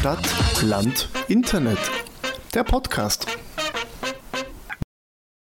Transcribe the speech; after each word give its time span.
Stadt, 0.00 0.62
Land, 0.62 1.10
Internet. 1.28 1.78
Der 2.54 2.64
Podcast. 2.64 3.26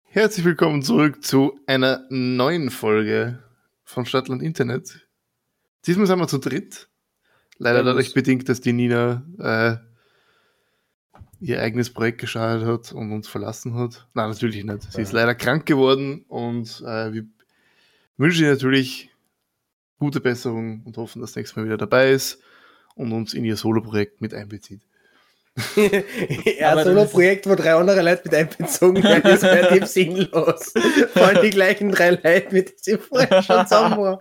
Herzlich 0.06 0.44
willkommen 0.44 0.82
zurück 0.82 1.24
zu 1.24 1.60
einer 1.68 2.08
neuen 2.10 2.72
Folge 2.72 3.44
von 3.84 4.08
Stadtland 4.08 4.42
Internet. 4.42 5.08
Diesmal 5.86 6.08
sind 6.08 6.18
wir 6.18 6.28
zu 6.28 6.40
dritt. 6.40 6.90
Leider 7.60 7.84
dadurch 7.84 8.16
bedingt, 8.16 8.50
dass 8.50 8.60
die 8.60 8.74
Nina 8.74 9.24
äh, 9.38 9.76
ihr 11.40 11.62
eigenes 11.62 11.94
Projekt 11.94 12.18
geschadet 12.18 12.68
hat 12.68 12.92
und 12.92 13.12
uns 13.12 13.28
verlassen 13.28 13.76
hat. 13.76 14.08
Nein, 14.16 14.32
natürlich 14.32 14.64
nicht. 14.64 14.92
Sie 14.92 15.04
ist 15.04 15.14
leider 15.14 15.36
krank 15.36 15.68
geworden 15.68 16.26
und 16.28 16.82
äh, 16.88 17.14
wir 17.14 17.28
wünschen 18.18 18.46
ihr 18.46 18.54
natürlich 18.54 19.12
gute 20.00 20.20
Besserung 20.20 20.82
und 20.86 20.98
hoffen, 20.98 21.22
dass 21.22 21.36
nächstes 21.36 21.56
Mal 21.56 21.66
wieder 21.66 21.78
dabei 21.78 22.10
ist 22.10 22.42
und 22.96 23.12
uns 23.12 23.34
in 23.34 23.46
ihr 23.46 23.56
Solo-Projekt 23.56 24.22
mit 24.22 24.34
einbezieht. 24.34 24.82
ja, 26.60 26.72
Aber 26.72 26.84
Solo-Projekt, 26.84 27.48
wo 27.48 27.56
drei 27.56 27.74
andere 27.74 28.02
Leute 28.02 28.22
mit 28.26 28.36
einbezogen 28.36 29.04
werden, 29.04 29.32
ist 29.32 29.44
relativ 29.44 29.86
sinnlos. 29.88 30.74
Vor 31.14 31.24
allem 31.24 31.42
die 31.44 31.50
gleichen 31.50 31.92
drei 31.92 32.12
Leute, 32.12 32.48
mit 32.52 32.70
denen 32.70 32.78
sie 32.78 32.98
vorher 32.98 33.44
schon 33.44 33.68
zusammen 33.68 33.98
waren. 33.98 34.20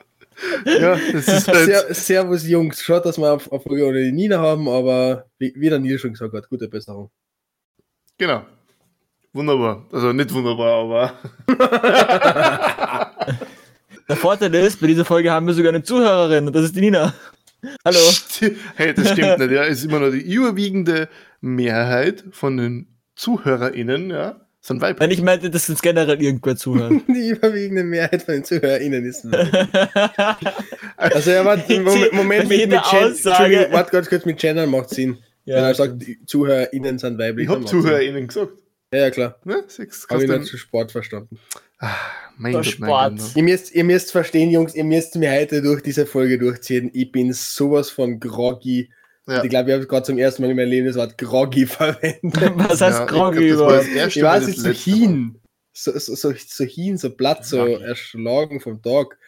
Ja, 0.65 0.97
das 1.13 1.29
ist 1.29 1.49
halt 1.49 1.65
Ser 1.65 1.95
Servus 1.95 2.47
Jungs, 2.47 2.81
schaut, 2.83 3.05
dass 3.05 3.19
wir 3.19 3.33
auf, 3.33 3.51
auf 3.51 3.67
ohne 3.67 4.05
die 4.05 4.13
Nina 4.13 4.39
haben, 4.39 4.69
aber 4.69 5.27
wie, 5.39 5.53
wie 5.57 5.69
der 5.69 5.81
Nils 5.81 6.01
schon 6.01 6.13
gesagt 6.13 6.33
hat, 6.33 6.49
gute 6.49 6.69
Besserung. 6.69 7.11
Genau. 8.17 8.43
Wunderbar. 9.33 9.85
Also 9.93 10.13
nicht 10.13 10.33
wunderbar, 10.33 10.85
aber. 10.85 11.13
der 14.09 14.17
Vorteil 14.17 14.55
ist, 14.55 14.81
bei 14.81 14.87
dieser 14.87 15.05
Folge 15.05 15.31
haben 15.31 15.47
wir 15.47 15.55
sogar 15.55 15.71
eine 15.71 15.83
Zuhörerin 15.83 16.47
und 16.47 16.57
das 16.57 16.65
ist 16.65 16.77
die 16.77 16.81
Nina. 16.81 17.13
Hallo. 17.85 17.99
Hey, 18.77 18.95
das 18.95 19.11
stimmt 19.13 19.39
nicht, 19.39 19.51
ja. 19.51 19.65
Es 19.65 19.79
ist 19.79 19.85
immer 19.87 19.99
nur 19.99 20.13
die 20.13 20.21
überwiegende 20.21 21.09
Mehrheit 21.41 22.25
von 22.31 22.57
den 22.57 22.99
ZuhörerInnen, 23.17 24.11
ja, 24.11 24.41
sind 24.61 24.81
weiblich. 24.81 25.01
Nein, 25.01 25.11
ich 25.11 25.23
meinte, 25.23 25.51
dass 25.51 25.69
uns 25.69 25.83
generell 25.83 26.23
irgendwer 26.23 26.57
zuhört. 26.57 26.93
die 27.09 27.31
überwiegende 27.31 27.83
Mehrheit 27.83 28.23
von 28.23 28.35
den 28.35 28.45
ZuhörerInnen 28.45 29.05
ist 29.05 29.25
weiblich. 29.25 29.75
also, 30.97 31.31
ja, 31.31 31.45
warte, 31.45 31.81
Moment, 31.81 32.13
Moment 32.13 32.49
mit, 32.49 32.69
mit 32.69 32.79
Aussage. 32.79 33.69
Warte 33.71 33.91
ganz 33.91 34.09
kurz, 34.09 34.25
mit 34.25 34.39
Gender 34.39 34.67
macht 34.67 34.91
Sinn. 34.91 35.19
Ja. 35.45 35.57
Wenn 35.57 35.65
er 35.65 35.75
sagt, 35.75 36.03
die 36.03 36.25
ZuhörerInnen 36.27 36.99
sind 36.99 37.19
weiblich. 37.19 37.49
Ich 37.49 37.55
hab 37.55 37.67
ZuhörerInnen 37.67 38.29
gesagt. 38.29 38.53
Ja, 38.93 39.01
ja, 39.01 39.11
klar. 39.11 39.39
Ne? 39.45 39.65
Habe 40.11 40.25
ich 40.25 40.31
nicht 40.31 40.47
zu 40.47 40.57
Sport 40.57 40.93
verstanden. 40.93 41.39
Ah, 41.79 41.95
mein 42.37 42.55
Gott, 42.55 42.67
Sport. 42.67 43.13
Mein 43.13 43.31
ihr, 43.35 43.43
müsst, 43.43 43.75
ihr 43.75 43.85
müsst 43.85 44.13
verstehen, 44.13 44.51
Jungs, 44.51 44.75
ihr 44.75 44.85
müsst 44.85 45.15
mir 45.17 45.31
heute 45.31 45.61
durch 45.63 45.83
diese 45.83 46.07
Folge 46.07 46.39
durchziehen. 46.39 46.91
Ich 46.95 47.13
bin 47.13 47.33
sowas 47.33 47.91
von 47.91 48.19
groggy. 48.19 48.91
Ja. 49.27 49.45
Ich 49.45 49.51
glaube, 49.51 49.71
ich 49.71 49.77
habe 49.77 49.87
gerade 49.87 50.07
zum 50.07 50.17
ersten 50.17 50.43
Mal 50.43 50.51
in 50.51 50.57
meinem 50.57 50.71
Leben 50.71 50.87
das 50.87 50.97
Wort 50.97 51.19
groggy 51.19 51.67
verwendet. 51.67 52.53
Was 52.57 52.81
heißt 52.81 53.01
ja, 53.01 53.05
groggy? 53.05 53.51
Ich, 53.51 53.57
glaub, 53.57 53.69
das 53.69 53.95
war 53.95 54.07
ich 54.07 54.23
weiß 54.23 54.47
nicht, 54.47 54.59
so 54.59 54.71
hin. 54.71 55.39
So, 55.75 55.97
so, 55.99 56.15
so, 56.15 56.33
so 56.35 56.65
hin, 56.65 56.97
so 56.97 57.11
platt, 57.11 57.45
so 57.45 57.65
erschlagen 57.67 58.61
vom 58.61 58.83
Tag. 58.83 59.19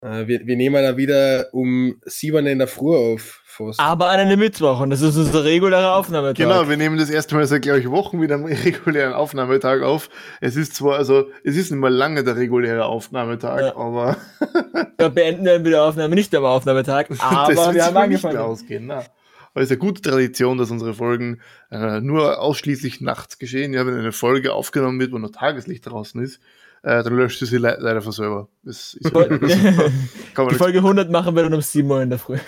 Äh, 0.00 0.26
wir, 0.28 0.46
wir 0.46 0.56
nehmen 0.56 0.82
da 0.82 0.96
wieder 0.96 1.52
um 1.52 2.00
sieben 2.06 2.46
in 2.46 2.58
der 2.58 2.68
Früh 2.68 2.96
auf. 2.96 3.39
Fast. 3.66 3.80
Aber 3.80 4.10
an 4.10 4.20
einem 4.20 4.38
Mittwoch 4.38 4.80
und 4.80 4.90
das 4.90 5.02
ist 5.02 5.16
unser 5.16 5.44
regulärer 5.44 5.96
Aufnahmetag. 5.96 6.36
Genau, 6.36 6.68
wir 6.68 6.76
nehmen 6.76 6.98
das 6.98 7.10
erste 7.10 7.34
Mal 7.34 7.46
seit, 7.46 7.62
glaube 7.62 7.80
ich, 7.80 7.90
Wochen 7.90 8.20
wieder 8.20 8.36
einen 8.36 8.46
regulären 8.64 9.12
Aufnahmetag 9.12 9.82
auf. 9.82 10.10
Es 10.40 10.56
ist 10.56 10.74
zwar, 10.74 10.96
also, 10.96 11.28
es 11.44 11.56
ist 11.56 11.70
nicht 11.70 11.80
mehr 11.80 11.90
lange 11.90 12.24
der 12.24 12.36
reguläre 12.36 12.84
Aufnahmetag, 12.84 13.60
ja. 13.60 13.76
aber. 13.76 14.16
wir 14.98 15.08
beenden 15.10 15.44
dann 15.44 15.64
wieder 15.64 15.84
Aufnahme 15.84 16.14
nicht 16.14 16.34
am 16.34 16.44
Aufnahmetag, 16.44 17.06
aber 17.18 17.54
das 17.54 17.74
wir 17.74 17.84
haben 17.84 17.96
angefangen. 17.96 18.34
Nicht 18.34 18.42
ausgehen, 18.42 18.86
na. 18.86 19.04
Aber 19.52 19.62
es 19.62 19.70
ist 19.70 19.72
eine 19.72 19.78
gute 19.78 20.02
Tradition, 20.02 20.58
dass 20.58 20.70
unsere 20.70 20.94
Folgen 20.94 21.40
äh, 21.72 22.00
nur 22.00 22.40
ausschließlich 22.40 23.00
nachts 23.00 23.38
geschehen. 23.38 23.72
Ja, 23.72 23.84
wenn 23.84 23.94
eine 23.94 24.12
Folge 24.12 24.52
aufgenommen 24.52 25.00
wird, 25.00 25.12
wo 25.12 25.18
noch 25.18 25.30
Tageslicht 25.30 25.86
draußen 25.86 26.22
ist, 26.22 26.40
äh, 26.82 27.02
dann 27.02 27.16
löscht 27.16 27.40
du 27.42 27.46
sie 27.46 27.58
le 27.58 27.76
leider 27.80 28.00
von 28.00 28.12
selber. 28.12 28.48
Das 28.62 28.94
ist 28.94 29.04
das 29.04 29.12
Die 29.12 30.54
Folge 30.54 30.78
100 30.78 31.10
machen 31.10 31.34
wir 31.34 31.42
dann 31.42 31.54
um 31.54 31.60
7 31.60 31.90
Uhr 31.90 32.00
in 32.00 32.10
der 32.10 32.18
Früh. 32.18 32.38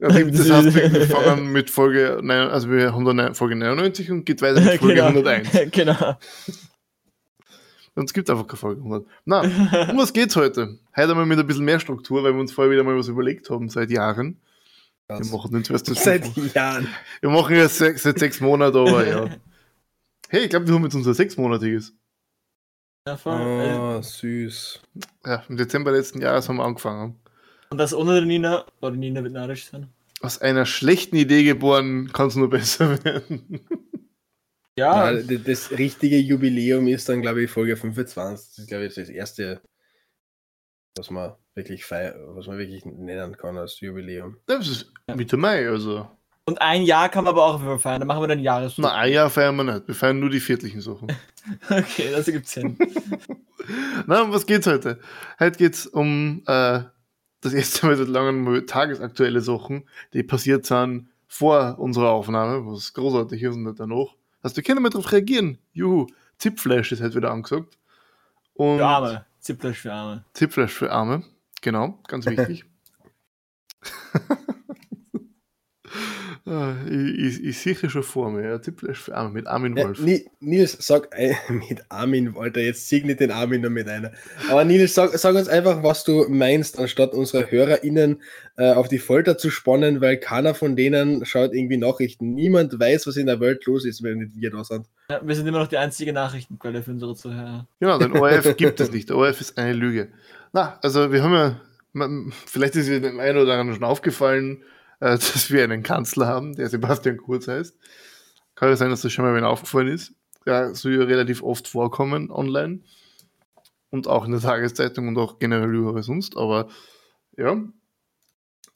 Also, 0.00 0.30
das 0.30 0.50
heißt, 0.50 0.74
wir 0.74 1.06
fangen 1.08 1.52
mit 1.52 1.70
Folge, 1.70 2.20
also 2.28 2.70
wir 2.70 2.92
haben 2.92 3.04
dann 3.04 3.34
Folge 3.34 3.56
99 3.56 4.10
und 4.10 4.26
geht 4.26 4.42
weiter 4.42 4.60
mit 4.60 4.74
Folge 4.80 4.94
genau. 4.94 5.06
101. 5.08 5.48
Genau. 5.72 6.18
Und 7.96 8.06
es 8.06 8.12
gibt 8.12 8.28
einfach 8.28 8.46
keine 8.46 8.58
Folge 8.58 8.80
100. 8.80 9.06
Na, 9.24 9.42
um 9.90 9.98
was 9.98 10.12
geht's 10.12 10.34
heute? 10.34 10.78
Heute 10.96 11.14
wir 11.14 11.26
mit 11.26 11.38
ein 11.38 11.46
bisschen 11.46 11.64
mehr 11.64 11.78
Struktur, 11.78 12.24
weil 12.24 12.32
wir 12.32 12.40
uns 12.40 12.52
vorher 12.52 12.72
wieder 12.72 12.82
mal 12.82 12.96
was 12.96 13.08
überlegt 13.08 13.50
haben, 13.50 13.68
seit 13.68 13.90
Jahren. 13.90 14.40
Wir 15.06 15.24
machen 15.26 15.52
den 15.52 15.62
zuerst 15.62 15.86
Seit 15.86 16.26
Jahren. 16.54 16.88
Wir 17.20 17.30
machen 17.30 17.54
ja 17.54 17.68
seit, 17.68 17.98
seit 17.98 18.18
sechs 18.18 18.40
Monaten, 18.40 18.76
aber 18.78 19.06
ja. 19.06 19.28
Hey, 20.28 20.44
ich 20.44 20.50
glaube, 20.50 20.66
wir 20.66 20.74
haben 20.74 20.84
jetzt 20.84 20.94
unser 20.94 21.14
sechsmonatiges. 21.14 21.94
Ja, 23.06 23.16
voll. 23.18 23.38
Oh, 23.38 24.00
süß. 24.00 24.80
Ja, 25.26 25.42
im 25.48 25.56
Dezember 25.58 25.92
letzten 25.92 26.22
Jahres 26.22 26.48
haben 26.48 26.56
wir 26.56 26.64
angefangen. 26.64 27.20
Und 27.74 27.78
das 27.78 27.92
ohne 27.92 28.20
die 28.20 28.26
Nina, 28.28 28.64
oder 28.80 28.92
die 28.92 28.98
Nina 28.98 29.20
wird 29.24 29.32
narrisch 29.32 29.64
sein. 29.64 29.88
Aus 30.20 30.40
einer 30.40 30.64
schlechten 30.64 31.16
Idee 31.16 31.42
geboren 31.42 32.08
kann 32.12 32.28
es 32.28 32.36
nur 32.36 32.48
besser 32.48 33.04
werden. 33.04 33.66
Ja. 34.78 35.10
ja. 35.10 35.38
Das 35.38 35.72
richtige 35.72 36.16
Jubiläum 36.18 36.86
ist 36.86 37.08
dann, 37.08 37.20
glaube 37.20 37.42
ich, 37.42 37.50
Folge 37.50 37.76
25. 37.76 38.46
Das 38.46 38.58
ist, 38.60 38.68
glaube 38.68 38.86
ich, 38.86 38.94
das 38.94 39.08
erste, 39.08 39.60
was 40.96 41.10
man 41.10 41.34
wirklich 41.56 41.84
feier, 41.84 42.14
was 42.36 42.46
man 42.46 42.58
wirklich 42.58 42.84
nennen 42.84 43.36
kann 43.36 43.58
als 43.58 43.80
Jubiläum. 43.80 44.36
Das 44.46 44.68
ist 44.68 44.92
Mitte 45.12 45.36
Mai, 45.36 45.68
also. 45.68 46.08
Und 46.44 46.62
ein 46.62 46.82
Jahr 46.82 47.08
kann 47.08 47.24
man 47.24 47.32
aber 47.32 47.44
auch 47.44 47.80
feiern. 47.80 47.98
Dann 47.98 48.06
machen 48.06 48.22
wir 48.22 48.28
dann 48.28 48.38
Jahres. 48.38 48.74
Na, 48.78 48.94
ein 48.94 49.12
Jahr 49.12 49.30
feiern 49.30 49.56
wir 49.56 49.64
nicht. 49.64 49.88
Wir 49.88 49.96
feiern 49.96 50.20
nur 50.20 50.30
die 50.30 50.38
viertlichen 50.38 50.80
Sachen. 50.80 51.08
okay, 51.70 52.12
das 52.12 52.28
ergibt 52.28 52.46
Sinn. 52.46 52.78
Na, 54.06 54.22
um 54.22 54.32
was 54.32 54.46
geht's 54.46 54.68
heute? 54.68 55.00
Heute 55.40 55.58
geht's 55.58 55.88
um 55.88 56.44
äh, 56.46 56.82
das 57.44 57.52
erste 57.52 57.86
Mal 57.86 57.96
seit 57.96 58.08
langem 58.08 58.66
tagesaktuelle 58.66 59.40
Sachen, 59.40 59.88
die 60.12 60.22
passiert 60.22 60.66
sind 60.66 61.08
vor 61.26 61.78
unserer 61.78 62.10
Aufnahme, 62.10 62.66
was 62.66 62.94
großartig 62.94 63.42
ist 63.42 63.54
und 63.54 63.64
nicht 63.64 63.80
danach. 63.80 64.14
Also, 64.42 64.56
wir 64.56 64.62
können 64.62 64.82
mal 64.82 64.90
darauf 64.90 65.10
reagieren. 65.12 65.58
Juhu, 65.72 66.06
Zipflash 66.38 66.92
ist 66.92 67.00
halt 67.00 67.14
wieder 67.14 67.30
angesagt. 67.30 67.78
Und 68.54 68.78
für 68.78 68.86
Arme. 68.86 69.26
Zipflash 69.40 69.78
für 69.78 69.92
Arme. 69.92 70.24
Zipflash 70.32 70.72
für 70.72 70.90
Arme, 70.90 71.24
genau, 71.60 71.98
ganz 72.08 72.26
wichtig. 72.26 72.64
Ah, 76.46 76.74
ich, 76.86 77.18
ich, 77.18 77.44
ich 77.44 77.58
sehe 77.58 77.88
schon 77.88 78.02
vor 78.02 78.30
mir, 78.30 78.46
ja, 78.46 78.92
für 78.92 79.14
Armin, 79.16 79.32
mit 79.32 79.46
Armin 79.46 79.76
Wolf. 79.76 79.98
Ja, 80.04 80.18
Nils, 80.40 80.76
sag 80.78 81.08
äh, 81.18 81.32
mit 81.48 81.82
Armin, 81.88 82.34
Alter, 82.36 82.60
jetzt 82.60 82.86
sieg 82.86 83.06
nicht 83.06 83.20
den 83.20 83.30
Armin 83.30 83.62
noch 83.62 83.70
mit 83.70 83.88
einer. 83.88 84.12
Aber 84.50 84.62
Nils, 84.66 84.94
sag, 84.94 85.16
sag 85.16 85.34
uns 85.36 85.48
einfach, 85.48 85.82
was 85.82 86.04
du 86.04 86.26
meinst, 86.28 86.78
anstatt 86.78 87.14
unsere 87.14 87.50
HörerInnen 87.50 88.20
äh, 88.58 88.74
auf 88.74 88.88
die 88.88 88.98
Folter 88.98 89.38
zu 89.38 89.48
spannen, 89.48 90.02
weil 90.02 90.18
keiner 90.18 90.54
von 90.54 90.76
denen 90.76 91.24
schaut 91.24 91.54
irgendwie 91.54 91.78
Nachrichten. 91.78 92.34
Niemand 92.34 92.78
weiß, 92.78 93.06
was 93.06 93.16
in 93.16 93.26
der 93.26 93.40
Welt 93.40 93.64
los 93.64 93.86
ist, 93.86 94.02
wenn 94.02 94.18
nicht 94.18 94.32
wir 94.34 94.50
da 94.50 94.64
sind. 94.64 94.86
Ja, 95.08 95.26
wir 95.26 95.34
sind 95.34 95.46
immer 95.46 95.60
noch 95.60 95.68
die 95.68 95.78
einzige 95.78 96.12
Nachrichtenquelle 96.12 96.82
für 96.82 96.90
unsere 96.90 97.14
Zuhörer. 97.14 97.66
Genau, 97.80 97.96
den 97.96 98.12
ORF 98.18 98.54
gibt 98.58 98.80
es 98.80 98.92
nicht. 98.92 99.08
Der 99.08 99.16
ORF 99.16 99.40
ist 99.40 99.56
eine 99.56 99.72
Lüge. 99.72 100.08
Na, 100.52 100.78
also 100.82 101.10
wir 101.10 101.22
haben 101.22 101.32
ja, 101.32 102.32
vielleicht 102.44 102.76
ist 102.76 102.90
dem 102.90 103.18
einen 103.18 103.38
oder 103.38 103.54
anderen 103.54 103.80
schon 103.80 103.84
aufgefallen, 103.84 104.62
äh, 105.04 105.10
dass 105.18 105.50
wir 105.50 105.62
einen 105.62 105.82
Kanzler 105.82 106.26
haben, 106.26 106.54
der 106.54 106.68
Sebastian 106.68 107.18
Kurz 107.18 107.46
heißt. 107.46 107.78
Kann 108.54 108.70
ja 108.70 108.76
sein, 108.76 108.90
dass 108.90 109.02
das 109.02 109.12
schon 109.12 109.24
mal 109.24 109.34
wen 109.34 109.44
aufgefallen 109.44 109.88
ist. 109.88 110.14
Ja, 110.46 110.74
soll 110.74 110.94
ja 110.94 111.04
relativ 111.04 111.42
oft 111.42 111.68
vorkommen 111.68 112.30
online. 112.30 112.80
Und 113.90 114.08
auch 114.08 114.24
in 114.24 114.32
der 114.32 114.40
Tageszeitung 114.40 115.08
und 115.08 115.18
auch 115.18 115.38
generell 115.38 115.72
überall 115.74 116.02
sonst. 116.02 116.36
Aber 116.36 116.68
ja. 117.36 117.62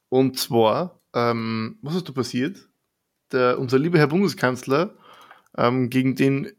Und 0.08 0.38
zwar, 0.38 1.00
ähm, 1.14 1.78
was 1.82 1.96
ist 1.96 2.08
da 2.08 2.12
passiert? 2.12 2.69
Der, 3.32 3.58
unser 3.58 3.78
lieber 3.78 3.98
Herr 3.98 4.06
Bundeskanzler, 4.08 4.96
ähm, 5.56 5.90
gegen 5.90 6.14
den 6.14 6.52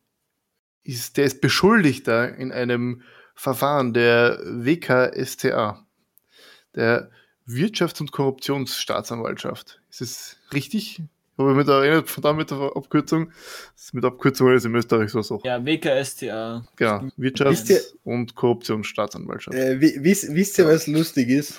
ist, 0.84 1.18
der 1.18 1.26
ist 1.26 1.42
Beschuldigter 1.42 2.36
in 2.36 2.52
einem 2.52 3.02
Verfahren 3.36 3.94
der 3.94 4.40
WKSTA. 4.44 5.86
Der 6.76 7.10
Wirtschafts- 7.50 8.00
und 8.00 8.12
Korruptionsstaatsanwaltschaft. 8.12 9.82
Ist 9.90 10.02
es 10.02 10.38
richtig? 10.54 11.02
Habe 11.38 11.52
ich 11.52 11.58
mich 11.58 11.66
da 11.66 11.84
erinnert 11.84 12.10
von 12.10 12.22
da 12.22 12.34
mit 12.34 12.52
der 12.52 12.58
Abkürzung? 12.76 13.32
Das 13.74 13.86
ist 13.86 13.94
mit 13.94 14.04
Abkürzung 14.04 14.54
ist 14.54 14.66
in 14.66 14.76
Österreich 14.76 15.10
so 15.10 15.22
so. 15.22 15.42
Ja, 15.44 15.66
WKSTA. 15.66 16.66
Genau, 16.76 17.08
Wirtschafts- 17.18 17.70
ihr, 17.70 17.82
und 18.04 18.36
Korruptionsstaatsanwaltschaft. 18.36 19.58
Äh, 19.58 19.80
wisst, 19.80 20.34
wisst 20.34 20.58
ihr, 20.60 20.68
was 20.68 20.86
lustig 20.88 21.30
ist? 21.30 21.56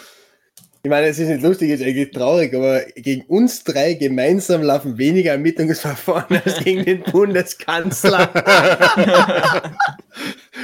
Ich 0.82 0.88
meine, 0.88 1.08
es 1.08 1.18
ist 1.18 1.28
nicht 1.28 1.42
lustig, 1.42 1.70
es 1.70 1.80
ist 1.80 1.86
eigentlich 1.86 2.10
traurig, 2.10 2.54
aber 2.54 2.80
gegen 2.94 3.22
uns 3.26 3.64
drei 3.64 3.94
gemeinsam 3.94 4.62
laufen 4.62 4.96
weniger 4.96 5.32
Ermittlungsverfahren 5.32 6.40
als 6.42 6.62
gegen 6.64 6.84
den 6.84 7.02
Bundeskanzler. 7.12 8.30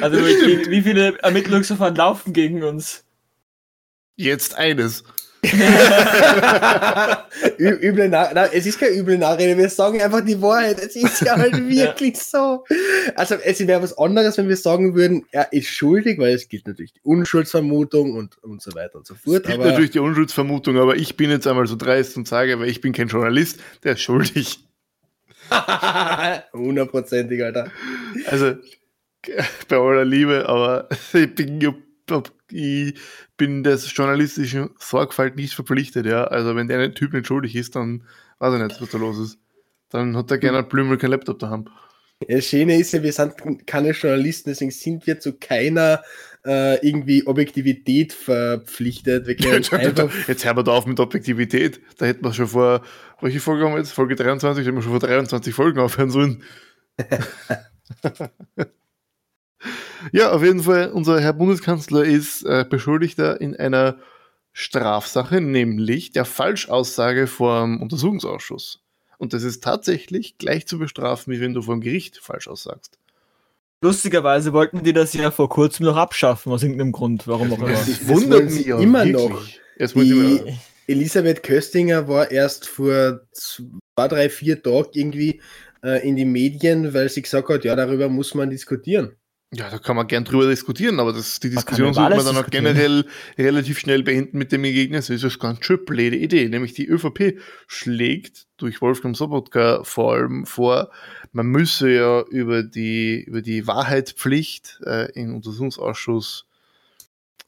also 0.00 0.18
wie 0.18 0.82
viele 0.82 1.18
Ermittlungsverfahren 1.18 1.96
laufen 1.96 2.32
gegen 2.32 2.62
uns? 2.62 3.04
Jetzt 4.16 4.54
eines. 4.56 5.04
Üble 7.58 8.08
Nach 8.08 8.32
Nein, 8.32 8.48
es 8.52 8.66
ist 8.66 8.80
keine 8.80 8.96
üble 8.96 9.18
Nachrede, 9.18 9.56
wir 9.56 9.68
sagen 9.68 10.00
einfach 10.00 10.22
die 10.24 10.40
Wahrheit. 10.40 10.78
Es 10.80 10.96
ist 10.96 11.20
ja 11.22 11.36
halt 11.36 11.54
wirklich 11.68 12.14
ja. 12.14 12.20
so. 12.20 12.64
Also 13.14 13.36
es 13.36 13.66
wäre 13.66 13.82
was 13.82 13.96
anderes, 13.96 14.38
wenn 14.38 14.48
wir 14.48 14.56
sagen 14.56 14.94
würden, 14.94 15.24
er 15.30 15.52
ist 15.52 15.68
schuldig, 15.68 16.18
weil 16.18 16.34
es 16.34 16.48
gilt 16.48 16.66
natürlich 16.66 16.94
die 16.94 17.02
Unschuldsvermutung 17.02 18.14
und, 18.14 18.42
und 18.42 18.62
so 18.62 18.74
weiter 18.74 18.96
und 18.96 19.06
so 19.06 19.14
fort. 19.14 19.42
Es 19.42 19.48
gilt 19.48 19.58
aber, 19.58 19.70
natürlich 19.70 19.90
die 19.90 20.00
Unschuldsvermutung, 20.00 20.78
aber 20.78 20.96
ich 20.96 21.16
bin 21.16 21.30
jetzt 21.30 21.46
einmal 21.46 21.66
so 21.66 21.76
dreist 21.76 22.16
und 22.16 22.26
sage, 22.26 22.58
weil 22.58 22.68
ich 22.68 22.80
bin 22.80 22.92
kein 22.92 23.08
Journalist, 23.08 23.60
der 23.84 23.92
ist 23.92 24.00
schuldig. 24.00 24.60
Hundertprozentig, 26.52 27.42
Alter. 27.42 27.70
Also, 28.26 28.56
bei 29.68 29.76
aller 29.76 30.04
Liebe, 30.04 30.48
aber 30.48 30.88
ich 31.12 31.34
bin 31.34 31.84
ich 32.50 32.94
bin 33.36 33.62
des 33.62 33.94
journalistischen 33.94 34.70
Sorgfalt 34.78 35.36
nicht 35.36 35.54
verpflichtet, 35.54 36.06
ja. 36.06 36.24
Also 36.24 36.56
wenn 36.56 36.68
der 36.68 36.94
Typ 36.94 37.12
nicht 37.12 37.26
schuldig 37.26 37.54
ist, 37.56 37.76
dann 37.76 38.04
weiß 38.38 38.54
ich 38.54 38.62
nicht, 38.62 38.80
was 38.80 38.90
da 38.90 38.98
los 38.98 39.18
ist. 39.18 39.38
Dann 39.90 40.16
hat 40.16 40.30
er 40.30 40.38
gerne 40.38 40.62
Blümel 40.62 40.98
kein 40.98 41.10
Laptop 41.10 41.38
daheim. 41.38 41.68
Das 42.28 42.46
Schöne 42.46 42.78
ist 42.78 42.92
ja, 42.92 43.02
wir 43.02 43.12
sind 43.12 43.34
keine 43.66 43.90
Journalisten, 43.90 44.50
deswegen 44.50 44.70
sind 44.70 45.06
wir 45.06 45.20
zu 45.20 45.34
keiner 45.34 46.02
äh, 46.46 46.86
irgendwie 46.86 47.26
Objektivität 47.26 48.14
verpflichtet. 48.14 49.28
Jetzt 49.28 49.70
hören 49.70 50.56
wir 50.56 50.62
da 50.62 50.72
auf 50.72 50.86
mit 50.86 50.98
Objektivität. 50.98 51.80
Da 51.98 52.06
hätten 52.06 52.24
wir 52.24 52.32
schon 52.32 52.46
vor, 52.46 52.82
welche 53.20 53.40
Folge 53.40 53.64
haben 53.64 53.72
wir 53.72 53.78
jetzt? 53.78 53.92
Folge 53.92 54.16
23, 54.16 54.64
da 54.64 54.66
hätten 54.66 54.76
wir 54.76 54.82
schon 54.82 54.92
vor 54.92 55.00
23 55.00 55.54
Folgen 55.54 55.78
aufhören 55.78 56.10
sollen. 56.10 56.42
Ja, 60.12 60.32
auf 60.32 60.42
jeden 60.42 60.62
Fall, 60.62 60.90
unser 60.90 61.20
Herr 61.20 61.32
Bundeskanzler 61.32 62.04
ist 62.04 62.42
äh, 62.44 62.64
Beschuldigter 62.68 63.40
in 63.40 63.56
einer 63.56 63.96
Strafsache, 64.52 65.40
nämlich 65.40 66.12
der 66.12 66.24
Falschaussage 66.24 67.26
vor 67.26 67.62
dem 67.62 67.82
Untersuchungsausschuss. 67.82 68.80
Und 69.18 69.32
das 69.32 69.42
ist 69.42 69.62
tatsächlich 69.62 70.38
gleich 70.38 70.66
zu 70.66 70.78
bestrafen, 70.78 71.32
wie 71.32 71.40
wenn 71.40 71.54
du 71.54 71.62
vor 71.62 71.74
dem 71.74 71.80
Gericht 71.80 72.18
falsch 72.18 72.48
aussagst. 72.48 72.98
Lustigerweise 73.82 74.52
wollten 74.52 74.82
die 74.82 74.92
das 74.92 75.12
ja 75.12 75.30
vor 75.30 75.48
kurzem 75.48 75.86
noch 75.86 75.96
abschaffen, 75.96 76.52
aus 76.52 76.62
irgendeinem 76.62 76.92
Grund. 76.92 77.28
Warum 77.28 77.52
auch 77.52 77.58
immer. 77.58 77.68
Das 77.68 78.08
wundert 78.08 78.50
mich 78.50 78.66
immer 78.66 79.04
wirklich. 79.04 79.60
noch. 79.78 79.92
Die 79.94 80.56
Elisabeth 80.86 81.42
Köstinger 81.42 82.08
war 82.08 82.30
erst 82.30 82.66
vor 82.66 83.20
zwei, 83.32 84.08
drei, 84.08 84.30
vier 84.30 84.62
Tagen 84.62 84.88
irgendwie 84.94 85.42
äh, 85.84 86.06
in 86.08 86.16
die 86.16 86.24
Medien, 86.24 86.94
weil 86.94 87.08
sie 87.08 87.22
gesagt 87.22 87.48
hat, 87.48 87.64
ja, 87.64 87.76
darüber 87.76 88.08
muss 88.08 88.34
man 88.34 88.50
diskutieren. 88.50 89.16
Ja, 89.52 89.70
da 89.70 89.78
kann 89.78 89.94
man 89.94 90.08
gern 90.08 90.24
drüber 90.24 90.48
diskutieren, 90.48 90.98
aber 90.98 91.12
das, 91.12 91.38
die 91.38 91.50
Diskussion 91.50 91.94
sollte 91.94 92.16
man 92.16 92.26
dann 92.26 92.36
auch 92.36 92.50
generell 92.50 93.06
relativ 93.38 93.78
schnell 93.78 94.02
beenden 94.02 94.38
mit 94.38 94.50
dem 94.50 94.64
Ergebnis. 94.64 95.06
Das 95.06 95.22
ist 95.22 95.24
eine 95.24 95.38
ganz 95.38 95.64
schön 95.64 95.84
blöde 95.84 96.16
Idee. 96.16 96.48
Nämlich 96.48 96.74
die 96.74 96.86
ÖVP 96.86 97.40
schlägt 97.68 98.48
durch 98.56 98.80
Wolfgang 98.82 99.16
Sobotka 99.16 99.84
vor 99.84 100.14
allem 100.14 100.46
vor, 100.46 100.90
man 101.30 101.46
müsse 101.46 101.90
ja 101.90 102.22
über 102.22 102.64
die, 102.64 103.22
über 103.22 103.40
die 103.40 103.68
Wahrheitspflicht 103.68 104.80
äh, 104.84 105.12
im 105.12 105.36
Untersuchungsausschuss 105.36 106.46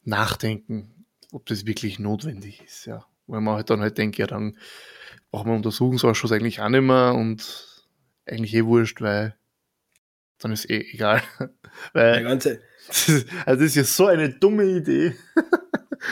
nachdenken, 0.05 1.05
ob 1.33 1.45
das 1.47 1.65
wirklich 1.65 1.99
notwendig 1.99 2.61
ist. 2.63 2.85
Ja. 2.85 3.05
Weil 3.27 3.41
man 3.41 3.55
halt 3.55 3.69
dann 3.69 3.81
halt 3.81 3.97
denkt, 3.97 4.17
ja, 4.17 4.25
dann 4.25 4.57
braucht 5.31 5.47
man 5.47 5.57
Untersuchungsausschuss 5.57 6.31
eigentlich 6.31 6.61
auch 6.61 6.69
nicht 6.69 6.81
mehr 6.81 7.13
und 7.13 7.85
eigentlich 8.25 8.55
eh 8.55 8.63
wurscht, 8.63 9.01
weil 9.01 9.35
dann 10.37 10.53
ist 10.53 10.69
eh 10.69 10.79
egal. 10.93 11.21
Weil, 11.93 12.23
ganze 12.23 12.59
also 13.45 13.61
das 13.61 13.61
ist 13.61 13.75
ja 13.75 13.83
so 13.83 14.07
eine 14.07 14.29
dumme 14.29 14.65
Idee. 14.65 15.15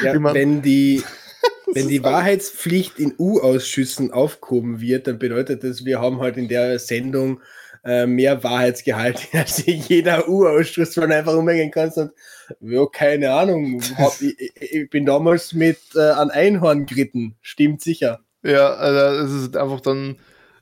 Ja, 0.03 0.21
wenn 0.33 0.61
die, 0.61 1.01
wenn 1.73 1.87
die 1.87 2.03
Wahrheitspflicht 2.03 2.99
in 2.99 3.13
U-Ausschüssen 3.17 4.11
aufgehoben 4.11 4.81
wird, 4.81 5.07
dann 5.07 5.17
bedeutet 5.17 5.63
das, 5.63 5.85
wir 5.85 6.01
haben 6.01 6.19
halt 6.19 6.35
in 6.35 6.49
der 6.49 6.77
Sendung 6.77 7.39
äh, 7.85 8.05
mehr 8.05 8.43
Wahrheitsgehalt 8.43 9.29
als 9.31 9.63
jeder 9.65 10.27
U-Ausschuss, 10.27 10.97
weil 10.97 11.07
du 11.07 11.15
einfach 11.15 11.35
umgehen 11.35 11.71
kannst 11.71 11.97
und 11.97 12.11
ja, 12.59 12.85
keine 12.91 13.31
Ahnung, 13.31 13.81
hab, 13.97 14.21
ich, 14.21 14.51
ich, 14.59 14.89
bin 14.89 15.05
damals 15.05 15.53
mit 15.53 15.79
äh, 15.95 16.01
an 16.01 16.31
Einhorn 16.31 16.85
geritten, 16.85 17.37
stimmt 17.41 17.81
sicher. 17.81 18.19
Ja, 18.43 18.73
also 18.73 19.25
es 19.25 19.43
ist 19.43 19.55
einfach 19.55 19.79
dann, 19.79 20.17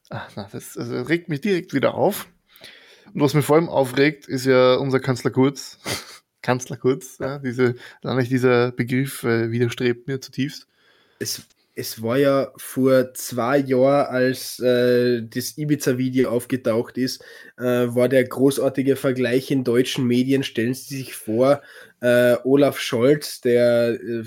ach, 0.10 0.30
na, 0.36 0.48
das, 0.52 0.78
also, 0.78 1.02
regt 1.02 1.30
mich 1.30 1.42
direkt 1.42 1.74
wieder 1.74 1.96
auf. 1.96 2.28
Und 3.14 3.22
was 3.22 3.34
mich 3.34 3.46
vor 3.46 3.58
allem 3.58 3.70
aufregt, 3.70 4.28
ist 4.28 4.46
ja 4.46 4.76
unser 4.76 5.00
Kanzler 5.00 5.32
Kurz. 5.32 5.80
Kanzler 6.42 6.78
Kurz, 6.78 7.18
ja, 7.20 7.40
diese, 7.40 7.76
nicht 8.04 8.32
dieser 8.32 8.72
Begriff 8.72 9.24
äh, 9.24 9.50
widerstrebt 9.50 10.08
mir 10.08 10.22
zutiefst. 10.22 10.68
Es, 11.18 11.42
es 11.74 12.02
war 12.02 12.18
ja 12.18 12.52
vor 12.56 13.14
zwei 13.16 13.58
Jahren, 13.58 14.08
als 14.08 14.60
äh, 14.60 15.24
das 15.24 15.58
Ibiza-Video 15.58 16.30
aufgetaucht 16.30 16.98
ist, 16.98 17.24
äh, 17.58 17.64
war 17.64 18.08
der 18.10 18.24
großartige 18.26 18.96
Vergleich 18.96 19.52
in 19.52 19.64
deutschen 19.64 20.06
Medien. 20.06 20.44
Stellen 20.44 20.74
Sie 20.74 20.98
sich 20.98 21.16
vor, 21.16 21.62
äh, 22.00 22.36
Olaf 22.44 22.80
Scholz, 22.80 23.42
der, 23.42 24.00
äh, 24.00 24.24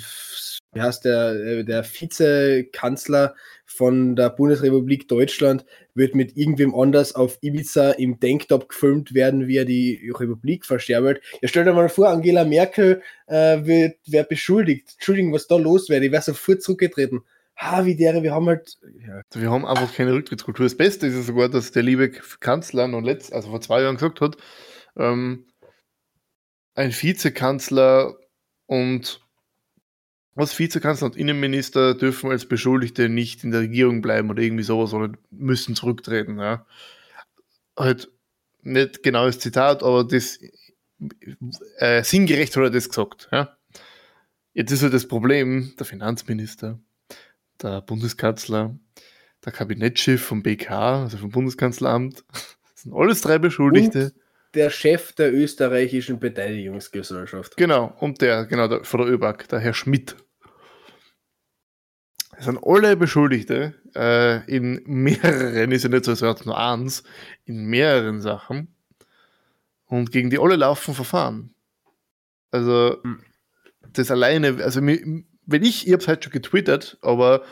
wie 0.75 0.81
heißt 0.81 1.05
der, 1.05 1.31
äh, 1.35 1.65
der 1.65 1.85
Vizekanzler 1.85 3.35
von 3.65 4.17
der 4.17 4.31
Bundesrepublik 4.31 5.09
Deutschland 5.09 5.65
wird 5.99 6.15
mit 6.15 6.37
irgendwem 6.37 6.75
anders 6.75 7.15
auf 7.15 7.39
Ibiza 7.43 7.91
im 7.91 8.19
Tanktop 8.19 8.71
gefilmt 8.71 9.13
werden, 9.13 9.47
wie 9.47 9.57
er 9.57 9.67
die 9.67 10.11
Republik 10.15 10.65
versterbelt. 10.65 11.21
Ja, 11.43 11.49
stell 11.49 11.65
dir 11.65 11.75
mal 11.75 11.91
vor, 11.91 12.09
Angela 12.09 12.45
Merkel 12.45 13.03
äh, 13.27 13.65
wird, 13.67 13.99
wird 14.07 14.29
beschuldigt. 14.31 14.93
Entschuldigung, 14.95 15.33
was 15.35 15.47
da 15.47 15.57
los 15.57 15.91
wäre, 15.91 16.01
die 16.01 16.13
wäre 16.13 16.23
sofort 16.23 16.63
zurückgetreten. 16.63 17.21
Ha, 17.57 17.85
wie 17.85 17.97
der, 17.97 18.23
wir 18.23 18.33
haben 18.33 18.47
halt. 18.47 18.79
Ja. 19.07 19.21
Wir 19.35 19.51
haben 19.51 19.67
einfach 19.67 19.93
keine 19.93 20.13
Rücktrittskultur. 20.13 20.65
Das 20.65 20.77
Beste 20.77 21.09
ist 21.09 21.15
ja 21.15 21.23
sogar, 21.23 21.49
dass 21.49 21.73
der 21.73 21.83
liebe 21.83 22.11
Kanzler 22.11 22.87
noch 22.87 23.03
letzt, 23.03 23.33
also 23.33 23.51
vor 23.51 23.61
zwei 23.61 23.83
Jahren 23.83 23.97
gesagt 23.97 24.21
hat, 24.21 24.37
ähm, 24.97 25.45
ein 26.75 26.93
Vizekanzler 26.93 28.15
und 28.67 29.28
als 30.39 30.59
Vizekanzler 30.59 31.07
und 31.07 31.17
Innenminister 31.17 31.95
dürfen 31.95 32.31
als 32.31 32.47
Beschuldigte 32.47 33.09
nicht 33.09 33.45
in 33.45 33.51
der 33.51 33.63
Regierung 33.63 34.03
bleiben 34.03 34.31
oder 34.31 34.43
irgendwie 34.43 34.63
sowas, 34.63 34.91
sondern 34.91 35.17
müssen 35.31 35.75
zurücktreten. 35.75 36.39
Ja. 36.39 36.65
Halt 37.77 38.11
nicht 38.63 39.03
genaues 39.03 39.39
Zitat, 39.39 39.83
aber 39.83 40.05
das 40.05 40.39
äh, 41.79 42.03
sinngerecht 42.03 42.57
hat 42.57 42.63
er 42.63 42.71
das 42.71 42.89
gesagt. 42.89 43.29
Ja. 43.33 43.57
Jetzt 44.53 44.73
ist 44.73 44.83
halt 44.83 44.95
das 44.95 45.09
Problem, 45.09 45.73
der 45.79 45.87
Finanzminister, 45.87 46.79
der 47.63 47.81
Bundeskanzler, 47.81 48.79
der 49.45 49.53
Kabinettschef 49.53 50.23
vom 50.23 50.43
BK, 50.43 50.71
also 51.03 51.19
vom 51.19 51.31
Bundeskanzleramt, 51.31 52.25
das 52.33 52.83
sind 52.83 52.95
alles 52.95 53.21
drei 53.21 53.39
Beschuldigte. 53.39 54.13
Und 54.15 54.15
der 54.55 54.71
Chef 54.71 55.13
der 55.13 55.33
österreichischen 55.33 56.19
Beteiligungsgesellschaft. 56.19 57.57
Genau, 57.57 57.95
und 58.01 58.21
der, 58.21 58.47
genau, 58.47 58.67
der, 58.69 58.85
von 58.85 59.01
der 59.01 59.11
ÖBAG, 59.11 59.49
der 59.49 59.61
Herr 59.61 59.75
Schmidt. 59.75 60.17
Es 62.39 62.45
sind 62.45 62.61
alle 62.63 62.97
Beschuldigte 62.97 63.75
äh, 63.97 64.45
in 64.47 64.81
mehreren, 64.87 65.73
ist 65.73 65.83
ja 65.83 65.89
nicht 65.89 66.05
so, 66.05 66.13
es 66.13 66.45
nur 66.45 66.57
eins, 66.57 67.03
in 67.47 67.67
mehreren 67.67 68.21
Sachen. 68.21 68.69
Und 69.87 70.13
gegen 70.13 70.31
die 70.31 70.39
alle 70.39 70.55
laufen 70.55 70.95
Verfahren. 70.95 71.53
Also, 72.53 72.97
hm. 73.03 73.25
das 73.93 74.13
alleine, 74.13 74.63
also 74.63 74.81
wenn 74.81 75.63
ich, 75.63 75.87
ich 75.87 75.93
habe 75.93 76.03
es 76.03 76.07
halt 76.07 76.23
schon 76.23 76.33
getwittert, 76.33 76.99
aber 77.03 77.43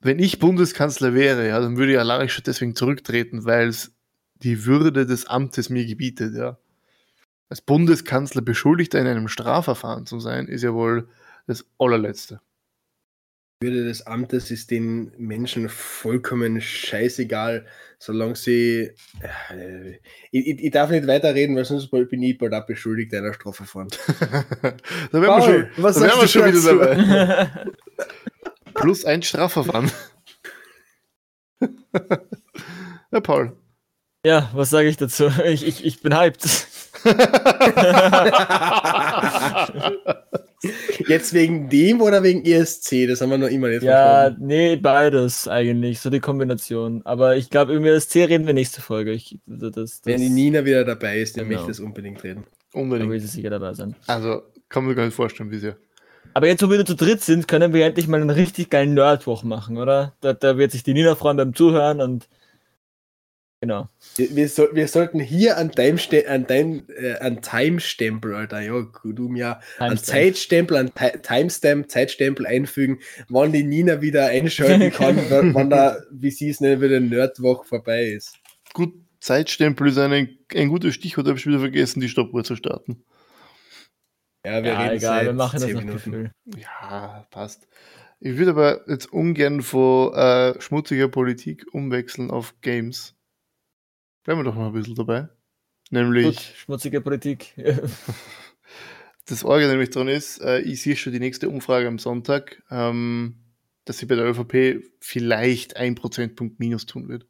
wenn 0.00 0.18
ich 0.20 0.38
Bundeskanzler 0.38 1.12
wäre, 1.12 1.46
ja, 1.46 1.60
dann 1.60 1.76
würde 1.76 1.92
ich 1.92 1.98
alleine 1.98 2.30
schon 2.30 2.44
deswegen 2.44 2.74
zurücktreten, 2.74 3.44
weil 3.44 3.68
es 3.68 3.94
die 4.36 4.64
Würde 4.64 5.04
des 5.04 5.26
Amtes 5.26 5.68
mir 5.68 5.84
gebietet, 5.84 6.34
ja. 6.34 6.58
Als 7.50 7.60
Bundeskanzler 7.60 8.40
Beschuldigter 8.40 9.00
in 9.00 9.06
einem 9.06 9.28
Strafverfahren 9.28 10.06
zu 10.06 10.18
sein, 10.18 10.48
ist 10.48 10.62
ja 10.62 10.72
wohl 10.72 11.08
das 11.46 11.66
allerletzte. 11.78 12.40
Würde 13.60 13.84
des 13.84 14.06
Amtes 14.06 14.50
ist 14.50 14.70
den 14.70 15.12
Menschen 15.16 15.70
vollkommen 15.70 16.60
scheißegal, 16.60 17.64
solange 17.98 18.36
sie. 18.36 18.92
Äh, 19.50 19.92
ich, 20.30 20.62
ich, 20.62 20.70
darf 20.70 20.90
nicht 20.90 21.06
weiterreden, 21.06 21.56
weil 21.56 21.64
sonst 21.64 21.90
bin 21.90 22.22
ich 22.22 22.36
bald 22.36 22.52
auch 22.52 22.66
beschuldigt 22.66 23.14
einer 23.14 23.32
Strafverfahren. 23.32 23.88
da 25.10 25.22
wären 25.22 25.22
wir 25.22 25.42
schon, 25.42 25.68
was 25.82 25.94
da 25.94 26.02
wären 26.02 26.20
wir 26.20 26.28
schon 26.28 26.44
wieder 26.44 26.60
dabei. 26.74 27.48
Plus 28.74 29.06
ein 29.06 29.22
Strafverfahren. 29.22 29.90
ja, 33.10 33.20
Paul. 33.22 33.56
Ja, 34.26 34.50
was 34.52 34.68
sage 34.68 34.88
ich 34.88 34.98
dazu? 34.98 35.30
Ich, 35.46 35.66
ich, 35.66 35.82
ich 35.82 36.02
bin 36.02 36.14
hyped. 36.14 36.44
Jetzt 41.08 41.32
wegen 41.34 41.68
dem 41.68 42.00
oder 42.00 42.22
wegen 42.22 42.44
ESC? 42.44 43.06
Das 43.08 43.20
haben 43.20 43.30
wir 43.30 43.38
noch 43.38 43.48
immer 43.48 43.68
jetzt 43.68 43.82
Ja, 43.82 44.34
nee, 44.38 44.76
beides 44.76 45.48
eigentlich, 45.48 46.00
so 46.00 46.10
die 46.10 46.20
Kombination. 46.20 47.02
Aber 47.04 47.36
ich 47.36 47.50
glaube, 47.50 47.74
über 47.74 47.86
ESC 47.86 48.16
reden 48.16 48.46
wir 48.46 48.54
nächste 48.54 48.80
Folge. 48.80 49.12
Ich, 49.12 49.38
das, 49.46 49.72
das, 49.72 50.00
Wenn 50.04 50.20
die 50.20 50.28
Nina 50.28 50.64
wieder 50.64 50.84
dabei 50.84 51.20
ist, 51.20 51.36
dann 51.36 51.48
genau. 51.48 51.60
möchte 51.60 51.70
ich 51.72 51.76
das 51.78 51.84
unbedingt 51.84 52.22
reden. 52.24 52.44
Unbedingt. 52.72 53.08
Da 53.08 53.12
will 53.12 53.20
sie 53.20 53.26
sicher 53.26 53.50
dabei 53.50 53.72
sein. 53.74 53.94
Also, 54.06 54.42
kann 54.68 54.84
man 54.84 54.94
gar 54.94 55.04
nicht 55.04 55.14
vorstellen, 55.14 55.50
wie 55.50 55.58
sie. 55.58 55.74
Aber 56.34 56.48
jetzt, 56.48 56.62
wo 56.62 56.70
wir 56.70 56.84
zu 56.84 56.94
dritt 56.94 57.22
sind, 57.22 57.48
können 57.48 57.72
wir 57.72 57.86
endlich 57.86 58.08
mal 58.08 58.20
einen 58.20 58.30
richtig 58.30 58.68
geilen 58.68 58.94
Nerdwoch 58.94 59.42
machen, 59.42 59.78
oder? 59.78 60.14
Da, 60.20 60.34
da 60.34 60.58
wird 60.58 60.72
sich 60.72 60.82
die 60.82 60.92
Nina 60.92 61.14
freuen 61.14 61.38
beim 61.38 61.54
Zuhören 61.54 62.00
und 62.00 62.28
genau. 63.60 63.88
Wir, 64.16 64.36
wir, 64.36 64.48
so, 64.48 64.68
wir 64.72 64.88
sollten 64.88 65.20
hier 65.20 65.56
an 65.56 65.72
Timestempel, 65.72 66.28
an, 66.28 66.46
Time, 66.46 66.82
äh, 66.96 67.18
an 67.18 67.42
Timestempel, 67.42 68.34
Alter, 68.34 68.60
ja, 68.60 68.86
du 69.04 69.28
mir, 69.28 69.60
an 69.78 69.98
Zeitstempel, 69.98 70.76
an 70.76 70.92
Timestamp, 71.22 71.90
Zeitstempel 71.90 72.46
einfügen, 72.46 72.98
wann 73.28 73.52
die 73.52 73.64
Nina 73.64 74.00
wieder 74.00 74.26
einschalten 74.26 74.90
kann, 74.92 75.16
wann 75.54 75.70
da, 75.70 75.98
wie 76.10 76.30
sie 76.30 76.50
es 76.50 76.60
nennen 76.60 76.80
würde, 76.80 77.00
Nerdwoch 77.00 77.64
vorbei 77.64 78.04
ist. 78.06 78.34
Gut, 78.72 78.94
Zeitstempel 79.20 79.88
ist 79.88 79.98
ein, 79.98 80.38
ein 80.54 80.68
gutes 80.68 80.94
Stichwort, 80.94 81.26
habe 81.26 81.38
ich 81.38 81.46
wieder 81.46 81.60
vergessen, 81.60 82.00
die 82.00 82.08
Stoppuhr 82.08 82.44
zu 82.44 82.56
starten. 82.56 83.02
Ja, 84.46 84.62
wir 84.62 84.72
ja, 84.72 84.92
egal, 84.92 85.26
wir 85.26 85.32
machen 85.32 85.60
das 85.60 85.72
nach 85.72 85.84
Gefühl. 85.84 86.30
Ja, 86.56 87.26
passt. 87.32 87.66
Ich 88.20 88.38
würde 88.38 88.52
aber 88.52 88.88
jetzt 88.88 89.12
ungern 89.12 89.60
von 89.60 90.14
äh, 90.14 90.60
schmutziger 90.60 91.08
Politik 91.08 91.66
umwechseln 91.72 92.30
auf 92.30 92.54
Games. 92.60 93.15
Bleiben 94.26 94.40
wir 94.40 94.44
doch 94.44 94.56
noch 94.56 94.66
ein 94.66 94.72
bisschen 94.72 94.96
dabei. 94.96 95.28
Nämlich. 95.90 96.24
Gut, 96.24 96.40
schmutzige 96.40 97.00
Politik. 97.00 97.54
das 99.26 99.44
Orgel 99.44 99.68
nämlich 99.68 99.90
dran 99.90 100.08
ist, 100.08 100.40
äh, 100.40 100.58
ich 100.62 100.82
sehe 100.82 100.96
schon 100.96 101.12
die 101.12 101.20
nächste 101.20 101.48
Umfrage 101.48 101.86
am 101.86 102.00
Sonntag, 102.00 102.60
ähm, 102.68 103.36
dass 103.84 103.98
sie 103.98 104.06
bei 104.06 104.16
der 104.16 104.24
ÖVP 104.24 104.84
vielleicht 104.98 105.76
ein 105.76 105.94
Prozentpunkt 105.94 106.58
minus 106.58 106.86
tun 106.86 107.08
wird. 107.08 107.28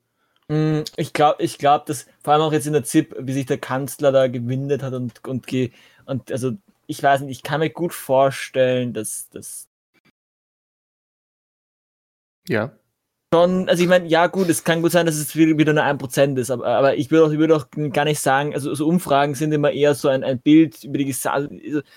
Mm, 0.48 0.84
ich 0.96 1.12
glaube, 1.12 1.42
ich 1.42 1.58
glaub, 1.58 1.84
dass 1.84 2.06
vor 2.22 2.32
allem 2.32 2.40
auch 2.40 2.52
jetzt 2.54 2.66
in 2.66 2.72
der 2.72 2.84
ZIP, 2.84 3.14
wie 3.20 3.34
sich 3.34 3.44
der 3.44 3.58
Kanzler 3.58 4.10
da 4.10 4.28
gewindet 4.28 4.82
hat 4.82 4.94
und, 4.94 5.22
und, 5.26 5.46
und 6.06 6.32
also 6.32 6.52
ich 6.86 7.02
weiß 7.02 7.20
nicht, 7.20 7.36
ich 7.36 7.42
kann 7.42 7.60
mir 7.60 7.68
gut 7.68 7.92
vorstellen, 7.92 8.94
dass 8.94 9.28
das. 9.28 9.68
Ja. 12.48 12.74
Schon, 13.36 13.68
also 13.68 13.82
ich 13.82 13.88
meine, 13.88 14.06
ja 14.06 14.28
gut, 14.28 14.48
es 14.48 14.64
kann 14.64 14.80
gut 14.80 14.92
sein, 14.92 15.04
dass 15.04 15.16
es 15.16 15.36
wieder 15.36 15.74
nur 15.74 15.82
ein 15.82 15.98
Prozent 15.98 16.38
ist, 16.38 16.50
aber, 16.50 16.66
aber 16.66 16.96
ich 16.96 17.10
würde 17.10 17.26
auch, 17.26 17.30
würd 17.38 17.52
auch 17.52 17.66
gar 17.92 18.06
nicht 18.06 18.18
sagen, 18.18 18.54
also 18.54 18.74
so 18.74 18.86
Umfragen 18.86 19.34
sind 19.34 19.52
immer 19.52 19.72
eher 19.72 19.94
so 19.94 20.08
ein, 20.08 20.24
ein 20.24 20.38
Bild 20.38 20.82
über 20.84 20.96
die 20.96 21.04
Gesamt, 21.04 21.52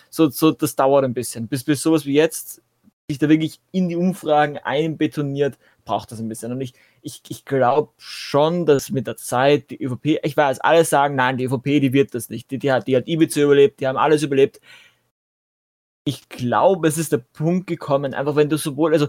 so, 0.10 0.30
so, 0.30 0.52
das 0.52 0.76
dauert 0.76 1.06
ein 1.06 1.14
bisschen, 1.14 1.48
bis, 1.48 1.64
bis 1.64 1.82
sowas 1.82 2.06
wie 2.06 2.16
jetzt 2.16 2.62
sich 3.10 3.20
da 3.20 3.30
wirklich 3.30 3.62
in 3.72 3.88
die 3.88 3.96
Umfragen 3.96 4.58
einbetoniert, 4.58 5.58
braucht 5.86 6.12
das 6.12 6.20
ein 6.20 6.28
bisschen. 6.28 6.52
Und 6.52 6.60
ich, 6.60 6.74
ich, 7.02 7.22
ich 7.30 7.46
glaube 7.46 7.94
schon, 7.98 8.66
dass 8.66 8.92
mit 8.92 9.08
der 9.08 9.16
Zeit 9.16 9.70
die 9.70 9.82
ÖVP, 9.82 10.20
ich 10.22 10.36
weiß, 10.36 10.60
alle 10.60 10.84
sagen, 10.84 11.16
nein, 11.16 11.38
die 11.38 11.46
ÖVP, 11.46 11.80
die 11.80 11.94
wird 11.94 12.14
das 12.16 12.30
nicht. 12.30 12.52
Die, 12.52 12.60
die, 12.60 12.72
hat, 12.72 12.88
die 12.88 12.98
hat 12.98 13.08
Ibiza 13.08 13.42
überlebt, 13.42 13.80
die 13.80 13.88
haben 13.88 13.98
alles 13.98 14.24
überlebt. 14.24 14.60
Ich 16.04 16.28
glaube, 16.28 16.88
es 16.90 16.98
ist 16.98 17.14
der 17.14 17.20
Punkt 17.20 17.68
gekommen, 17.68 18.14
einfach 18.14 18.36
wenn 18.36 18.50
du 18.50 18.58
sowohl, 18.58 18.94
also 18.94 19.08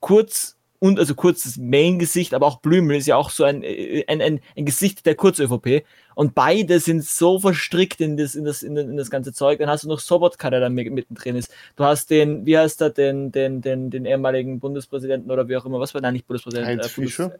kurz 0.00 0.55
und 0.78 0.98
also 0.98 1.14
kurz 1.14 1.44
das 1.44 1.56
Main-Gesicht, 1.56 2.34
aber 2.34 2.46
auch 2.46 2.60
Blümel 2.60 2.96
ist 2.96 3.06
ja 3.06 3.16
auch 3.16 3.30
so 3.30 3.44
ein, 3.44 3.62
äh, 3.62 4.04
ein, 4.08 4.20
ein, 4.20 4.40
ein 4.56 4.64
Gesicht 4.64 5.06
der 5.06 5.14
Kurz-ÖVP. 5.14 5.84
Und 6.14 6.34
beide 6.34 6.80
sind 6.80 7.04
so 7.04 7.38
verstrickt 7.38 8.00
in 8.00 8.16
das, 8.16 8.34
in 8.34 8.44
das, 8.44 8.62
in, 8.62 8.76
in 8.76 8.96
das 8.96 9.10
ganze 9.10 9.32
Zeug. 9.32 9.58
Dann 9.58 9.68
hast 9.68 9.84
du 9.84 9.88
noch 9.88 10.00
Sobotka, 10.00 10.50
der 10.50 10.60
da 10.60 10.68
mittendrin 10.68 11.36
ist. 11.36 11.52
Du 11.76 11.84
hast 11.84 12.10
den, 12.10 12.46
wie 12.46 12.56
heißt 12.56 12.80
der, 12.80 12.90
den, 12.90 13.32
den, 13.32 13.60
den, 13.60 13.90
den 13.90 14.04
ehemaligen 14.06 14.58
Bundespräsidenten 14.60 15.30
oder 15.30 15.48
wie 15.48 15.56
auch 15.56 15.66
immer, 15.66 15.80
was 15.80 15.94
war 15.94 16.00
da 16.00 16.10
nicht 16.10 16.26
Bundespräsident? 16.26 16.68
Heinz 16.68 16.86
äh, 16.86 16.94
Bundes 16.94 17.12
Fischer? 17.12 17.38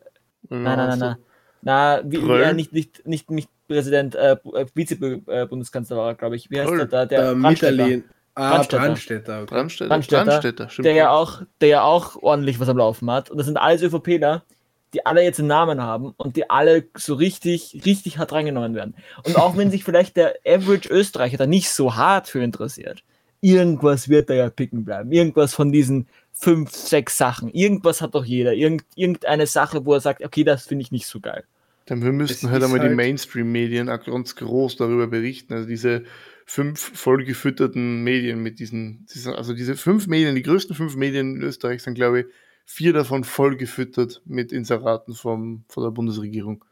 Nein, 0.49 0.63
nein, 0.63 0.77
nein, 0.77 0.99
nein. 0.99 1.17
Na, 1.63 2.03
wie, 2.05 2.19
äh, 2.19 2.53
nicht, 2.53 2.73
nicht, 2.73 3.07
nicht, 3.07 3.31
nicht 3.31 3.49
Präsident, 3.67 4.15
äh, 4.15 4.37
Vize-Bundeskanzler 4.75 5.97
war, 5.97 6.15
glaube 6.15 6.37
ich. 6.37 6.51
Wie 6.51 6.61
heißt 6.61 6.71
der 6.71 6.87
da? 6.87 7.07
Der, 7.07 7.23
der 7.23 7.35
Mitterlehn. 7.35 8.05
Ah, 8.37 8.63
Brandstätter. 8.63 8.83
Okay. 8.83 9.47
Brandstätter, 9.47 9.47
Brandstätter, 9.47 10.25
Brandstätter 10.25 10.83
der, 10.83 10.93
ja 10.93 11.11
auch, 11.11 11.41
der 11.63 11.69
ja 11.69 11.83
auch 11.83 12.17
ordentlich 12.23 12.61
was 12.61 12.69
am 12.69 12.77
Laufen 12.77 13.11
hat. 13.11 13.31
Und 13.31 13.39
das 13.39 13.47
sind 13.47 13.57
alles 13.57 13.81
ÖVPler, 13.81 14.45
die 14.93 15.07
alle 15.07 15.23
jetzt 15.23 15.39
einen 15.39 15.49
Namen 15.49 15.81
haben 15.81 16.13
und 16.19 16.37
die 16.37 16.51
alle 16.51 16.85
so 16.95 17.15
richtig, 17.15 17.81
richtig 17.87 18.19
hart 18.19 18.33
reingenommen 18.33 18.75
werden. 18.75 18.95
Und 19.25 19.37
auch 19.37 19.57
wenn 19.57 19.71
sich 19.71 19.85
vielleicht 19.85 20.19
der 20.19 20.35
Average 20.47 20.91
Österreicher 20.91 21.39
da 21.39 21.47
nicht 21.47 21.71
so 21.71 21.97
hart 21.97 22.29
für 22.29 22.43
interessiert, 22.43 23.03
irgendwas 23.41 24.11
wird 24.11 24.29
da 24.29 24.35
ja 24.35 24.51
picken 24.51 24.85
bleiben. 24.85 25.13
Irgendwas 25.13 25.55
von 25.55 25.73
diesen 25.73 26.07
fünf, 26.35 26.73
sechs 26.73 27.17
Sachen. 27.17 27.51
Irgendwas 27.51 28.03
hat 28.03 28.15
doch 28.15 28.25
jeder. 28.27 28.53
Irgend, 28.53 28.85
irgendeine 28.97 29.47
Sache, 29.47 29.87
wo 29.87 29.95
er 29.95 30.01
sagt, 30.01 30.23
okay, 30.23 30.45
das 30.45 30.67
finde 30.67 30.83
ich 30.83 30.93
nicht 30.93 31.07
so 31.07 31.21
geil. 31.21 31.45
Dann 31.87 32.03
wir 32.03 32.13
müssten 32.13 32.51
halt 32.51 32.63
einmal 32.63 32.81
halt 32.81 32.91
die 32.91 32.95
Mainstream-Medien 32.95 33.87
ganz 33.87 34.37
groß 34.37 34.77
darüber 34.77 35.07
berichten. 35.07 35.55
Also 35.55 35.67
diese 35.67 36.05
fünf 36.47 36.97
vollgefütterten 36.97 38.03
Medien 38.05 38.43
mit 38.43 38.61
diesen, 38.61 39.05
diesen, 39.13 39.35
also 39.35 39.53
diese 39.53 39.77
fünf 39.77 40.07
Medien, 40.07 40.37
die 40.37 40.43
größten 40.43 40.77
fünf 40.77 40.95
Medien 40.97 41.37
in 41.37 41.43
Österreich 41.43 41.83
sind, 41.83 41.95
glaube 41.95 42.21
ich, 42.21 42.27
vier 42.65 42.93
davon 42.93 43.25
vollgefüttert 43.25 44.23
mit 44.25 44.53
Inseraten 44.53 45.15
vom, 45.15 45.65
von 45.69 45.83
der 45.83 45.91
Bundesregierung. 45.91 46.65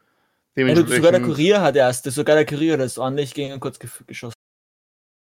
Ja, 0.55 0.73
sogar 0.75 1.11
der 1.11 1.21
Kurier 1.21 1.61
hat 1.61 1.75
erst, 1.75 2.05
sogar 2.05 2.35
der 2.37 2.45
Kurier 2.45 2.73
hat 2.73 2.79
das 2.79 2.97
ordentlich 2.97 3.33
gegen 3.33 3.59
kurz 3.59 3.77
geschossen. 3.77 4.35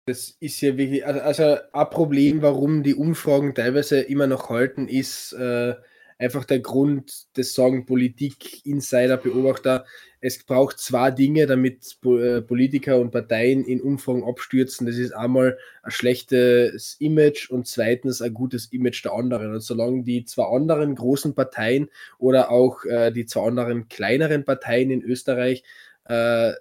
Das 0.06 0.36
ist 0.40 0.60
ja 0.60 0.76
wirklich, 0.76 1.04
also, 1.04 1.20
also 1.20 1.56
ein 1.72 1.90
Problem, 1.90 2.40
warum 2.40 2.82
die 2.84 2.94
Umfragen 2.94 3.54
teilweise 3.54 4.00
immer 4.00 4.28
noch 4.28 4.48
halten, 4.48 4.88
ist 4.88 5.32
äh, 5.32 5.74
einfach 6.18 6.44
der 6.44 6.60
Grund, 6.60 7.26
das 7.34 7.54
sagen 7.54 7.86
Politik, 7.86 8.66
Insider, 8.66 9.16
Beobachter, 9.16 9.84
es 10.20 10.42
braucht 10.42 10.78
zwei 10.80 11.12
Dinge, 11.12 11.46
damit 11.46 11.96
äh, 12.04 12.42
Politiker 12.42 12.98
und 12.98 13.12
Parteien 13.12 13.64
in 13.64 13.80
Umfragen 13.80 14.24
abstürzen. 14.24 14.86
Das 14.86 14.96
ist 14.96 15.12
einmal 15.12 15.56
ein 15.82 15.92
schlechtes 15.92 16.96
Image 16.98 17.50
und 17.50 17.68
zweitens 17.68 18.20
ein 18.20 18.34
gutes 18.34 18.66
Image 18.72 19.04
der 19.04 19.12
anderen. 19.12 19.52
Und 19.54 19.60
solange 19.60 20.02
die 20.02 20.24
zwei 20.24 20.44
anderen 20.44 20.96
großen 20.96 21.36
Parteien 21.36 21.88
oder 22.18 22.50
auch 22.50 22.84
äh, 22.84 23.12
die 23.12 23.26
zwei 23.26 23.46
anderen 23.46 23.88
kleineren 23.88 24.44
Parteien 24.44 24.90
in 24.90 25.02
Österreich 25.02 25.62
äh, 26.06 26.52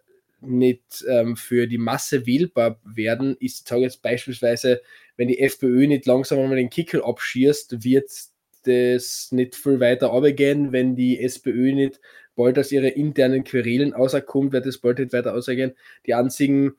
nicht 0.42 1.04
ähm, 1.08 1.36
für 1.36 1.66
die 1.66 1.80
Masse 1.80 2.28
wählbar 2.28 2.80
werden, 2.86 3.38
ist, 3.40 3.68
sage 3.68 3.82
jetzt 3.82 4.04
beispielsweise, 4.04 4.82
wenn 5.16 5.30
die 5.30 5.40
FPÖ 5.40 5.88
nicht 5.88 6.06
langsam 6.06 6.38
einmal 6.38 6.58
den 6.58 6.70
Kickel 6.70 7.04
abschießt, 7.04 7.84
wird 7.84 8.12
das 8.64 9.30
nicht 9.32 9.56
viel 9.56 9.80
weiter 9.80 10.08
runtergehen, 10.08 10.72
wenn 10.72 10.96
die 10.96 11.20
SPÖ 11.20 11.74
nicht 11.74 12.00
bald 12.36 12.58
aus 12.60 12.72
ihren 12.72 12.86
internen 12.86 13.44
Querelen 13.44 13.94
auserkommt, 13.94 14.54
wird 14.54 14.66
das 14.66 14.78
bald 14.78 15.00
nicht 15.00 15.14
weiter 15.14 15.34
ausgehen. 15.34 15.74
Die 16.06 16.14
einzigen, 16.14 16.74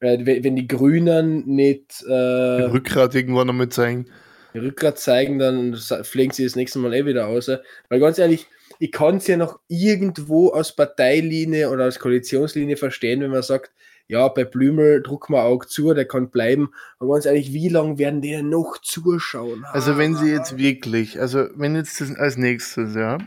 äh, 0.00 0.18
wenn 0.42 0.56
die 0.56 0.66
Grünen 0.66 1.46
nicht 1.46 2.02
äh, 2.06 2.12
Rückgrat 2.12 3.14
irgendwann 3.14 3.50
einmal 3.50 3.68
zeigen. 3.68 4.06
Rückgrat 4.54 4.98
zeigen, 4.98 5.38
dann 5.38 5.76
fliegen 6.02 6.32
sie 6.32 6.44
das 6.44 6.56
nächste 6.56 6.78
Mal 6.78 6.94
eh 6.94 7.06
wieder 7.06 7.28
aus. 7.28 7.50
Weil 7.88 8.00
ganz 8.00 8.18
ehrlich, 8.18 8.46
ich 8.78 8.92
kann 8.92 9.16
es 9.16 9.26
ja 9.26 9.36
noch 9.36 9.60
irgendwo 9.68 10.48
aus 10.48 10.74
Parteilinie 10.74 11.70
oder 11.70 11.86
aus 11.86 11.98
Koalitionslinie 11.98 12.76
verstehen, 12.76 13.20
wenn 13.20 13.30
man 13.30 13.42
sagt, 13.42 13.70
ja, 14.08 14.28
bei 14.28 14.44
Blümel 14.44 15.02
drucken 15.02 15.34
wir 15.34 15.44
auch 15.44 15.64
zu, 15.64 15.94
der 15.94 16.04
kann 16.04 16.30
bleiben. 16.30 16.70
Aber 16.98 17.14
ganz 17.14 17.26
ehrlich, 17.26 17.52
wie 17.52 17.68
lange 17.68 17.98
werden 17.98 18.20
die 18.20 18.42
noch 18.42 18.78
zuschauen? 18.82 19.64
Also 19.64 19.96
wenn 19.96 20.16
sie 20.16 20.30
jetzt 20.30 20.58
wirklich, 20.58 21.20
also 21.20 21.46
wenn 21.54 21.74
jetzt 21.74 22.00
das 22.00 22.14
als 22.14 22.36
nächstes, 22.36 22.94
ja, 22.94 23.18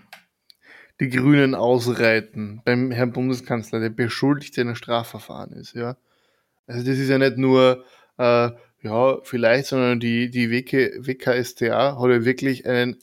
die 1.00 1.10
Grünen 1.10 1.55
ausreiten 1.55 2.62
beim 2.63 2.91
Herrn 2.91 3.12
Bundeskanzler, 3.12 3.79
der 3.79 3.89
beschuldigt 3.89 4.58
in 4.58 4.67
einem 4.67 4.75
Strafverfahren 4.75 5.53
ist, 5.53 5.74
ja. 5.74 5.98
Also 6.67 6.86
das 6.86 6.98
ist 6.98 7.10
ja 7.10 7.17
nicht 7.17 7.38
nur, 7.38 7.84
äh, 8.17 8.51
ja, 8.82 9.20
vielleicht, 9.24 9.67
sondern 9.67 10.00
die, 10.00 10.29
die 10.29 10.51
WK, 10.51 11.05
WKStA 11.05 12.00
hat 12.00 12.10
ja 12.10 12.25
wirklich 12.25 12.65
einen 12.65 12.98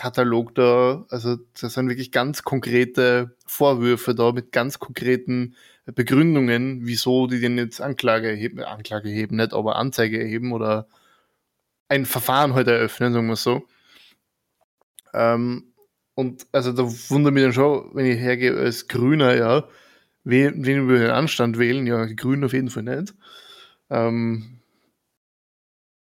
Katalog 0.00 0.54
da, 0.54 1.04
also 1.10 1.36
das 1.60 1.74
sind 1.74 1.90
wirklich 1.90 2.10
ganz 2.10 2.42
konkrete 2.42 3.36
Vorwürfe 3.44 4.14
da 4.14 4.32
mit 4.32 4.50
ganz 4.50 4.78
konkreten 4.78 5.54
Begründungen, 5.84 6.86
wieso 6.86 7.26
die 7.26 7.38
denn 7.38 7.58
jetzt 7.58 7.82
Anklage 7.82 8.30
erheben, 8.30 8.60
Anklage 8.60 9.10
erheben, 9.10 9.36
nicht, 9.36 9.52
aber 9.52 9.76
Anzeige 9.76 10.18
erheben 10.18 10.52
oder 10.52 10.88
ein 11.88 12.06
Verfahren 12.06 12.54
heute 12.54 12.70
halt 12.70 12.80
eröffnen, 12.80 13.12
sagen 13.12 13.26
wir 13.26 13.36
so. 13.36 13.66
Ähm, 15.12 15.74
und 16.14 16.46
also 16.50 16.72
da 16.72 16.84
wundert 17.10 17.34
mich 17.34 17.42
dann 17.42 17.52
schon, 17.52 17.90
wenn 17.92 18.06
ich 18.06 18.18
hergehe 18.18 18.56
als 18.56 18.88
Grüner, 18.88 19.34
ja, 19.34 19.68
wen, 20.24 20.64
wen 20.64 20.88
wir 20.88 20.98
den 20.98 21.10
Anstand 21.10 21.58
wählen, 21.58 21.86
ja, 21.86 22.06
die 22.06 22.16
Grünen 22.16 22.44
auf 22.44 22.54
jeden 22.54 22.70
Fall 22.70 22.84
nicht. 22.84 23.12
Ähm, 23.90 24.60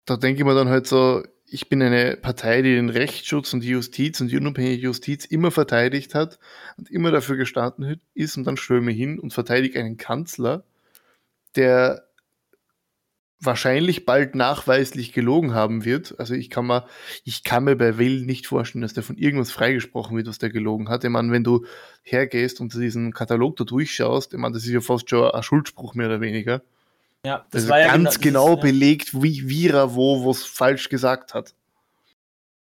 da 0.05 0.17
denke 0.17 0.41
ich 0.41 0.45
mir 0.45 0.53
dann 0.53 0.69
halt 0.69 0.85
so, 0.85 1.23
ich 1.49 1.69
bin 1.69 1.81
eine 1.81 2.17
Partei, 2.17 2.61
die 2.61 2.75
den 2.75 2.89
Rechtsschutz 2.89 3.53
und 3.53 3.61
die 3.61 3.69
Justiz 3.69 4.19
und 4.19 4.29
die 4.29 4.37
unabhängige 4.37 4.83
Justiz 4.83 5.25
immer 5.25 5.49
verteidigt 5.49 6.13
hat 6.13 6.39
und 6.77 6.91
immer 6.91 7.09
dafür 7.11 7.37
gestanden 7.37 8.01
ist 8.13 8.37
und 8.37 8.43
dann 8.43 8.57
stürme 8.57 8.91
hin 8.91 9.17
und 9.17 9.33
verteidige 9.33 9.79
einen 9.79 9.97
Kanzler, 9.97 10.65
der 11.55 12.07
wahrscheinlich 13.39 14.05
bald 14.05 14.35
nachweislich 14.35 15.13
gelogen 15.13 15.53
haben 15.53 15.85
wird. 15.85 16.19
Also 16.19 16.33
ich 16.33 16.49
kann 16.49 16.67
mir, 16.67 16.85
ich 17.23 17.43
kann 17.43 17.63
mir 17.63 17.75
bei 17.75 17.97
Will 17.97 18.25
nicht 18.25 18.47
vorstellen, 18.47 18.81
dass 18.81 18.93
der 18.93 19.03
von 19.03 19.17
irgendwas 19.17 19.51
freigesprochen 19.51 20.17
wird, 20.17 20.27
was 20.27 20.39
der 20.39 20.49
gelogen 20.49 20.89
hat. 20.89 21.03
Ich 21.03 21.09
meine, 21.09 21.31
wenn 21.31 21.43
du 21.43 21.65
hergehst 22.01 22.59
und 22.59 22.73
diesen 22.73 23.13
Katalog 23.13 23.55
da 23.55 23.63
durchschaust, 23.63 24.33
ich 24.33 24.39
meine, 24.39 24.55
das 24.55 24.65
ist 24.65 24.71
ja 24.71 24.81
fast 24.81 25.09
schon 25.09 25.31
ein 25.31 25.43
Schuldspruch 25.43 25.93
mehr 25.93 26.07
oder 26.07 26.19
weniger. 26.19 26.61
Ja, 27.25 27.45
das 27.51 27.63
also 27.63 27.69
war 27.69 27.79
ja 27.79 27.87
ganz 27.87 28.19
genau, 28.19 28.55
genau 28.55 28.61
belegt, 28.61 29.21
wie, 29.21 29.47
wie 29.49 29.67
er 29.67 29.95
wo 29.95 30.25
was 30.25 30.43
falsch 30.43 30.89
gesagt 30.89 31.33
hat. 31.33 31.53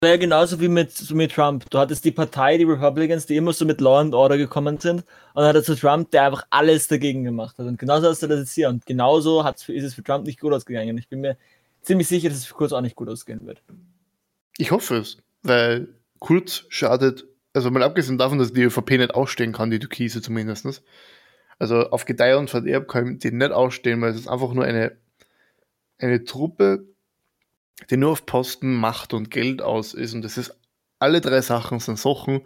Das 0.00 0.09
war 0.09 0.11
ja 0.11 0.16
genauso 0.16 0.61
wie 0.61 0.68
mit, 0.68 0.92
so 0.92 1.14
mit 1.14 1.32
Trump. 1.32 1.71
Du 1.71 1.78
hattest 1.78 2.04
die 2.04 2.11
Partei, 2.11 2.59
die 2.59 2.64
Republicans, 2.64 3.26
die 3.26 3.37
immer 3.37 3.52
so 3.52 3.64
mit 3.64 3.80
Law 3.80 4.00
and 4.00 4.14
Order 4.14 4.37
gekommen 4.37 4.78
sind. 4.78 5.00
Und 5.00 5.06
dann 5.37 5.47
hattest 5.47 5.68
du 5.68 5.75
Trump, 5.76 6.11
der 6.11 6.25
einfach 6.25 6.44
alles 6.50 6.88
dagegen 6.88 7.23
gemacht 7.23 7.56
hat. 7.56 7.66
Und 7.66 7.78
genauso 7.78 8.09
hast 8.09 8.23
du 8.23 8.26
das 8.26 8.40
jetzt 8.40 8.52
hier. 8.52 8.68
Und 8.68 8.85
genauso 8.85 9.44
ist 9.47 9.68
es 9.68 9.94
für 9.94 10.02
Trump 10.02 10.26
nicht 10.26 10.40
gut 10.40 10.52
ausgegangen. 10.52 10.99
Ich 10.99 11.09
bin 11.09 11.21
mir 11.21 11.37
ziemlich 11.82 12.09
sicher, 12.09 12.28
dass 12.28 12.38
es 12.38 12.47
für 12.47 12.54
Kurz 12.54 12.73
auch 12.73 12.80
nicht 12.80 12.97
gut 12.97 13.09
ausgehen 13.09 13.47
wird. 13.47 13.62
Ich 14.59 14.71
hoffe 14.71 14.97
es, 14.97 15.18
weil 15.42 15.88
Kurz 16.18 16.64
schadet, 16.68 17.26
also 17.52 17.71
mal 17.71 17.82
abgesehen 17.82 18.18
davon, 18.18 18.38
dass 18.38 18.52
die 18.52 18.62
ÖVP 18.62 18.90
nicht 18.90 19.14
ausstehen 19.14 19.52
kann, 19.52 19.71
die 19.71 19.78
Türkise 19.78 20.21
zumindest. 20.21 20.82
Also 21.59 21.90
auf 21.90 22.04
Gedeih 22.04 22.37
und 22.37 22.50
Verderb 22.50 22.88
können 22.88 23.18
die 23.18 23.30
nicht 23.30 23.52
ausstehen, 23.52 24.00
weil 24.00 24.11
es 24.11 24.21
ist 24.21 24.28
einfach 24.28 24.52
nur 24.52 24.64
eine, 24.64 24.97
eine 25.99 26.25
Truppe, 26.25 26.87
die 27.90 27.97
nur 27.97 28.12
auf 28.12 28.26
Posten, 28.26 28.75
Macht 28.75 29.14
und 29.14 29.30
Geld 29.30 29.62
aus 29.62 29.94
ist. 29.94 30.14
Und 30.14 30.23
das 30.23 30.38
ist, 30.38 30.54
alle 30.99 31.21
drei 31.21 31.40
Sachen 31.40 31.80
sind 31.80 31.99
Sachen, 31.99 32.42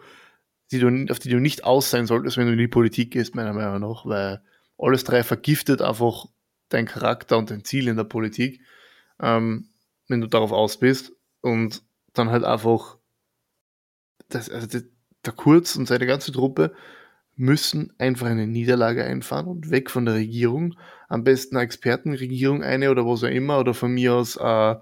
die 0.71 0.79
du, 0.79 1.07
auf 1.11 1.19
die 1.19 1.29
du 1.29 1.39
nicht 1.39 1.65
aus 1.65 1.91
sein 1.91 2.07
solltest, 2.07 2.37
wenn 2.37 2.47
du 2.47 2.53
in 2.53 2.59
die 2.59 2.69
Politik 2.69 3.13
gehst, 3.13 3.35
meiner 3.35 3.53
Meinung 3.53 3.81
nach, 3.81 4.07
weil 4.07 4.43
alles 4.79 5.05
drei 5.05 5.23
vergiftet 5.23 5.81
einfach 5.81 6.27
dein 6.69 6.87
Charakter 6.87 7.39
und 7.39 7.51
dein 7.51 7.65
Ziel 7.65 7.89
in 7.89 7.97
der 7.97 8.05
Politik, 8.05 8.61
ähm, 9.21 9.69
wenn 10.09 10.21
du 10.21 10.27
darauf 10.27 10.53
aus 10.53 10.79
bist. 10.79 11.13
Und 11.41 11.83
dann 12.13 12.31
halt 12.31 12.45
einfach, 12.45 12.99
das, 14.29 14.51
also 14.51 14.67
der 14.67 15.33
Kurz 15.33 15.77
und 15.77 15.87
seine 15.87 16.07
ganze 16.07 16.33
Truppe 16.33 16.75
müssen 17.37 17.93
einfach 17.99 18.26
eine 18.26 18.47
Niederlage 18.47 19.05
einfahren 19.05 19.47
und 19.47 19.71
weg 19.71 19.90
von 19.90 20.07
der 20.07 20.14
Regierung. 20.14 20.75
Am 21.09 21.23
besten 21.23 21.57
eine 21.57 21.64
Expertenregierung 21.64 22.62
eine 22.62 22.90
oder 22.90 23.07
was 23.07 23.23
auch 23.23 23.28
immer 23.28 23.61
oder 23.61 23.75
von 23.75 23.93
mir 23.93 24.14
aus 24.14 24.37
äh, 24.37 24.75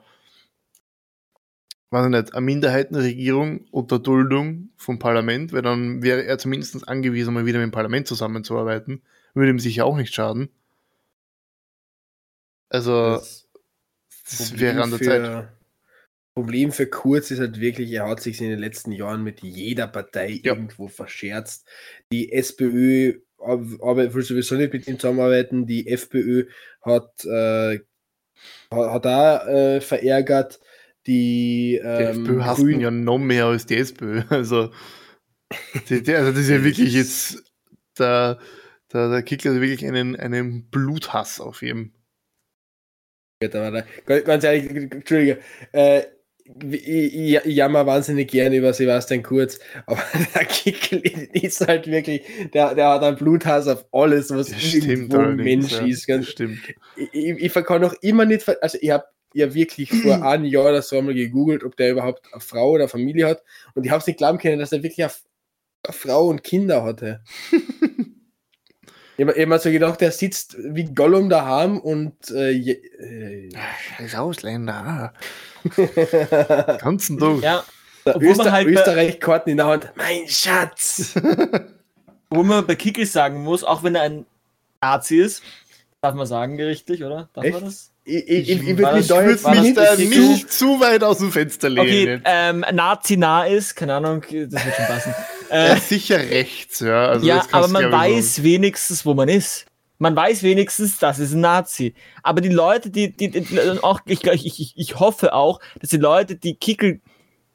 weiß 1.95 2.07
ich 2.07 2.11
nicht, 2.11 2.35
eine 2.35 2.45
Minderheitenregierung 2.45 3.67
unter 3.71 3.99
Duldung 3.99 4.71
vom 4.77 4.99
Parlament, 4.99 5.53
weil 5.53 5.63
dann 5.63 6.03
wäre 6.03 6.25
er 6.25 6.39
zumindest 6.39 6.87
angewiesen, 6.89 7.33
mal 7.33 7.47
wieder 7.47 7.59
mit 7.59 7.69
dem 7.69 7.73
Parlament 7.73 8.09
zusammenzuarbeiten. 8.09 9.03
Würde 9.33 9.51
ihm 9.51 9.61
sicher 9.61 9.87
auch 9.87 9.97
nicht 9.97 10.13
schaden. 10.13 10.49
Also, 12.69 13.13
das, 13.13 13.49
das 14.29 14.59
wäre 14.59 14.83
an 14.83 14.91
der 14.91 15.01
Zeit. 15.01 15.49
Problem 16.35 16.73
für 16.73 16.87
Kurz 16.87 17.31
ist 17.31 17.39
halt 17.39 17.61
wirklich, 17.61 17.93
er 17.93 18.09
hat 18.09 18.21
sich 18.21 18.41
in 18.41 18.51
den 18.51 18.59
letzten 18.59 18.91
Jahren 18.93 19.23
mit 19.23 19.43
jeder 19.43 19.87
Partei 19.87 20.41
ja. 20.43 20.53
irgendwo 20.53 20.89
verscherzt. 20.89 21.69
Die 22.11 22.33
SPÖ 22.33 23.21
aber 23.39 24.15
will 24.15 24.23
sowieso 24.23 24.55
nicht 24.57 24.73
mit 24.73 24.87
ihm 24.89 24.99
zusammenarbeiten. 24.99 25.67
Die 25.67 25.89
FPÖ 25.89 26.47
hat, 26.83 27.25
äh, 27.25 27.81
hat 28.71 29.05
da 29.05 29.47
äh, 29.47 29.81
verärgert. 29.81 30.61
Die, 31.07 31.81
ähm, 31.83 32.25
die 32.25 32.31
FPÖ 32.31 32.43
hasst 32.45 32.63
ihn 32.63 32.81
ja 32.81 32.91
noch 32.91 33.19
mehr 33.19 33.47
als 33.47 33.67
die 33.67 33.77
SPÖ. 33.77 34.23
Also, 34.31 34.71
die, 35.89 36.03
die, 36.03 36.15
also 36.15 36.31
das 36.31 36.41
ist 36.41 36.49
ja 36.49 36.65
wirklich 36.65 36.95
jetzt, 36.95 37.45
da, 37.95 38.39
da, 38.89 39.09
da 39.09 39.23
kriegt 39.23 39.45
er 39.45 39.61
wirklich 39.61 39.87
einen, 39.87 40.17
einen 40.17 40.71
Bluthass 40.71 41.39
auf 41.41 41.63
ihm. 41.63 41.93
Ganz 44.07 44.43
ehrlich, 44.45 44.71
Entschuldige, 44.91 45.39
äh, 45.73 46.05
ich, 46.71 47.41
jammer 47.47 47.87
wahnsinnig 47.87 48.31
gerne 48.31 48.57
über 48.57 48.73
Sebastian 48.75 49.23
Kurz, 49.23 49.59
aber 49.87 50.03
der 50.35 50.45
Kickel 50.45 51.01
ist 51.33 51.67
halt 51.67 51.87
wirklich, 51.87 52.23
der, 52.53 52.75
der 52.75 52.89
hat 52.91 53.03
einen 53.03 53.17
Bluthass 53.17 53.67
auf 53.67 53.87
alles, 53.93 54.31
was 54.31 54.51
das 54.51 54.75
irgendwo 54.75 55.19
Mensch 55.19 55.73
ja, 55.73 55.87
ist. 55.87 56.07
Ganz, 56.07 56.29
stimmt. 56.29 56.61
Ich, 56.97 57.15
ich, 57.15 57.57
ich 57.57 57.65
kann 57.65 57.81
noch 57.81 57.95
immer 58.03 58.27
nicht, 58.27 58.47
also 58.63 58.79
ich 58.81 58.91
habe 58.91 59.05
ja 59.33 59.55
wirklich 59.55 59.91
vor 59.91 60.23
einem 60.27 60.45
Jahr 60.45 60.67
oder 60.67 60.83
so 60.83 60.99
einmal 60.99 61.15
gegoogelt, 61.15 61.65
ob 61.65 61.77
der 61.77 61.93
überhaupt 61.93 62.27
eine 62.33 62.41
Frau 62.41 62.73
oder 62.73 62.85
eine 62.85 62.89
Familie 62.89 63.27
hat 63.27 63.43
und 63.75 63.85
ich 63.85 63.91
habe 63.91 64.01
es 64.01 64.07
nicht 64.07 64.19
glauben 64.19 64.39
können, 64.39 64.59
dass 64.59 64.73
er 64.73 64.83
wirklich 64.83 65.05
eine, 65.05 65.13
eine 65.85 65.95
Frau 65.95 66.29
und 66.29 66.45
Kinder 66.45 66.85
hatte. 66.85 67.23
Ich 69.17 69.25
habe 69.25 69.47
mir 69.47 69.59
so 69.59 69.71
gedacht, 69.71 70.01
der 70.01 70.11
sitzt 70.11 70.57
wie 70.59 70.85
Gollum 70.85 71.29
daheim 71.31 71.79
und 71.79 72.31
äh, 72.31 72.53
äh, 72.53 73.51
Scheiß 73.97 74.17
Ausländer. 74.17 75.13
Ganzen 76.81 77.19
Tag. 77.19 77.43
Ja. 77.43 77.65
Öster 78.07 78.53
halt 78.53 78.69
Österreich-Karten 78.69 79.51
in 79.51 79.57
der 79.59 79.67
Hand. 79.67 79.93
Mein 79.97 80.29
Schatz! 80.29 81.15
Wo 82.31 82.43
man 82.43 82.67
bei 82.67 82.75
Kickel 82.75 83.07
sagen 83.07 83.43
muss, 83.45 83.65
auch 83.65 83.83
wenn 83.83 83.95
er 83.95 84.03
ein 84.03 84.27
Nazi 84.81 85.17
ist, 85.19 85.43
darf 86.01 86.15
man 86.15 86.27
sagen, 86.27 86.57
gerichtlich, 86.57 87.05
oder? 87.05 87.29
Darf 87.33 87.45
Echt? 87.45 87.55
man 87.55 87.65
das? 87.65 87.93
Ich, 88.05 88.29
ich, 88.29 88.51
ich, 88.51 88.51
ich 88.51 88.77
würde 88.77 88.97
mich, 88.97 89.09
mich 89.63 89.75
da 89.75 89.97
nicht 89.97 90.53
zu 90.53 90.79
weit 90.81 91.03
aus 91.03 91.19
dem 91.19 91.33
Fenster 91.33 91.71
lehnen. 91.71 92.21
Okay, 92.21 92.23
ähm, 92.27 92.65
Nazi 92.73 93.17
nah 93.17 93.45
ist, 93.45 93.77
keine 93.77 93.95
Ahnung, 93.95 94.21
das 94.21 94.31
wird 94.33 94.75
schon 94.75 94.87
passen. 94.87 95.15
Äh, 95.49 95.77
sicher 95.77 96.19
rechts, 96.19 96.81
ja. 96.81 97.07
Also 97.07 97.27
ja, 97.27 97.45
aber 97.53 97.69
man 97.69 97.91
weiß 97.91 98.43
wenigstens, 98.43 99.05
wo 99.05 99.15
man 99.15 99.29
ist. 99.29 99.67
Man 99.99 100.17
weiß 100.17 100.43
wenigstens, 100.43 100.99
das 100.99 101.19
ist 101.19 101.33
ein 101.33 101.41
Nazi. 101.41 101.95
Aber 102.23 102.41
die 102.41 102.49
Leute, 102.49 102.91
die, 102.91 103.17
die, 103.17 103.31
die 103.31 103.61
auch, 103.83 104.01
ich, 104.07 104.25
ich, 104.25 104.61
ich, 104.61 104.75
ich 104.77 104.99
hoffe 104.99 105.33
auch, 105.33 105.61
dass 105.81 105.91
die 105.91 105.99
Leute, 105.99 106.37
die 106.37 106.57
Kickel 106.57 107.01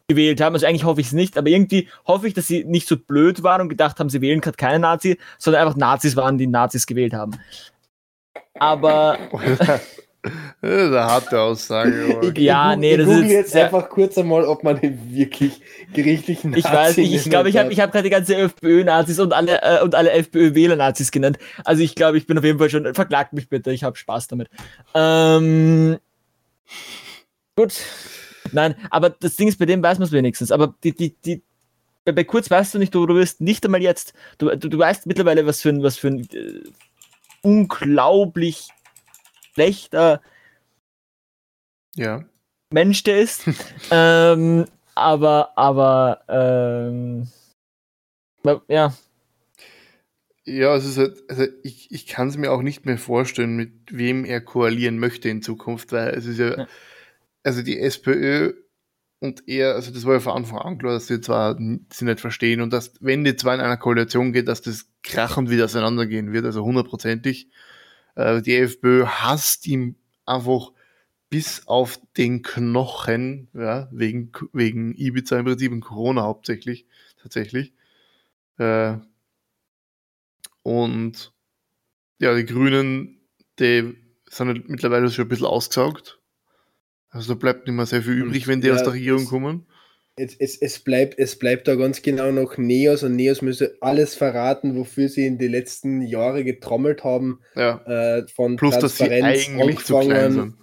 gewählt 0.08 0.42
haben, 0.42 0.56
also 0.56 0.66
eigentlich 0.66 0.86
hoffe 0.86 1.02
ich 1.02 1.08
es 1.08 1.14
nicht, 1.14 1.38
aber 1.38 1.50
irgendwie 1.50 1.88
hoffe 2.08 2.28
ich, 2.28 2.34
dass 2.34 2.48
sie 2.48 2.64
nicht 2.64 2.88
so 2.88 2.98
blöd 2.98 3.44
waren 3.44 3.62
und 3.62 3.70
gedacht 3.70 4.00
haben, 4.00 4.10
sie 4.10 4.22
wählen 4.22 4.42
gerade 4.42 4.58
keine 4.58 4.80
Nazi, 4.80 5.20
sondern 5.38 5.62
einfach 5.62 5.78
Nazis 5.78 6.16
waren, 6.16 6.38
die 6.38 6.48
Nazis 6.48 6.88
gewählt 6.88 7.14
haben. 7.14 7.40
Aber. 8.56 9.18
Das 10.22 10.34
ist 10.62 10.88
eine 10.88 11.04
harte 11.04 11.40
Aussage. 11.40 12.20
Ich, 12.36 12.38
ja, 12.40 12.76
nee, 12.76 12.98
das 12.98 13.08
ist 13.08 13.30
jetzt 13.30 13.52
sehr, 13.52 13.66
einfach 13.66 13.90
kurz 13.90 14.18
einmal, 14.18 14.44
ob 14.46 14.64
man 14.64 14.80
den 14.80 15.14
wirklich 15.14 15.62
gerichtlich 15.94 16.44
Nazi 16.44 16.60
Ich 16.60 16.66
weiß 16.66 16.98
nicht, 16.98 17.14
ich 17.14 17.30
glaube, 17.30 17.50
ich 17.50 17.58
habe 17.58 17.72
ich 17.72 17.80
hab 17.80 17.92
gerade 17.92 18.04
die 18.04 18.10
ganze 18.10 18.36
FPÖ-Nazis 18.36 19.20
und 19.20 19.34
alle, 19.34 19.62
äh, 19.62 19.82
und 19.82 19.96
alle 19.96 20.12
FPÖ-Wähler-Nazis 20.12 21.12
genannt. 21.12 21.38
Also 21.64 21.82
ich 21.82 21.96
glaube, 21.96 22.18
ich 22.18 22.28
bin 22.28 22.38
auf 22.38 22.44
jeden 22.44 22.60
Fall 22.60 22.70
schon, 22.70 22.94
verklagt 22.94 23.34
mich 23.34 23.48
bitte, 23.48 23.72
ich 23.72 23.84
habe 23.84 23.96
Spaß 23.96 24.28
damit. 24.28 24.50
Ähm, 24.94 25.98
gut. 27.56 27.74
Nein, 28.52 28.76
aber 28.90 29.10
das 29.10 29.36
Ding 29.36 29.48
ist, 29.48 29.60
bei 29.60 29.66
dem 29.66 29.82
weiß 29.82 30.00
man 30.00 30.08
es 30.08 30.12
wenigstens. 30.12 30.52
Aber 30.52 30.76
die, 30.84 30.94
die, 30.94 31.16
die, 31.26 31.42
bei 32.06 32.24
Kurz 32.24 32.50
weißt 32.50 32.74
du 32.74 32.80
nicht, 32.80 32.96
wo 32.96 33.06
du 33.06 33.14
bist, 33.14 33.42
nicht 33.42 33.64
einmal 33.66 33.82
jetzt. 33.82 34.14
Du, 34.38 34.50
du, 34.56 34.70
du 34.70 34.78
weißt 34.78 35.06
mittlerweile, 35.06 35.46
was 35.46 35.62
für 35.62 35.70
ein, 35.70 35.84
was 35.84 35.98
für 35.98 36.08
ein 36.08 36.28
äh, 36.34 36.62
unglaublich 37.42 38.70
schlechter 39.60 40.22
ja. 41.96 42.24
Mensch 42.72 43.04
der 43.04 43.20
ist. 43.20 43.44
ähm, 43.92 44.66
aber, 44.96 45.58
aber, 45.58 46.22
ähm, 46.30 47.28
ja. 48.70 48.94
Ja, 50.46 50.76
es 50.76 50.86
ist 50.86 50.98
halt, 50.98 51.24
also 51.30 51.46
ich, 51.64 51.92
ich 51.92 52.08
kann 52.08 52.30
es 52.30 52.38
mir 52.38 52.52
auch 52.52 52.62
nicht 52.62 52.86
mehr 52.86 52.98
vorstellen, 52.98 53.56
mit 53.58 53.72
wem 53.92 54.24
er 54.24 54.40
koalieren 54.40 54.98
möchte 54.98 55.30
in 55.30 55.42
Zukunft, 55.42 55.92
weil 55.92 56.10
es 56.10 56.26
ist 56.26 56.40
ja, 56.40 56.58
ja. 56.58 56.68
also 57.44 57.62
die 57.62 57.80
SPÖ 57.80 58.54
und 59.20 59.48
er, 59.48 59.76
also 59.76 59.92
das 59.92 60.06
war 60.06 60.14
ja 60.14 60.20
von 60.22 60.34
Anfang 60.34 60.60
an 60.60 60.78
klar, 60.78 60.94
dass 60.94 61.08
sie 61.08 61.20
zwar 61.20 61.58
sie 61.58 62.06
nicht 62.06 62.22
verstehen 62.22 62.62
und 62.62 62.72
dass, 62.72 62.94
wenn 63.02 63.26
die 63.26 63.36
zwei 63.36 63.56
in 63.56 63.60
einer 63.60 63.78
Koalition 63.78 64.32
geht, 64.32 64.48
dass 64.48 64.62
das 64.62 64.88
krachend 65.04 65.50
wieder 65.50 65.66
auseinandergehen 65.66 66.32
wird, 66.32 66.46
also 66.46 66.64
hundertprozentig. 66.64 67.50
Äh, 68.20 68.42
die 68.42 68.58
FPÖ 68.58 69.06
hasst 69.06 69.66
ihn 69.66 69.96
einfach 70.26 70.74
bis 71.30 71.68
auf 71.68 72.02
den 72.18 72.42
Knochen, 72.42 73.48
ja, 73.54 73.88
wegen, 73.94 74.34
wegen 74.52 74.94
Ibiza 74.94 75.40
im 75.40 75.46
Prinzip 75.46 75.72
und 75.72 75.80
Corona 75.80 76.24
hauptsächlich, 76.24 76.86
tatsächlich. 77.22 77.74
Äh, 78.58 78.98
und 80.64 81.32
ja, 82.20 82.36
die 82.36 82.46
Grünen, 82.46 83.22
die 83.58 83.96
sind 84.30 84.48
halt 84.48 84.68
mittlerweile 84.68 85.10
schon 85.10 85.26
ein 85.26 85.30
bisschen 85.30 85.46
ausgesaugt. 85.46 86.20
Also 87.10 87.34
da 87.34 87.40
bleibt 87.40 87.68
nicht 87.68 87.76
mehr 87.76 87.86
sehr 87.86 88.04
viel 88.04 88.14
übrig, 88.14 88.48
wenn 88.48 88.60
die 88.60 88.68
ja, 88.68 88.74
aus 88.74 88.84
der 88.84 88.94
Regierung 88.94 89.26
kommen 89.26 89.66
es, 90.16 90.36
es, 90.36 90.58
es, 90.58 90.80
bleibt, 90.80 91.18
es 91.18 91.38
bleibt 91.38 91.68
da 91.68 91.76
ganz 91.76 92.02
genau 92.02 92.32
noch 92.32 92.58
Neos 92.58 93.04
und 93.04 93.16
Neos 93.16 93.42
müsse 93.42 93.78
alles 93.80 94.16
verraten, 94.16 94.76
wofür 94.76 95.08
sie 95.10 95.26
in 95.26 95.38
die 95.38 95.48
letzten 95.48 96.02
Jahre 96.02 96.44
getrommelt 96.44 97.04
haben. 97.04 97.40
Ja. 97.56 97.82
Äh, 97.86 98.28
von 98.28 98.58
Plus, 98.58 98.78
Transparenz 98.78 99.38
dass 99.38 99.46
sie 99.46 99.54
eigentlich 99.54 99.86
zu 99.86 100.00
klein 100.00 100.32
sind. 100.32 100.54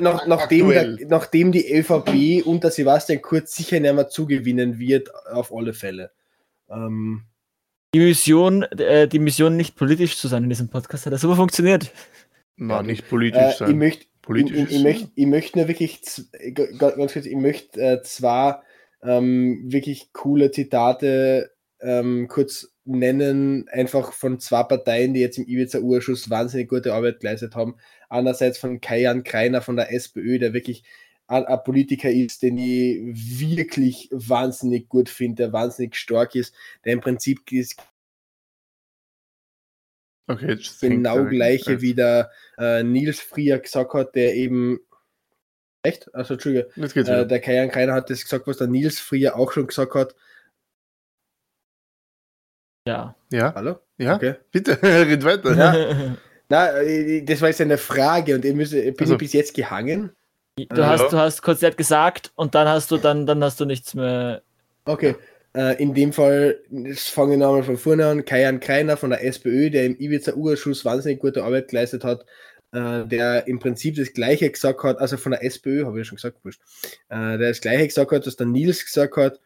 Nach, 0.00 0.26
nachdem, 0.26 0.70
der, 0.70 0.96
nachdem 1.08 1.52
die 1.52 1.70
ÖVP 1.70 2.46
unter 2.46 2.70
Sebastian 2.70 3.20
Kurz 3.20 3.54
sicher 3.54 3.78
nicht 3.78 3.94
mehr 3.94 4.08
zugewinnen 4.08 4.78
wird, 4.78 5.10
auf 5.26 5.54
alle 5.54 5.74
Fälle. 5.74 6.10
Ähm, 6.70 7.24
die 7.94 8.00
Mission, 8.00 8.62
äh, 8.62 9.08
die 9.08 9.18
Mission 9.18 9.56
nicht 9.56 9.76
politisch 9.76 10.16
zu 10.16 10.28
sein 10.28 10.44
in 10.44 10.48
diesem 10.48 10.68
Podcast 10.68 11.04
hat 11.06 11.12
das 11.12 11.20
super 11.20 11.36
funktioniert. 11.36 11.92
Na, 12.56 12.82
nicht 12.82 13.08
politisch 13.08 13.40
äh, 13.40 13.52
sein. 13.52 13.70
Ich 13.70 13.76
möchte 13.76 14.06
Politisch. 14.26 14.56
Ich, 14.56 14.64
ich, 14.64 14.76
ich 14.76 14.82
möchte 14.82 15.10
ich 15.14 15.26
möcht 15.26 15.56
nur 15.56 15.68
wirklich, 15.68 16.00
ganz 16.78 17.12
kurz, 17.12 17.26
ich 17.26 17.36
möchte 17.36 17.80
äh, 17.80 18.02
zwar 18.02 18.64
ähm, 19.02 19.62
wirklich 19.66 20.12
coole 20.12 20.50
Zitate 20.50 21.52
ähm, 21.80 22.26
kurz 22.28 22.72
nennen, 22.84 23.68
einfach 23.68 24.12
von 24.12 24.40
zwei 24.40 24.64
Parteien, 24.64 25.14
die 25.14 25.20
jetzt 25.20 25.38
im 25.38 25.46
Ibiza-Urschuss 25.46 26.28
wahnsinnig 26.28 26.68
gute 26.68 26.92
Arbeit 26.92 27.20
geleistet 27.20 27.54
haben. 27.54 27.76
Einerseits 28.08 28.58
von 28.58 28.80
Kajan 28.80 29.22
Kreiner 29.22 29.62
von 29.62 29.76
der 29.76 29.92
SPÖ, 29.92 30.40
der 30.40 30.52
wirklich 30.52 30.82
ein, 31.28 31.44
ein 31.44 31.64
Politiker 31.64 32.10
ist, 32.10 32.42
den 32.42 32.58
ich 32.58 33.00
wirklich 33.14 34.08
wahnsinnig 34.10 34.88
gut 34.88 35.08
finde, 35.08 35.44
der 35.44 35.52
wahnsinnig 35.52 35.94
stark 35.94 36.34
ist, 36.34 36.52
der 36.84 36.94
im 36.94 37.00
Prinzip 37.00 37.52
ist 37.52 37.76
okay, 40.26 40.58
genau 40.80 41.24
gleiche 41.24 41.80
wie 41.80 41.94
der 41.94 42.30
äh, 42.58 42.82
Nils 42.82 43.20
früher 43.20 43.58
gesagt 43.58 43.94
hat, 43.94 44.14
der 44.14 44.34
eben 44.34 44.80
Echt? 45.86 46.12
Also, 46.12 46.34
Entschuldige. 46.34 46.68
Äh, 46.76 47.26
der 47.26 47.40
Kajan 47.40 47.70
Kreiner 47.70 47.94
hat 47.94 48.10
das 48.10 48.22
gesagt, 48.22 48.48
was 48.48 48.56
der 48.56 48.66
Nils 48.66 48.98
früher 48.98 49.36
auch 49.36 49.52
schon 49.52 49.68
gesagt 49.68 49.94
hat. 49.94 50.16
Ja. 52.88 53.14
Ja. 53.32 53.54
Hallo? 53.54 53.78
Ja. 53.96 54.16
Okay. 54.16 54.34
Bitte, 54.50 54.80
red 54.82 55.24
weiter. 55.24 55.54
Ja. 55.54 56.16
Na, 56.48 56.80
äh, 56.80 57.22
das 57.22 57.40
war 57.40 57.48
jetzt 57.48 57.60
eine 57.60 57.78
Frage 57.78 58.34
und 58.34 58.44
ich 58.44 58.52
bin 58.52 58.94
also. 58.98 59.16
bis 59.16 59.32
jetzt 59.32 59.54
gehangen. 59.54 60.10
Du 60.56 60.86
hast, 60.86 61.02
ja. 61.02 61.08
du 61.08 61.16
hast 61.18 61.42
Konzert 61.42 61.76
gesagt 61.76 62.32
und 62.34 62.54
dann 62.54 62.66
hast 62.66 62.90
du 62.90 62.96
dann, 62.96 63.26
dann 63.26 63.44
hast 63.44 63.60
du 63.60 63.64
nichts 63.64 63.94
mehr. 63.94 64.42
Okay. 64.86 65.14
Äh, 65.56 65.82
in 65.82 65.94
dem 65.94 66.12
Fall, 66.12 66.60
fange 66.96 67.32
ich 67.32 67.38
nochmal 67.38 67.62
von 67.62 67.78
vorne 67.78 68.06
an, 68.06 68.26
Kajan 68.26 68.60
Kreiner 68.60 68.98
von 68.98 69.08
der 69.08 69.24
SPÖ, 69.24 69.70
der 69.70 69.86
im 69.86 69.96
Ibiza-Urschuss 69.98 70.84
wahnsinnig 70.84 71.18
gute 71.18 71.44
Arbeit 71.44 71.68
geleistet 71.68 72.04
hat, 72.04 72.26
äh, 72.72 73.06
der 73.06 73.46
im 73.48 73.58
Prinzip 73.58 73.96
das 73.96 74.12
Gleiche 74.12 74.50
gesagt 74.50 74.82
hat, 74.82 74.98
also 74.98 75.16
von 75.16 75.32
der 75.32 75.42
SPÖ, 75.42 75.86
habe 75.86 75.98
ich 75.98 76.04
ja 76.04 76.08
schon 76.10 76.16
gesagt, 76.16 76.44
wurscht, 76.44 76.60
äh, 77.08 77.38
der 77.38 77.48
das 77.48 77.62
Gleiche 77.62 77.86
gesagt 77.86 78.12
hat, 78.12 78.26
was 78.26 78.36
der 78.36 78.46
Nils 78.46 78.84
gesagt 78.84 79.16
hat, 79.16 79.40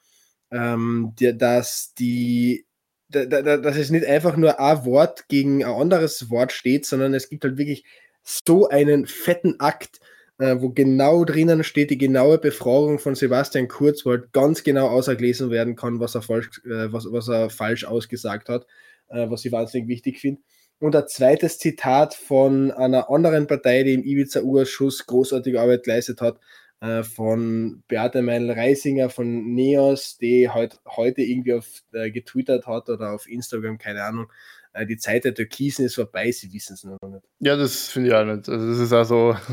ähm, 0.50 1.12
der, 1.20 1.32
dass 1.32 1.94
die 1.94 2.66
da, 3.08 3.24
da, 3.24 3.56
dass 3.56 3.76
es 3.76 3.90
nicht 3.90 4.04
einfach 4.04 4.36
nur 4.36 4.58
ein 4.58 4.84
Wort 4.84 5.28
gegen 5.28 5.64
ein 5.64 5.70
anderes 5.70 6.28
Wort 6.28 6.50
steht, 6.50 6.86
sondern 6.86 7.14
es 7.14 7.28
gibt 7.28 7.44
halt 7.44 7.56
wirklich 7.56 7.84
so 8.22 8.68
einen 8.68 9.06
fetten 9.06 9.60
Akt, 9.60 10.00
wo 10.40 10.70
genau 10.70 11.24
drinnen 11.24 11.62
steht 11.64 11.90
die 11.90 11.98
genaue 11.98 12.38
Befragung 12.38 12.98
von 12.98 13.14
Sebastian 13.14 13.68
Kurz, 13.68 14.06
wo 14.06 14.10
halt 14.10 14.32
ganz 14.32 14.62
genau 14.62 14.88
ausgelesen 14.88 15.50
werden 15.50 15.76
kann, 15.76 16.00
was 16.00 16.14
er 16.14 16.22
falsch, 16.22 16.62
äh, 16.64 16.90
was, 16.92 17.06
was 17.10 17.28
er 17.28 17.50
falsch 17.50 17.84
ausgesagt 17.84 18.48
hat, 18.48 18.66
äh, 19.08 19.28
was 19.28 19.44
ich 19.44 19.52
wahnsinnig 19.52 19.88
wichtig 19.88 20.18
finde. 20.18 20.40
Und 20.78 20.96
ein 20.96 21.06
zweites 21.08 21.58
Zitat 21.58 22.14
von 22.14 22.70
einer 22.70 23.10
anderen 23.10 23.46
Partei, 23.46 23.82
die 23.82 23.92
im 23.92 24.02
Ibiza-Urschuss 24.02 25.04
großartige 25.04 25.60
Arbeit 25.60 25.82
geleistet 25.84 26.22
hat, 26.22 26.40
äh, 26.80 27.02
von 27.02 27.82
Beate 27.86 28.22
Meinl-Reisinger 28.22 29.10
von 29.10 29.54
NEOS, 29.54 30.16
die 30.16 30.48
heut, 30.48 30.80
heute 30.86 31.20
irgendwie 31.20 31.52
auf, 31.52 31.82
äh, 31.92 32.10
getwittert 32.10 32.66
hat 32.66 32.88
oder 32.88 33.12
auf 33.12 33.28
Instagram, 33.28 33.76
keine 33.76 34.02
Ahnung. 34.02 34.32
Äh, 34.72 34.86
die 34.86 34.96
Zeit 34.96 35.24
der 35.24 35.34
Türkisen 35.34 35.84
ist 35.84 35.96
vorbei, 35.96 36.30
sie 36.32 36.50
wissen 36.54 36.74
es 36.74 36.84
noch 36.84 36.96
nicht. 37.02 37.24
Ja, 37.40 37.56
das 37.56 37.88
finde 37.88 38.08
ich 38.08 38.14
auch 38.14 38.24
nicht. 38.24 38.48
Also, 38.48 38.68
das 38.68 38.78
ist 38.78 38.92
also. 38.94 39.36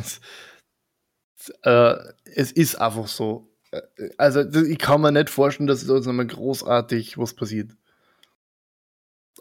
äh, 1.64 1.96
es 2.26 2.52
ist 2.52 2.76
einfach 2.76 3.08
so. 3.08 3.50
Äh, 3.72 3.82
also, 4.18 4.42
ich 4.42 4.80
kann 4.80 5.02
mir 5.02 5.12
nicht 5.12 5.30
vorstellen, 5.30 5.68
dass 5.68 5.88
uns 5.88 6.06
nochmal 6.06 6.28
großartig 6.28 7.18
was 7.18 7.34
passiert 7.34 7.72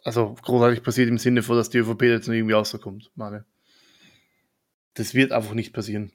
also 0.06 0.36
großartig 0.40 0.84
passiert 0.84 1.08
im 1.08 1.18
Sinne 1.18 1.42
von, 1.42 1.56
dass 1.56 1.68
die 1.68 1.78
ÖVP 1.78 2.02
jetzt 2.02 2.28
noch 2.28 2.34
irgendwie 2.34 2.54
rauskommt, 2.54 3.10
meine. 3.16 3.44
Das 4.94 5.14
wird 5.14 5.32
einfach 5.32 5.52
nicht 5.52 5.72
passieren. 5.72 6.12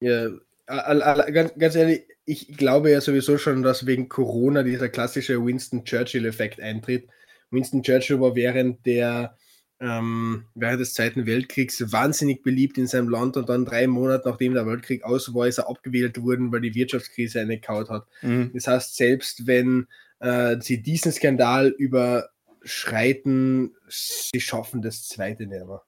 Ja, 0.00 0.28
ganz 0.66 1.76
ehrlich, 1.76 2.02
ich 2.24 2.56
glaube 2.56 2.90
ja 2.90 3.00
sowieso 3.00 3.38
schon, 3.38 3.62
dass 3.62 3.86
wegen 3.86 4.08
Corona 4.08 4.64
dieser 4.64 4.88
klassische 4.88 5.44
Winston 5.44 5.84
Churchill-Effekt 5.84 6.60
eintritt. 6.60 7.08
Winston 7.50 7.84
Churchill 7.84 8.20
war 8.20 8.34
während 8.34 8.84
der 8.86 9.38
ähm, 9.84 10.44
während 10.54 10.80
des 10.80 10.94
Zweiten 10.94 11.26
Weltkriegs 11.26 11.92
wahnsinnig 11.92 12.42
beliebt 12.42 12.78
in 12.78 12.86
seinem 12.86 13.10
Land 13.10 13.36
und 13.36 13.50
dann 13.50 13.66
drei 13.66 13.86
Monate 13.86 14.28
nachdem 14.28 14.54
der 14.54 14.66
Weltkrieg 14.66 15.04
aus 15.04 15.34
war, 15.34 15.46
ist 15.46 15.58
er 15.58 15.68
abgewählt 15.68 16.20
worden, 16.22 16.50
weil 16.52 16.62
die 16.62 16.74
Wirtschaftskrise 16.74 17.40
eine 17.40 17.60
kaut 17.60 17.90
hat. 17.90 18.06
Mhm. 18.22 18.50
Das 18.54 18.66
heißt, 18.66 18.96
selbst 18.96 19.46
wenn 19.46 19.86
äh, 20.20 20.56
sie 20.60 20.80
diesen 20.80 21.12
Skandal 21.12 21.68
überschreiten, 21.68 23.74
sie 23.88 24.40
schaffen 24.40 24.80
das 24.80 25.06
zweite 25.06 25.46
nicht 25.46 25.66
mehr. 25.66 25.82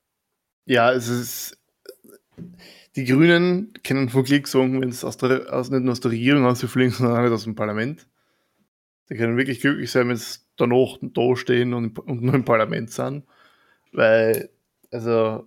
Ja, 0.66 0.92
es 0.92 1.08
ist. 1.08 1.58
Die 2.96 3.04
Grünen 3.04 3.72
können 3.82 4.10
von 4.10 4.24
Klick 4.24 4.46
sagen, 4.46 4.80
wenn 4.80 4.90
es 4.90 5.04
aus 5.04 5.16
der, 5.16 5.52
aus, 5.52 5.70
nicht 5.70 5.82
nur 5.82 5.92
aus 5.92 6.00
der 6.00 6.10
Regierung 6.10 6.44
auszufliegen, 6.44 6.92
sondern 6.92 7.16
auch 7.16 7.22
nicht 7.22 7.32
aus 7.32 7.44
dem 7.44 7.54
Parlament. 7.54 8.06
Die 9.08 9.14
können 9.14 9.38
wirklich 9.38 9.60
glücklich 9.60 9.90
sein, 9.90 10.08
wenn 10.08 10.16
sie 10.16 10.40
danach 10.56 10.98
da 11.00 11.36
stehen 11.36 11.72
und, 11.72 11.98
und 11.98 12.22
nur 12.22 12.34
im 12.34 12.44
Parlament 12.44 12.90
sind. 12.90 13.24
Weil, 13.92 14.50
also, 14.90 15.46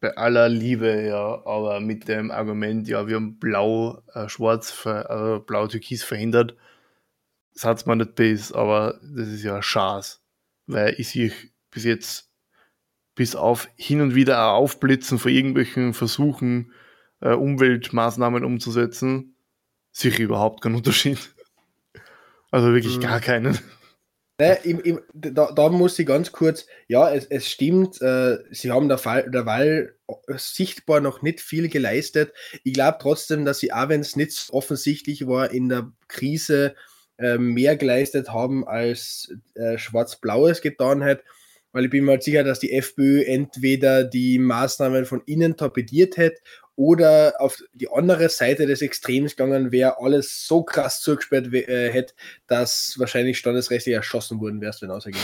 bei 0.00 0.16
aller 0.16 0.48
Liebe, 0.48 1.06
ja, 1.06 1.46
aber 1.46 1.80
mit 1.80 2.08
dem 2.08 2.30
Argument, 2.30 2.88
ja, 2.88 3.06
wir 3.06 3.16
haben 3.16 3.38
blau, 3.38 4.02
äh, 4.14 4.28
schwarz, 4.28 4.84
äh, 4.84 5.38
blau, 5.38 5.68
türkis 5.68 6.02
verhindert, 6.02 6.56
das 7.54 7.64
hat 7.64 7.86
man 7.86 7.98
nicht 7.98 8.14
bis, 8.16 8.52
aber 8.52 8.98
das 9.02 9.28
ist 9.28 9.44
ja 9.44 9.60
Chance, 9.60 10.18
weil 10.66 10.94
ich 10.98 11.10
sehe 11.10 11.32
bis 11.70 11.84
jetzt 11.84 12.30
bis 13.14 13.36
auf 13.36 13.68
hin 13.76 14.00
und 14.00 14.14
wieder 14.14 14.38
ein 14.38 14.54
Aufblitzen 14.54 15.18
von 15.18 15.30
irgendwelchen 15.30 15.94
Versuchen, 15.94 16.72
äh, 17.20 17.34
Umweltmaßnahmen 17.34 18.44
umzusetzen, 18.44 19.36
sehe 19.92 20.10
ich 20.10 20.18
überhaupt 20.18 20.62
keinen 20.62 20.76
Unterschied. 20.76 21.18
Also 22.50 22.72
wirklich 22.72 22.96
mhm. 22.96 23.02
gar 23.02 23.20
keinen. 23.20 23.58
Ne, 24.40 24.58
im, 24.64 24.80
im, 24.80 25.00
da, 25.12 25.52
da, 25.52 25.68
muss 25.68 25.98
ich 25.98 26.06
ganz 26.06 26.32
kurz, 26.32 26.66
ja, 26.88 27.12
es, 27.14 27.26
es 27.26 27.48
stimmt, 27.48 28.00
äh, 28.02 28.38
sie 28.50 28.72
haben 28.72 28.88
der, 28.88 28.98
Fall, 28.98 29.30
der 29.30 29.46
Wahl 29.46 29.94
sichtbar 30.36 31.00
noch 31.00 31.22
nicht 31.22 31.40
viel 31.40 31.68
geleistet. 31.68 32.32
Ich 32.64 32.72
glaube 32.72 32.98
trotzdem, 33.00 33.44
dass 33.44 33.60
sie, 33.60 33.72
auch 33.72 33.88
wenn 33.88 34.00
es 34.00 34.16
nicht 34.16 34.48
offensichtlich 34.50 35.28
war, 35.28 35.52
in 35.52 35.68
der 35.68 35.92
Krise 36.08 36.74
äh, 37.18 37.38
mehr 37.38 37.76
geleistet 37.76 38.30
haben, 38.30 38.66
als 38.66 39.32
äh, 39.54 39.78
Schwarz-Blau 39.78 40.48
es 40.48 40.60
getan 40.60 41.04
hat, 41.04 41.22
weil 41.70 41.84
ich 41.84 41.90
bin 41.90 42.04
mir 42.04 42.12
halt 42.12 42.22
sicher, 42.22 42.42
dass 42.42 42.58
die 42.58 42.72
FPÖ 42.72 43.22
entweder 43.22 44.02
die 44.02 44.38
Maßnahmen 44.38 45.04
von 45.04 45.22
innen 45.26 45.56
torpediert 45.56 46.16
hätte 46.16 46.40
oder 46.76 47.34
auf 47.38 47.62
die 47.74 47.90
andere 47.90 48.28
Seite 48.28 48.66
des 48.66 48.82
Extrems 48.82 49.36
gegangen 49.36 49.72
wäre, 49.72 50.00
alles 50.00 50.46
so 50.46 50.62
krass 50.62 51.00
zugesperrt 51.00 51.52
äh, 51.52 51.90
hätte, 51.92 52.14
dass 52.46 52.98
wahrscheinlich 52.98 53.38
standesrechtlich 53.38 53.94
erschossen 53.94 54.40
worden 54.40 54.60
wärst, 54.60 54.82
wenn 54.82 54.90
ausgeht. 54.90 55.16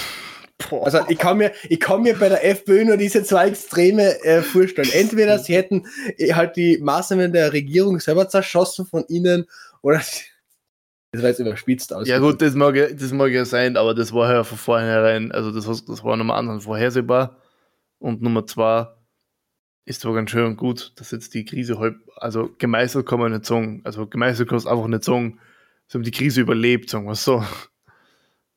Also 0.71 1.01
ich 1.09 1.19
kann, 1.19 1.39
mir, 1.39 1.53
ich 1.69 1.79
kann 1.79 2.03
mir 2.03 2.19
bei 2.19 2.29
der 2.29 2.45
FPÖ 2.45 2.85
nur 2.85 2.97
diese 2.97 3.23
zwei 3.23 3.49
Extreme 3.49 4.23
äh, 4.25 4.43
vorstellen. 4.43 4.91
Entweder 4.93 5.39
sie 5.39 5.55
hätten 5.55 5.87
äh, 6.17 6.35
halt 6.35 6.57
die 6.57 6.79
Maßnahmen 6.79 7.33
der 7.33 7.53
Regierung 7.53 8.01
selber 8.01 8.29
zerschossen 8.29 8.85
von 8.85 9.05
ihnen 9.09 9.47
oder 9.83 10.03
das 11.13 11.23
war 11.23 11.31
jetzt 11.31 11.39
überspitzt 11.39 11.93
aus. 11.95 12.07
Ja, 12.07 12.19
gut, 12.19 12.43
das 12.43 12.55
mag, 12.55 12.75
das 12.75 13.13
mag 13.13 13.31
ja 13.31 13.47
sein, 13.47 13.79
aber 13.79 13.95
das 13.95 14.13
war 14.13 14.31
ja 14.31 14.45
von 14.45 14.59
vornherein, 14.59 15.33
also 15.33 15.51
das, 15.53 15.85
das 15.87 16.05
war 16.05 16.17
Nummer 16.17 16.37
eins 16.37 16.65
vorhersehbar. 16.65 17.37
Und 17.99 18.21
Nummer 18.21 18.47
zwei 18.47 18.89
ist 19.89 20.03
zwar 20.03 20.15
ganz 20.15 20.31
schön 20.31 20.45
und 20.45 20.57
gut, 20.57 20.93
dass 20.97 21.13
jetzt 21.13 21.33
die 21.33 21.47
Krise 21.47 21.79
halb, 21.79 21.97
also 22.17 22.51
gemeißelt 22.59 23.07
kann 23.07 23.19
man 23.19 23.33
nicht 23.33 23.47
sagen. 23.47 23.81
Also 23.85 24.07
gemeißelt 24.07 24.49
kannst 24.49 24.67
du 24.67 24.71
einfach 24.71 24.87
nicht 24.87 25.03
sagen. 25.03 25.41
Sie 25.87 25.97
haben 25.97 26.03
die 26.03 26.11
Krise 26.11 26.43
überlebt, 26.43 26.91
sagen 26.91 27.07
wir 27.07 27.15
so. 27.15 27.45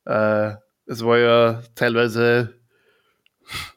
Äh, 0.03 0.55
es 0.87 1.05
war 1.05 1.19
ja 1.19 1.61
teilweise 1.75 2.55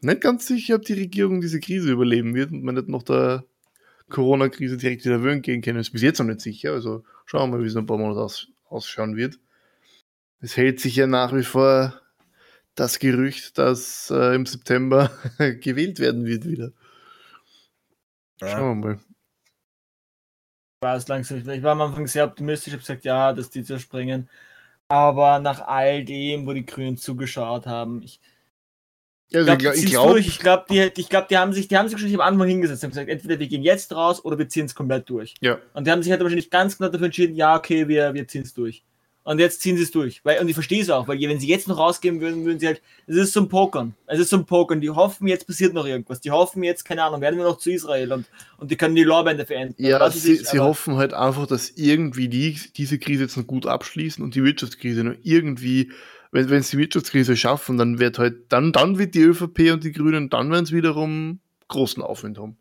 nicht 0.01 0.23
ganz 0.23 0.47
sicher, 0.47 0.77
ob 0.77 0.83
die 0.87 0.95
Regierung 0.95 1.43
diese 1.43 1.61
Krise 1.61 1.93
überleben 1.93 2.35
wird 2.35 2.51
und 2.51 2.64
man 2.64 2.77
nicht 2.77 2.88
noch 2.88 3.03
der 3.03 3.45
Corona-Krise 4.09 4.79
direkt 4.79 5.05
wieder 5.05 5.23
würden 5.23 5.43
gehen 5.43 5.61
kann. 5.61 5.77
Ist 5.77 5.90
bis 5.90 6.01
jetzt 6.01 6.19
noch 6.19 6.27
nicht 6.27 6.40
sicher. 6.40 6.73
Also 6.73 7.05
schauen 7.27 7.51
wir 7.51 7.59
mal, 7.59 7.62
wie 7.62 7.67
es 7.67 7.75
in 7.75 7.81
ein 7.81 7.87
paar 7.87 7.99
Monate 7.99 8.21
aus, 8.21 8.49
ausschauen 8.71 9.17
wird. 9.17 9.38
Es 10.40 10.57
hält 10.57 10.81
sich 10.81 10.97
ja 10.97 11.07
nach 11.07 11.35
wie 11.35 11.45
vor 11.45 12.01
das 12.75 12.99
Gerücht, 12.99 13.59
dass 13.59 14.11
äh, 14.11 14.35
im 14.35 14.47
September 14.47 15.11
gewählt 15.61 16.01
werden 16.01 16.25
wird 16.25 16.49
wieder. 16.49 16.73
Schauen 18.40 18.81
wir 18.81 18.88
mal. 18.88 19.01
War 20.81 20.97
es 20.97 21.09
langsam. 21.09 21.49
Ich 21.49 21.62
war 21.62 21.73
am 21.73 21.81
Anfang 21.81 22.07
sehr 22.07 22.25
optimistisch, 22.25 22.73
habe 22.73 22.81
gesagt, 22.81 23.05
ja, 23.05 23.33
dass 23.33 23.51
die 23.51 23.64
zerspringen. 23.64 24.29
Aber 24.88 25.38
nach 25.38 25.61
all 25.62 26.05
dem, 26.05 26.47
wo 26.47 26.53
die 26.53 26.66
Grünen 26.66 26.97
zugeschaut 26.99 27.66
haben, 27.66 28.03
ich, 28.03 28.20
also 29.33 29.51
ich 29.53 29.59
glaube, 29.59 29.77
ich 29.77 29.87
glaube, 29.87 30.20
ich 30.20 30.38
glaube, 30.38 30.64
die, 30.68 31.01
ich 31.01 31.09
glaub, 31.09 31.29
die 31.29 31.38
haben 31.38 31.53
sich, 31.53 31.68
die 31.68 31.77
haben 31.77 31.88
sich 31.88 31.99
schon 31.99 32.14
am 32.14 32.20
Anfang 32.20 32.49
hingesetzt 32.49 32.85
und 32.85 32.90
gesagt, 32.90 33.09
entweder 33.09 33.38
wir 33.38 33.49
gehen 33.49 33.62
jetzt 33.62 33.94
raus 33.94 34.25
oder 34.25 34.38
wir 34.38 34.49
ziehen 34.49 34.66
es 34.66 34.75
komplett 34.75 35.09
durch. 35.09 35.35
Ja. 35.40 35.59
Und 35.73 35.87
die 35.87 35.90
haben 35.90 36.03
sich 36.03 36.12
halt 36.12 36.20
wahrscheinlich 36.20 36.51
ganz 36.51 36.77
genau 36.77 36.90
dafür 36.90 37.07
entschieden, 37.07 37.35
ja, 37.35 37.57
okay, 37.57 37.88
wir, 37.88 38.12
wir 38.14 38.29
ziehen 38.29 38.42
es 38.42 38.53
durch. 38.55 38.85
Und 39.24 39.38
jetzt 39.38 39.62
ziehen 39.62 39.76
sie 39.76 39.82
es 39.82 39.90
durch. 39.90 40.22
Weil, 40.22 40.40
und 40.40 40.48
ich 40.48 40.54
verstehe 40.54 40.82
es 40.82 40.90
auch, 40.90 41.08
weil 41.08 41.18
wenn 41.18 41.40
sie 41.40 41.48
jetzt 41.48 41.66
noch 41.66 41.78
rausgehen 41.78 42.20
würden, 42.20 42.44
würden 42.44 42.60
sie 42.60 42.66
halt, 42.66 42.82
es 43.06 43.16
ist 43.16 43.32
zum 43.32 43.48
Pokern. 43.48 43.94
Es 44.06 44.18
ist 44.18 44.28
zum 44.28 44.44
Pokern. 44.44 44.82
Die 44.82 44.90
hoffen, 44.90 45.26
jetzt 45.26 45.46
passiert 45.46 45.72
noch 45.72 45.87
irgendwas. 45.87 46.20
Die 46.20 46.30
hoffen 46.30 46.62
jetzt, 46.62 46.84
keine 46.84 47.02
Ahnung, 47.02 47.22
werden 47.22 47.38
wir 47.38 47.44
noch 47.44 47.56
zu 47.56 47.70
Israel 47.70 48.12
und, 48.12 48.26
und 48.58 48.70
die 48.70 48.76
können 48.76 48.94
die 48.94 49.02
Lorbeeren 49.02 49.44
verenden. 49.46 49.82
Ja, 49.82 50.10
sie, 50.10 50.18
sich, 50.18 50.46
sie 50.46 50.60
hoffen 50.60 50.96
halt 50.96 51.14
einfach, 51.14 51.46
dass 51.46 51.70
irgendwie 51.70 52.28
die, 52.28 52.60
diese 52.76 52.98
Krise 52.98 53.22
jetzt 53.22 53.37
noch 53.38 53.46
gut 53.46 53.66
abschließen 53.66 54.22
und 54.22 54.34
die 54.34 54.44
Wirtschaftskrise 54.44 55.04
noch 55.04 55.14
irgendwie 55.22 55.90
wenn 56.34 56.50
wenn 56.50 56.62
sie 56.64 56.76
die 56.76 56.82
Wirtschaftskrise 56.82 57.37
schaffen, 57.37 57.78
dann 57.78 58.00
wird 58.00 58.18
halt, 58.18 58.52
dann, 58.52 58.72
dann 58.72 58.98
wird 58.98 59.14
die 59.14 59.22
ÖVP 59.22 59.72
und 59.72 59.84
die 59.84 59.92
Grünen, 59.92 60.30
dann 60.30 60.50
werden 60.50 60.66
sie 60.66 60.74
wiederum 60.74 61.38
großen 61.68 62.02
Aufwind 62.02 62.38
haben. 62.38 62.56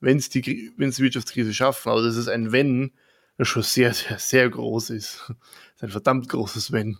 Wenn 0.00 0.20
sie 0.20 0.42
die, 0.42 0.72
wenn 0.76 0.92
sie 0.92 0.98
die 0.98 1.04
Wirtschaftskrise 1.04 1.54
schaffen, 1.54 1.88
aber 1.88 2.02
das 2.02 2.16
ist 2.16 2.28
ein 2.28 2.52
Wenn, 2.52 2.92
schon 3.44 3.62
sehr, 3.62 3.92
sehr, 3.92 4.18
sehr 4.18 4.48
groß 4.48 4.90
ist. 4.90 5.24
Das 5.28 5.36
ist 5.76 5.82
ein 5.82 5.90
verdammt 5.90 6.28
großes 6.28 6.72
Wenn. 6.72 6.98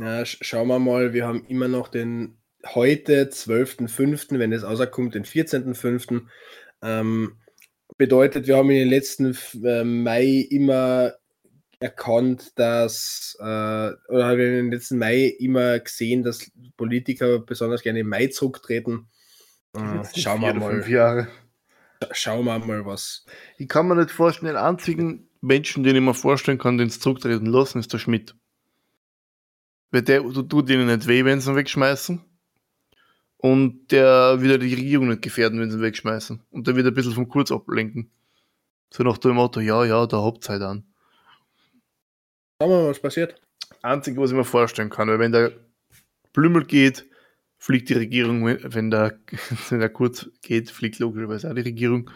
Ja, 0.00 0.24
schauen 0.24 0.68
wir 0.68 0.78
mal, 0.78 1.12
wir 1.12 1.26
haben 1.26 1.44
immer 1.46 1.68
noch 1.68 1.88
den 1.88 2.36
heute, 2.74 3.30
12.05., 3.30 4.38
wenn 4.38 4.52
es 4.52 4.64
außerkommt, 4.64 5.14
den 5.14 5.24
14.05. 5.24 6.22
Ähm, 6.82 7.36
bedeutet, 7.96 8.46
wir 8.46 8.56
haben 8.56 8.70
in 8.70 8.78
den 8.78 8.88
letzten 8.88 9.36
äh, 9.64 9.84
Mai 9.84 10.46
immer 10.50 11.14
erkannt, 11.78 12.52
dass, 12.56 13.36
äh, 13.40 13.42
oder 13.42 14.26
haben 14.26 14.38
wir 14.38 14.48
in 14.48 14.54
den 14.54 14.72
letzten 14.72 14.98
Mai 14.98 15.34
immer 15.38 15.78
gesehen, 15.80 16.22
dass 16.22 16.50
Politiker 16.76 17.40
besonders 17.40 17.82
gerne 17.82 18.00
im 18.00 18.08
Mai 18.08 18.28
zurücktreten. 18.28 19.08
Äh, 19.74 20.02
schauen 20.18 20.40
wir 20.40 20.54
mal. 20.54 20.88
Jahre. 20.88 21.28
Schauen 22.12 22.44
wir 22.44 22.58
mal, 22.58 22.84
was. 22.84 23.24
Ich 23.58 23.68
kann 23.68 23.86
mir 23.86 23.96
nicht 23.96 24.10
vorstellen, 24.10 24.54
den 24.54 24.62
einzigen 24.62 25.28
Menschen, 25.42 25.82
den 25.82 25.96
ich 25.96 26.02
mir 26.02 26.14
vorstellen 26.14 26.58
kann, 26.58 26.78
den 26.78 26.88
es 26.88 27.00
zurücktreten 27.00 27.46
lassen, 27.46 27.80
ist 27.80 27.92
der 27.92 27.98
Schmidt. 27.98 28.34
Weil 29.90 30.02
der 30.02 30.22
tut 30.22 30.70
ihnen 30.70 30.86
nicht 30.86 31.06
weh, 31.06 31.24
wenn 31.24 31.40
sie 31.40 31.50
ihn 31.50 31.56
wegschmeißen. 31.56 32.24
Und 33.36 33.90
der 33.90 34.40
wieder 34.40 34.56
die 34.56 34.72
Regierung 34.72 35.08
nicht 35.08 35.20
gefährden, 35.20 35.60
wenn 35.60 35.70
sie 35.70 35.78
ihn 35.78 35.82
wegschmeißen. 35.82 36.42
Und 36.50 36.66
der 36.66 36.76
wird 36.76 36.86
ein 36.86 36.94
bisschen 36.94 37.12
vom 37.12 37.28
Kurz 37.28 37.50
ablenken. 37.50 38.10
So 38.90 39.02
nach 39.02 39.18
dem 39.18 39.32
Motto, 39.32 39.58
ja, 39.60 39.84
ja, 39.84 40.06
da 40.06 40.18
Hauptzeit 40.18 40.62
an. 40.62 40.84
Schauen 42.60 42.70
wir 42.70 42.82
mal, 42.82 42.90
was 42.90 43.00
passiert. 43.00 43.40
Einzige, 43.82 44.20
was 44.20 44.30
ich 44.30 44.36
mir 44.36 44.44
vorstellen 44.44 44.90
kann, 44.90 45.08
weil 45.08 45.18
wenn 45.18 45.32
der 45.32 45.52
Blümel 46.32 46.64
geht, 46.64 47.04
fliegt 47.58 47.88
die 47.88 47.94
Regierung, 47.94 48.46
wenn 48.46 48.92
der, 48.92 49.18
wenn 49.70 49.80
der 49.80 49.90
Kurz 49.90 50.30
geht, 50.40 50.70
fliegt 50.70 51.00
logischerweise 51.00 51.50
auch 51.50 51.54
die 51.54 51.62
Regierung. 51.62 52.10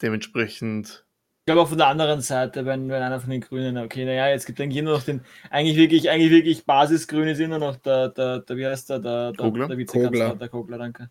Dementsprechend 0.00 1.04
glaube 1.50 1.62
auch 1.62 1.68
von 1.68 1.78
der 1.78 1.88
anderen 1.88 2.20
Seite, 2.20 2.64
wenn, 2.64 2.88
wenn 2.88 3.02
einer 3.02 3.20
von 3.20 3.30
den 3.30 3.40
Grünen, 3.40 3.76
okay, 3.78 4.04
naja, 4.04 4.28
jetzt 4.28 4.46
gibt 4.46 4.60
dann 4.60 4.70
hier 4.70 4.84
nur 4.84 4.94
noch 4.94 5.02
den, 5.02 5.22
eigentlich 5.50 5.76
wirklich, 5.76 6.08
eigentlich 6.08 6.30
wirklich 6.30 6.64
Basisgrüne 6.64 7.34
sind 7.34 7.50
nur 7.50 7.58
noch 7.58 7.76
der, 7.76 8.10
der, 8.10 8.38
der, 8.38 8.56
wie 8.56 8.66
heißt 8.66 8.90
der, 8.90 9.00
der, 9.00 9.32
Kogler? 9.36 9.66
der 9.66 9.76
Vizekanzler, 9.76 10.10
Kogler. 10.10 10.36
der 10.36 10.48
Kogler, 10.48 10.78
danke. 10.78 11.10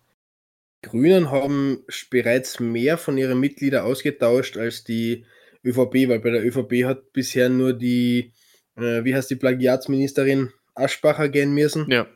Grünen 0.82 1.30
haben 1.30 1.84
bereits 2.10 2.62
mehr 2.62 2.98
von 2.98 3.18
ihren 3.18 3.40
Mitgliedern 3.40 3.86
ausgetauscht 3.86 4.56
als 4.56 4.86
die 4.86 5.26
ÖVP, 5.66 6.08
weil 6.08 6.20
bei 6.20 6.30
der 6.30 6.46
ÖVP 6.46 6.86
hat 6.86 7.12
bisher 7.12 7.50
nur 7.50 7.74
die, 7.74 8.32
äh, 8.78 9.04
wie 9.04 9.14
heißt 9.14 9.30
die 9.30 9.36
Plagiatsministerin 9.36 10.54
Aschbacher 10.74 11.28
gehen 11.28 11.54
müssen. 11.54 11.92
Ja. 11.92 12.08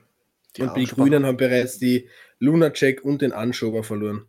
und 0.60 0.78
die 0.78 0.86
Grünen 0.86 1.26
haben 1.26 1.36
bereits 1.36 1.78
die 1.78 2.08
Lunacek 2.40 3.04
und 3.04 3.22
den 3.22 3.34
Anschober 3.34 3.84
verloren. 3.84 4.28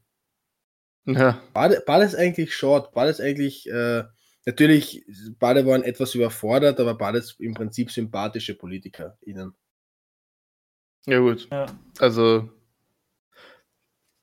Ja. 1.06 1.40
War, 1.52 1.70
war 1.70 2.00
das 2.00 2.14
eigentlich 2.14 2.54
short? 2.54 2.94
War 2.94 3.06
das 3.06 3.20
eigentlich, 3.20 3.68
äh, 3.70 4.04
natürlich, 4.46 5.04
beide 5.38 5.66
waren 5.66 5.82
etwas 5.82 6.14
überfordert, 6.14 6.80
aber 6.80 6.94
beides 6.94 7.36
im 7.38 7.54
Prinzip 7.54 7.90
sympathische 7.90 8.54
Politiker 8.54 9.18
ihnen. 9.22 9.54
Ja, 11.06 11.18
gut. 11.18 11.48
Ja. 11.50 11.66
Also 11.98 12.48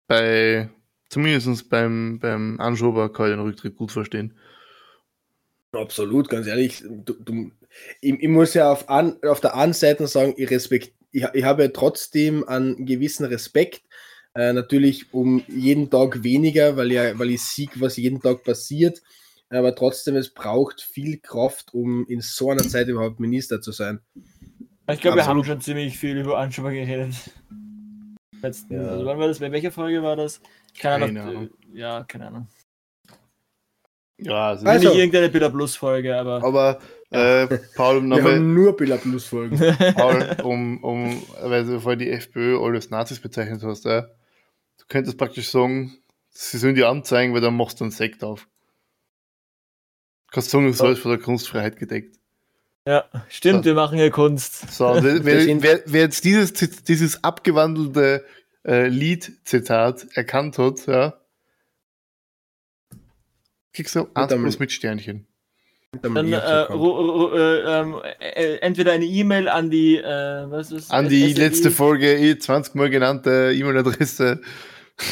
bei 0.08 0.70
zumindest 1.10 1.70
beim, 1.70 2.20
beim 2.20 2.60
Anschober 2.60 3.12
kann 3.14 3.28
ich 3.28 3.34
den 3.34 3.42
Rücktritt 3.42 3.76
gut 3.76 3.92
verstehen. 3.92 4.34
Absolut, 5.74 6.30
ganz 6.30 6.48
ehrlich. 6.48 6.84
Du, 6.84 7.14
du, 7.14 7.52
ich, 8.02 8.14
ich, 8.20 8.28
muss 8.28 8.54
ja 8.54 8.72
auf, 8.72 8.90
an, 8.90 9.18
auf 9.24 9.40
der 9.40 9.56
einen 9.56 9.74
Seite 9.74 10.08
sagen, 10.08 10.34
ich, 10.38 10.50
respekt, 10.50 10.94
ich, 11.12 11.26
ich 11.34 11.44
habe 11.44 11.72
trotzdem 11.72 12.48
einen 12.48 12.86
gewissen 12.86 13.26
Respekt. 13.26 13.84
Äh, 14.34 14.54
natürlich 14.54 15.14
um 15.14 15.44
jeden 15.48 15.90
Tag 15.90 16.24
weniger, 16.24 16.78
weil, 16.78 16.92
ja, 16.92 17.18
weil 17.20 17.32
ich 17.32 17.42
sehe, 17.44 17.68
was 17.76 17.98
jeden 17.98 18.22
Tag 18.22 18.44
passiert. 18.44 19.02
Aber 19.50 19.76
trotzdem, 19.76 20.16
es 20.16 20.34
braucht 20.34 20.82
viel 20.82 21.20
Kraft, 21.20 21.74
um 21.74 22.06
in 22.08 22.22
so 22.22 22.52
einer 22.52 22.64
Zeit 22.64 22.88
überhaupt 22.88 23.20
Minister 23.20 23.60
zu 23.60 23.74
sein. 23.74 24.00
Ich 24.90 25.02
glaube, 25.02 25.18
wir 25.18 25.26
haben 25.26 25.44
schon 25.44 25.60
ziemlich 25.60 25.98
viel 25.98 26.18
über 26.18 26.38
Anschober 26.38 26.72
geredet. 26.72 27.14
Letzten, 28.42 28.76
ja. 28.76 28.88
also 28.88 29.06
wann 29.06 29.20
war 29.20 29.28
das? 29.28 29.40
Bei 29.40 29.52
welcher 29.52 29.72
Folge 29.72 30.02
war 30.02 30.16
das? 30.16 30.42
Keine, 30.80 31.08
keine 31.08 31.24
Ahnung. 31.24 31.50
Ja, 31.74 32.04
keine 32.06 32.28
Ahnung. 32.28 32.48
Ja, 34.18 34.50
also 34.50 34.66
also, 34.66 34.90
nicht 34.90 34.98
irgendeine 34.98 35.30
Billa 35.30 35.50
Plus 35.50 35.76
Folge, 35.76 36.16
aber. 36.16 36.44
Aber 36.44 36.80
äh, 37.10 37.48
Paul, 37.76 37.98
um 37.98 38.14
haben 38.14 38.54
nur 38.54 38.76
Billa 38.78 38.98
Plus 38.98 39.26
Folgen. 39.26 39.58
Paul, 39.96 40.38
um, 40.44 40.84
um, 40.84 41.22
weil 41.42 41.66
du 41.66 41.80
vorhin 41.80 42.00
die 42.00 42.10
FPÖ 42.10 42.60
alles 42.60 42.90
Nazis 42.90 43.20
bezeichnet 43.20 43.64
hast, 43.64 43.86
äh, 43.86 44.04
du 44.04 44.08
könntest 44.92 45.18
praktisch 45.18 45.50
sagen, 45.50 45.98
sie 46.30 46.58
sollen 46.58 46.76
die 46.76 46.84
anzeigen, 46.84 47.34
weil 47.34 47.42
dann 47.42 47.56
machst 47.56 47.80
du 47.80 47.86
einen 47.86 47.92
Sekt 47.92 48.24
auf. 48.24 48.48
Du 50.28 50.36
kannst 50.36 50.52
sagen, 50.52 50.68
das 50.68 50.76
ist 50.76 50.82
alles 50.82 51.00
von 51.00 51.12
der 51.12 51.20
Kunstfreiheit 51.20 51.78
gedeckt. 51.78 52.18
Ja, 52.86 53.06
stimmt, 53.30 53.64
so. 53.64 53.66
wir 53.66 53.74
machen 53.76 53.98
ja 53.98 54.10
Kunst. 54.10 54.72
So, 54.72 54.86
wer, 55.02 55.24
wer, 55.24 55.82
wer, 55.86 56.02
jetzt 56.02 56.24
dieses, 56.26 56.54
dieses 56.54 57.24
abgewandelte 57.24 58.26
äh, 58.66 58.88
Lied-Zitat 58.88 60.08
erkannt 60.14 60.58
hat, 60.58 60.86
ja, 60.88 61.14
kriegst 63.74 63.96
du 63.96 64.08
1 64.14 64.34
plus 64.34 64.60
mit 64.60 64.72
Sternchen. 64.72 65.28
Dann 66.02 66.32
äh, 66.32 66.38
äh, 66.38 67.84
äh, 68.20 68.58
entweder 68.60 68.94
eine 68.94 69.06
E-Mail 69.06 69.50
an 69.50 69.70
die, 69.70 69.98
äh, 69.98 70.50
was 70.50 70.72
ist 70.72 70.90
An 70.90 71.10
die 71.10 71.34
letzte 71.34 71.70
Folge, 71.70 72.38
20 72.38 72.76
Mal 72.76 72.90
genannte 72.90 73.54
E-Mail-Adresse. 73.54 74.42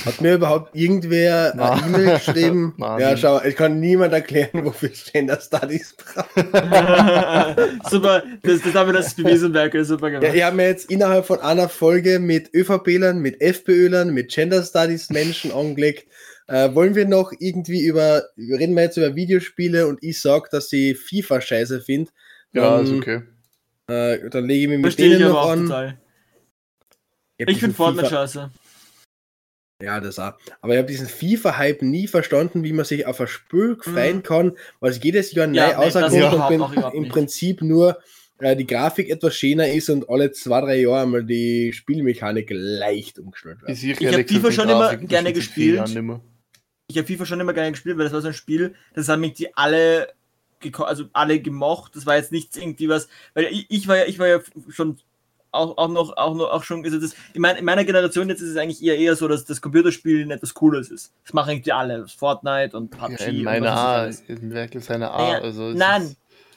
Hat 0.05 0.21
mir 0.21 0.35
überhaupt 0.35 0.75
irgendwer 0.75 1.53
eine 1.53 1.81
E-Mail 1.85 2.13
geschrieben? 2.17 2.73
Nein. 2.77 2.99
Ja, 2.99 3.17
schau, 3.17 3.41
ich 3.43 3.55
kann 3.55 3.79
niemand 3.79 4.13
erklären, 4.13 4.63
wofür 4.65 4.89
Gender 4.89 5.39
Studies 5.41 5.95
braucht. 5.95 6.35
super, 7.89 8.23
das, 8.43 8.61
das 8.61 8.73
haben 8.75 8.89
wir 8.89 8.93
das 8.93 9.15
bewiesen, 9.15 9.51
Berkel, 9.51 9.83
super 9.83 10.11
gemacht. 10.11 10.27
Ja, 10.27 10.33
ich 10.33 10.43
habe 10.43 10.55
mir 10.55 10.67
jetzt 10.67 10.91
innerhalb 10.91 11.25
von 11.25 11.39
einer 11.39 11.69
Folge 11.69 12.19
mit 12.19 12.53
ÖVPlern, 12.53 13.19
mit 13.19 13.41
FPÖlern, 13.41 14.13
mit 14.13 14.29
Gender 14.29 14.63
Studies 14.63 15.09
Menschen 15.09 15.51
angelegt. 15.51 16.07
Äh, 16.47 16.73
wollen 16.73 16.95
wir 16.95 17.07
noch 17.07 17.31
irgendwie 17.37 17.81
über, 17.85 18.23
reden 18.37 18.75
wir 18.75 18.83
jetzt 18.83 18.97
über 18.97 19.15
Videospiele 19.15 19.87
und 19.87 19.99
ich 20.01 20.21
sag, 20.21 20.49
dass 20.49 20.71
ich 20.71 20.97
FIFA 20.97 21.41
scheiße 21.41 21.81
finde. 21.81 22.11
Ja, 22.53 22.79
ist 22.79 22.91
okay. 22.91 23.21
Äh, 23.87 24.29
dann 24.29 24.45
lege 24.45 24.61
ich 24.61 24.67
mich 24.67 24.77
mit 24.77 24.81
Verstehe 24.81 25.09
denen 25.09 25.21
ich 25.21 25.27
noch 25.27 25.49
an. 25.49 25.61
Total. 25.65 25.97
Ich 27.37 27.59
finde 27.59 27.75
Fortnite 27.75 28.09
scheiße. 28.09 28.51
Ja, 29.81 29.99
das 30.01 30.19
auch. 30.19 30.33
Aber 30.61 30.73
ich 30.73 30.77
habe 30.77 30.87
diesen 30.87 31.07
FIFA-Hype 31.07 31.81
nie 31.83 32.07
verstanden, 32.07 32.63
wie 32.63 32.73
man 32.73 32.85
sich 32.85 33.05
auf 33.05 33.21
ein 33.21 33.27
Spiel 33.27 33.77
freuen 33.81 34.17
mhm. 34.17 34.23
kann, 34.23 34.57
was 34.79 35.01
jedes 35.01 35.31
Jahr 35.31 35.47
ja, 35.49 35.67
neu 35.67 35.87
auserkommt 35.87 36.77
und 36.77 36.93
im 36.93 37.07
Prinzip 37.07 37.61
nur 37.61 37.97
äh, 38.39 38.55
die 38.55 38.67
Grafik 38.67 39.09
etwas 39.09 39.35
schöner 39.35 39.69
ist 39.69 39.89
und 39.89 40.09
alle 40.09 40.31
zwei, 40.31 40.61
drei 40.61 40.81
Jahre 40.81 41.07
mal 41.07 41.23
die 41.23 41.71
Spielmechanik 41.71 42.49
leicht 42.51 43.19
umgestellt 43.19 43.61
wird. 43.61 43.71
Ich, 43.71 43.83
ich 43.83 44.07
habe 44.07 44.25
FIFA 44.25 44.51
schon 44.51 44.69
immer 44.69 44.97
gerne 44.97 45.31
gespielt. 45.31 45.89
Ich 46.87 46.97
habe 46.97 47.07
FIFA 47.07 47.25
schon 47.25 47.39
immer 47.39 47.53
gerne 47.53 47.71
gespielt, 47.71 47.97
weil 47.97 48.05
das 48.05 48.13
war 48.13 48.21
so 48.21 48.29
ein 48.29 48.33
Spiel, 48.33 48.75
das 48.95 49.07
haben 49.07 49.21
mich 49.21 49.33
die 49.33 49.55
alle 49.55 50.09
also 50.79 51.05
alle 51.13 51.39
gemocht. 51.39 51.95
Das 51.95 52.05
war 52.05 52.17
jetzt 52.17 52.33
nichts 52.33 52.57
irgendwie 52.57 52.89
was, 52.89 53.07
weil 53.33 53.45
ich, 53.45 53.65
ich 53.69 53.87
war 53.87 53.97
ja, 53.97 54.05
ich 54.05 54.19
war 54.19 54.27
ja 54.27 54.41
schon 54.67 54.97
auch, 55.51 55.77
auch 55.77 55.87
noch, 55.87 56.15
auch 56.17 56.35
noch, 56.35 56.51
auch 56.51 56.63
schon, 56.63 56.83
also 56.83 56.99
das, 56.99 57.15
in, 57.33 57.41
mein, 57.41 57.57
in 57.57 57.65
meiner 57.65 57.83
Generation 57.83 58.29
jetzt 58.29 58.41
ist 58.41 58.49
es 58.49 58.57
eigentlich 58.57 58.83
eher 58.83 58.97
eher 58.97 59.15
so, 59.15 59.27
dass 59.27 59.45
das 59.45 59.61
Computerspiel 59.61 60.29
etwas 60.29 60.53
Cooles 60.53 60.89
ist. 60.91 61.13
Das 61.23 61.33
machen 61.33 61.51
irgendwie 61.51 61.71
alle, 61.71 62.07
Fortnite 62.07 62.77
und 62.77 62.89
PUBG. 62.91 63.19
Ja, 63.19 63.27
in 63.27 63.43
meiner 63.43 63.71
A, 63.71 64.05
in 64.27 64.51
wirklich 64.51 64.85
seine 64.85 65.11
A. 65.11 65.17
Naja, 65.17 65.39
also 65.41 65.71
nein, 65.71 66.15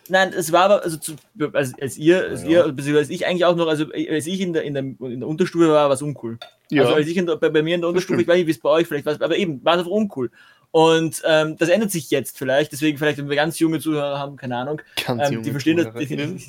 nein, 0.09 0.33
es 0.37 0.53
war 0.53 0.65
aber, 0.65 0.83
also 0.83 0.99
zu, 0.99 1.15
als, 1.53 1.73
als 1.81 1.97
ihr, 1.97 2.29
als 2.29 2.43
ja. 2.43 2.49
ihr, 2.49 2.73
beziehungsweise 2.73 2.99
als 2.99 3.11
ich 3.11 3.27
eigentlich 3.27 3.45
auch 3.45 3.57
noch, 3.57 3.69
also 3.69 3.87
als 3.93 4.27
ich 4.27 4.41
in 4.41 4.53
der, 4.53 4.63
in 4.63 4.75
der, 4.75 4.83
in 4.83 5.21
der 5.21 5.29
Unterstufe 5.29 5.69
war, 5.69 5.89
war 5.89 5.95
es 5.95 6.03
uncool. 6.03 6.39
Ja. 6.71 6.83
Also 6.83 6.95
als 6.95 7.09
ich 7.09 7.15
der, 7.15 7.37
bei, 7.37 7.49
bei 7.49 7.63
mir 7.63 7.75
in 7.75 7.81
der 7.81 7.89
Unterstufe, 7.89 8.21
ich 8.21 8.29
weiß 8.29 8.37
nicht, 8.37 8.47
wie 8.47 8.53
es 8.53 8.61
bei 8.61 8.71
euch 8.71 8.87
vielleicht 8.87 9.07
war, 9.07 9.15
aber 9.21 9.37
eben, 9.37 9.65
war 9.65 9.75
es 9.75 9.79
einfach 9.81 9.91
uncool. 9.91 10.31
Und 10.71 11.23
ähm, 11.27 11.57
das 11.59 11.69
ändert 11.69 11.91
sich 11.91 12.11
jetzt 12.11 12.39
vielleicht, 12.39 12.73
deswegen 12.73 12.97
vielleicht, 12.97 13.19
wenn 13.19 13.29
wir 13.29 13.37
ganz 13.37 13.59
junge 13.59 13.79
Zuhörer 13.79 14.19
haben, 14.19 14.37
keine 14.37 14.57
Ahnung, 14.57 14.81
ähm, 15.07 15.43
die 15.43 15.51
verstehen 15.51 15.77
das. 15.77 15.93
Die, 15.95 16.43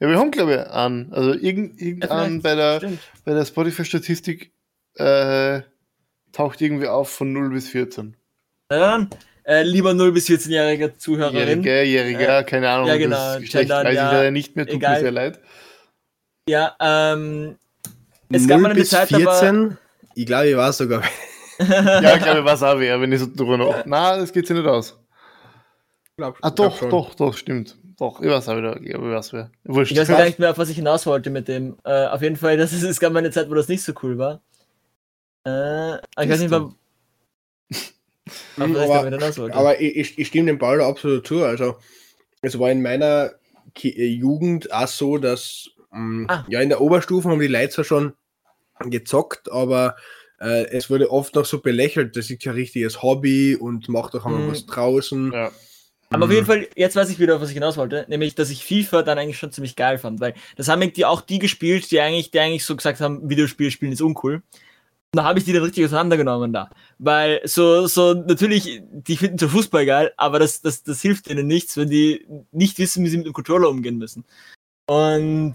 ja, 0.00 0.08
wir 0.08 0.18
haben, 0.18 0.30
glaube 0.30 0.54
ich, 0.54 0.60
an. 0.60 1.08
Also 1.12 1.34
irgend, 1.34 1.80
irgendwann 1.80 2.36
ja, 2.36 2.40
bei 2.42 2.54
der, 2.54 2.80
bei 3.24 3.34
der 3.34 3.44
Spotify-Statistik 3.44 4.52
äh, 4.94 5.60
taucht 6.32 6.60
irgendwie 6.60 6.88
auf 6.88 7.10
von 7.10 7.32
0 7.32 7.50
bis 7.50 7.68
14. 7.68 8.16
Ja, 8.70 8.78
dann, 8.78 9.10
äh, 9.44 9.62
lieber 9.62 9.92
0 9.92 10.12
bis 10.12 10.26
14-jähriger 10.28 10.96
Zuhörerin. 10.96 11.62
Jähriger, 11.62 11.82
Jähriger, 11.82 12.38
äh, 12.40 12.44
keine 12.44 12.70
Ahnung. 12.70 12.88
Ja, 12.88 12.96
genau. 12.96 13.16
Das 13.16 13.40
Geschlecht 13.40 13.70
weiß 13.70 13.94
ja, 13.94 14.06
ich 14.06 14.12
leider 14.12 14.30
nicht 14.30 14.56
mehr, 14.56 14.66
tut 14.66 14.76
egal. 14.76 14.94
mir 14.94 15.00
sehr 15.00 15.12
leid. 15.12 15.40
Ja, 16.48 16.76
ähm, 16.80 17.56
es 18.30 18.46
gab 18.48 18.60
mal 18.60 18.70
eine 18.70 18.84
Zeit, 18.84 19.08
14, 19.08 19.26
aber, 19.26 19.76
ich 20.14 20.26
glaube, 20.26 20.48
ich 20.48 20.56
war 20.56 20.72
sogar. 20.72 21.02
ja, 21.58 22.16
ich 22.16 22.22
glaube, 22.22 22.38
ich 22.38 22.44
war 22.44 22.54
es 22.54 22.62
auch 22.62 22.78
wer, 22.78 23.00
wenn 23.00 23.12
ich 23.12 23.20
so 23.20 23.26
drüber 23.26 23.58
noch. 23.58 23.84
Na, 23.84 24.16
das 24.16 24.32
geht 24.32 24.46
sich 24.46 24.56
nicht 24.56 24.66
aus. 24.66 24.98
Glaub, 26.16 26.38
ah, 26.42 26.50
doch, 26.50 26.88
doch, 26.88 27.14
doch, 27.14 27.36
stimmt. 27.36 27.76
Doch, 28.00 28.18
ich 28.22 28.28
weiß 28.30 28.48
auch 28.48 28.56
wieder, 28.56 28.80
ich 28.80 28.94
weiß 28.94 29.34
wer. 29.34 29.50
Wurscht. 29.64 29.92
Ich 29.92 29.98
weiß 29.98 30.08
gar 30.08 30.24
nicht 30.24 30.38
mehr, 30.38 30.50
auf 30.50 30.58
was 30.58 30.70
ich 30.70 30.76
hinaus 30.76 31.04
wollte 31.04 31.28
mit 31.28 31.48
dem. 31.48 31.76
Äh, 31.84 32.06
auf 32.06 32.22
jeden 32.22 32.36
Fall, 32.36 32.56
das 32.56 32.72
ist, 32.72 32.82
es 32.82 32.98
gab 32.98 33.12
mal 33.12 33.18
eine 33.18 33.30
Zeit, 33.30 33.50
wo 33.50 33.54
das 33.54 33.68
nicht 33.68 33.82
so 33.82 33.92
cool 34.02 34.16
war. 34.16 34.40
Äh, 35.44 35.96
ich 35.96 36.30
weiß 36.30 36.40
nicht 36.40 36.50
mehr. 36.50 36.72
aber, 38.58 39.54
aber 39.54 39.80
ich, 39.80 40.18
ich, 40.18 40.26
stimme 40.28 40.46
dem 40.46 40.58
Ball 40.58 40.80
absolut 40.80 41.26
zu. 41.26 41.44
Also, 41.44 41.76
es 42.40 42.58
war 42.58 42.70
in 42.70 42.80
meiner 42.80 43.32
äh, 43.82 44.06
Jugend 44.06 44.72
auch 44.72 44.88
so, 44.88 45.18
dass 45.18 45.68
ähm, 45.92 46.24
ah. 46.30 46.46
ja 46.48 46.60
in 46.60 46.70
der 46.70 46.80
Oberstufe 46.80 47.28
haben 47.28 47.38
die 47.38 47.48
Leute 47.48 47.68
zwar 47.68 47.84
schon 47.84 48.14
gezockt, 48.86 49.52
aber 49.52 49.96
äh, 50.40 50.64
es 50.70 50.88
wurde 50.88 51.10
oft 51.10 51.34
noch 51.34 51.44
so 51.44 51.60
belächelt, 51.60 52.16
das 52.16 52.30
ist 52.30 52.44
ja 52.44 52.52
richtiges 52.52 53.02
Hobby 53.02 53.56
und 53.56 53.90
macht 53.90 54.14
doch 54.14 54.24
einmal 54.24 54.40
mhm. 54.40 54.52
was 54.52 54.64
draußen. 54.64 55.32
Ja. 55.32 55.50
Aber 56.12 56.24
auf 56.24 56.30
jeden 56.30 56.42
mhm. 56.42 56.46
Fall, 56.46 56.68
jetzt 56.74 56.96
weiß 56.96 57.08
ich 57.10 57.20
wieder, 57.20 57.36
auf 57.36 57.40
was 57.40 57.50
ich 57.50 57.54
hinaus 57.54 57.76
wollte, 57.76 58.04
nämlich, 58.08 58.34
dass 58.34 58.50
ich 58.50 58.64
FIFA 58.64 59.02
dann 59.02 59.18
eigentlich 59.18 59.38
schon 59.38 59.52
ziemlich 59.52 59.76
geil 59.76 59.96
fand, 59.96 60.20
weil 60.20 60.34
das 60.56 60.68
haben 60.68 60.92
die 60.92 61.04
auch 61.04 61.20
die 61.20 61.38
gespielt, 61.38 61.90
die 61.90 62.00
eigentlich, 62.00 62.32
die 62.32 62.40
eigentlich 62.40 62.64
so 62.64 62.74
gesagt 62.74 63.00
haben, 63.00 63.30
Videospiele 63.30 63.70
spielen 63.70 63.92
ist 63.92 64.02
uncool. 64.02 64.42
Und 65.12 65.16
da 65.16 65.24
habe 65.24 65.38
ich 65.38 65.44
die 65.44 65.52
dann 65.52 65.62
richtig 65.62 65.84
auseinandergenommen 65.84 66.52
da. 66.52 66.70
Weil 66.98 67.40
so, 67.44 67.86
so, 67.86 68.14
natürlich, 68.14 68.82
die 68.90 69.16
finden 69.16 69.38
so 69.38 69.48
Fußball 69.48 69.86
geil, 69.86 70.12
aber 70.16 70.40
das, 70.40 70.60
das, 70.60 70.82
das 70.82 71.00
hilft 71.00 71.28
ihnen 71.28 71.46
nichts, 71.46 71.76
wenn 71.76 71.90
die 71.90 72.26
nicht 72.50 72.78
wissen, 72.78 73.04
wie 73.04 73.08
sie 73.08 73.16
mit 73.16 73.26
dem 73.26 73.32
Controller 73.32 73.68
umgehen 73.68 73.98
müssen. 73.98 74.24
Und 74.86 75.54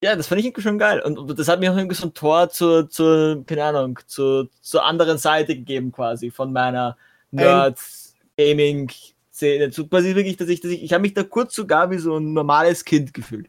ja, 0.00 0.14
das 0.14 0.28
fand 0.28 0.40
ich 0.40 0.46
irgendwie 0.46 0.62
schon 0.62 0.78
geil. 0.78 1.00
Und 1.00 1.36
das 1.38 1.48
hat 1.48 1.58
mir 1.58 1.72
auch 1.72 1.76
irgendwie 1.76 1.96
so 1.96 2.06
ein 2.06 2.14
Tor 2.14 2.50
zur, 2.50 2.88
zur 2.88 3.44
keine 3.46 3.64
Ahnung, 3.64 3.98
zur, 4.06 4.48
zur 4.60 4.84
anderen 4.84 5.18
Seite 5.18 5.56
gegeben, 5.56 5.90
quasi, 5.90 6.30
von 6.30 6.52
meiner 6.52 6.96
Nerd-Gaming- 7.32 8.92
Szene. 9.38 9.70
So 9.70 9.86
quasi 9.86 10.14
wirklich, 10.14 10.36
dass 10.36 10.48
ich, 10.48 10.60
dass 10.60 10.70
ich, 10.70 10.82
ich 10.82 10.92
habe 10.92 11.02
mich 11.02 11.14
da 11.14 11.22
kurz 11.22 11.54
sogar 11.54 11.90
wie 11.90 11.98
so 11.98 12.18
ein 12.18 12.32
normales 12.32 12.84
Kind 12.84 13.14
gefühlt. 13.14 13.48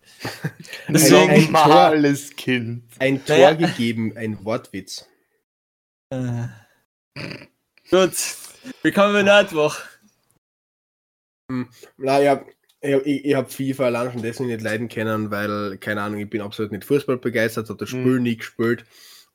Deswegen, 0.87 1.31
ein, 1.31 1.51
normales 1.51 2.35
Kind. 2.35 2.83
Ein 2.99 3.25
Tor 3.25 3.35
naja. 3.35 3.53
gegeben, 3.53 4.13
ein 4.15 4.43
Wortwitz. 4.45 5.07
Äh. 6.11 6.47
Gut, 7.89 8.13
willkommen 8.83 9.15
in 9.15 9.25
Nerdwoch. 9.25 9.77
Hm, 11.51 11.67
naja, 11.97 12.45
ich, 12.81 12.95
ich, 13.05 13.25
ich 13.25 13.33
habe 13.33 13.49
FIFA 13.49 13.85
allein 13.85 14.11
schon 14.11 14.21
deswegen 14.21 14.49
nicht 14.49 14.61
leiden 14.61 14.89
können, 14.89 15.31
weil, 15.31 15.77
keine 15.79 16.01
Ahnung, 16.01 16.19
ich 16.19 16.29
bin 16.29 16.41
absolut 16.41 16.71
nicht 16.71 16.85
Fußball 16.85 17.17
begeistert, 17.17 17.67
habe 17.69 17.79
das 17.79 17.89
Spiel 17.89 18.17
mhm. 18.17 18.23
nie 18.23 18.37
gespielt. 18.37 18.85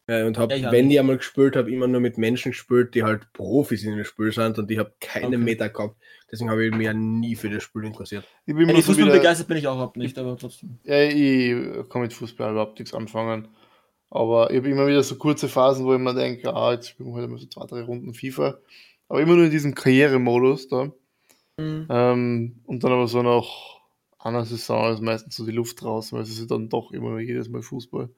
Äh, 0.07 0.25
und 0.25 0.37
habe, 0.37 0.55
ja, 0.57 0.71
wenn 0.71 0.91
ich 0.91 0.99
einmal 0.99 1.17
gespielt 1.17 1.57
habe, 1.57 1.73
immer 1.73 1.87
nur 1.87 2.01
mit 2.01 2.19
Menschen 2.19 2.53
gespielt, 2.53 2.95
die 2.95 3.03
halt 3.03 3.33
Profis 3.33 3.85
in 3.85 3.97
dem 3.97 4.05
Spiel 4.05 4.33
sind 4.33 4.59
und 4.59 4.71
ich 4.71 4.79
habe 4.79 4.93
keine 5.01 5.29
okay. 5.29 5.37
Meter 5.39 5.69
gehabt. 5.71 5.97
Deswegen 6.35 6.51
habe 6.51 6.67
ich 6.67 6.75
mich 6.75 6.85
ja 6.85 6.93
nie 6.93 7.37
für 7.37 7.49
das 7.49 7.63
Spiel 7.63 7.85
interessiert. 7.85 8.27
Ich 8.45 8.57
bin 8.57 8.69
ja, 8.69 8.75
Fußball 8.75 8.97
wieder, 8.97 9.13
begeistert 9.13 9.47
bin 9.47 9.57
ich 9.57 9.69
auch 9.69 9.75
überhaupt 9.75 9.97
nicht, 9.97 10.19
aber 10.19 10.37
trotzdem. 10.37 10.81
Ja, 10.83 11.01
ich 11.01 11.89
kann 11.89 12.03
mit 12.03 12.13
Fußball 12.13 12.51
überhaupt 12.51 12.77
nichts 12.81 12.93
anfangen. 12.93 13.47
Aber 14.11 14.51
ich 14.51 14.57
habe 14.57 14.69
immer 14.69 14.89
wieder 14.89 15.05
so 15.05 15.15
kurze 15.15 15.49
Phasen, 15.49 15.85
wo 15.85 15.95
ich 15.95 16.01
mir 16.01 16.13
denke, 16.13 16.53
ah, 16.53 16.73
jetzt 16.73 16.89
spielen 16.89 17.11
wir 17.11 17.21
halt 17.21 17.31
mal 17.31 17.39
so 17.39 17.47
zwei, 17.47 17.67
drei 17.67 17.83
Runden 17.83 18.15
FIFA. 18.15 18.59
Aber 19.09 19.21
immer 19.21 19.37
nur 19.37 19.45
in 19.45 19.53
diesem 19.53 19.77
Karrieremodus 19.77 20.67
da. 20.67 20.91
Mhm. 21.57 21.87
Ähm, 21.89 22.57
und 22.65 22.83
dann 22.83 22.91
aber 22.91 23.07
so 23.07 23.23
nach 23.23 23.47
einer 24.19 24.45
Saison 24.45 24.93
ist 24.93 25.01
meistens 25.01 25.37
so 25.37 25.47
die 25.47 25.53
Luft 25.53 25.85
raus, 25.85 26.13
weil 26.13 26.23
es 26.23 26.37
ist 26.37 26.51
dann 26.51 26.69
doch 26.69 26.91
immer 26.91 27.11
nur 27.11 27.21
jedes 27.21 27.49
Mal 27.49 27.63
Fußball. 27.63 28.09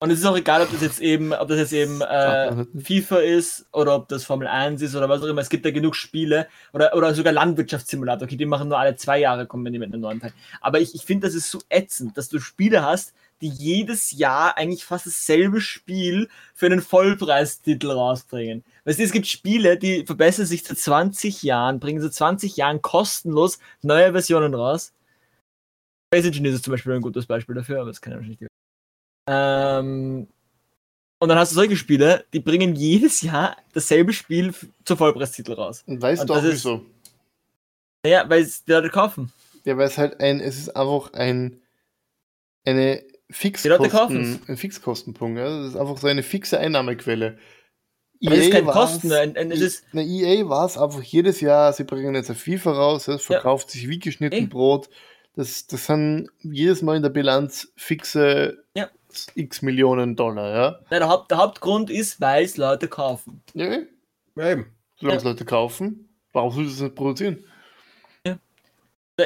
Und 0.00 0.10
es 0.10 0.20
ist 0.20 0.26
auch 0.26 0.36
egal, 0.36 0.62
ob 0.62 0.70
das 0.70 0.80
jetzt 0.80 1.00
eben, 1.00 1.32
ob 1.32 1.48
das 1.48 1.58
jetzt 1.58 1.72
eben 1.72 2.00
äh, 2.02 2.64
FIFA 2.78 3.18
ist 3.18 3.66
oder 3.72 3.96
ob 3.96 4.08
das 4.08 4.24
Formel 4.24 4.46
1 4.46 4.80
ist 4.80 4.94
oder 4.94 5.08
was 5.08 5.22
auch 5.22 5.26
immer. 5.26 5.40
Es 5.40 5.48
gibt 5.48 5.64
ja 5.64 5.72
genug 5.72 5.96
Spiele 5.96 6.46
oder, 6.72 6.94
oder 6.94 7.12
sogar 7.14 7.32
Landwirtschaftssimulator. 7.32 8.26
Okay, 8.26 8.36
die 8.36 8.46
machen 8.46 8.68
nur 8.68 8.78
alle 8.78 8.94
zwei 8.94 9.18
Jahre, 9.18 9.46
kommen 9.46 9.64
wenn 9.64 9.72
die 9.72 9.80
mit 9.80 9.92
einem 9.92 10.02
neuen 10.02 10.20
Teil. 10.20 10.32
Aber 10.60 10.78
ich, 10.78 10.94
ich 10.94 11.02
finde, 11.02 11.26
das 11.26 11.34
ist 11.34 11.50
so 11.50 11.58
ätzend, 11.68 12.16
dass 12.16 12.28
du 12.28 12.38
Spiele 12.38 12.84
hast, 12.84 13.12
die 13.40 13.48
jedes 13.48 14.12
Jahr 14.12 14.56
eigentlich 14.56 14.84
fast 14.84 15.06
dasselbe 15.06 15.60
Spiel 15.60 16.28
für 16.54 16.66
einen 16.66 16.80
Vollpreistitel 16.80 17.90
rausbringen. 17.90 18.64
Weißt 18.84 19.00
du, 19.00 19.02
es 19.02 19.12
gibt 19.12 19.26
Spiele, 19.26 19.78
die 19.78 20.06
verbessern 20.06 20.46
sich 20.46 20.62
seit 20.62 20.78
20 20.78 21.42
Jahren, 21.42 21.80
bringen 21.80 22.00
seit 22.00 22.14
20 22.14 22.56
Jahren 22.56 22.82
kostenlos 22.82 23.58
neue 23.82 24.12
Versionen 24.12 24.54
raus. 24.54 24.92
Space 26.14 26.26
Engineers 26.26 26.54
ist 26.54 26.64
zum 26.64 26.72
Beispiel 26.72 26.92
ein 26.92 27.02
gutes 27.02 27.26
Beispiel 27.26 27.56
dafür, 27.56 27.80
aber 27.80 27.88
das 27.88 28.00
kann 28.00 28.20
ich 28.22 28.28
nicht 28.28 28.57
ähm, 29.28 30.26
und 31.18 31.28
dann 31.28 31.38
hast 31.38 31.52
du 31.52 31.56
solche 31.56 31.76
Spiele, 31.76 32.24
die 32.32 32.40
bringen 32.40 32.74
jedes 32.76 33.22
Jahr 33.22 33.56
dasselbe 33.74 34.12
Spiel 34.12 34.54
zur 34.84 34.96
Vollpreistitel 34.96 35.52
raus. 35.52 35.82
Und 35.86 36.00
weißt 36.00 36.22
und 36.22 36.30
du 36.30 36.34
auch 36.34 36.42
wieso? 36.42 36.86
Naja, 38.04 38.24
weil 38.28 38.42
es 38.42 38.64
die 38.64 38.72
Leute 38.72 38.88
kaufen. 38.88 39.32
Ja, 39.64 39.76
weil 39.76 39.88
es 39.88 39.98
halt 39.98 40.20
ein, 40.20 40.40
es 40.40 40.56
ist 40.56 40.76
einfach 40.76 41.12
ein, 41.12 41.60
eine 42.64 43.02
Fixkosten, 43.30 44.40
ein 44.46 44.56
Fixkostenpunkt. 44.56 45.38
Ja? 45.38 45.48
Das 45.48 45.70
ist 45.70 45.76
einfach 45.76 45.98
so 45.98 46.06
eine 46.06 46.22
fixe 46.22 46.58
Einnahmequelle. 46.58 47.36
EA 48.20 48.30
das 48.30 48.38
ist 48.38 48.52
kein 48.52 48.66
Kosten, 48.66 49.12
ein, 49.12 49.36
ein, 49.36 49.50
es 49.52 49.60
ist 49.60 49.84
eine 49.92 50.04
EA 50.04 50.48
war 50.48 50.66
es 50.66 50.76
einfach 50.76 51.02
jedes 51.02 51.40
Jahr, 51.40 51.72
sie 51.72 51.84
bringen 51.84 52.16
jetzt 52.16 52.30
ein 52.30 52.36
FIFA 52.36 52.72
raus, 52.72 53.06
es 53.06 53.22
verkauft 53.22 53.68
ja. 53.68 53.72
sich 53.72 53.88
wie 53.88 54.00
geschnitten 54.00 54.34
Ey. 54.34 54.46
Brot. 54.46 54.88
Das, 55.36 55.68
das 55.68 55.86
sind 55.86 56.28
jedes 56.42 56.82
Mal 56.82 56.96
in 56.96 57.02
der 57.02 57.10
Bilanz 57.10 57.72
fixe 57.76 58.64
ja 58.74 58.88
x 59.34 59.62
Millionen 59.62 60.16
Dollar, 60.16 60.54
ja. 60.54 60.70
Nein, 60.90 61.00
der, 61.00 61.08
Haupt, 61.08 61.30
der 61.30 61.38
Hauptgrund 61.38 61.90
ist, 61.90 62.20
weil 62.20 62.44
es 62.44 62.56
Leute 62.56 62.88
kaufen. 62.88 63.42
Ja, 63.54 63.78
ja 64.36 64.50
eben. 64.50 64.66
Solange 64.96 65.18
es 65.18 65.24
Leute 65.24 65.44
kaufen, 65.44 66.08
warum 66.32 66.52
soll 66.52 66.64
das 66.64 66.80
nicht 66.80 66.94
produzieren? 66.94 67.44
Ja. 68.26 68.38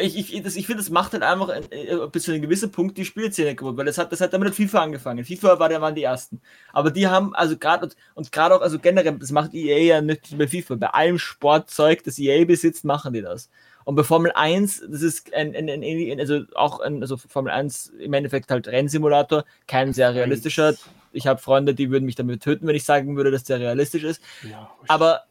Ich, 0.01 0.16
ich, 0.16 0.35
ich 0.35 0.66
finde, 0.66 0.83
das 0.83 0.90
macht 0.90 1.12
halt 1.12 1.23
einfach 1.23 1.49
ein, 1.49 1.64
bis 2.11 2.25
zu 2.25 2.33
einem 2.33 2.42
gewissen 2.42 2.71
Punkt 2.71 2.97
die 2.97 3.05
Spielszene 3.05 3.55
kaputt, 3.55 3.77
weil 3.77 3.87
das 3.87 3.99
hat, 3.99 4.12
das 4.12 4.21
hat 4.21 4.33
damit 4.33 4.55
FIFA 4.55 4.83
angefangen. 4.83 5.25
FIFA 5.25 5.59
war, 5.59 5.71
waren 5.81 5.95
die 5.95 6.03
ersten. 6.03 6.40
Aber 6.73 6.90
die 6.90 7.07
haben, 7.07 7.35
also 7.35 7.57
gerade 7.59 7.87
und, 7.87 7.97
und 8.14 8.33
gerade 8.33 8.55
auch, 8.55 8.61
also 8.61 8.79
generell, 8.79 9.18
das 9.18 9.31
macht 9.33 9.55
EA 9.55 9.79
ja 9.79 10.01
nicht 10.01 10.37
bei 10.37 10.47
FIFA. 10.47 10.77
Bei 10.77 10.88
allem 10.88 11.18
Sportzeug, 11.18 12.05
das 12.05 12.18
EA 12.18 12.45
besitzt, 12.45 12.85
machen 12.85 13.12
die 13.12 13.23
das. 13.23 13.51
Und 13.85 13.95
bei 13.97 14.03
Formel 14.03 14.33
1, 14.33 14.85
das 14.90 15.03
ist 15.03 15.33
ein, 15.35 15.55
ein, 15.55 15.68
ein 15.68 16.21
also 16.21 16.42
auch 16.55 16.81
ein, 16.81 17.01
also 17.03 17.16
Formel 17.16 17.53
1 17.53 17.92
im 17.99 18.12
Endeffekt 18.12 18.51
halt 18.51 18.68
Rennsimulator, 18.68 19.45
kein 19.66 19.92
sehr 19.92 20.14
realistischer. 20.14 20.75
Ich 21.12 21.27
habe 21.27 21.40
Freunde, 21.40 21.75
die 21.75 21.90
würden 21.90 22.05
mich 22.05 22.14
damit 22.14 22.42
töten, 22.42 22.66
wenn 22.66 22.77
ich 22.77 22.85
sagen 22.85 23.16
würde, 23.16 23.31
dass 23.31 23.45
der 23.45 23.61
realistisch 23.61 24.05
ist. 24.05 24.23
Ja, 24.49 24.71
Aber 24.88 25.25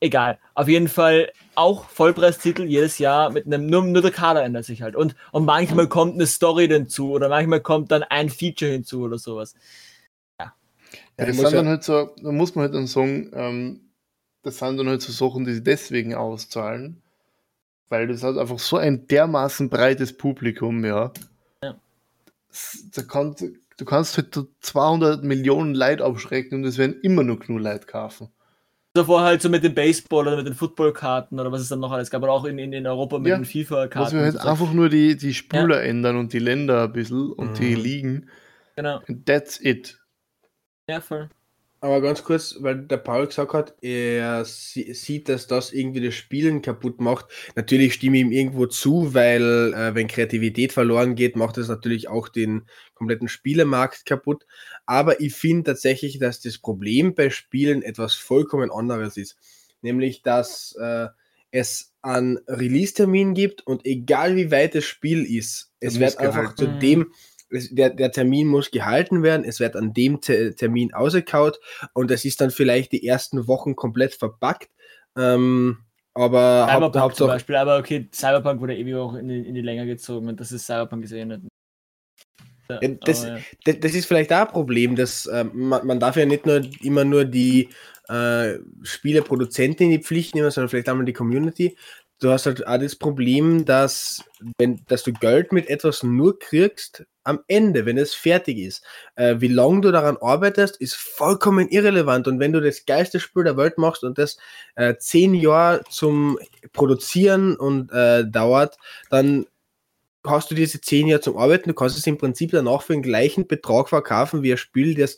egal. 0.00 0.38
Auf 0.54 0.68
jeden 0.68 0.88
Fall 0.88 1.32
auch 1.54 1.88
Vollpreistitel 1.88 2.64
jedes 2.64 2.98
Jahr 2.98 3.30
mit 3.30 3.46
einem, 3.46 3.66
nur, 3.66 3.82
nur 3.82 4.02
der 4.02 4.10
Kader 4.10 4.42
ändert 4.42 4.64
sich 4.64 4.82
halt. 4.82 4.96
Und, 4.96 5.14
und 5.32 5.44
manchmal 5.44 5.88
kommt 5.88 6.14
eine 6.14 6.26
Story 6.26 6.68
hinzu 6.68 7.12
oder 7.12 7.28
manchmal 7.28 7.60
kommt 7.60 7.90
dann 7.90 8.02
ein 8.02 8.28
Feature 8.28 8.70
hinzu 8.70 9.02
oder 9.02 9.18
sowas. 9.18 9.54
Ja. 10.40 10.54
Ja, 11.18 11.26
das 11.26 11.36
sind 11.36 11.52
dann 11.52 11.68
halt 11.68 11.84
so, 11.84 12.14
da 12.22 12.32
muss 12.32 12.54
man 12.54 12.64
halt 12.64 12.74
dann 12.74 12.86
sagen, 12.86 13.30
ähm, 13.34 13.80
das 14.42 14.58
sind 14.58 14.76
dann 14.76 14.88
halt 14.88 15.02
so 15.02 15.12
Sachen, 15.12 15.44
die 15.44 15.54
sie 15.54 15.62
deswegen 15.62 16.14
auszahlen, 16.14 17.02
weil 17.88 18.08
das 18.08 18.22
hat 18.22 18.36
einfach 18.36 18.58
so 18.58 18.76
ein 18.76 19.06
dermaßen 19.06 19.68
breites 19.68 20.16
Publikum, 20.16 20.84
ja. 20.84 21.12
ja. 21.62 21.76
Da 22.94 23.02
kann, 23.02 23.36
du 23.76 23.84
kannst 23.84 24.16
halt 24.16 24.38
200 24.60 25.24
Millionen 25.24 25.74
Leute 25.74 26.04
abschrecken 26.04 26.58
und 26.58 26.64
es 26.64 26.78
werden 26.78 27.00
immer 27.02 27.22
noch 27.22 27.40
genug 27.40 27.62
Leute 27.62 27.86
kaufen. 27.86 28.28
Davor 28.94 29.20
halt 29.20 29.42
so 29.42 29.50
mit 29.50 29.62
dem 29.62 29.74
Baseball 29.74 30.26
oder 30.26 30.38
mit 30.38 30.46
den 30.46 30.54
Footballkarten 30.54 31.38
oder 31.38 31.52
was 31.52 31.60
es 31.60 31.68
dann 31.68 31.80
noch 31.80 31.92
alles 31.92 32.10
gab, 32.10 32.22
aber 32.22 32.32
auch 32.32 32.46
in, 32.46 32.58
in, 32.58 32.72
in 32.72 32.86
Europa 32.86 33.18
mit 33.18 33.28
ja. 33.28 33.36
den 33.36 33.44
FIFA-Karten. 33.44 34.06
Was 34.06 34.12
wir 34.14 34.22
halt 34.22 34.38
einfach 34.38 34.72
nur 34.72 34.88
die, 34.88 35.16
die 35.18 35.34
Spüler 35.34 35.82
ja. 35.82 35.90
ändern 35.90 36.16
und 36.16 36.32
die 36.32 36.38
Länder 36.38 36.84
ein 36.84 36.92
bisschen 36.92 37.30
und 37.32 37.50
mhm. 37.50 37.54
die 37.54 37.74
Ligen. 37.74 38.30
Genau. 38.74 39.02
And 39.06 39.26
that's 39.26 39.60
it. 39.60 39.98
Ja, 40.88 41.00
voll. 41.00 41.28
Aber 41.86 42.00
ganz 42.00 42.24
kurz, 42.24 42.56
weil 42.58 42.78
der 42.78 42.96
Paul 42.96 43.28
gesagt 43.28 43.52
hat, 43.52 43.76
er 43.80 44.44
sieht, 44.44 45.28
dass 45.28 45.46
das 45.46 45.72
irgendwie 45.72 46.04
das 46.04 46.16
Spielen 46.16 46.60
kaputt 46.60 47.00
macht. 47.00 47.26
Natürlich 47.54 47.94
stimme 47.94 48.16
ich 48.16 48.22
ihm 48.22 48.32
irgendwo 48.32 48.66
zu, 48.66 49.14
weil 49.14 49.72
äh, 49.72 49.94
wenn 49.94 50.08
Kreativität 50.08 50.72
verloren 50.72 51.14
geht, 51.14 51.36
macht 51.36 51.58
das 51.58 51.68
natürlich 51.68 52.08
auch 52.08 52.28
den 52.28 52.66
kompletten 52.94 53.28
Spielemarkt 53.28 54.04
kaputt. 54.04 54.46
Aber 54.84 55.20
ich 55.20 55.32
finde 55.32 55.62
tatsächlich, 55.62 56.18
dass 56.18 56.40
das 56.40 56.58
Problem 56.58 57.14
bei 57.14 57.30
Spielen 57.30 57.82
etwas 57.82 58.14
vollkommen 58.14 58.72
anderes 58.72 59.16
ist. 59.16 59.36
Nämlich, 59.80 60.22
dass 60.22 60.74
äh, 60.80 61.06
es 61.52 61.92
einen 62.02 62.38
Release-Termin 62.48 63.34
gibt 63.34 63.64
und 63.64 63.86
egal 63.86 64.34
wie 64.34 64.50
weit 64.50 64.74
das 64.74 64.82
Spiel 64.82 65.24
ist, 65.24 65.70
es 65.78 66.00
wird 66.00 66.18
einfach 66.18 66.56
zu 66.56 66.66
dem 66.66 67.12
der, 67.50 67.90
der 67.90 68.12
Termin 68.12 68.48
muss 68.48 68.70
gehalten 68.70 69.22
werden, 69.22 69.44
es 69.44 69.60
wird 69.60 69.76
an 69.76 69.92
dem 69.92 70.20
Te 70.20 70.54
Termin 70.54 70.92
ausgekaut 70.92 71.58
und 71.92 72.10
es 72.10 72.24
ist 72.24 72.40
dann 72.40 72.50
vielleicht 72.50 72.92
die 72.92 73.06
ersten 73.06 73.46
Wochen 73.46 73.76
komplett 73.76 74.14
verpackt. 74.14 74.70
Ähm, 75.16 75.78
aber 76.14 76.66
Cyberpunk 76.68 77.02
Haupt, 77.02 77.16
zum 77.16 77.26
Beispiel, 77.28 77.56
aber 77.56 77.78
okay, 77.78 78.08
Cyberpunk 78.12 78.60
wurde 78.60 78.76
ewig 78.76 78.94
auch 78.94 79.14
in 79.14 79.28
die, 79.28 79.40
in 79.40 79.54
die 79.54 79.62
Länge 79.62 79.86
gezogen 79.86 80.28
und 80.28 80.40
das 80.40 80.50
ist 80.50 80.66
Cyberpunk 80.66 81.02
gesehen. 81.02 81.32
Hat. 81.32 81.40
Ja, 82.68 82.80
das, 83.04 83.24
ja. 83.24 83.38
das, 83.74 83.94
ist 83.94 84.06
vielleicht 84.06 84.32
auch 84.32 84.46
ein 84.46 84.48
Problem, 84.48 84.96
dass 84.96 85.26
äh, 85.26 85.44
man, 85.52 85.86
man 85.86 86.00
darf 86.00 86.16
ja 86.16 86.26
nicht 86.26 86.46
nur 86.46 86.62
immer 86.82 87.04
nur 87.04 87.24
die 87.24 87.68
äh, 88.08 88.58
Spieleproduzenten 88.82 89.86
in 89.86 89.92
die 89.92 90.02
Pflicht 90.02 90.34
nehmen, 90.34 90.50
sondern 90.50 90.68
vielleicht 90.68 90.88
einmal 90.88 91.04
die 91.04 91.12
Community. 91.12 91.76
Du 92.20 92.30
hast 92.30 92.46
halt 92.46 92.66
auch 92.66 92.78
das 92.78 92.96
Problem, 92.96 93.64
dass, 93.64 94.24
wenn, 94.58 94.80
dass 94.88 95.02
du 95.02 95.12
Geld 95.12 95.52
mit 95.52 95.68
etwas 95.68 96.02
nur 96.02 96.38
kriegst, 96.38 97.04
am 97.24 97.40
Ende, 97.48 97.86
wenn 97.86 97.98
es 97.98 98.14
fertig 98.14 98.58
ist. 98.58 98.84
Äh, 99.16 99.36
wie 99.40 99.48
lange 99.48 99.80
du 99.80 99.90
daran 99.90 100.16
arbeitest, 100.16 100.76
ist 100.76 100.94
vollkommen 100.94 101.68
irrelevant. 101.68 102.28
Und 102.28 102.38
wenn 102.38 102.52
du 102.52 102.60
das 102.60 102.86
geilste 102.86 103.18
Spiel 103.18 103.44
der 103.44 103.56
Welt 103.56 103.78
machst 103.78 104.04
und 104.04 104.16
das 104.16 104.36
äh, 104.76 104.94
zehn 104.96 105.34
Jahre 105.34 105.82
zum 105.90 106.38
Produzieren 106.72 107.56
und 107.56 107.92
äh, 107.92 108.24
dauert, 108.24 108.78
dann 109.10 109.46
hast 110.24 110.50
du 110.50 110.54
diese 110.54 110.80
zehn 110.80 111.08
Jahre 111.08 111.20
zum 111.20 111.36
Arbeiten, 111.36 111.68
du 111.68 111.74
kannst 111.74 111.98
es 111.98 112.06
im 112.06 112.18
Prinzip 112.18 112.52
danach 112.52 112.82
für 112.82 112.92
den 112.92 113.02
gleichen 113.02 113.46
Betrag 113.46 113.88
verkaufen 113.88 114.42
wie 114.42 114.52
ein 114.52 114.58
Spiel, 114.58 114.94
das 114.94 115.16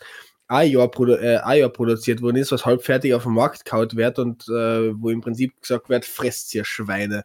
ein 0.48 0.90
produ 0.90 1.14
äh, 1.14 1.68
produziert 1.68 2.22
worden 2.22 2.36
ist, 2.36 2.52
was 2.52 2.64
halbfertig 2.64 3.14
auf 3.14 3.24
dem 3.24 3.34
Markt 3.34 3.64
kaut 3.64 3.96
wird 3.96 4.18
und 4.18 4.48
äh, 4.48 5.00
wo 5.00 5.10
im 5.10 5.20
Prinzip 5.20 5.60
gesagt 5.60 5.88
wird, 5.88 6.04
fresst 6.04 6.54
ihr 6.54 6.64
Schweine. 6.64 7.24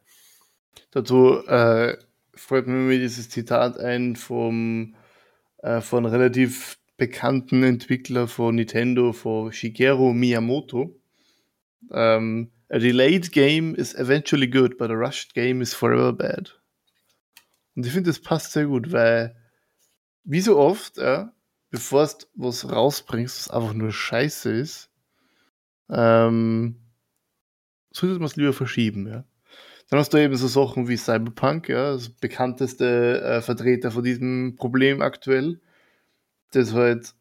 Dazu 0.91 1.45
äh, 1.47 1.97
fällt 2.35 2.67
mir 2.67 2.99
dieses 2.99 3.29
Zitat 3.29 3.79
ein 3.79 4.15
vom 4.15 4.95
äh, 5.59 5.81
von 5.81 6.05
relativ 6.05 6.77
bekannten 6.97 7.63
Entwickler 7.63 8.27
von 8.27 8.55
Nintendo, 8.55 9.13
von 9.13 9.51
Shigeru 9.51 10.13
Miyamoto. 10.13 10.99
Um, 11.89 11.99
ähm, 11.99 12.51
a 12.69 12.79
delayed 12.79 13.31
game 13.31 13.75
is 13.75 13.93
eventually 13.93 14.47
good, 14.47 14.77
but 14.77 14.89
a 14.89 14.95
rushed 14.95 15.33
game 15.33 15.61
is 15.61 15.73
forever 15.73 16.13
bad. 16.13 16.51
Und 17.75 17.85
ich 17.85 17.91
finde, 17.91 18.09
das 18.09 18.19
passt 18.19 18.53
sehr 18.53 18.67
gut, 18.67 18.91
weil 18.91 19.35
wie 20.23 20.41
so 20.41 20.57
oft, 20.57 20.97
ja, 20.97 21.33
bevor 21.73 22.05
du 22.05 22.25
was 22.35 22.71
rausbringst, 22.71 23.49
was 23.49 23.49
einfach 23.49 23.73
nur 23.73 23.91
scheiße 23.91 24.51
ist, 24.53 24.91
ähm, 25.89 26.75
sollte 27.91 28.19
man 28.19 28.27
es 28.27 28.35
lieber 28.35 28.53
verschieben, 28.53 29.07
ja. 29.07 29.25
Dann 29.89 29.99
hast 29.99 30.13
du 30.13 30.17
eben 30.17 30.35
so 30.35 30.47
Sachen 30.47 30.87
wie 30.87 30.97
Cyberpunk, 30.97 31.69
ja, 31.69 31.93
das 31.93 32.09
bekannteste 32.09 33.21
äh, 33.23 33.41
Vertreter 33.41 33.89
von 33.89 34.03
diesem 34.03 34.55
Problem 34.55 35.01
aktuell, 35.01 35.61
das 36.51 36.73
halt 36.73 37.15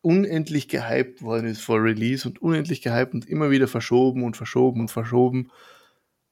unendlich 0.00 0.68
gehypt 0.68 1.20
worden 1.20 1.46
ist 1.46 1.60
vor 1.60 1.82
Release 1.82 2.26
und 2.26 2.40
unendlich 2.40 2.80
gehypt 2.80 3.12
und 3.12 3.28
immer 3.28 3.50
wieder 3.50 3.68
verschoben 3.68 4.24
und 4.24 4.38
verschoben 4.38 4.80
und 4.80 4.90
verschoben. 4.90 5.50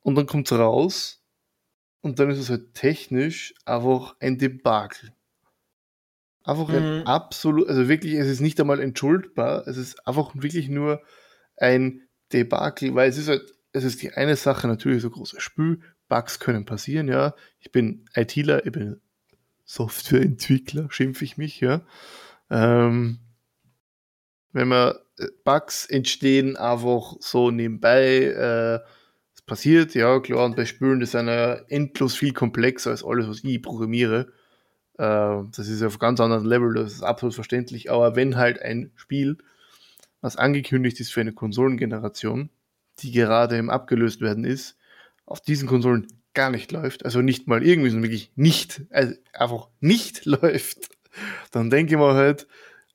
Und 0.00 0.14
dann 0.14 0.24
kommt 0.24 0.50
es 0.50 0.58
raus 0.58 1.22
und 2.00 2.20
dann 2.20 2.30
ist 2.30 2.38
es 2.38 2.48
halt 2.48 2.72
technisch 2.72 3.52
einfach 3.66 4.16
ein 4.18 4.38
Debakel. 4.38 5.12
Einfach 6.46 6.68
ein 6.68 7.00
mhm. 7.00 7.06
absolut, 7.06 7.68
also 7.68 7.88
wirklich, 7.88 8.14
es 8.14 8.28
ist 8.28 8.40
nicht 8.40 8.60
einmal 8.60 8.78
entschuldbar, 8.80 9.66
es 9.66 9.76
ist 9.76 10.06
einfach 10.06 10.30
wirklich 10.34 10.68
nur 10.68 11.02
ein 11.56 12.02
Debakel, 12.32 12.94
weil 12.94 13.08
es 13.08 13.18
ist 13.18 13.26
halt, 13.26 13.42
es 13.72 13.82
ist 13.82 14.00
die 14.00 14.12
eine 14.12 14.36
Sache 14.36 14.68
natürlich 14.68 15.02
so 15.02 15.10
große 15.10 15.40
Spül, 15.40 15.80
Bugs 16.08 16.38
können 16.38 16.64
passieren, 16.64 17.08
ja. 17.08 17.34
Ich 17.58 17.72
bin 17.72 18.04
ITler, 18.14 18.64
ich 18.64 18.70
bin 18.70 19.00
Softwareentwickler, 19.64 20.86
schimpfe 20.88 21.24
ich 21.24 21.36
mich, 21.36 21.58
ja. 21.58 21.84
Ähm, 22.48 23.18
wenn 24.52 24.68
man 24.68 24.94
äh, 25.18 25.26
Bugs 25.42 25.86
entstehen 25.86 26.56
einfach 26.56 27.16
so 27.18 27.50
nebenbei, 27.50 28.18
äh, 28.18 28.78
es 29.34 29.42
passiert, 29.42 29.96
ja 29.96 30.20
klar, 30.20 30.44
und 30.44 30.54
bei 30.54 30.64
Spülen 30.64 31.00
ist 31.00 31.16
einer 31.16 31.64
endlos 31.66 32.14
viel 32.14 32.32
komplexer 32.32 32.90
als 32.90 33.04
alles, 33.04 33.26
was 33.26 33.42
ich 33.42 33.62
programmiere. 33.62 34.32
Äh, 34.98 35.42
das 35.56 35.68
ist 35.68 35.82
auf 35.82 35.98
ganz 35.98 36.20
anderen 36.20 36.44
Level, 36.44 36.74
das 36.74 36.92
ist 36.92 37.02
absolut 37.02 37.34
verständlich. 37.34 37.90
Aber 37.90 38.16
wenn 38.16 38.36
halt 38.36 38.60
ein 38.60 38.90
Spiel, 38.96 39.38
was 40.20 40.36
angekündigt 40.36 41.00
ist 41.00 41.12
für 41.12 41.20
eine 41.20 41.32
Konsolengeneration, 41.32 42.50
die 43.00 43.12
gerade 43.12 43.56
im 43.58 43.70
Abgelöst 43.70 44.20
werden 44.20 44.44
ist, 44.44 44.76
auf 45.26 45.40
diesen 45.40 45.68
Konsolen 45.68 46.06
gar 46.34 46.50
nicht 46.50 46.72
läuft, 46.72 47.04
also 47.04 47.20
nicht 47.20 47.46
mal 47.46 47.64
irgendwie, 47.64 47.90
sondern 47.90 48.10
wirklich 48.10 48.30
nicht, 48.36 48.82
also 48.90 49.14
einfach 49.32 49.68
nicht 49.80 50.24
läuft, 50.24 50.90
dann 51.50 51.70
denke 51.70 51.94
ich 51.94 51.98
mal 51.98 52.14
halt, 52.14 52.46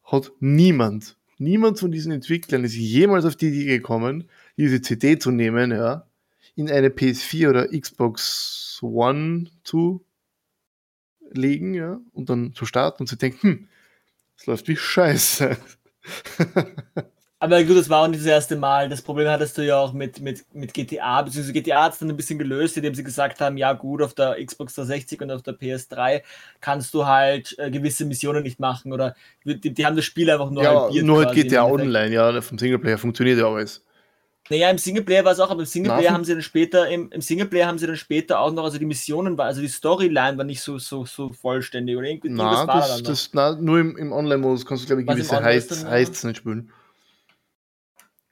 hat 0.04 0.32
niemand, 0.39 1.18
niemand 1.38 1.80
von 1.80 1.91
diesen 1.91 2.12
Entwicklern 2.12 2.64
ist 2.64 2.76
jemals 2.76 3.26
auf 3.26 3.36
die 3.36 3.47
Idee 3.47 3.66
gekommen, 3.66 4.30
diese 4.58 4.82
CD 4.82 5.18
zu 5.18 5.32
nehmen, 5.32 5.72
ja, 5.72 6.08
in 6.56 6.70
eine 6.70 6.89
PS4 6.89 7.49
oder 7.49 7.68
Xbox 7.68 8.80
One 8.82 9.49
zu 9.64 10.04
legen, 11.34 11.74
ja, 11.74 12.00
und 12.14 12.30
dann 12.30 12.54
zu 12.54 12.66
starten 12.66 13.04
und 13.04 13.08
zu 13.08 13.16
denken, 13.16 13.42
hm, 13.42 13.68
es 14.38 14.46
läuft 14.46 14.68
wie 14.68 14.76
Scheiße. 14.76 15.58
Aber 17.42 17.64
gut, 17.64 17.76
das 17.76 17.90
war 17.90 18.04
auch 18.04 18.08
nicht 18.08 18.20
das 18.20 18.28
erste 18.28 18.56
Mal. 18.56 18.88
Das 18.88 19.02
Problem 19.02 19.28
hattest 19.28 19.58
du 19.58 19.66
ja 19.66 19.80
auch 19.80 19.94
mit, 19.94 20.20
mit, 20.20 20.46
mit 20.54 20.76
GTA, 20.76 21.24
beziehungsweise 21.24 21.54
GTA 21.54 21.86
hat 21.86 21.94
es 21.94 22.00
dann 22.00 22.10
ein 22.12 22.16
bisschen 22.16 22.38
gelöst, 22.38 22.78
indem 22.78 22.94
sie 22.94 23.04
gesagt 23.04 23.42
haben, 23.42 23.58
ja 23.58 23.74
gut, 23.74 24.04
auf 24.04 24.14
der 24.14 24.38
Xbox 24.46 24.76
360 24.76 25.22
und 25.22 25.32
auf 25.32 25.42
der 25.42 25.58
PS3 25.58 26.22
kannst 26.60 26.94
du 26.94 27.08
halt 27.08 27.58
äh, 27.58 27.72
gewisse 27.72 28.06
Missionen 28.06 28.44
nicht 28.44 28.60
machen 28.60 28.94
oder 28.94 29.16
die, 29.44 29.74
die 29.74 29.86
haben 29.88 29.96
das 29.96 30.06
Spiel 30.06 30.30
einfach 30.30 30.52
nur 30.52 30.62
ja, 30.62 30.82
halbiert. 30.82 31.04
Nur 31.04 31.26
halt 31.26 31.34
GTA 31.34 31.66
Online, 31.66 32.14
ja, 32.14 32.42
vom 32.42 32.60
Singleplayer 32.60 33.00
funktioniert 33.00 33.40
ja 33.40 33.48
alles. 33.48 33.84
Naja, 34.50 34.70
im 34.70 34.78
Singleplayer 34.78 35.24
war 35.24 35.32
es 35.32 35.39
auch, 35.39 35.50
aber 35.50 35.62
im 35.62 35.66
Singleplayer 35.66 36.04
Nein. 36.04 36.14
haben 36.14 36.26
sie 36.26 36.34
dann 36.34 36.42
später, 36.42 36.89
im, 36.89 37.10
im 37.12 37.22
Singleplayer 37.22 37.68
haben 37.68 37.78
sie 37.78 37.88
dann 37.88 37.96
später 37.96 38.39
auch 38.39 38.52
noch, 38.52 38.64
also 38.64 38.78
die 38.78 38.86
Missionen 38.86 39.38
war, 39.38 39.46
also 39.46 39.62
die 39.62 39.68
Storyline 39.68 40.38
war 40.38 40.44
nicht 40.44 40.62
so, 40.62 40.78
so, 40.78 41.06
so 41.06 41.30
vollständig 41.30 41.96
oder 41.96 42.08
irgendwie 42.08 42.30
na, 42.30 42.66
das, 42.66 43.04
das, 43.04 43.30
na, 43.34 43.56
nur 43.56 43.80
im, 43.80 43.96
im 43.98 44.12
Online-Modus 44.12 44.66
kannst 44.66 44.84
du, 44.84 44.88
glaube 44.88 45.04
ich, 45.04 45.08
gewisse 45.08 45.42
Heists 45.42 46.24
nicht 46.24 46.38
spielen. 46.38 46.72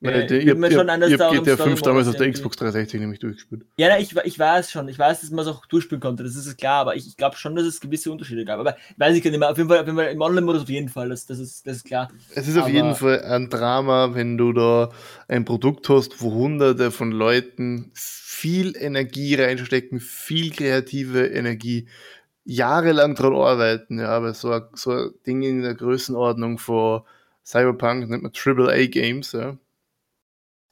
Ja, 0.02 0.18
ich, 0.18 0.32
ich, 0.32 0.56
mir 0.56 0.72
schon 0.72 0.90
an, 0.90 1.02
dass 1.02 1.12
ich 1.12 1.20
habe 1.20 1.38
GTA 1.38 1.58
5 1.58 1.82
damals 1.82 2.08
auf 2.08 2.16
der 2.16 2.32
Xbox 2.32 2.56
360 2.56 3.02
nämlich 3.02 3.20
durchgespielt. 3.20 3.66
Ja, 3.76 3.90
na, 3.90 4.00
ich, 4.00 4.16
ich 4.16 4.40
weiß 4.40 4.72
schon. 4.72 4.88
Ich 4.88 4.98
weiß, 4.98 5.20
dass 5.20 5.30
man 5.32 5.44
es 5.46 5.52
auch 5.52 5.66
durchspielen 5.66 6.00
konnte. 6.00 6.24
Das 6.24 6.38
ist 6.38 6.58
klar. 6.58 6.82
Aber 6.82 6.96
ich, 6.96 7.06
ich 7.06 7.18
glaube 7.18 7.36
schon, 7.36 7.54
dass 7.54 7.66
es 7.66 7.82
gewisse 7.82 8.10
Unterschiede 8.10 8.46
gab. 8.46 8.60
Aber 8.62 8.78
weiß 8.96 9.18
ich 9.18 9.24
nicht 9.26 9.38
mehr. 9.38 9.52
Auf 9.52 9.58
jeden 9.58 9.68
Fall, 9.68 9.80
auf 9.80 9.86
jeden 9.86 9.98
Fall 9.98 10.08
im 10.08 10.22
Online-Modus 10.22 10.62
auf 10.64 10.70
jeden 10.70 10.88
Fall. 10.88 11.10
Das, 11.10 11.26
das, 11.26 11.40
ist, 11.40 11.68
das 11.68 11.78
ist 11.78 11.86
klar. 11.86 12.10
Es 12.34 12.48
ist 12.48 12.56
aber 12.56 12.68
auf 12.68 12.72
jeden 12.72 12.96
Fall 12.96 13.22
ein 13.24 13.50
Drama, 13.50 14.16
wenn 14.16 14.38
du 14.38 14.54
da 14.54 14.90
ein 15.28 15.44
Produkt 15.44 15.90
hast, 15.90 16.22
wo 16.22 16.34
hunderte 16.34 16.92
von 16.92 17.12
Leuten 17.12 17.92
viel 17.94 18.78
Energie 18.78 19.36
reinstecken, 19.36 20.00
viel 20.00 20.52
kreative 20.52 21.28
Energie, 21.28 21.90
jahrelang 22.46 23.16
dran 23.16 23.36
arbeiten. 23.36 24.00
Ja, 24.00 24.12
aber 24.12 24.34
so, 24.34 24.62
so 24.76 24.92
ein 24.92 25.10
Ding 25.28 25.42
in 25.42 25.62
der 25.62 25.76
Größenordnung 25.76 26.58
von 26.58 27.02
Cyberpunk 27.44 28.10
nennt 28.10 28.24
man 28.24 28.32
AAA 28.34 28.86
Games, 28.86 29.34
ja 29.34 29.58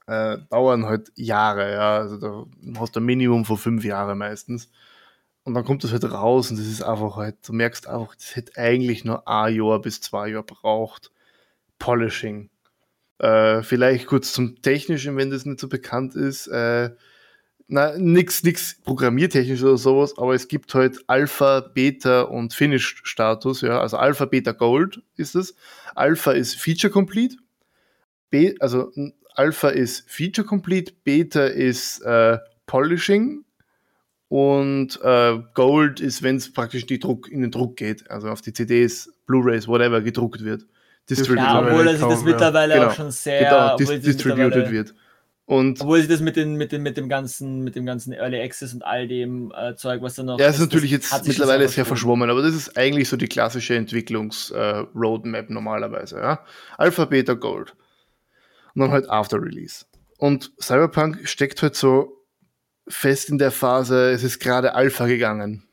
äh, 0.08 0.38
dauern 0.50 0.86
halt 0.86 1.12
Jahre, 1.16 1.72
ja. 1.72 1.98
Also 1.98 2.18
da 2.18 2.46
hast 2.80 2.96
du 2.96 3.00
ein 3.00 3.06
Minimum 3.06 3.46
von 3.46 3.58
fünf 3.58 3.84
Jahren 3.84 4.18
meistens. 4.18 4.70
Und 5.44 5.54
dann 5.54 5.64
kommt 5.64 5.84
das 5.84 5.92
halt 5.92 6.04
raus 6.06 6.52
und 6.52 6.60
das 6.60 6.68
ist 6.68 6.82
einfach 6.82 7.16
halt, 7.18 7.36
du 7.48 7.54
merkst 7.54 7.88
einfach, 7.88 8.16
das 8.16 8.36
hätte 8.36 8.58
eigentlich 8.58 9.06
nur 9.06 9.28
ein 9.28 9.56
Jahr 9.56 9.82
bis 9.82 10.02
zwei 10.02 10.30
Jahre 10.30 10.44
braucht. 10.44 11.12
Polishing. 11.80 12.50
Äh, 13.20 13.64
vielleicht 13.64 14.08
kurz 14.08 14.34
zum 14.34 14.62
Technischen, 14.62 15.16
wenn 15.18 15.32
das 15.32 15.46
nicht 15.46 15.60
so 15.60 15.70
bekannt 15.70 16.16
ist. 16.16 16.48
Äh, 16.48 16.92
na, 17.70 17.98
nix, 17.98 18.44
nix 18.44 18.82
programmiertechnisch 18.84 19.62
oder 19.62 19.78
sowas, 19.78 20.18
aber 20.18 20.34
es 20.36 20.48
gibt 20.48 20.74
halt 20.74 21.00
Alpha, 21.08 21.60
Beta 21.60 22.22
und 22.22 22.54
Finished 22.54 23.02
Status, 23.08 23.62
ja. 23.62 23.82
Also 23.82 23.98
Alpha, 23.98 24.26
Beta, 24.26 24.54
Gold 24.54 25.02
ist 25.16 25.36
es. 25.36 25.56
Alpha 25.96 26.32
ist 26.32 26.56
Feature 26.56 26.92
Complete. 26.92 27.38
B, 28.30 28.56
also 28.60 28.92
Alpha 29.38 29.70
ist 29.70 30.10
Feature 30.10 30.46
Complete, 30.46 30.94
Beta 31.04 31.46
ist 31.46 32.02
äh, 32.02 32.40
Polishing 32.66 33.46
und 34.30 35.00
äh, 35.04 35.38
Gold 35.54 36.00
ist, 36.00 36.24
wenn 36.24 36.38
es 36.38 36.52
praktisch 36.52 36.88
die 36.88 37.00
Druck, 37.00 37.32
in 37.32 37.42
den 37.42 37.52
Druck 37.52 37.78
geht, 37.78 38.10
also 38.10 38.30
auf 38.30 38.42
die 38.42 38.52
CDs, 38.52 39.14
Blu-rays, 39.28 39.68
whatever 39.68 40.02
gedruckt 40.02 40.44
wird. 40.44 40.66
Ja, 41.10 41.62
obwohl 41.62 41.88
sich 41.88 42.02
das 42.02 42.24
mittlerweile 42.24 42.74
genau. 42.74 42.88
auch 42.88 42.94
schon 42.94 43.12
sehr 43.12 43.44
genau, 43.46 43.78
dis 43.78 44.02
distributed 44.02 44.72
wird. 44.72 44.94
Und 45.46 45.80
obwohl 45.80 46.02
sie 46.02 46.10
das 46.10 46.20
mit, 46.20 46.36
den, 46.36 46.56
mit, 46.56 46.74
dem, 46.74 46.84
mit 46.84 46.98
dem 46.98 47.08
ganzen, 47.08 47.64
mit 47.64 47.76
dem 47.78 47.86
ganzen 47.86 48.12
Early 48.12 48.42
Access 48.42 48.74
und 48.74 48.84
all 48.84 49.08
dem 49.08 49.54
äh, 49.56 49.76
Zeug, 49.76 50.02
was 50.02 50.16
da 50.16 50.24
noch. 50.24 50.38
Ja, 50.38 50.48
ist, 50.48 50.56
ist 50.56 50.62
natürlich 50.62 50.92
jetzt 50.92 51.26
mittlerweile 51.26 51.70
sehr 51.70 51.86
verschwommen, 51.86 52.30
aber 52.30 52.42
das 52.42 52.54
ist 52.54 52.78
eigentlich 52.78 53.08
so 53.08 53.16
die 53.16 53.28
klassische 53.28 53.76
Entwicklungs-Roadmap 53.76 55.50
äh, 55.50 55.54
normalerweise. 55.54 56.18
Ja? 56.18 56.44
Alpha, 56.78 57.06
Beta, 57.06 57.36
Gold 57.36 57.74
und 58.78 58.82
dann 58.82 58.92
halt 58.92 59.10
After 59.10 59.42
Release. 59.42 59.86
Und 60.18 60.52
Cyberpunk 60.62 61.28
steckt 61.28 61.62
halt 61.64 61.76
so 61.76 62.24
fest 62.88 63.30
in 63.30 63.40
der 63.40 63.52
Phase, 63.52 64.12
es 64.12 64.24
ist 64.24 64.40
gerade 64.40 64.76
Alpha 64.76 65.08
gegangen. 65.08 65.64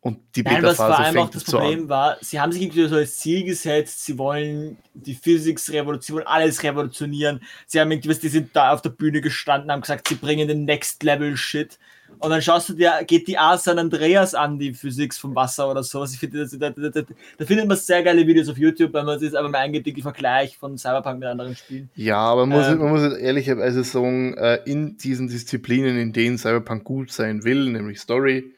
Und 0.00 0.20
die 0.34 0.42
Beta-Phase 0.42 0.76
fängt 0.76 0.76
vor 0.76 0.98
allem 0.98 1.18
auch 1.18 1.30
das 1.30 1.44
Problem 1.44 1.82
an. 1.82 1.88
war, 1.88 2.16
sie 2.22 2.40
haben 2.40 2.52
sich 2.52 2.62
irgendwie 2.62 2.86
so 2.86 2.96
als 2.96 3.18
Ziel 3.18 3.44
gesetzt, 3.44 4.04
sie 4.04 4.16
wollen 4.16 4.78
die 4.94 5.14
Physics-Revolution, 5.14 6.22
alles 6.22 6.62
revolutionieren. 6.62 7.42
Sie 7.66 7.80
haben 7.80 7.90
irgendwie, 7.90 8.14
die 8.14 8.28
sind 8.28 8.56
da 8.56 8.72
auf 8.72 8.80
der 8.80 8.90
Bühne 8.90 9.20
gestanden, 9.20 9.70
haben 9.70 9.82
gesagt, 9.82 10.08
sie 10.08 10.14
bringen 10.14 10.48
den 10.48 10.64
Next-Level-Shit. 10.64 11.78
Und 12.18 12.30
dann 12.30 12.42
schaust 12.42 12.68
du 12.68 12.74
dir, 12.74 12.92
geht 13.06 13.28
die 13.28 13.38
A 13.38 13.56
San 13.56 13.78
Andreas 13.78 14.34
an, 14.34 14.58
die 14.58 14.74
Physik 14.74 15.14
vom 15.14 15.34
Wasser 15.34 15.70
oder 15.70 15.82
sowas. 15.82 16.12
Ich 16.12 16.18
finde, 16.18 16.46
da, 16.46 16.70
da, 16.70 16.88
da, 16.88 17.02
da, 17.38 17.44
findet 17.44 17.68
man 17.68 17.76
sehr 17.76 18.02
geile 18.02 18.26
Videos 18.26 18.48
auf 18.48 18.58
YouTube, 18.58 18.92
wenn 18.92 19.06
man 19.06 19.18
sich 19.18 19.36
einfach 19.36 19.50
mal 19.50 19.58
eingibt, 19.58 19.86
die 19.86 20.02
Vergleich 20.02 20.58
von 20.58 20.76
Cyberpunk 20.76 21.20
mit 21.20 21.28
anderen 21.28 21.54
Spielen. 21.54 21.90
Ja, 21.94 22.18
aber 22.18 22.46
man, 22.46 22.60
ähm, 22.60 22.78
muss, 22.78 23.02
man 23.02 23.10
muss 23.10 23.18
ehrlicherweise 23.18 23.84
sagen, 23.84 24.34
äh, 24.34 24.60
in 24.64 24.96
diesen 24.96 25.28
Disziplinen, 25.28 25.98
in 25.98 26.12
denen 26.12 26.38
Cyberpunk 26.38 26.84
gut 26.84 27.12
sein 27.12 27.44
will, 27.44 27.70
nämlich 27.70 28.00
Story, 28.00 28.52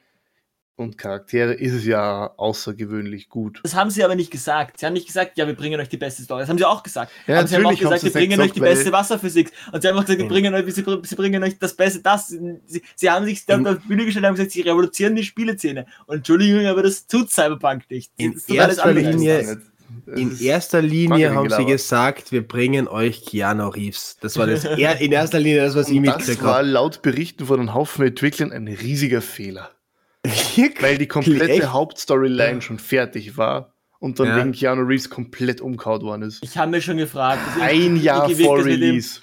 und 0.81 0.97
Charaktere 0.99 1.53
ist 1.53 1.75
es 1.75 1.85
ja 1.85 2.33
außergewöhnlich 2.37 3.29
gut. 3.29 3.61
Das 3.63 3.75
haben 3.75 3.91
sie 3.91 4.03
aber 4.03 4.15
nicht 4.15 4.31
gesagt. 4.31 4.79
Sie 4.81 4.87
haben 4.87 4.95
nicht 4.95 5.07
gesagt, 5.07 5.37
ja, 5.37 5.47
wir 5.47 5.55
bringen 5.55 5.79
euch 5.79 5.89
die 5.89 5.99
beste 5.99 6.23
Story. 6.23 6.41
Das 6.41 6.49
haben 6.49 6.59
sie 6.59 6.65
auch 6.65 6.83
gesagt. 6.83 7.13
Ja, 7.27 7.41
aber 7.41 7.49
sie 7.49 7.57
haben 7.57 7.67
auch 7.67 7.79
gesagt, 7.79 8.03
wir 8.03 8.13
bringen 8.13 8.41
euch 8.41 8.53
die 8.53 8.61
beste 8.61 8.91
Wasserphysik. 8.91 9.53
Und 9.73 9.83
sie 9.83 9.89
haben 9.89 9.97
auch 9.99 10.05
gesagt, 10.05 10.21
wir 10.21 10.29
bringen 10.29 10.55
euch, 10.55 10.65
sie, 10.75 10.85
sie 11.03 11.15
bringen 11.15 11.43
euch 11.45 11.59
das 11.59 11.75
Beste, 11.75 12.01
das. 12.01 12.29
Sie, 12.29 12.83
sie 12.97 13.11
haben 13.11 13.27
sich 13.27 13.41
auf 13.41 13.63
der 13.63 13.75
Bühne 13.75 14.05
gestellt 14.07 14.25
und 14.25 14.29
haben 14.29 14.35
gesagt, 14.37 14.53
sie 14.53 14.63
revolutionieren 14.63 15.17
die 15.17 15.25
Spieleszene. 15.25 15.87
Und 16.07 16.17
Entschuldigung, 16.17 16.67
aber 16.67 16.83
das 16.83 17.07
tut 17.07 17.31
Cyberpunk 17.31 17.85
nicht. 17.91 18.11
In 18.17 18.41
erster 18.49 18.93
Linie, 18.93 19.59
in 20.17 20.41
erster 20.41 20.81
Linie 20.81 21.35
haben 21.35 21.51
sie 21.51 21.67
gesagt, 21.67 22.33
wir 22.33 22.47
bringen 22.47 22.89
euch 22.89 23.27
Keanu 23.27 23.69
Reeves. 23.69 24.17
Das 24.21 24.39
war 24.39 24.47
das 24.47 24.65
in 25.01 25.13
erster 25.13 25.41
Linie 25.41 25.63
das, 25.63 25.75
was 25.75 25.89
ich 25.89 26.01
mitgekriegt 26.01 26.41
habe. 26.41 26.47
Das 26.49 26.57
war 26.57 26.63
laut 26.63 27.03
Berichten 27.03 27.47
von 27.47 27.61
einem 27.61 27.75
Haufen 27.75 28.07
Entwicklern 28.07 28.53
ein 28.53 28.67
riesiger 28.67 29.21
Fehler. 29.21 29.71
Weil 30.81 30.99
die 30.99 31.09
komplette 31.09 31.53
Echt? 31.53 31.73
Hauptstoryline 31.73 32.61
schon 32.61 32.79
fertig 32.79 33.37
war 33.37 33.75
und 34.01 34.19
dann 34.19 34.29
ja. 34.29 34.37
wegen 34.39 34.53
Keanu 34.53 34.83
Reeves 34.83 35.11
komplett 35.11 35.61
umgehauen 35.61 36.03
worden 36.03 36.23
ist. 36.23 36.43
Ich 36.43 36.57
habe 36.57 36.71
mir 36.71 36.81
schon 36.81 36.97
gefragt. 36.97 37.41
Ein 37.61 37.97
Jahr 37.97 38.29
vor 38.31 38.65
Release. 38.65 39.21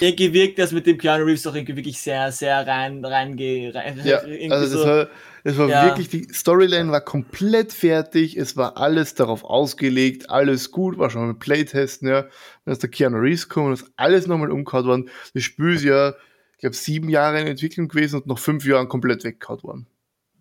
Irgendwie 0.00 0.32
wirkt 0.32 0.58
das 0.58 0.72
mit 0.72 0.86
dem 0.86 0.98
Keanu 0.98 1.24
Reeves 1.24 1.42
doch 1.42 1.54
irgendwie 1.54 1.76
wirklich 1.76 2.00
sehr, 2.00 2.30
sehr 2.32 2.66
rein, 2.66 3.04
reinge... 3.04 3.72
Rein, 3.74 4.00
ja, 4.04 4.18
also 4.50 4.50
das 4.50 4.70
so, 4.70 4.84
war, 4.84 5.08
das 5.44 5.58
war 5.58 5.68
ja. 5.68 5.84
wirklich, 5.86 6.08
die 6.08 6.28
Storyline 6.32 6.90
war 6.90 7.00
komplett 7.00 7.72
fertig, 7.72 8.36
es 8.36 8.56
war 8.56 8.76
alles 8.76 9.14
darauf 9.14 9.44
ausgelegt, 9.44 10.28
alles 10.28 10.72
gut, 10.72 10.98
war 10.98 11.08
schon 11.08 11.28
mit 11.28 11.38
Playtesten, 11.38 12.08
ja. 12.08 12.22
Dann 12.64 12.72
ist 12.72 12.82
der 12.82 12.90
Keanu 12.90 13.18
Reeves 13.18 13.48
gekommen 13.48 13.68
und 13.68 13.74
ist 13.74 13.90
alles 13.96 14.26
nochmal 14.26 14.50
umgehauen 14.50 14.86
worden. 14.86 15.10
Das 15.34 15.44
Spiel 15.44 15.74
ist 15.74 15.84
ja, 15.84 16.14
ich 16.54 16.60
glaube, 16.60 16.74
sieben 16.74 17.08
Jahre 17.08 17.40
in 17.40 17.46
Entwicklung 17.46 17.86
gewesen 17.86 18.20
und 18.20 18.26
nach 18.26 18.38
fünf 18.38 18.66
Jahren 18.66 18.88
komplett 18.88 19.22
weggehauen 19.22 19.62
worden. 19.62 19.86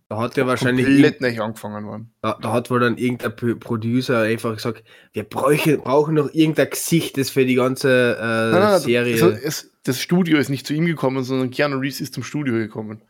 Da 0.08 0.18
hat 0.18 0.38
ja 0.38 0.46
wahrscheinlich. 0.46 0.86
Komplett 0.86 1.22
nicht 1.22 1.40
angefangen 1.40 1.86
worden. 1.86 2.12
Da, 2.22 2.38
da, 2.40 2.54
hat 2.54 2.70
wohl 2.70 2.80
dann 2.80 2.98
irgendein 2.98 3.60
Producer 3.60 4.20
einfach 4.20 4.56
gesagt: 4.56 4.84
Wir 5.14 5.24
bräuchen, 5.24 5.80
brauchen 5.80 6.16
noch 6.16 6.32
irgendein 6.32 6.70
Gesicht, 6.70 7.18
das 7.18 7.32
für 7.32 7.46
die 7.46 7.56
ganze 7.56 8.18
äh, 8.20 8.52
nein, 8.52 8.62
nein, 8.62 8.80
Serie. 8.80 9.14
Also 9.14 9.30
es, 9.30 9.72
das 9.84 10.00
Studio 10.00 10.38
ist 10.38 10.50
nicht 10.50 10.68
zu 10.68 10.74
ihm 10.74 10.86
gekommen, 10.86 11.24
sondern 11.24 11.50
Keanu 11.50 11.78
Reeves 11.78 12.02
ist 12.02 12.14
zum 12.14 12.24
Studio 12.24 12.54
gekommen. 12.54 13.02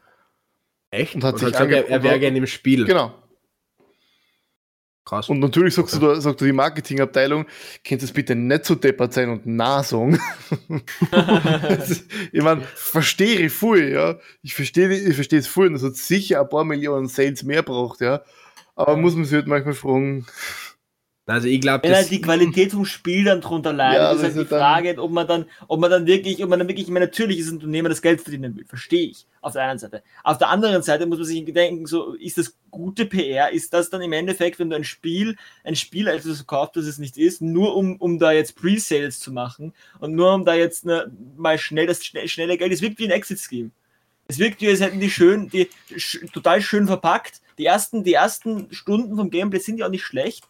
Echt? 0.89 1.15
Und 1.15 1.23
hat 1.25 1.33
und 1.33 1.39
sich 1.39 1.53
hat 1.53 1.67
gesagt, 1.67 1.89
er 1.89 2.03
wäre 2.03 2.19
gerne 2.19 2.37
im 2.37 2.47
Spiel. 2.47 2.85
Genau. 2.85 3.13
Krass. 5.05 5.29
Und 5.29 5.39
natürlich 5.39 5.75
sagst 5.75 5.95
okay. 5.95 6.15
du, 6.15 6.19
sagt 6.19 6.41
du 6.41 6.45
die 6.45 6.51
Marketingabteilung, 6.51 7.45
könnt 7.87 8.01
es 8.01 8.11
bitte 8.11 8.33
nicht 8.33 8.65
so 8.65 8.73
deppert 8.73 9.13
sein 9.13 9.29
und 9.29 9.45
sagen. 9.83 10.19
ich 12.31 12.41
meine, 12.41 12.61
verstehe 12.75 13.41
ich 13.41 13.53
voll, 13.53 13.91
ja. 13.91 14.17
Ich 14.41 14.55
verstehe 14.55 14.91
ich 14.91 15.13
verstehe 15.13 15.37
es 15.37 15.47
voll, 15.47 15.71
dass 15.71 15.83
es 15.83 16.07
sicher 16.07 16.41
ein 16.41 16.49
paar 16.49 16.63
Millionen 16.63 17.07
Sales 17.07 17.43
mehr 17.43 17.61
braucht, 17.61 18.01
ja. 18.01 18.23
Aber 18.75 18.97
muss 18.97 19.15
man 19.15 19.25
sich 19.25 19.35
halt 19.35 19.47
manchmal 19.47 19.75
fragen, 19.75 20.25
also 21.27 21.47
ich 21.47 21.59
glaube, 21.59 21.83
wenn 21.83 21.95
halt 21.95 22.11
die 22.11 22.21
Qualität 22.21 22.71
vom 22.71 22.85
Spiel 22.85 23.23
dann 23.23 23.41
drunter 23.41 23.73
leidet, 23.73 23.97
ja, 23.97 24.11
ist 24.11 24.21
halt 24.21 24.35
die 24.37 24.45
Frage, 24.45 25.01
ob 25.01 25.11
man 25.11 25.25
dann, 25.25 25.45
ob 25.67 25.79
man 25.79 25.89
dann 25.89 26.05
wirklich, 26.05 26.43
ob 26.43 26.49
man 26.49 26.59
dann 26.59 26.67
wirklich, 26.67 26.85
ich 26.85 26.93
meine, 26.93 27.05
natürlich 27.05 27.39
ist 27.39 27.49
ein 27.49 27.55
Unternehmer 27.55 27.89
das 27.89 28.03
Geld 28.03 28.21
verdienen 28.21 28.55
will, 28.55 28.65
verstehe 28.65 29.07
ich. 29.07 29.25
Auf 29.41 29.53
der 29.53 29.63
einen 29.63 29.79
Seite. 29.79 30.03
Auf 30.23 30.37
der 30.37 30.49
anderen 30.49 30.83
Seite 30.83 31.07
muss 31.07 31.17
man 31.17 31.27
sich 31.27 31.43
denken, 31.45 31.87
so 31.87 32.13
ist 32.13 32.37
das 32.37 32.55
gute 32.69 33.05
PR, 33.05 33.51
ist 33.51 33.73
das 33.73 33.89
dann 33.89 34.01
im 34.01 34.13
Endeffekt, 34.13 34.59
wenn 34.59 34.69
du 34.69 34.75
ein 34.75 34.83
Spiel, 34.83 35.35
ein 35.63 35.75
Spiel 35.75 36.07
etwas 36.07 36.37
verkaufst, 36.37 36.75
das 36.75 36.85
es 36.85 36.99
nicht 36.99 37.17
ist, 37.17 37.41
nur 37.41 37.75
um, 37.75 37.95
um 37.97 38.19
da 38.19 38.31
jetzt 38.31 38.55
Pre-Sales 38.55 39.19
zu 39.19 39.31
machen 39.31 39.73
und 39.99 40.13
nur 40.13 40.33
um 40.33 40.45
da 40.45 40.53
jetzt 40.53 40.85
ne, 40.85 41.11
mal 41.37 41.57
schnell 41.57 41.87
das 41.87 42.05
schnell, 42.05 42.27
schnelle 42.27 42.57
Geld, 42.57 42.71
es 42.71 42.81
wirkt 42.81 42.99
wie 42.99 43.05
ein 43.05 43.11
Exit-Scheme. 43.11 43.71
Es 44.27 44.39
wirkt 44.39 44.61
wie, 44.61 44.69
als 44.69 44.79
hätten 44.79 44.99
die 44.99 45.11
schön, 45.11 45.49
die 45.49 45.69
sch, 45.95 46.19
total 46.33 46.61
schön 46.61 46.87
verpackt. 46.87 47.41
Die 47.57 47.65
ersten, 47.65 48.03
die 48.03 48.13
ersten 48.13 48.67
Stunden 48.71 49.15
vom 49.15 49.29
Gameplay 49.29 49.59
sind 49.59 49.77
ja 49.77 49.85
auch 49.85 49.91
nicht 49.91 50.03
schlecht 50.03 50.45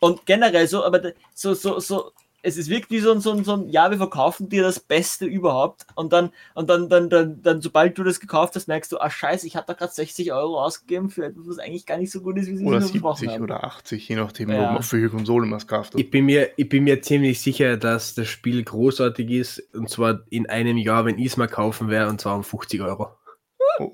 und 0.00 0.26
generell 0.26 0.66
so, 0.66 0.84
aber 0.84 1.12
so, 1.34 1.54
so, 1.54 1.80
so, 1.80 2.12
es 2.42 2.56
ist 2.56 2.70
wirklich 2.70 3.02
so 3.02 3.12
ein, 3.12 3.20
so 3.20 3.32
ein, 3.32 3.42
so 3.42 3.54
ein, 3.54 3.68
ja, 3.68 3.90
wir 3.90 3.98
verkaufen 3.98 4.48
dir 4.48 4.62
das 4.62 4.78
Beste 4.78 5.26
überhaupt. 5.26 5.86
Und 5.96 6.12
dann, 6.12 6.30
und 6.54 6.70
dann, 6.70 6.88
dann, 6.88 7.10
dann, 7.10 7.42
dann, 7.42 7.60
sobald 7.60 7.98
du 7.98 8.04
das 8.04 8.20
gekauft 8.20 8.54
hast, 8.54 8.68
merkst 8.68 8.92
du, 8.92 8.98
ah 8.98 9.10
scheiße, 9.10 9.46
ich 9.46 9.56
habe 9.56 9.66
da 9.66 9.72
gerade 9.72 9.92
60 9.92 10.32
Euro 10.32 10.62
ausgegeben 10.62 11.10
für 11.10 11.26
etwas, 11.26 11.48
was 11.48 11.58
eigentlich 11.58 11.84
gar 11.84 11.98
nicht 11.98 12.12
so 12.12 12.20
gut 12.20 12.38
ist, 12.38 12.48
wie 12.48 12.56
sie 12.56 12.64
Oder 12.64 12.80
70 12.80 13.40
oder 13.40 13.64
80, 13.64 14.08
je 14.08 14.16
nachdem, 14.16 14.50
ja. 14.50 14.76
auf 14.76 14.92
welche 14.92 15.10
Konsole 15.10 15.46
man 15.46 15.58
es 15.58 15.66
gekauft 15.66 15.94
hat. 15.94 16.00
Ich 16.00 16.10
bin, 16.10 16.26
mir, 16.26 16.50
ich 16.56 16.68
bin 16.68 16.84
mir 16.84 17.02
ziemlich 17.02 17.40
sicher, 17.40 17.76
dass 17.76 18.14
das 18.14 18.28
Spiel 18.28 18.62
großartig 18.62 19.30
ist, 19.30 19.74
und 19.74 19.90
zwar 19.90 20.20
in 20.30 20.48
einem 20.48 20.76
Jahr, 20.76 21.04
wenn 21.06 21.18
ich 21.18 21.26
es 21.26 21.36
mal 21.36 21.48
kaufen 21.48 21.90
werde, 21.90 22.08
und 22.10 22.20
zwar 22.20 22.36
um 22.36 22.44
50 22.44 22.80
Euro. 22.82 23.08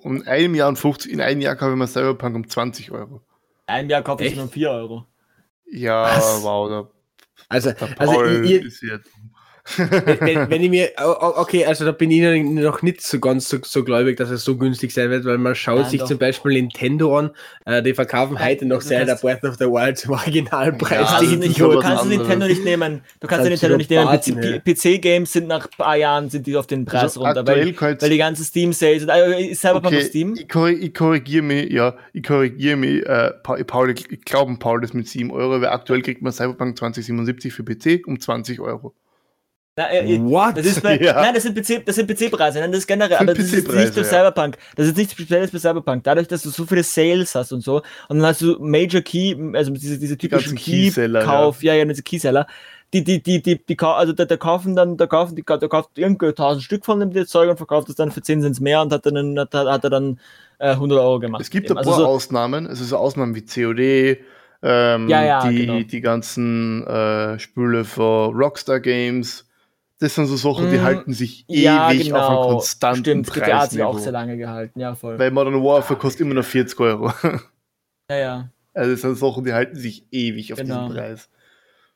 Um 0.03 0.23
einem 0.27 0.55
Jahr 0.55 0.69
und 0.69 0.77
50, 0.77 1.13
in 1.13 1.21
einem 1.21 1.41
Jahr 1.41 1.57
kaufe 1.57 1.73
ich 1.73 1.79
mir 1.79 1.87
Cyberpunk 1.87 2.37
um 2.37 2.49
20 2.49 2.91
Euro. 2.91 3.21
In 3.67 3.75
einem 3.75 3.91
Jahr 3.91 4.03
kaufe 4.03 4.25
ich 4.25 4.33
es 4.35 4.39
um 4.39 4.51
4 4.51 4.71
Euro. 4.71 5.07
Ja, 5.67 6.03
Was? 6.03 6.43
wow. 6.43 6.69
Da, 6.69 6.91
also, 7.49 7.73
also 7.99 8.25
ihr, 8.25 8.71
wenn, 9.77 10.51
wenn, 10.51 10.63
ich 10.63 10.69
mir, 10.69 10.91
okay, 10.99 11.65
also 11.65 11.87
da 11.87 11.93
bin 11.93 12.11
ich 12.11 12.45
noch 12.45 12.83
nicht 12.83 13.01
so 13.01 13.19
ganz 13.19 13.49
so, 13.49 13.57
so 13.63 13.83
gläubig, 13.83 14.19
dass 14.19 14.29
es 14.29 14.45
so 14.45 14.59
günstig 14.59 14.93
sein 14.93 15.09
wird, 15.09 15.25
weil 15.25 15.39
man 15.39 15.55
schaut 15.55 15.81
Nein, 15.81 15.91
sich 15.91 16.01
doch. 16.01 16.09
zum 16.09 16.19
Beispiel 16.19 16.53
Nintendo 16.53 17.19
an, 17.19 17.31
äh, 17.65 17.83
die 17.83 17.95
verkaufen 17.95 18.35
Nein, 18.35 18.45
heute 18.45 18.67
noch 18.67 18.83
Zelda 18.83 19.15
Breath 19.15 19.43
of 19.43 19.57
the 19.59 19.65
Wild 19.65 19.97
zum 19.97 20.13
Originalpreis. 20.13 21.11
Ja, 21.11 21.21
die 21.21 21.37
nicht, 21.37 21.59
du 21.59 21.79
kannst 21.81 22.05
Nintendo 22.05 22.47
nicht 22.47 22.63
nehmen. 22.63 23.01
Du 23.21 23.27
kannst 23.27 23.49
Nintendo 23.49 23.79
nicht 23.79 23.91
nehmen. 23.91 24.63
PC-Games 24.65 25.33
sind 25.33 25.49
nach 25.49 25.65
ein 25.65 25.77
paar 25.79 25.97
Jahren 25.97 26.29
sind 26.29 26.47
die 26.47 26.57
auf 26.57 26.67
den 26.67 26.85
Preis 26.85 27.03
also 27.03 27.25
runter, 27.25 27.47
weil, 27.47 27.75
weil 27.81 28.11
die 28.11 28.19
ganzen 28.19 28.45
Steam-Sales, 28.45 29.07
äh, 29.09 29.47
ist 29.47 29.63
Cyberpunk 29.63 29.95
okay, 29.95 30.05
Steam? 30.05 30.35
Ich, 30.37 30.49
korrig, 30.49 30.83
ich 30.83 30.93
korrigiere 30.93 31.43
mich, 31.43 31.73
ja, 31.73 31.97
ich 32.13 32.23
korrigiere 32.23 32.77
mich, 32.77 33.07
äh, 33.07 33.31
Paul, 33.43 33.91
ich 33.91 34.25
glaube, 34.27 34.55
Paul 34.59 34.83
das 34.83 34.93
mit 34.93 35.09
7 35.09 35.31
Euro, 35.31 35.63
weil 35.63 35.69
aktuell 35.69 36.03
kriegt 36.03 36.21
man 36.21 36.33
Cyberpunk 36.33 36.77
2077 36.77 37.53
für 37.53 37.65
PC 37.65 38.07
um 38.07 38.21
20 38.21 38.61
Euro. 38.61 38.95
Na, 39.77 39.91
äh, 39.91 40.21
What? 40.21 40.57
Das 40.57 40.81
bei, 40.81 40.99
ja. 40.99 41.15
Nein, 41.15 41.35
das 41.35 41.43
sind 41.43 41.57
PC, 41.57 41.85
das 41.85 41.97
sind 41.97 42.09
PC-Preise, 42.09 42.61
nein, 42.61 42.71
das 42.71 42.81
ist 42.81 42.87
generell, 42.87 43.17
aber 43.17 43.35
das 43.35 43.53
ist 43.53 43.69
nicht 43.69 43.97
ja. 43.97 44.05
Cyberpunk. 44.05 44.57
Das 44.77 44.87
ist 44.87 44.97
nichts 44.97 45.15
Spezielles 45.15 45.51
bei 45.51 45.59
Cyberpunk. 45.59 46.05
Dadurch, 46.05 46.29
dass 46.29 46.43
du 46.43 46.51
so 46.51 46.65
viele 46.65 46.85
Sales 46.85 47.35
hast 47.35 47.53
und 47.53 47.63
so, 47.63 47.83
und 48.09 48.19
dann 48.19 48.27
hast 48.27 48.41
du 48.41 48.57
Major 48.61 49.01
Key, 49.01 49.35
also 49.55 49.73
diese, 49.73 49.99
diese 49.99 50.17
typischen 50.17 50.57
Key-Kauf, 50.57 51.63
ja. 51.65 51.73
ja, 51.73 51.81
ja, 51.81 51.85
diese 51.87 52.05
Keyseller, 52.05 52.47
die, 52.93 53.03
die, 53.03 53.21
die, 53.21 53.43
die, 53.43 53.59
die, 53.67 53.77
also 53.81 54.13
der, 54.13 54.27
der 54.27 54.39
kaufen 54.39 54.77
dann, 54.77 54.97
der 54.97 55.09
kaufen, 55.09 55.35
die, 55.35 55.43
der 55.43 55.69
kauft 55.69 55.91
irgendwie 55.97 56.27
1000 56.27 56.63
Stück 56.63 56.85
von 56.85 57.01
dem 57.01 57.27
Zeug 57.27 57.51
und 57.51 57.57
verkauft 57.57 57.89
es 57.89 57.97
dann 57.97 58.13
für 58.13 58.23
10 58.23 58.43
Cent 58.43 58.61
mehr 58.61 58.81
und 58.81 58.93
hat 58.93 59.05
dann, 59.05 59.37
hat, 59.37 59.53
hat 59.53 59.83
er 59.83 59.91
dann 59.91 60.21
äh, 60.61 60.71
100 60.71 61.01
Euro 61.01 61.19
gemacht. 61.19 61.43
Es 61.43 61.51
gibt 61.51 61.69
ein 61.73 61.77
also 61.77 61.91
paar 61.91 61.99
so, 61.99 62.07
Ausnahmen, 62.07 62.69
also 62.69 62.85
so 62.85 62.97
Ausnahmen 62.97 63.35
wie 63.35 63.43
COD, 63.43 64.21
ähm, 64.63 65.09
ja, 65.09 65.25
ja, 65.25 65.49
die, 65.49 65.67
genau. 65.67 65.81
die 65.81 66.01
ganzen 66.01 66.87
äh, 66.87 67.41
Spüle 67.41 67.85
für 67.85 68.29
Rockstar 68.33 68.79
Games, 68.79 69.44
das 70.05 70.15
sind 70.15 70.27
so 70.27 70.37
Sachen, 70.37 70.71
die 70.71 70.77
mm, 70.77 70.83
halten 70.83 71.13
sich 71.15 71.47
ja, 71.49 71.91
ewig 71.91 72.07
genau. 72.07 72.19
auf 72.19 72.29
einem 72.29 72.37
genau. 72.37 72.49
konstanten 72.49 73.01
Stimmt, 73.01 73.27
Preis. 73.27 73.43
GTA 73.43 73.61
hat 73.63 73.71
sich 73.71 73.83
auch 73.83 73.99
sehr 73.99 74.13
lange 74.13 74.37
gehalten, 74.37 74.79
ja 74.79 74.95
voll. 74.95 75.19
Weil 75.19 75.31
Modern 75.31 75.63
Warfare 75.63 75.99
kostet 75.99 76.21
immer 76.21 76.35
noch 76.35 76.45
40 76.45 76.79
Euro. 76.81 77.13
Ja, 78.11 78.19
ja. 78.19 78.51
Also 78.75 78.91
das 78.91 79.01
sind 79.01 79.17
Sachen, 79.17 79.45
die 79.45 79.55
halten 79.55 79.77
sich 79.77 80.05
ewig 80.11 80.53
auf 80.53 80.59
genau. 80.59 80.89
diesem 80.89 80.97
Preis. 80.97 81.31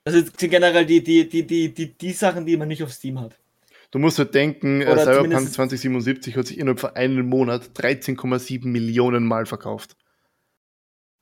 Das 0.04 0.14
sind 0.14 0.38
generell 0.38 0.86
die, 0.86 1.02
die, 1.02 1.28
die, 1.28 1.46
die, 1.46 1.74
die, 1.74 1.98
die 1.98 2.12
Sachen, 2.12 2.46
die 2.46 2.56
man 2.56 2.68
nicht 2.68 2.82
auf 2.82 2.90
Steam 2.90 3.20
hat. 3.20 3.36
Du 3.90 3.98
musst 3.98 4.18
halt 4.18 4.34
denken, 4.34 4.80
Oder 4.82 5.04
Cyberpunk 5.04 5.52
2077 5.52 6.34
hat 6.34 6.46
sich 6.46 6.58
innerhalb 6.58 6.80
von 6.80 6.96
einem 6.96 7.28
Monat 7.28 7.72
13,7 7.76 8.66
Millionen 8.66 9.26
Mal 9.26 9.44
verkauft. 9.44 9.96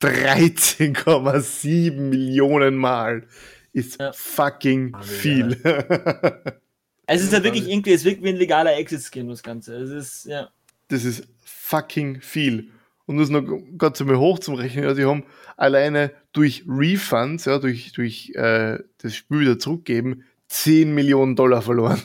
13,7 0.03 1.93
Millionen 1.95 2.77
Mal 2.77 3.27
ist 3.73 4.01
ja. 4.01 4.13
fucking 4.13 4.97
viel. 5.03 5.61
Es 7.07 7.23
ist 7.23 7.33
ja 7.33 7.43
wirklich 7.43 7.69
irgendwie, 7.69 7.93
es 7.93 8.05
wirkt 8.05 8.23
wie 8.23 8.31
ein 8.31 8.37
legaler 8.37 8.77
Exit-Skin, 8.77 9.29
das 9.29 9.43
Ganze. 9.43 9.77
Es 9.77 9.91
ist, 9.91 10.27
ja. 10.27 10.51
Das 10.89 11.05
ist 11.05 11.29
fucking 11.45 12.21
viel. 12.21 12.71
Und 13.07 13.19
das 13.19 13.29
noch 13.29 13.45
ganz 13.79 14.01
einmal 14.01 14.19
hoch 14.19 14.41
zum 14.41 14.55
Rechnen. 14.55 14.85
Also, 14.85 15.01
die 15.01 15.07
haben 15.07 15.25
alleine 15.57 16.11
durch 16.33 16.65
Refunds, 16.69 17.45
ja, 17.45 17.59
durch, 17.59 17.93
durch 17.93 18.33
äh, 18.35 18.79
das 18.99 19.15
Spiel 19.15 19.41
wieder 19.41 19.59
zurückgeben, 19.59 20.25
10 20.49 20.93
Millionen 20.93 21.37
Dollar 21.37 21.63
verloren. 21.63 22.03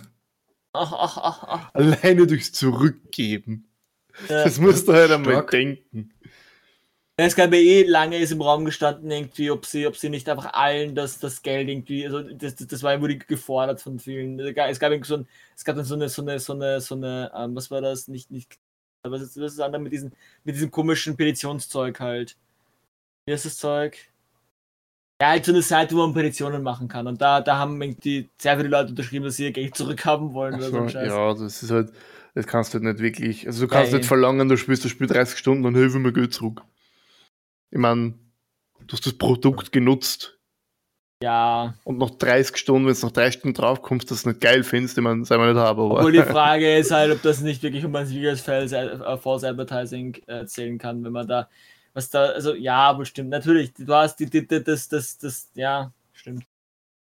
Ach, 0.74 0.94
ach, 0.94 1.18
ach, 1.18 1.44
ach. 1.48 1.74
Alleine 1.74 2.28
durchs 2.28 2.52
Zurückgeben. 2.52 3.68
Ja. 4.30 4.44
Das 4.44 4.60
musst 4.60 4.88
du 4.88 4.94
halt 4.94 5.12
einmal 5.12 5.46
denken. 5.46 6.11
Es 7.18 7.36
gab 7.36 7.54
ja 7.54 7.60
eh 7.60 7.84
lange 7.84 8.18
ist 8.18 8.32
im 8.32 8.42
Raum 8.42 8.66
gestanden, 8.66 9.12
irgendwie, 9.12 9.52
ob 9.52 9.66
sie, 9.66 9.86
ob 9.86 9.96
sie 9.96 10.10
nicht 10.10 10.28
einfach 10.30 10.54
allen 10.54 10.96
das, 10.96 11.20
das 11.20 11.42
Geld 11.42 11.70
irgendwie, 11.70 12.06
also 12.06 12.22
das, 12.22 12.56
das, 12.56 12.84
war 12.84 13.00
wurde 13.00 13.18
gefordert 13.18 13.82
von 13.82 14.00
vielen. 14.00 14.40
Es 14.40 14.80
gab, 14.80 15.06
so 15.06 15.16
ein, 15.16 15.28
es 15.56 15.64
gab 15.64 15.76
dann 15.76 15.86
so 15.86 15.96
eine, 15.96 16.10
so 16.10 16.22
eine, 16.22 16.40
so 16.40 16.54
eine, 16.54 16.82
so 16.82 16.96
eine, 16.96 17.32
ähm, 17.36 17.56
was 17.56 17.70
war 17.70 17.82
das? 17.82 18.08
Nicht, 18.08 18.32
nicht 18.32 18.58
Was 19.04 19.22
ist 19.22 19.38
das 19.38 19.60
andere 19.60 19.82
mit, 19.82 19.94
diesen, 19.94 20.14
mit 20.44 20.56
diesem 20.56 20.72
komischen 20.72 21.16
Petitionszeug 21.16 22.00
halt? 22.00 22.38
Wie 23.26 23.34
ist 23.34 23.46
das 23.46 23.58
Zeug? 23.58 23.98
Ja, 25.22 25.30
halt 25.30 25.46
so 25.46 25.52
eine 25.52 25.62
Seite, 25.62 25.96
wo 25.96 26.00
man 26.00 26.16
Petitionen 26.16 26.64
machen 26.64 26.88
kann. 26.88 27.06
Und 27.06 27.22
da, 27.22 27.42
da 27.42 27.58
haben 27.58 27.80
irgendwie 27.80 28.30
sehr 28.40 28.58
viele 28.58 28.70
Leute 28.70 28.90
unterschrieben, 28.90 29.26
dass 29.26 29.36
sie 29.36 29.44
ihr 29.44 29.52
Geld 29.52 29.76
zurückhaben 29.76 30.34
wollen. 30.34 30.56
Oder 30.56 30.72
so, 30.72 30.88
so 30.88 30.98
ja, 30.98 31.34
das 31.36 31.62
ist 31.62 31.70
halt, 31.70 31.92
das 32.34 32.48
kannst 32.48 32.74
du 32.74 32.80
halt 32.80 32.86
nicht 32.86 33.00
wirklich. 33.00 33.46
Also 33.46 33.68
du 33.68 33.72
kannst 33.72 33.92
ja, 33.92 34.00
nicht 34.00 34.08
verlangen, 34.08 34.50
du 34.50 34.58
spielst 34.58 34.84
das 34.84 34.92
Spiel 34.92 35.06
30 35.06 35.38
Stunden 35.38 35.66
und 35.66 35.76
hilfe 35.76 36.00
mir 36.00 36.14
Geld 36.14 36.34
zurück. 36.34 36.64
Ich 37.72 37.80
meine, 37.80 38.14
du 38.86 38.94
hast 38.94 39.06
das 39.06 39.14
Produkt 39.14 39.72
genutzt. 39.72 40.38
Ja. 41.24 41.76
Und 41.84 41.98
noch 41.98 42.10
30 42.12 42.58
Stunden, 42.58 42.86
wenn 42.86 42.94
es 42.94 43.04
noch 43.04 43.12
drei 43.12 43.32
Stunden 43.32 43.54
drauf 43.54 43.82
kommst, 43.82 44.10
das 44.12 44.26
nicht 44.26 44.42
geil 44.42 44.64
findest, 44.64 44.98
ich 44.98 45.04
meine, 45.04 45.24
sei 45.24 45.38
mal 45.38 45.54
nicht 45.54 45.62
haben. 45.62 45.80
Aber. 45.80 45.98
Obwohl 45.98 46.12
die 46.12 46.20
Frage 46.24 46.78
ist 46.78 46.92
halt, 46.92 47.12
ob 47.12 47.22
das 47.22 47.42
nicht 47.42 47.62
wirklich 47.64 47.86
um 47.86 47.96
ein 47.96 48.06
serious 48.06 48.42
False 48.42 48.76
Advertising 49.48 50.18
äh, 50.28 50.46
zählen 50.46 50.78
kann, 50.78 51.04
wenn 51.04 51.12
man 51.12 51.28
da 51.28 51.48
was 51.94 52.10
da, 52.10 52.26
also 52.28 52.54
ja, 52.54 52.94
bestimmt, 52.94 53.30
natürlich, 53.30 53.74
du 53.74 53.94
hast 53.94 54.18
die, 54.18 54.30
die, 54.30 54.48
die, 54.48 54.64
das, 54.64 54.88
das, 54.88 55.18
das, 55.18 55.50
ja, 55.56 55.92
stimmt. 56.14 56.46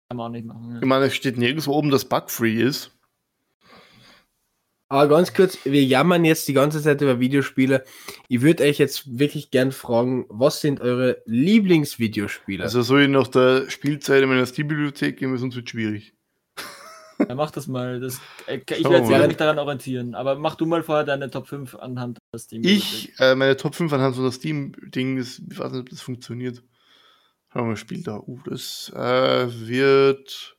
Kann 0.09 0.17
man 0.17 0.27
auch 0.27 0.31
nicht 0.31 0.47
machen. 0.47 0.73
Ja. 0.73 0.79
Ich 0.81 0.87
meine, 0.87 1.07
es 1.07 1.15
steht 1.15 1.39
nirgendwo 1.39 1.73
oben, 1.73 1.91
dass 1.91 2.05
bugfree 2.05 2.61
ist. 2.61 2.91
Aber 4.95 5.09
ganz 5.09 5.35
kurz, 5.35 5.59
wir 5.65 5.83
jammern 5.83 6.25
jetzt 6.25 6.47
die 6.47 6.53
ganze 6.53 6.81
Zeit 6.81 7.01
über 7.01 7.19
Videospiele. 7.19 7.83
Ich 8.29 8.43
würde 8.43 8.63
euch 8.63 8.79
jetzt 8.79 9.19
wirklich 9.19 9.51
gern 9.51 9.73
fragen, 9.73 10.25
was 10.29 10.61
sind 10.61 10.81
eure 10.81 11.21
Lieblingsvideospiele? 11.27 12.63
Also 12.63 12.83
soll 12.83 13.03
ich 13.03 13.09
nach 13.09 13.27
der 13.27 13.69
Spielzeit 13.71 14.23
in 14.23 14.29
meiner 14.29 14.47
Steam-Bibliothek 14.47 15.17
gehen, 15.17 15.37
sonst 15.37 15.57
wird 15.57 15.67
es 15.67 15.71
schwierig. 15.73 16.15
Ja, 17.19 17.35
mach 17.35 17.51
das 17.51 17.67
mal. 17.67 17.99
Das, 17.99 18.21
äh, 18.47 18.59
ich 18.59 18.85
werde 18.85 19.11
ja 19.11 19.27
mich 19.27 19.37
daran 19.37 19.59
orientieren. 19.59 20.15
Aber 20.15 20.37
mach 20.37 20.55
du 20.55 20.65
mal 20.65 20.85
vorher 20.85 21.05
deine 21.05 21.29
Top 21.29 21.49
5 21.49 21.75
anhand 21.75 22.19
der 22.33 22.39
Steam. 22.39 22.63
Ich, 22.65 23.13
äh, 23.19 23.35
meine 23.35 23.57
Top 23.57 23.75
5 23.75 23.93
anhand 23.93 24.15
von 24.15 24.25
der 24.25 24.33
Steam-Ding, 24.33 25.19
ich 25.19 25.41
weiß 25.59 25.73
nicht, 25.73 25.81
ob 25.81 25.89
das 25.89 26.03
funktioniert. 26.03 26.63
Schauen 27.53 27.63
wir 27.63 27.71
mal, 27.71 27.77
Spiel 27.77 28.05
da. 28.05 28.21
Uh, 28.21 28.39
das 28.47 28.93
äh, 28.95 29.49
wird. 29.67 30.57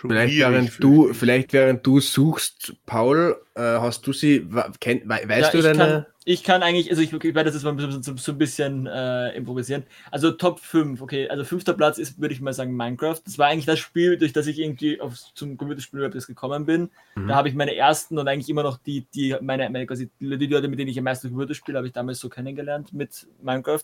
Vielleicht 0.00 0.36
während, 0.38 0.82
du, 0.82 1.12
vielleicht 1.14 1.52
während 1.52 1.86
du 1.86 2.00
suchst, 2.00 2.74
Paul, 2.84 3.40
äh, 3.54 3.60
hast 3.60 4.06
du 4.06 4.12
sie, 4.12 4.46
kenn, 4.80 5.02
weißt 5.04 5.28
ja, 5.28 5.50
du 5.50 5.62
deine. 5.62 5.78
Kann, 5.78 6.06
ich 6.24 6.42
kann 6.42 6.62
eigentlich, 6.62 6.90
also 6.90 7.00
ich, 7.00 7.12
ich 7.12 7.22
werde 7.22 7.44
das 7.44 7.54
jetzt 7.54 7.62
mal 7.62 8.02
so, 8.02 8.16
so 8.16 8.32
ein 8.32 8.38
bisschen 8.38 8.86
äh, 8.86 9.36
improvisieren. 9.36 9.84
Also 10.10 10.32
Top 10.32 10.58
5, 10.58 11.00
okay, 11.00 11.28
also 11.28 11.44
fünfter 11.44 11.74
Platz 11.74 11.98
ist, 11.98 12.20
würde 12.20 12.34
ich 12.34 12.40
mal 12.40 12.52
sagen, 12.52 12.76
Minecraft. 12.76 13.20
Das 13.24 13.38
war 13.38 13.46
eigentlich 13.46 13.66
das 13.66 13.78
Spiel, 13.78 14.18
durch 14.18 14.32
das 14.32 14.48
ich 14.48 14.58
irgendwie 14.58 15.00
auf, 15.00 15.14
zum 15.34 15.56
Computerspiel 15.56 16.10
gekommen 16.10 16.66
bin. 16.66 16.90
Mhm. 17.14 17.28
Da 17.28 17.36
habe 17.36 17.48
ich 17.48 17.54
meine 17.54 17.74
ersten 17.76 18.18
und 18.18 18.26
eigentlich 18.26 18.50
immer 18.50 18.64
noch 18.64 18.78
die, 18.78 19.06
die, 19.14 19.36
meine, 19.40 19.70
meine 19.70 19.86
quasi 19.86 20.10
die 20.18 20.26
Leute, 20.26 20.68
mit 20.68 20.78
denen 20.78 20.90
ich 20.90 20.98
am 20.98 21.04
meisten 21.04 21.28
Computer 21.28 21.54
spiele, 21.54 21.78
habe 21.78 21.86
ich 21.86 21.92
damals 21.92 22.18
so 22.18 22.28
kennengelernt 22.28 22.92
mit 22.92 23.28
Minecraft. 23.42 23.82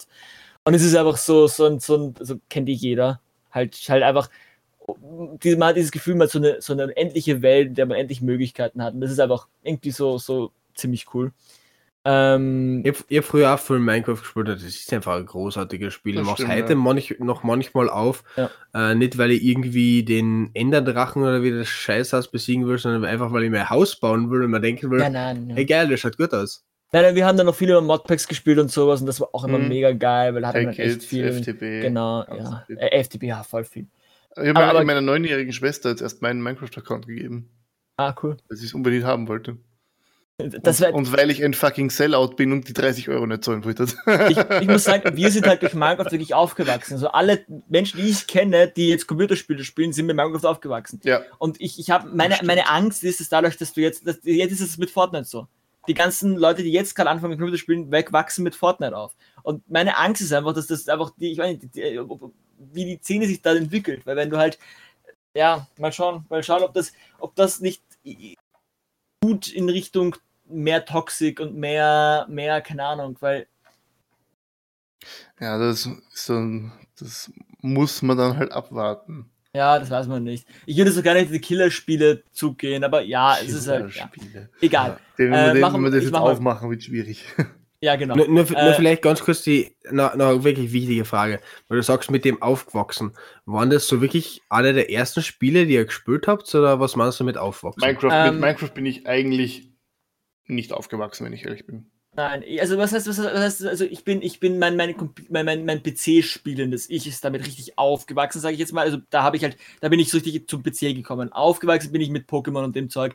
Und 0.65 0.75
es 0.75 0.83
ist 0.83 0.97
einfach 0.97 1.17
so, 1.17 1.47
so 1.47 1.67
ein, 1.67 1.79
so 1.79 1.97
ein 1.97 2.15
also 2.19 2.41
kennt 2.51 2.69
die 2.69 2.75
jeder. 2.75 3.21
Halt, 3.53 3.77
halt 3.89 4.03
einfach, 4.03 4.29
man 4.87 5.69
hat 5.69 5.77
dieses 5.77 5.93
Gefühl, 5.93 6.15
man 6.15 6.27
hat 6.27 6.33
so 6.33 6.39
eine, 6.39 6.61
so 6.61 6.73
eine 6.73 6.97
endliche 6.97 7.43
Welt, 7.43 7.69
in 7.69 7.75
der 7.75 7.87
man 7.87 7.99
endlich 7.99 8.21
Möglichkeiten 8.21 8.83
hat. 8.83 8.95
Und 8.95 9.01
das 9.01 9.11
ist 9.11 9.21
einfach 9.21 9.49
irgendwie 9.63 9.91
so, 9.91 10.19
so 10.19 10.53
ziemlich 10.75 11.07
cool. 11.15 11.33
Ähm, 12.07 12.83
ich 12.85 12.93
habe 12.95 13.17
hab 13.17 13.25
früher 13.25 13.55
auch 13.55 13.59
viel 13.59 13.79
Minecraft 13.79 14.19
gespielt, 14.19 14.49
das 14.49 14.63
ist 14.63 14.93
einfach 14.93 15.17
ein 15.17 15.25
großartiges 15.25 15.95
Spiel. 15.95 16.17
Ich 16.17 16.23
mache 16.23 16.43
es 16.43 16.49
heute 16.49 16.75
ja. 16.75 16.79
manch, 16.79 17.17
noch 17.19 17.45
manchmal 17.45 17.89
auf. 17.89 18.25
Ja. 18.37 18.51
Äh, 18.75 18.95
nicht, 18.95 19.17
weil 19.17 19.31
ich 19.31 19.43
irgendwie 19.43 20.03
den 20.05 20.51
Enderdrachen 20.53 21.23
oder 21.23 21.43
wie 21.43 21.51
das 21.51 21.69
Scheißhaus 21.69 22.31
besiegen 22.31 22.67
will, 22.67 22.77
sondern 22.77 23.07
einfach, 23.07 23.33
weil 23.33 23.45
ich 23.45 23.51
mein 23.51 23.71
Haus 23.71 23.97
bauen 23.97 24.31
will 24.31 24.43
und 24.43 24.51
mir 24.51 24.61
denken 24.61 24.91
will, 24.91 25.01
ja, 25.01 25.09
nein, 25.09 25.51
hey 25.55 25.65
geil, 25.65 25.89
das 25.89 26.01
schaut 26.01 26.19
gut 26.19 26.35
aus. 26.35 26.63
Nein, 26.93 27.15
wir 27.15 27.27
haben 27.27 27.39
dann 27.39 27.47
noch 27.47 27.55
viele 27.55 27.81
Modpacks 27.81 28.29
gespielt 28.29 28.59
und 28.59 28.71
sowas 28.71 29.01
und 29.01 29.07
das 29.07 29.19
war 29.21 29.31
auch 29.33 29.45
immer 29.45 29.59
mhm. 29.59 29.69
mega 29.69 29.93
geil, 29.93 30.35
weil 30.35 30.43
da 30.43 30.49
hat 30.49 30.63
man 30.63 30.75
echt 30.75 31.03
viel. 31.03 31.33
FTB. 31.33 31.61
Genau, 31.83 32.23
ja. 32.23 32.67
Äh, 32.69 33.03
FTB, 33.03 33.23
ja, 33.25 33.43
voll 33.43 33.65
viel. 33.65 33.87
Ich 34.37 34.49
habe 34.49 34.65
aber, 34.65 34.85
meiner 34.85 35.01
neunjährigen 35.01 35.53
Schwester 35.53 35.91
jetzt 35.91 36.03
erst 36.03 36.23
meinen 36.23 36.43
Minecraft-Account 36.43 37.07
gegeben. 37.07 37.51
Ah, 37.97 38.15
cool. 38.23 38.37
Weil 38.49 38.57
sie 38.57 38.67
es 38.67 38.75
unbedingt 38.75 39.05
haben 39.05 39.29
wollte. 39.29 39.59
Und, 40.37 40.57
und, 40.67 41.13
weil 41.17 41.31
ich 41.31 41.45
ein 41.45 41.55
fucking 41.55 41.91
Sellout 41.91 42.35
bin 42.35 42.51
und 42.51 42.67
die 42.69 42.73
30 42.73 43.09
Euro 43.09 43.25
nicht 43.25 43.45
zahlen 43.45 43.65
wollte. 43.65 43.87
Ich, 44.29 44.37
ich, 44.63 44.69
muss 44.69 44.83
sagen, 44.83 45.17
wir 45.17 45.31
sind 45.31 45.47
halt 45.47 45.63
durch 45.63 45.75
Minecraft 45.75 46.11
wirklich 46.11 46.35
aufgewachsen. 46.35 46.95
Also 46.95 47.09
alle 47.09 47.45
Menschen, 47.69 48.01
die 48.01 48.09
ich 48.09 48.27
kenne, 48.27 48.67
die 48.67 48.89
jetzt 48.89 49.07
Computerspiele 49.07 49.63
spielen, 49.63 49.93
sind 49.93 50.07
mit 50.07 50.17
Minecraft 50.17 50.45
aufgewachsen. 50.45 51.01
Ja. 51.05 51.21
Und 51.39 51.61
ich, 51.61 51.79
ich 51.79 51.91
habe 51.91 52.09
meine, 52.13 52.37
meine 52.43 52.69
Angst 52.69 53.05
ist 53.05 53.21
es 53.21 53.29
dadurch, 53.29 53.57
dass 53.59 53.75
du 53.75 53.81
jetzt, 53.81 54.09
dass, 54.09 54.19
jetzt 54.25 54.51
ist 54.51 54.61
es 54.61 54.77
mit 54.77 54.91
Fortnite 54.91 55.25
so. 55.25 55.47
Die 55.87 55.95
ganzen 55.95 56.37
Leute, 56.37 56.65
die 56.65 56.73
jetzt 56.73 56.97
gerade 56.97 57.11
anfangen 57.11 57.31
mit 57.31 57.39
Computerspielen, 57.39 57.93
wegwachsen 57.93 58.43
mit 58.43 58.57
Fortnite 58.57 58.97
auf. 58.97 59.15
Und 59.45 59.71
meine 59.71 59.99
Angst 59.99 60.23
ist 60.23 60.33
einfach, 60.33 60.55
dass 60.55 60.67
das 60.67 60.89
einfach 60.89 61.11
die, 61.19 61.33
ich 61.33 61.39
meine, 61.39 61.59
die, 61.59 61.69
die, 61.69 62.01
wie 62.73 62.85
die 62.87 62.99
Szene 63.03 63.27
sich 63.27 63.43
da 63.43 63.55
entwickelt. 63.55 64.07
Weil 64.07 64.17
wenn 64.17 64.31
du 64.31 64.39
halt, 64.39 64.59
ja, 65.35 65.69
mal 65.79 65.93
schauen, 65.93 66.25
mal 66.31 66.43
schauen, 66.43 66.63
ob 66.63 66.73
das, 66.73 66.93
ob 67.19 67.37
das 67.37 67.61
nicht 67.61 67.83
gut 69.23 69.49
in 69.49 69.69
Richtung 69.69 70.17
mehr 70.47 70.87
Toxik 70.87 71.41
und 71.41 71.57
mehr, 71.57 72.27
mehr, 72.31 72.63
keine 72.63 72.85
Ahnung, 72.85 73.19
weil. 73.21 73.47
Ja, 75.39 75.59
das 75.59 75.87
ist 76.15 76.31
dann, 76.31 76.73
das 76.99 77.31
muss 77.61 78.01
man 78.01 78.17
dann 78.17 78.39
halt 78.39 78.51
abwarten. 78.51 79.31
Ja, 79.53 79.79
das 79.79 79.91
weiß 79.91 80.07
man 80.07 80.25
nicht. 80.25 80.49
Ich 80.65 80.79
würde 80.79 80.91
so 80.91 81.03
gerne 81.03 81.21
in 81.21 81.31
die 81.31 81.39
Killerspiele 81.39 82.25
zugehen, 82.33 82.83
aber 82.83 83.03
ja, 83.03 83.37
es 83.37 83.53
ist 83.53 83.69
halt. 83.69 83.95
Ja. 83.95 84.11
Egal. 84.63 84.89
Ja. 84.89 84.99
Den, 85.19 85.33
äh, 85.35 85.53
den, 85.53 85.61
machen, 85.61 85.85
wenn 85.85 85.93
wir 85.93 86.01
das 86.01 86.05
jetzt 86.05 86.15
aufmachen, 86.15 86.71
wird 86.71 86.83
schwierig. 86.83 87.27
Ja, 87.85 87.97
genau. 87.97 88.17
Nur, 88.17 88.29
nur, 88.29 88.51
äh, 88.51 88.65
nur 88.65 88.73
vielleicht 88.73 89.03
ganz 89.03 89.21
kurz 89.21 89.43
die 89.43 89.77
noch, 89.91 90.15
noch 90.15 90.43
wirklich 90.43 90.73
wichtige 90.73 91.05
Frage, 91.05 91.39
weil 91.69 91.77
du 91.77 91.83
sagst, 91.83 92.11
mit 92.11 92.25
dem 92.25 92.41
aufgewachsen. 92.41 93.13
Waren 93.45 93.69
das 93.69 93.87
so 93.87 94.01
wirklich 94.01 94.41
alle 94.49 94.73
der 94.73 94.91
ersten 94.91 95.21
Spiele, 95.21 95.67
die 95.67 95.75
ihr 95.75 95.85
gespielt 95.85 96.27
habt, 96.27 96.55
oder 96.55 96.81
was 96.81 96.97
meinst 96.97 97.21
du 97.21 97.25
mit 97.25 97.37
aufwachsen? 97.37 97.87
Minecraft, 97.87 98.11
ähm, 98.11 98.35
mit 98.37 98.41
Minecraft 98.41 98.71
bin 98.75 98.87
ich 98.87 99.07
eigentlich 99.07 99.69
nicht 100.47 100.73
aufgewachsen, 100.73 101.27
wenn 101.27 101.35
ich 101.35 101.45
ehrlich 101.45 101.67
bin. 101.67 101.91
Nein, 102.17 102.43
also 102.59 102.79
was 102.79 102.93
heißt, 102.93 103.07
was 103.07 103.19
heißt, 103.19 103.67
also 103.67 103.85
ich 103.85 104.05
bin, 104.05 104.23
ich 104.23 104.41
bin 104.41 104.59
mein, 104.59 104.77
mein, 104.77 104.95
mein, 105.29 105.45
mein, 105.45 105.65
mein 105.67 105.83
PC-spielendes 105.83 106.89
Ich 106.89 107.07
ist 107.07 107.23
damit 107.23 107.45
richtig 107.45 107.77
aufgewachsen, 107.77 108.41
sage 108.41 108.55
ich 108.55 108.61
jetzt 108.61 108.73
mal. 108.73 108.83
Also 108.83 108.99
da 109.11 109.25
habe 109.25 109.37
ich 109.37 109.43
halt, 109.43 109.59
da 109.81 109.91
bin 109.91 110.01
ich 110.01 110.11
so 110.11 110.17
richtig 110.17 110.49
zum 110.49 110.63
PC 110.63 110.95
gekommen. 110.95 111.33
Aufgewachsen 111.33 111.93
bin 111.93 112.01
ich 112.01 112.09
mit 112.09 112.31
Pokémon 112.31 112.65
und 112.65 112.77
dem 112.77 112.89
Zeug. 112.89 113.15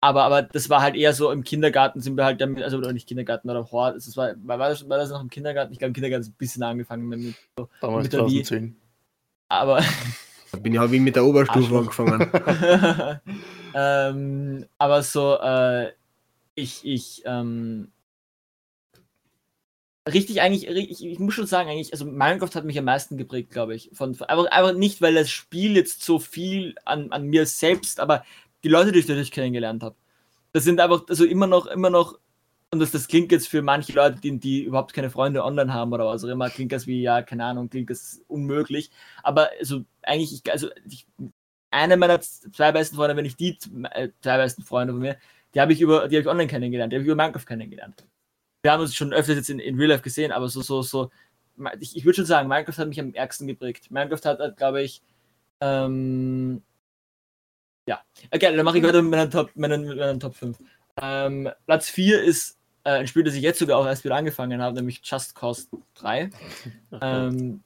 Aber, 0.00 0.22
aber 0.24 0.42
das 0.42 0.70
war 0.70 0.80
halt 0.80 0.94
eher 0.94 1.12
so 1.12 1.32
im 1.32 1.42
Kindergarten 1.42 2.00
sind 2.00 2.16
wir 2.16 2.24
halt 2.24 2.40
damit, 2.40 2.62
also 2.62 2.78
oder 2.78 2.92
nicht 2.92 3.08
Kindergarten 3.08 3.50
oder 3.50 3.70
Hort, 3.72 3.96
das 3.96 4.16
war, 4.16 4.34
war, 4.44 4.58
das, 4.58 4.88
war 4.88 4.98
das 4.98 5.10
noch 5.10 5.20
im 5.20 5.30
Kindergarten? 5.30 5.72
Ich 5.72 5.78
glaube, 5.78 5.88
im 5.88 5.94
Kindergarten 5.94 6.22
ist 6.22 6.28
ein 6.28 6.38
bisschen 6.38 6.62
angefangen 6.62 7.08
mit, 7.08 7.34
so, 7.56 7.68
Damals 7.80 8.04
mit 8.04 8.12
der 8.12 8.20
2010. 8.20 8.76
Aber. 9.48 9.82
Da 10.52 10.58
bin 10.58 10.72
ich 10.72 10.78
halt 10.78 10.92
wie 10.92 11.00
mit 11.00 11.16
der 11.16 11.24
Oberstufe 11.24 11.78
angefangen. 11.78 12.30
ähm, 13.74 14.66
aber 14.78 15.02
so, 15.02 15.36
äh, 15.38 15.92
ich, 16.54 16.86
ich, 16.86 17.22
ähm, 17.26 17.92
richtig 20.08 20.40
eigentlich, 20.40 20.68
ich, 20.68 21.04
ich, 21.04 21.18
muss 21.18 21.34
schon 21.34 21.46
sagen, 21.46 21.68
eigentlich, 21.68 21.92
also 21.92 22.04
Minecraft 22.06 22.54
hat 22.54 22.64
mich 22.64 22.78
am 22.78 22.86
meisten 22.86 23.16
geprägt, 23.16 23.50
glaube 23.50 23.74
ich. 23.74 23.90
Von, 23.92 24.10
einfach, 24.22 24.46
einfach 24.46 24.72
nicht, 24.74 25.02
weil 25.02 25.14
das 25.14 25.30
Spiel 25.30 25.76
jetzt 25.76 26.02
so 26.02 26.18
viel 26.18 26.74
an, 26.84 27.12
an 27.12 27.26
mir 27.26 27.46
selbst, 27.46 28.00
aber 28.00 28.24
die 28.64 28.68
Leute, 28.68 28.92
die 28.92 29.00
ich 29.00 29.06
dadurch 29.06 29.30
kennengelernt 29.30 29.82
habe. 29.82 29.96
Das 30.52 30.64
sind 30.64 30.80
einfach, 30.80 31.04
also 31.08 31.24
immer 31.24 31.46
noch, 31.46 31.66
immer 31.66 31.90
noch, 31.90 32.18
und 32.70 32.80
das, 32.80 32.90
das 32.90 33.08
klingt 33.08 33.32
jetzt 33.32 33.48
für 33.48 33.62
manche 33.62 33.92
Leute, 33.92 34.20
die, 34.20 34.38
die 34.38 34.64
überhaupt 34.64 34.92
keine 34.92 35.10
Freunde 35.10 35.44
online 35.44 35.72
haben 35.72 35.92
oder 35.92 36.06
was 36.06 36.24
auch 36.24 36.28
immer, 36.28 36.50
klingt 36.50 36.72
das 36.72 36.86
wie, 36.86 37.02
ja, 37.02 37.22
keine 37.22 37.44
Ahnung, 37.44 37.70
klingt 37.70 37.90
das 37.90 38.22
unmöglich. 38.28 38.90
Aber 39.22 39.50
also 39.58 39.84
eigentlich, 40.02 40.34
ich, 40.34 40.52
also 40.52 40.68
ich, 40.86 41.06
eine 41.70 41.96
meiner 41.96 42.20
zwei 42.20 42.72
besten 42.72 42.96
Freunde, 42.96 43.16
wenn 43.16 43.24
nicht 43.24 43.40
die 43.40 43.58
äh, 43.92 44.10
zwei 44.20 44.38
besten 44.38 44.62
Freunde 44.62 44.92
von 44.92 45.00
mir, 45.00 45.16
die 45.54 45.60
habe 45.60 45.72
ich 45.72 45.80
über, 45.80 46.08
die 46.08 46.16
habe 46.16 46.22
ich 46.22 46.28
online 46.28 46.48
kennengelernt, 46.48 46.92
die 46.92 46.96
habe 46.96 47.02
ich 47.04 47.10
über 47.10 47.22
Minecraft 47.22 47.46
kennengelernt. 47.46 48.06
Wir 48.62 48.72
haben 48.72 48.80
uns 48.80 48.94
schon 48.94 49.12
öfters 49.12 49.36
jetzt 49.36 49.50
in, 49.50 49.60
in 49.60 49.76
Real 49.76 49.90
Life 49.90 50.02
gesehen, 50.02 50.32
aber 50.32 50.48
so, 50.48 50.62
so, 50.62 50.82
so, 50.82 51.10
ich, 51.80 51.96
ich 51.96 52.04
würde 52.04 52.16
schon 52.16 52.26
sagen, 52.26 52.48
Minecraft 52.48 52.78
hat 52.78 52.88
mich 52.88 53.00
am 53.00 53.14
ärgsten 53.14 53.46
geprägt. 53.46 53.90
Minecraft 53.90 54.24
hat, 54.24 54.40
hat 54.40 54.56
glaube 54.56 54.82
ich, 54.82 55.02
ähm, 55.60 56.62
ja. 57.88 58.00
Okay, 58.30 58.54
dann 58.54 58.64
mache 58.64 58.78
ich 58.78 58.84
weiter 58.84 59.02
mit 59.02 59.10
meinen 59.10 59.30
Top, 59.30 59.50
meinen, 59.54 59.88
mit 59.88 59.98
meinen 59.98 60.20
Top 60.20 60.36
5. 60.36 60.58
Ähm, 61.00 61.48
Platz 61.66 61.88
4 61.88 62.22
ist 62.22 62.58
äh, 62.84 62.90
ein 62.90 63.06
Spiel, 63.06 63.24
das 63.24 63.34
ich 63.34 63.42
jetzt 63.42 63.58
sogar 63.58 63.78
auch 63.78 63.86
erst 63.86 64.04
wieder 64.04 64.16
angefangen 64.16 64.60
habe, 64.60 64.76
nämlich 64.76 65.00
Just 65.02 65.34
Cause 65.34 65.68
3. 65.94 66.30
ähm, 67.00 67.62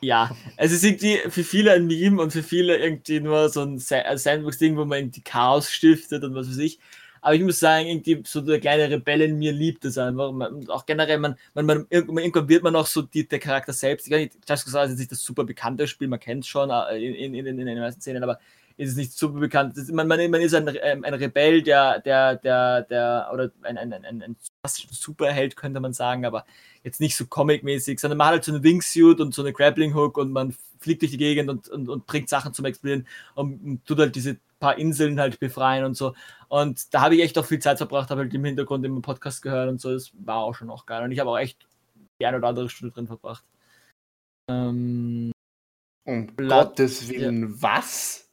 ja, 0.00 0.30
es 0.56 0.72
ist 0.72 0.84
irgendwie 0.84 1.18
für 1.30 1.44
viele 1.44 1.72
ein 1.72 1.86
Meme 1.86 2.20
und 2.20 2.32
für 2.32 2.42
viele 2.42 2.76
irgendwie 2.76 3.20
nur 3.20 3.48
so 3.48 3.62
ein 3.62 3.78
Sandbox-Ding, 3.78 4.76
wo 4.76 4.84
man 4.84 4.98
irgendwie 4.98 5.22
Chaos 5.22 5.70
stiftet 5.70 6.22
und 6.24 6.34
was 6.34 6.48
weiß 6.48 6.58
ich. 6.58 6.78
Aber 7.22 7.36
ich 7.36 7.42
muss 7.42 7.60
sagen, 7.60 7.86
irgendwie 7.86 8.20
so 8.26 8.40
der 8.40 8.58
kleine 8.58 8.90
Rebell 8.90 9.20
in 9.22 9.38
mir 9.38 9.52
liebt 9.52 9.84
es 9.84 9.96
einfach. 9.96 10.30
Und 10.30 10.68
auch 10.68 10.84
generell, 10.86 11.18
man, 11.18 11.36
man, 11.54 11.66
man, 11.66 11.86
irgendwann 11.88 12.48
wird 12.48 12.64
man 12.64 12.74
auch 12.74 12.86
so 12.88 13.02
die, 13.02 13.28
der 13.28 13.38
Charakter 13.38 13.72
selbst. 13.72 14.08
Ich 14.08 14.12
weiß 14.12 14.20
nicht, 14.22 14.38
Just 14.48 14.64
Cause 14.64 14.92
ist 14.92 14.98
nicht 14.98 15.12
das 15.12 15.22
super 15.22 15.44
bekannte 15.44 15.86
Spiel, 15.86 16.08
man 16.08 16.18
kennt 16.18 16.42
es 16.42 16.48
schon 16.48 16.70
äh, 16.70 16.96
in, 16.98 17.32
in, 17.32 17.46
in, 17.46 17.58
in 17.60 17.66
den 17.66 17.78
meisten 17.78 18.00
Szenen, 18.00 18.24
aber 18.24 18.40
ist 18.76 18.90
es 18.90 18.96
nicht 18.96 19.12
super 19.12 19.40
bekannt. 19.40 19.76
Ist, 19.76 19.92
man, 19.92 20.08
man, 20.08 20.20
ist 20.20 20.54
ein, 20.54 20.70
ähm, 20.82 21.04
ein 21.04 21.14
Rebell, 21.14 21.62
der, 21.62 22.00
der, 22.00 22.36
der, 22.36 22.82
der, 22.82 23.30
oder 23.32 23.50
ein, 23.62 23.78
ein, 23.78 23.92
ein, 23.92 24.22
ein 24.22 24.36
Superheld, 24.66 25.56
könnte 25.56 25.80
man 25.80 25.92
sagen, 25.92 26.24
aber 26.24 26.44
jetzt 26.82 27.00
nicht 27.00 27.16
so 27.16 27.26
comic-mäßig, 27.26 27.98
sondern 27.98 28.18
man 28.18 28.28
hat 28.28 28.34
halt 28.34 28.44
so 28.44 28.52
einen 28.52 28.62
Wingsuit 28.62 29.20
und 29.20 29.34
so 29.34 29.42
eine 29.42 29.52
Grappling-Hook 29.52 30.18
und 30.18 30.32
man 30.32 30.54
fliegt 30.80 31.02
durch 31.02 31.12
die 31.12 31.18
Gegend 31.18 31.48
und, 31.48 31.68
und, 31.68 31.88
und 31.88 32.06
bringt 32.06 32.28
Sachen 32.28 32.54
zum 32.54 32.64
Explodieren 32.64 33.06
und, 33.34 33.64
und 33.64 33.86
tut 33.86 33.98
halt 33.98 34.16
diese 34.16 34.38
paar 34.58 34.78
Inseln 34.78 35.20
halt 35.20 35.38
befreien 35.40 35.84
und 35.84 35.94
so. 35.94 36.14
Und 36.48 36.94
da 36.94 37.02
habe 37.02 37.16
ich 37.16 37.22
echt 37.22 37.36
auch 37.38 37.44
viel 37.44 37.58
Zeit 37.58 37.78
verbracht, 37.78 38.10
habe 38.10 38.22
halt 38.22 38.34
im 38.34 38.44
Hintergrund 38.44 38.84
immer 38.84 39.00
Podcast 39.00 39.42
gehört 39.42 39.68
und 39.68 39.80
so. 39.80 39.92
Das 39.92 40.12
war 40.14 40.38
auch 40.38 40.54
schon 40.54 40.70
auch 40.70 40.86
geil. 40.86 41.04
Und 41.04 41.12
ich 41.12 41.18
habe 41.18 41.30
auch 41.30 41.38
echt 41.38 41.66
die 42.20 42.26
eine 42.26 42.36
oder 42.38 42.48
andere 42.48 42.68
Stunde 42.68 42.94
drin 42.94 43.06
verbracht. 43.06 43.44
Ähm, 44.48 45.32
um 46.04 46.36
Gottes 46.36 47.08
Willen, 47.08 47.42
ja. 47.42 47.62
was? 47.62 48.28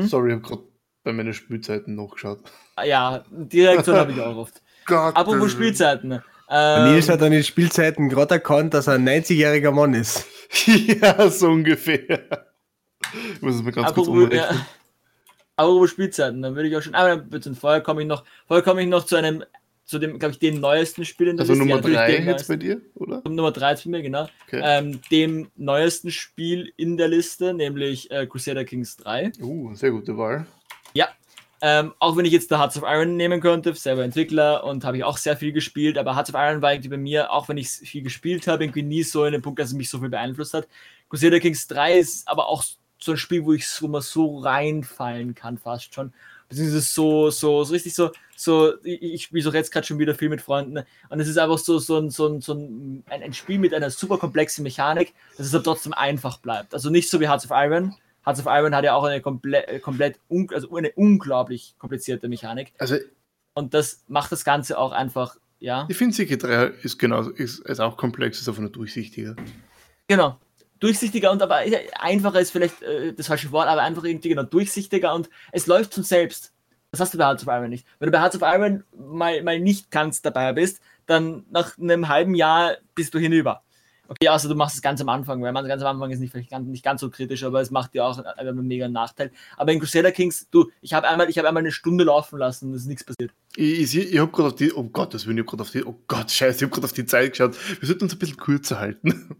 Hm? 0.00 0.06
Sorry, 0.06 0.28
ich 0.30 0.34
habe 0.34 0.46
gerade 0.46 0.62
bei 1.04 1.12
meinen 1.12 1.34
Spielzeiten 1.34 1.94
noch 1.94 2.12
geschaut. 2.12 2.40
Ah, 2.76 2.84
ja, 2.84 3.24
die 3.30 3.64
Reaktion 3.64 3.96
habe 3.96 4.12
ich 4.12 4.20
auch 4.20 4.36
oft. 4.36 4.62
Gott 4.86 5.16
Apropos 5.16 5.52
Spielzeiten. 5.52 6.22
Ähm, 6.50 6.92
Nils 6.92 7.08
hat 7.08 7.22
an 7.22 7.30
den 7.30 7.42
Spielzeiten 7.42 8.08
gerade 8.08 8.34
erkannt, 8.34 8.74
dass 8.74 8.86
er 8.86 8.94
ein 8.94 9.08
90-jähriger 9.08 9.70
Mann 9.70 9.94
ist. 9.94 10.26
ja, 10.66 11.28
so 11.28 11.48
ungefähr. 11.48 12.46
Ich 13.34 13.42
muss 13.42 13.56
es 13.56 13.62
mir 13.62 13.72
ganz 13.72 13.88
Apropos, 13.88 14.08
kurz 14.08 14.24
umrechnen. 14.24 14.56
Ja. 14.56 14.66
Apropos 15.56 15.90
Spielzeiten, 15.90 16.42
dann 16.42 16.54
würde 16.54 16.68
ich 16.68 16.76
auch 16.76 16.82
schon. 16.82 16.94
Aber 16.94 17.16
bitte, 17.16 17.54
vorher 17.54 17.80
komme 17.80 18.02
ich 18.02 18.08
noch, 18.08 18.24
vorher 18.46 18.62
komme 18.62 18.82
ich 18.82 18.88
noch 18.88 19.04
zu 19.04 19.16
einem, 19.16 19.44
zu 19.84 19.98
dem, 19.98 20.18
glaube 20.18 20.32
ich, 20.32 20.38
dem 20.38 20.60
neuesten 20.60 21.04
Spiel 21.04 21.28
in 21.28 21.36
der 21.36 21.42
Also 21.42 21.54
Liste. 21.54 21.68
Nummer 21.68 21.80
3 21.82 22.18
jetzt 22.18 22.48
bei 22.48 22.56
dir, 22.56 22.80
oder? 22.94 23.22
Nummer 23.28 23.52
3 23.52 23.74
bei 23.74 23.90
mir, 23.90 24.02
genau. 24.02 24.28
Okay. 24.46 24.60
Ähm, 24.64 25.00
dem 25.10 25.50
neuesten 25.56 26.10
Spiel 26.10 26.72
in 26.76 26.96
der 26.96 27.08
Liste, 27.08 27.52
nämlich 27.52 28.10
äh, 28.10 28.26
Crusader 28.26 28.64
Kings 28.64 28.96
3. 28.98 29.32
Uh, 29.40 29.74
sehr 29.74 29.90
gute 29.90 30.16
Wahl. 30.16 30.46
Ja, 30.94 31.08
ähm, 31.64 31.94
auch 32.00 32.16
wenn 32.16 32.24
ich 32.24 32.32
jetzt 32.32 32.50
da 32.50 32.58
Hearts 32.58 32.76
of 32.76 32.82
Iron 32.84 33.16
nehmen 33.16 33.40
könnte, 33.40 33.72
selber 33.74 34.02
Entwickler 34.02 34.64
und 34.64 34.84
habe 34.84 34.96
ich 34.96 35.04
auch 35.04 35.16
sehr 35.16 35.36
viel 35.36 35.52
gespielt, 35.52 35.96
aber 35.96 36.16
Hearts 36.16 36.34
of 36.34 36.40
Iron 36.40 36.60
war 36.60 36.72
irgendwie 36.72 36.88
bei 36.88 36.96
mir, 36.96 37.30
auch 37.30 37.48
wenn 37.48 37.56
ich 37.56 37.68
viel 37.70 38.02
gespielt 38.02 38.48
habe, 38.48 38.64
irgendwie 38.64 38.82
nie 38.82 39.04
so 39.04 39.24
in 39.24 39.32
dem 39.32 39.42
Punkt, 39.42 39.60
dass 39.60 39.68
es 39.68 39.74
mich 39.74 39.88
so 39.88 40.00
viel 40.00 40.08
beeinflusst 40.08 40.54
hat. 40.54 40.66
Crusader 41.08 41.38
Kings 41.38 41.68
3 41.68 41.98
ist 41.98 42.26
aber 42.26 42.48
auch 42.48 42.64
so 42.98 43.12
ein 43.12 43.16
Spiel, 43.16 43.44
wo 43.44 43.52
ich 43.52 43.68
so 43.68 43.86
mal 43.86 44.00
so 44.00 44.38
reinfallen 44.38 45.34
kann, 45.34 45.56
fast 45.56 45.94
schon. 45.94 46.12
Beziehungsweise 46.48 46.80
so, 46.80 47.30
so, 47.30 47.62
so 47.62 47.72
richtig 47.72 47.94
so, 47.94 48.10
so, 48.42 48.74
ich, 48.82 49.24
spiele 49.24 49.42
so 49.42 49.52
jetzt 49.52 49.72
gerade 49.72 49.86
schon 49.86 49.98
wieder 49.98 50.14
viel 50.14 50.28
mit 50.28 50.42
Freunden 50.42 50.84
und 51.08 51.20
es 51.20 51.28
ist 51.28 51.38
einfach 51.38 51.58
so, 51.58 51.78
so, 51.78 51.98
ein, 51.98 52.10
so, 52.10 52.26
ein, 52.26 52.40
so 52.40 52.54
ein, 52.54 53.04
ein 53.08 53.32
Spiel 53.32 53.58
mit 53.58 53.74
einer 53.74 53.90
super 53.90 54.18
komplexen 54.18 54.62
Mechanik, 54.62 55.14
dass 55.36 55.46
es 55.46 55.54
aber 55.54 55.64
trotzdem 55.64 55.92
einfach 55.92 56.38
bleibt. 56.38 56.74
Also 56.74 56.90
nicht 56.90 57.08
so 57.08 57.20
wie 57.20 57.28
Hearts 57.28 57.44
of 57.44 57.52
Iron, 57.54 57.94
Hearts 58.24 58.40
of 58.40 58.46
Iron 58.46 58.74
hat 58.74 58.84
ja 58.84 58.94
auch 58.94 59.04
eine 59.04 59.20
komplett, 59.20 59.68
äh, 59.68 59.78
komplett 59.80 60.18
un 60.28 60.48
also 60.52 60.74
eine 60.76 60.92
unglaublich 60.92 61.74
komplizierte 61.78 62.28
Mechanik. 62.28 62.72
Also, 62.78 62.96
und 63.54 63.74
das 63.74 64.04
macht 64.08 64.32
das 64.32 64.44
Ganze 64.44 64.78
auch 64.78 64.92
einfach, 64.92 65.36
ja. 65.58 65.86
Ich 65.88 65.96
finde, 65.96 66.14
Siege 66.14 66.38
3 66.38 66.66
ist 66.82 66.98
genau, 66.98 67.28
ist, 67.28 67.60
ist 67.60 67.80
auch 67.80 67.96
komplex, 67.96 68.40
ist 68.40 68.48
einfach 68.48 68.60
nur 68.60 68.70
durchsichtiger. 68.70 69.36
Genau. 70.08 70.38
Durchsichtiger 70.80 71.30
und 71.30 71.42
aber 71.42 71.60
einfacher 72.00 72.40
ist 72.40 72.50
vielleicht 72.50 72.82
äh, 72.82 73.12
das 73.12 73.28
falsche 73.28 73.52
Wort, 73.52 73.68
aber 73.68 73.82
einfach 73.82 74.02
irgendwie 74.04 74.30
genau 74.30 74.42
durchsichtiger 74.42 75.14
und 75.14 75.30
es 75.52 75.66
läuft 75.66 75.94
von 75.94 76.02
selbst. 76.02 76.51
Das 76.92 77.00
hast 77.00 77.14
du 77.14 77.18
bei 77.18 77.24
Hearts 77.24 77.46
of 77.46 77.54
Iron 77.54 77.70
nicht. 77.70 77.86
Wenn 77.98 78.08
du 78.08 78.12
bei 78.12 78.20
Hearts 78.20 78.36
of 78.36 78.42
Iron 78.42 78.84
mal, 78.94 79.42
mal 79.42 79.58
nicht 79.58 79.90
ganz 79.90 80.20
dabei 80.20 80.52
bist, 80.52 80.82
dann 81.06 81.46
nach 81.50 81.78
einem 81.78 82.08
halben 82.08 82.34
Jahr 82.34 82.76
bist 82.94 83.14
du 83.14 83.18
hinüber. 83.18 83.62
Okay, 84.08 84.28
also 84.28 84.46
du 84.46 84.54
machst 84.54 84.76
es 84.76 84.82
ganz 84.82 85.00
am 85.00 85.08
Anfang, 85.08 85.40
weil 85.40 85.52
man 85.52 85.66
ganz 85.66 85.80
am 85.80 85.88
Anfang 85.88 86.10
ist 86.10 86.18
nicht, 86.18 86.32
vielleicht 86.32 86.50
ganz, 86.50 86.68
nicht 86.68 86.84
ganz 86.84 87.00
so 87.00 87.08
kritisch, 87.08 87.44
aber 87.44 87.62
es 87.62 87.70
macht 87.70 87.94
dir 87.94 88.04
auch 88.04 88.22
einen 88.36 88.66
mega 88.66 88.88
Nachteil. 88.88 89.32
Aber 89.56 89.72
in 89.72 89.80
Crusader 89.80 90.12
Kings, 90.12 90.48
du, 90.50 90.70
ich 90.82 90.92
habe 90.92 91.08
einmal, 91.08 91.28
hab 91.28 91.44
einmal 91.46 91.62
eine 91.62 91.72
Stunde 91.72 92.04
laufen 92.04 92.38
lassen 92.38 92.68
und 92.68 92.74
es 92.74 92.82
ist 92.82 92.88
nichts 92.88 93.04
passiert. 93.04 93.32
Ich, 93.56 93.94
ich, 93.94 94.12
ich 94.12 94.18
habe 94.18 94.30
gerade 94.30 94.48
auf 94.48 94.54
die, 94.56 94.70
oh 94.74 94.84
Gott, 94.84 95.14
das 95.14 95.26
will 95.26 95.38
ich 95.38 95.46
gerade 95.46 95.62
auf 95.62 95.70
die, 95.70 95.82
oh 95.86 95.98
Gott, 96.08 96.30
scheiße, 96.30 96.58
ich 96.58 96.62
habe 96.64 96.72
gerade 96.72 96.84
auf 96.84 96.92
die 96.92 97.06
Zeit 97.06 97.30
geschaut. 97.30 97.56
Wir 97.80 97.86
sollten 97.86 98.04
uns 98.04 98.12
ein 98.12 98.18
bisschen 98.18 98.36
kürzer 98.36 98.78
halten. 98.78 99.38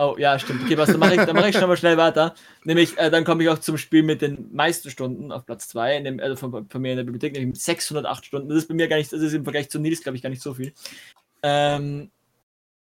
Oh, 0.00 0.14
ja, 0.16 0.38
stimmt. 0.38 0.62
Okay, 0.62 0.78
was, 0.78 0.90
dann 0.90 1.00
mache 1.00 1.16
ich, 1.16 1.20
dann 1.20 1.34
mach 1.34 1.46
ich 1.46 1.56
schon 1.56 1.68
mal 1.68 1.76
schnell 1.76 1.96
weiter. 1.96 2.34
Nämlich, 2.62 2.96
äh, 2.98 3.10
dann 3.10 3.24
komme 3.24 3.42
ich 3.42 3.48
auch 3.48 3.58
zum 3.58 3.76
Spiel 3.76 4.04
mit 4.04 4.22
den 4.22 4.48
meisten 4.54 4.90
Stunden 4.90 5.32
auf 5.32 5.44
Platz 5.44 5.66
2, 5.68 6.20
also 6.20 6.36
von, 6.36 6.68
von, 6.68 6.80
mir 6.80 6.92
in 6.92 6.98
der 6.98 7.04
Bibliothek, 7.04 7.32
nämlich 7.32 7.48
mit 7.48 7.60
608 7.60 8.24
Stunden. 8.24 8.48
Das 8.48 8.58
ist 8.58 8.68
bei 8.68 8.74
mir 8.74 8.86
gar 8.86 8.96
nicht, 8.96 9.12
das 9.12 9.20
ist 9.20 9.32
im 9.32 9.42
Vergleich 9.42 9.70
zu 9.70 9.80
Nils, 9.80 10.02
glaube 10.02 10.14
ich, 10.14 10.22
gar 10.22 10.30
nicht 10.30 10.42
so 10.42 10.54
viel. 10.54 10.72
Ähm, 11.42 12.12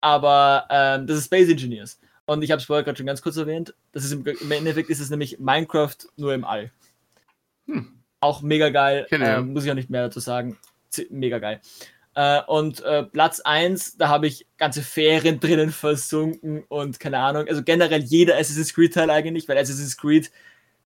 aber 0.02 0.68
ähm, 0.70 1.08
das 1.08 1.18
ist 1.18 1.26
Space 1.26 1.50
Engineers. 1.50 2.00
Und 2.28 2.44
ich 2.44 2.52
habe 2.52 2.60
es 2.60 2.66
vorher 2.66 2.84
gerade 2.84 2.98
schon 2.98 3.08
ganz 3.08 3.24
kurz 3.24 3.38
erwähnt. 3.38 3.74
Das 3.92 4.06
ist 4.06 4.12
im, 4.12 4.24
im, 4.24 4.52
Endeffekt 4.52 4.92
ist 4.92 5.00
es 5.00 5.10
nämlich 5.10 5.40
Minecraft 5.40 5.98
nur 6.16 6.36
im 6.36 6.46
All. 6.46 6.72
Hm. 7.66 7.88
Auch 8.20 8.44
mega 8.44 8.70
geil. 8.70 9.08
Äh, 9.10 9.42
muss 9.42 9.66
ich 9.66 9.72
auch 9.72 9.76
nicht 9.76 9.90
mehr 9.90 10.04
dazu 10.04 10.20
sagen. 10.20 10.60
Z 10.90 11.10
mega 11.10 11.40
geil. 11.40 11.60
Äh, 12.20 12.42
und 12.48 12.82
äh, 12.82 13.04
Platz 13.04 13.40
1, 13.40 13.96
da 13.96 14.10
habe 14.10 14.28
ich 14.28 14.46
ganze 14.58 14.82
Ferien 14.82 15.40
drinnen 15.40 15.72
versunken 15.72 16.66
und 16.68 17.00
keine 17.00 17.18
Ahnung. 17.18 17.48
Also 17.48 17.64
generell 17.64 18.02
jeder 18.02 18.36
Assassin's 18.36 18.74
Creed-Teil 18.74 19.10
eigentlich, 19.10 19.48
weil 19.48 19.58
Assassin's 19.58 19.96
Creed 19.96 20.30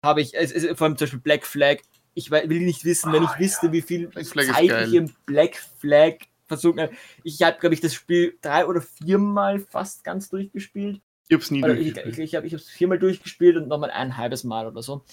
habe 0.03 0.19
ich, 0.19 0.33
es, 0.33 0.51
es, 0.51 0.65
vor 0.77 0.87
allem 0.87 0.97
zum 0.97 1.05
Beispiel 1.05 1.21
Black 1.21 1.45
Flag. 1.45 1.77
Ich 2.15 2.31
will 2.31 2.59
nicht 2.59 2.83
wissen, 2.83 3.13
wenn 3.13 3.23
ich 3.23 3.29
oh, 3.33 3.39
wüsste, 3.39 3.67
ja. 3.67 3.71
wie 3.71 3.81
viel 3.81 4.09
Zeit 4.09 4.87
ich 4.87 4.93
im 4.93 5.09
Black 5.25 5.55
Flag 5.79 6.15
versuchen. 6.47 6.89
Ich 7.23 7.41
habe, 7.41 7.57
glaube 7.61 7.75
ich, 7.75 7.79
das 7.79 7.93
Spiel 7.93 8.37
drei 8.41 8.65
oder 8.65 8.81
viermal 8.81 9.59
fast 9.59 10.03
ganz 10.03 10.29
durchgespielt. 10.29 10.99
Ich 11.29 11.33
habe 11.33 11.43
es 11.43 11.49
nie 11.49 11.61
durchgespielt. 11.61 12.07
Ich, 12.07 12.19
ich, 12.19 12.23
ich 12.23 12.35
habe 12.35 12.47
es 12.47 12.69
viermal 12.69 12.99
durchgespielt 12.99 13.55
und 13.55 13.69
nochmal 13.69 13.91
ein 13.91 14.17
halbes 14.17 14.43
Mal 14.43 14.67
oder 14.67 14.81
so. 14.81 15.05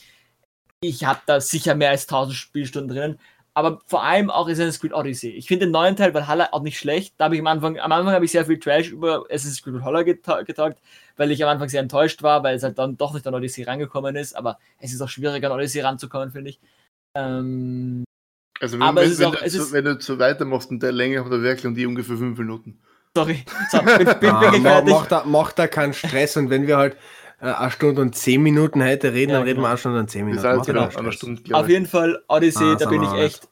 Ich 0.81 1.05
habe 1.05 1.21
da 1.27 1.41
sicher 1.41 1.77
mehr 1.77 1.91
als 1.91 2.09
1000 2.09 2.37
Spielstunden 2.37 2.97
drinnen. 2.97 3.21
Aber 3.59 3.81
vor 3.87 4.05
allem 4.05 4.31
auch 4.31 4.49
Assassin's 4.49 4.79
Creed 4.79 4.93
Odyssey. 4.93 5.31
Ich 5.31 5.49
finde 5.49 5.67
den 5.67 5.73
neuen 5.73 5.97
Teil 5.97 6.15
Valhalla 6.15 6.51
auch 6.53 6.63
nicht 6.63 6.79
schlecht. 6.79 7.15
Da 7.19 7.25
habe 7.25 7.35
ich 7.35 7.41
am 7.41 7.49
Anfang, 7.49 7.77
am 7.77 7.91
Anfang 7.91 8.15
habe 8.15 8.25
ich 8.25 8.31
sehr 8.31 8.45
viel 8.47 8.61
Trash 8.61 8.93
über 8.93 9.25
Assassin's 9.31 9.65
Creed 9.65 9.75
Valhalla 9.75 10.05
getalkt, 10.05 10.81
weil 11.17 11.33
ich 11.33 11.43
am 11.43 11.49
Anfang 11.49 11.69
sehr 11.69 11.81
enttäuscht 11.81 12.23
war, 12.23 12.45
weil 12.45 12.55
es 12.55 12.63
halt 12.63 12.79
dann 12.79 12.97
doch 12.97 13.15
nicht 13.15 13.27
an 13.27 13.35
Odyssey 13.35 13.65
rangekommen 13.65 14.15
ist. 14.15 14.35
Aber 14.37 14.61
es 14.79 14.93
ist 14.93 15.01
auch 15.01 15.09
schwieriger, 15.09 15.51
an 15.51 15.59
Odyssey 15.59 15.81
ranzukommen, 15.81 16.31
finde 16.31 16.51
ich. 16.51 16.61
Ähm, 17.17 18.05
also 18.61 18.79
wenn, 18.79 18.87
aber 18.87 19.01
wenn, 19.01 19.19
wenn, 19.19 19.27
auch, 19.27 19.35
du, 19.35 19.73
wenn, 19.73 19.85
du, 19.87 20.01
so 20.01 20.21
weitermachst 20.21 20.71
und 20.71 20.81
der 20.81 20.93
Länge 20.93 21.21
von 21.23 21.33
der 21.33 21.43
Werkel 21.43 21.67
und 21.67 21.75
die 21.75 21.85
ungefähr 21.85 22.17
fünf 22.17 22.39
Minuten. 22.39 22.79
Sorry. 23.17 23.45
So, 23.73 23.83
bin, 23.83 24.21
bin 24.21 24.31
ah, 24.69 24.83
macht, 24.83 25.11
da, 25.11 25.25
macht 25.25 25.59
da 25.59 25.67
keinen 25.67 25.95
Stress 25.95 26.37
und 26.37 26.49
wenn 26.49 26.69
wir 26.69 26.77
halt 26.77 26.97
eine 27.41 27.71
Stunde 27.71 28.03
und 28.03 28.15
zehn 28.15 28.43
Minuten 28.43 28.83
heute 28.83 29.13
reden, 29.13 29.31
ja, 29.31 29.39
dann 29.39 29.47
reden 29.47 29.61
wir 29.61 29.63
genau. 29.63 29.69
eine 29.69 29.79
Stunde 29.79 30.01
und 30.01 30.11
zehn 30.11 30.25
Minuten. 30.25 30.43
Das 30.43 30.67
genau. 30.67 30.89
eine 30.89 31.13
Stunde, 31.13 31.55
Auf 31.55 31.69
jeden 31.69 31.87
Fall, 31.87 32.23
Odyssey, 32.29 32.73
ah, 32.73 32.75
da 32.75 32.89
bin 32.89 33.03
ich 33.03 33.13
echt. 33.13 33.49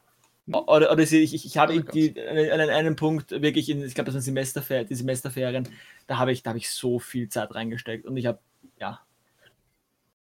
Odyssey, 0.52 1.18
ich, 1.20 1.34
ich, 1.34 1.46
ich 1.46 1.58
habe 1.58 1.80
die, 1.80 2.20
einen, 2.20 2.70
einen 2.70 2.96
Punkt 2.96 3.30
wirklich 3.30 3.68
in, 3.68 3.82
ich 3.82 3.94
glaube, 3.94 4.06
das 4.06 4.14
waren 4.14 4.22
Semesterfer 4.22 4.84
die 4.84 4.94
Semesterferien, 4.94 5.68
da 6.06 6.18
habe 6.18 6.32
ich, 6.32 6.42
da 6.42 6.54
ich 6.54 6.70
so 6.70 6.98
viel 6.98 7.28
Zeit 7.28 7.54
reingesteckt 7.54 8.06
und 8.06 8.16
ich 8.16 8.26
habe, 8.26 8.38
ja, 8.78 9.00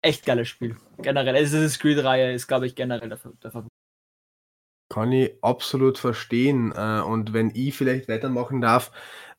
echt 0.01 0.25
geiles 0.25 0.47
Spiel. 0.47 0.77
Generell, 0.97 1.35
Assassin's 1.35 1.79
Creed-Reihe 1.79 2.33
ist, 2.33 2.47
glaube 2.47 2.65
ich, 2.65 2.75
generell 2.75 3.09
der, 3.09 3.19
der 3.43 3.51
Favorit. 3.51 3.69
Kann 4.91 5.11
ich 5.11 5.33
absolut 5.41 5.99
verstehen. 5.99 6.73
Äh, 6.75 7.01
und 7.01 7.33
wenn 7.33 7.51
ich 7.53 7.75
vielleicht 7.75 8.09
weitermachen 8.09 8.61
darf, 8.61 8.91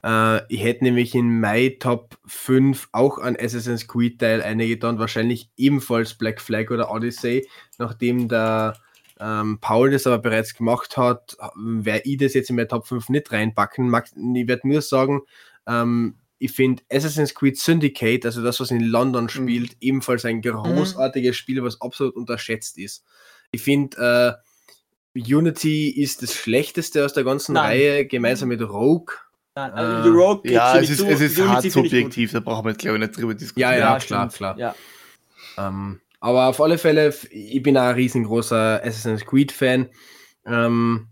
äh, 0.05 0.40
ich 0.53 0.62
hätte 0.62 0.84
nämlich 0.84 1.14
in 1.14 1.40
Mai 1.40 1.76
Top 1.78 2.16
5 2.26 2.88
auch 2.92 3.18
an 3.18 3.36
Assassin's 3.38 3.86
Creed 3.86 4.18
Teil 4.18 4.42
eingetan, 4.42 4.98
wahrscheinlich 4.98 5.51
ebenfalls 5.57 6.14
Black 6.14 6.40
Flag 6.40 6.70
oder 6.70 6.90
Odyssey, 6.90 7.48
nachdem 7.78 8.28
der 8.28 8.74
ähm, 9.20 9.59
Paul 9.61 9.90
das 9.90 10.07
aber 10.07 10.18
bereits 10.18 10.55
gemacht 10.55 10.96
hat, 10.96 11.36
werde 11.55 12.09
ich 12.09 12.16
das 12.16 12.34
jetzt 12.34 12.51
in 12.51 12.57
meine 12.57 12.68
Top 12.68 12.86
5 12.86 13.11
nicht 13.11 13.30
reinpacken. 13.30 13.94
Ich 14.34 14.48
werde 14.48 14.68
nur 14.68 14.80
sagen, 14.80 15.20
ähm, 15.66 16.16
ich 16.38 16.53
finde 16.53 16.82
Assassin's 16.90 17.34
Creed 17.34 17.59
Syndicate, 17.59 18.24
also 18.24 18.42
das, 18.42 18.61
was 18.61 18.70
in 18.70 18.80
London 18.80 19.24
mhm. 19.24 19.28
spielt, 19.28 19.70
mhm. 19.72 19.76
ebenfalls 19.80 20.24
ein 20.24 20.40
großartiges 20.40 21.32
mhm. 21.32 21.38
Spiel, 21.38 21.62
was 21.62 21.80
absolut 21.82 22.16
unterschätzt 22.16 22.78
ist. 22.78 23.05
Ich 23.53 23.62
finde, 23.62 24.38
äh, 25.14 25.20
Unity 25.34 25.90
ist 25.90 26.22
das 26.22 26.34
schlechteste 26.34 27.05
aus 27.05 27.12
der 27.12 27.24
ganzen 27.24 27.53
Nein. 27.53 27.64
Reihe, 27.66 28.07
gemeinsam 28.07 28.48
mit 28.48 28.62
Rogue. 28.62 29.14
Nein, 29.68 29.72
also 29.72 30.08
äh, 30.08 30.12
Rogue 30.12 30.50
ja, 30.50 30.78
es 30.78 30.90
ist, 30.90 31.00
es 31.00 31.20
ist 31.20 31.40
hart 31.40 31.70
subjektiv, 31.70 32.32
da 32.32 32.40
brauchen 32.40 32.64
wir 32.64 32.70
jetzt 32.70 32.80
glaube 32.80 32.96
ich 32.96 33.02
nicht 33.02 33.16
drüber 33.16 33.34
diskutieren. 33.34 33.72
Ja, 33.72 33.78
ja, 33.78 33.92
ja 33.94 33.98
klar, 33.98 34.28
klar. 34.28 34.58
Ja. 34.58 34.74
Ähm, 35.58 36.00
aber 36.20 36.48
auf 36.48 36.61
alle 36.61 36.78
Fälle, 36.78 37.14
ich 37.30 37.62
bin 37.62 37.76
auch 37.76 37.82
ein 37.82 37.94
riesengroßer 37.94 38.80
Assassin's 38.82 39.24
Creed-Fan. 39.24 39.88
Ähm, 40.46 41.08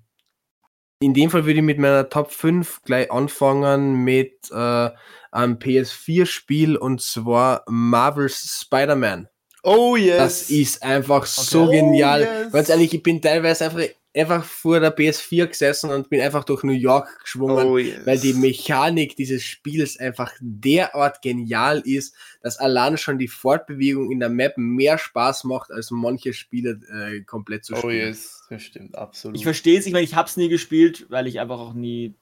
in 1.01 1.15
dem 1.15 1.31
Fall 1.31 1.45
würde 1.45 1.61
ich 1.61 1.65
mit 1.65 1.79
meiner 1.79 2.09
Top 2.09 2.33
5 2.33 2.83
gleich 2.85 3.11
anfangen 3.11 4.05
mit 4.05 4.51
äh, 4.51 4.91
einem 5.31 5.55
PS4-Spiel 5.57 6.77
und 6.77 7.01
zwar 7.01 7.65
Marvel's 7.69 8.61
Spider-Man. 8.63 9.29
Oh 9.63 9.97
yes. 9.97 10.17
Das 10.19 10.51
ist 10.51 10.83
einfach 10.83 11.23
okay. 11.23 11.31
so 11.31 11.67
genial. 11.67 12.23
Oh, 12.23 12.43
yes. 12.45 12.53
Ganz 12.53 12.69
ehrlich, 12.69 12.95
ich 12.95 13.03
bin 13.03 13.21
teilweise 13.21 13.67
einfach 13.67 13.83
einfach 14.15 14.45
vor 14.45 14.81
der 14.81 14.97
PS4 14.97 15.47
gesessen 15.47 15.91
und 15.91 16.09
bin 16.11 16.21
einfach 16.21 16.45
durch 16.45 16.63
New 16.63 16.73
York 16.73 17.21
geschwungen, 17.23 17.67
oh, 17.67 17.79
yes. 17.79 18.05
weil 18.07 18.19
die 18.19 18.33
Mechanik 18.33 19.17
dieses 19.17 19.45
Spiels 19.45 19.99
einfach 19.99 20.33
derart 20.41 21.23
genial 21.23 21.81
ist, 21.85 22.15
dass 22.43 22.59
allein 22.59 22.97
schon 22.97 23.19
die 23.19 23.29
Fortbewegung 23.29 24.11
in 24.11 24.21
der 24.21 24.31
Map 24.31 24.55
mehr 24.57 24.99
Spaß 24.99 25.45
macht, 25.45 25.71
als 25.71 25.91
manche 25.91 26.33
Spiele 26.33 26.81
äh, 26.91 27.21
komplett 27.23 27.65
zu 27.65 27.75
oh, 27.75 27.79
spielen. 27.79 27.93
Oh 27.93 28.09
yes, 28.09 28.43
das 28.49 28.63
stimmt, 28.63 28.97
absolut. 28.97 29.37
Ich 29.37 29.45
verstehe 29.45 29.79
es, 29.79 29.87
ich 29.87 29.93
meine, 29.93 30.05
ich 30.05 30.15
habe 30.15 30.29
es 30.29 30.37
nie 30.37 30.49
gespielt, 30.49 31.07
weil 31.11 31.27
ich 31.27 31.39
einfach 31.39 31.59
auch 31.59 31.75
nie 31.75 32.15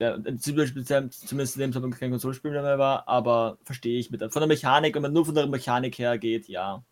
ja, 0.00 0.16
zumindest 0.38 0.76
in 1.56 1.60
dem 1.60 1.72
Zeitpunkt 1.72 1.98
kein 1.98 2.10
Konsolspiel 2.10 2.52
mehr 2.52 2.78
war, 2.78 3.08
aber 3.08 3.58
verstehe 3.64 3.98
ich 3.98 4.10
mit 4.12 4.20
von 4.20 4.40
der 4.40 4.46
Mechanik, 4.46 4.94
wenn 4.94 5.02
man 5.02 5.12
nur 5.12 5.26
von 5.26 5.34
der 5.34 5.48
Mechanik 5.48 5.98
her 5.98 6.18
geht, 6.18 6.48
ja. 6.48 6.84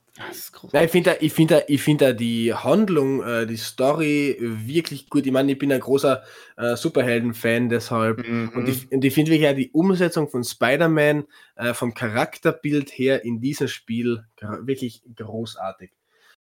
Ja, 0.72 0.82
ich 0.82 0.90
finde 0.90 1.16
ich 1.20 1.32
find, 1.32 1.52
ich 1.68 1.82
find 1.82 2.20
die 2.20 2.54
Handlung, 2.54 3.22
äh, 3.22 3.46
die 3.46 3.56
Story 3.56 4.36
wirklich 4.40 5.10
gut. 5.10 5.26
Ich 5.26 5.32
meine, 5.32 5.52
ich 5.52 5.58
bin 5.58 5.72
ein 5.72 5.80
großer 5.80 6.22
äh, 6.56 6.76
Superhelden-Fan 6.76 7.68
deshalb. 7.68 8.26
Mhm. 8.26 8.50
Und 8.54 8.68
ich, 8.68 8.90
und 8.90 9.04
ich 9.04 9.12
finde 9.12 9.30
wirklich 9.30 9.44
ja 9.44 9.52
die 9.52 9.70
Umsetzung 9.72 10.28
von 10.28 10.42
Spider-Man 10.42 11.24
äh, 11.56 11.74
vom 11.74 11.92
Charakterbild 11.92 12.90
her 12.90 13.24
in 13.24 13.40
diesem 13.40 13.68
Spiel 13.68 14.24
wirklich 14.62 15.02
großartig. 15.14 15.90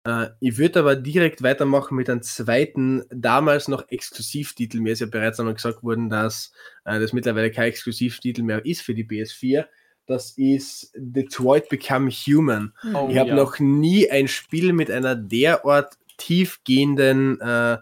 Äh, 0.07 0.29
ich 0.39 0.57
würde 0.57 0.79
aber 0.79 0.95
direkt 0.95 1.43
weitermachen 1.43 1.95
mit 1.95 2.09
einem 2.09 2.21
zweiten, 2.21 3.03
damals 3.09 3.67
noch 3.67 3.89
Exklusivtitel. 3.89 4.79
Mir 4.79 4.93
ist 4.93 5.01
ja 5.01 5.07
bereits 5.07 5.39
einmal 5.39 5.55
gesagt 5.55 5.83
worden, 5.83 6.09
dass 6.09 6.53
äh, 6.85 6.99
das 6.99 7.11
mittlerweile 7.11 7.51
kein 7.51 7.67
Exklusivtitel 7.67 8.43
mehr 8.43 8.65
ist 8.65 8.81
für 8.81 8.95
die 8.95 9.05
PS4 9.05 9.65
das 10.07 10.31
ist 10.31 10.91
Detroit 10.95 11.69
Become 11.69 12.09
Human. 12.09 12.73
Oh, 12.93 13.07
ich 13.11 13.17
habe 13.17 13.29
ja. 13.29 13.35
noch 13.35 13.59
nie 13.59 14.09
ein 14.09 14.27
Spiel 14.27 14.73
mit 14.73 14.89
einer 14.89 15.15
derart 15.15 15.97
tiefgehenden 16.17 17.39
äh, 17.41 17.77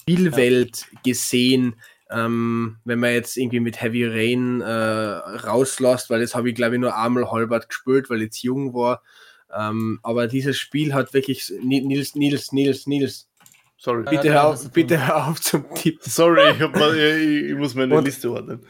Spielwelt 0.00 0.86
ja. 0.90 1.00
gesehen, 1.04 1.76
ähm, 2.10 2.78
wenn 2.84 2.98
man 2.98 3.12
jetzt 3.12 3.36
irgendwie 3.36 3.60
mit 3.60 3.80
Heavy 3.80 4.06
Rain 4.06 4.62
äh, 4.62 4.66
rauslässt, 4.66 6.08
weil 6.08 6.22
das 6.22 6.34
habe 6.34 6.48
ich 6.48 6.54
glaube 6.54 6.76
ich 6.76 6.80
nur 6.80 6.96
einmal 6.96 7.30
halbert 7.30 7.68
gespielt, 7.68 8.08
weil 8.08 8.18
ich 8.18 8.24
jetzt 8.24 8.42
jung 8.42 8.72
war. 8.72 9.02
Ähm, 9.54 10.00
aber 10.02 10.26
dieses 10.26 10.56
Spiel 10.56 10.94
hat 10.94 11.12
wirklich 11.12 11.52
Nils, 11.62 12.14
Nils, 12.14 12.52
Nils, 12.52 12.86
Nils. 12.86 13.28
Sorry. 13.76 14.04
Bitte, 14.08 14.32
hör 14.32 14.46
auf, 14.46 14.70
bitte 14.72 15.06
hör 15.06 15.28
auf 15.28 15.40
zum 15.40 15.64
Tipp. 15.74 15.98
Sorry, 16.00 16.52
ich, 16.52 16.58
mal, 16.58 16.96
ich, 16.96 17.50
ich 17.50 17.56
muss 17.56 17.74
meine 17.74 17.94
Und, 17.94 18.04
Liste 18.04 18.30
ordnen. 18.30 18.66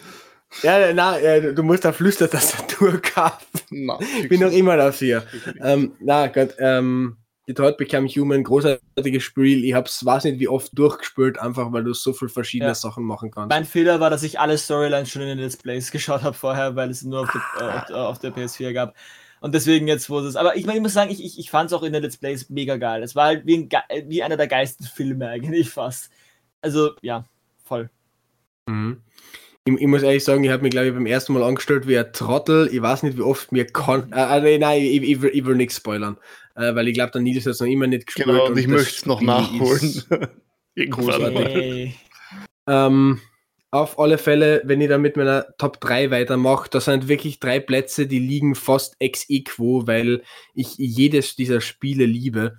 Ja, 0.63 0.93
na, 0.93 1.19
du 1.53 1.63
musst 1.63 1.85
da 1.85 1.93
Flüstertastatur 1.93 3.01
kaufen. 3.03 3.61
Na, 3.71 3.99
ich 4.21 4.29
bin 4.29 4.41
noch 4.41 4.51
immer 4.51 4.77
dafür. 4.77 5.25
Ähm, 5.61 5.93
na 6.01 6.27
Gott, 6.29 6.55
ähm, 6.59 7.17
Detroit 7.49 7.77
Become 7.79 8.09
Human, 8.09 8.45
großartiges 8.45 9.23
Spiel. 9.23 9.65
Ich 9.65 9.75
hab's, 9.75 10.05
weiß 10.05 10.25
nicht 10.25 10.39
wie 10.39 10.49
oft 10.49 10.77
durchgespielt, 10.77 11.39
einfach 11.39 11.73
weil 11.73 11.85
du 11.85 11.95
so 11.95 12.13
viele 12.13 12.29
verschiedene 12.29 12.71
ja. 12.71 12.75
Sachen 12.75 13.05
machen 13.05 13.31
kannst. 13.31 13.51
Mein 13.51 13.65
Fehler 13.65 14.01
war, 14.01 14.11
dass 14.11 14.23
ich 14.23 14.41
alle 14.41 14.59
Storylines 14.59 15.11
schon 15.11 15.23
in 15.23 15.29
den 15.29 15.39
Let's 15.39 15.57
Plays 15.57 15.91
geschaut 15.93 16.23
habe 16.23 16.37
vorher, 16.37 16.77
weil 16.77 16.91
es 16.91 17.03
nur 17.03 17.21
auf 17.21 17.31
der, 17.33 17.87
äh, 17.89 17.93
auf 17.95 18.19
der 18.19 18.33
PS4 18.35 18.73
gab. 18.73 18.95
Und 19.41 19.55
deswegen 19.55 19.87
jetzt, 19.87 20.11
wo 20.11 20.19
es 20.19 20.27
ist. 20.27 20.37
Aber 20.37 20.57
ich, 20.57 20.67
meine, 20.67 20.79
ich 20.79 20.83
muss 20.83 20.95
sagen, 20.95 21.11
ich, 21.11 21.25
ich, 21.25 21.39
ich 21.39 21.51
fand 21.51 21.71
es 21.71 21.73
auch 21.73 21.85
in 21.85 21.93
den 21.93 22.03
Let's 22.03 22.17
Plays 22.17 22.51
mega 22.51 22.77
geil. 22.77 23.03
Es 23.03 23.15
war 23.15 23.27
halt 23.27 23.47
wie, 23.47 23.57
ein, 23.57 24.09
wie 24.09 24.23
einer 24.23 24.37
der 24.37 24.49
geilsten 24.49 24.87
Filme 24.87 25.29
eigentlich 25.31 25.71
fast. 25.71 26.11
Also, 26.61 26.91
ja, 27.03 27.25
voll. 27.65 27.89
Mhm 28.67 29.03
ich, 29.69 29.81
ich, 29.81 29.87
muss 29.87 30.03
ehrlich 30.03 30.25
sagen, 30.25 30.45
ich 30.45 30.51
habe 30.51 30.63
mich, 30.63 30.71
glaube 30.71 30.89
ich, 30.89 30.95
beim 30.95 31.07
ersten 31.07 31.33
Mal 31.33 31.43
angestellt 31.43 31.87
wie 31.87 31.99
ein 31.99 32.13
Trottel. 32.13 32.69
Ich 32.73 32.81
weiß 32.81 33.03
nicht, 33.03 33.17
wie 33.17 33.23
oft 33.23 33.53
mir 33.53 33.67
kann. 33.67 34.13
Äh, 34.13 34.55
äh, 34.55 34.59
nein, 34.59 34.83
ich, 34.83 35.03
ich, 35.03 35.23
will, 35.23 35.31
ich 35.33 35.45
will 35.45 35.57
nichts 35.57 35.77
spoilern. 35.77 36.17
Äh, 36.55 36.75
weil 36.75 36.89
ich 36.89 36.95
glaube, 36.95 37.13
der 37.13 37.21
Nils 37.21 37.45
hat 37.45 37.53
es 37.53 37.61
noch 37.61 37.67
immer 37.67 37.87
nicht 37.87 38.07
gespielt. 38.07 38.27
Genau, 38.27 38.47
und, 38.47 38.53
und 38.53 38.59
ich 38.59 38.67
möchte 38.67 38.97
es 38.97 39.07
noch 39.07 39.21
nachholen. 39.21 40.03
Irgendwann. 40.75 41.93
ähm, 42.67 43.21
auf 43.71 43.99
alle 43.99 44.17
Fälle, 44.17 44.63
wenn 44.65 44.81
ich 44.81 44.89
da 44.89 44.97
mit 44.97 45.17
meiner 45.17 45.47
Top 45.59 45.81
3 45.81 46.11
weitermache, 46.11 46.71
da 46.71 46.81
sind 46.81 47.09
wirklich 47.09 47.39
drei 47.39 47.61
Plätze, 47.61 48.07
die 48.07 48.19
liegen 48.19 48.55
fast 48.55 48.97
ex 48.99 49.29
equo, 49.29 49.87
weil 49.87 50.23
ich 50.55 50.77
jedes 50.79 51.37
dieser 51.37 51.61
Spiele 51.61 52.07
liebe. 52.07 52.57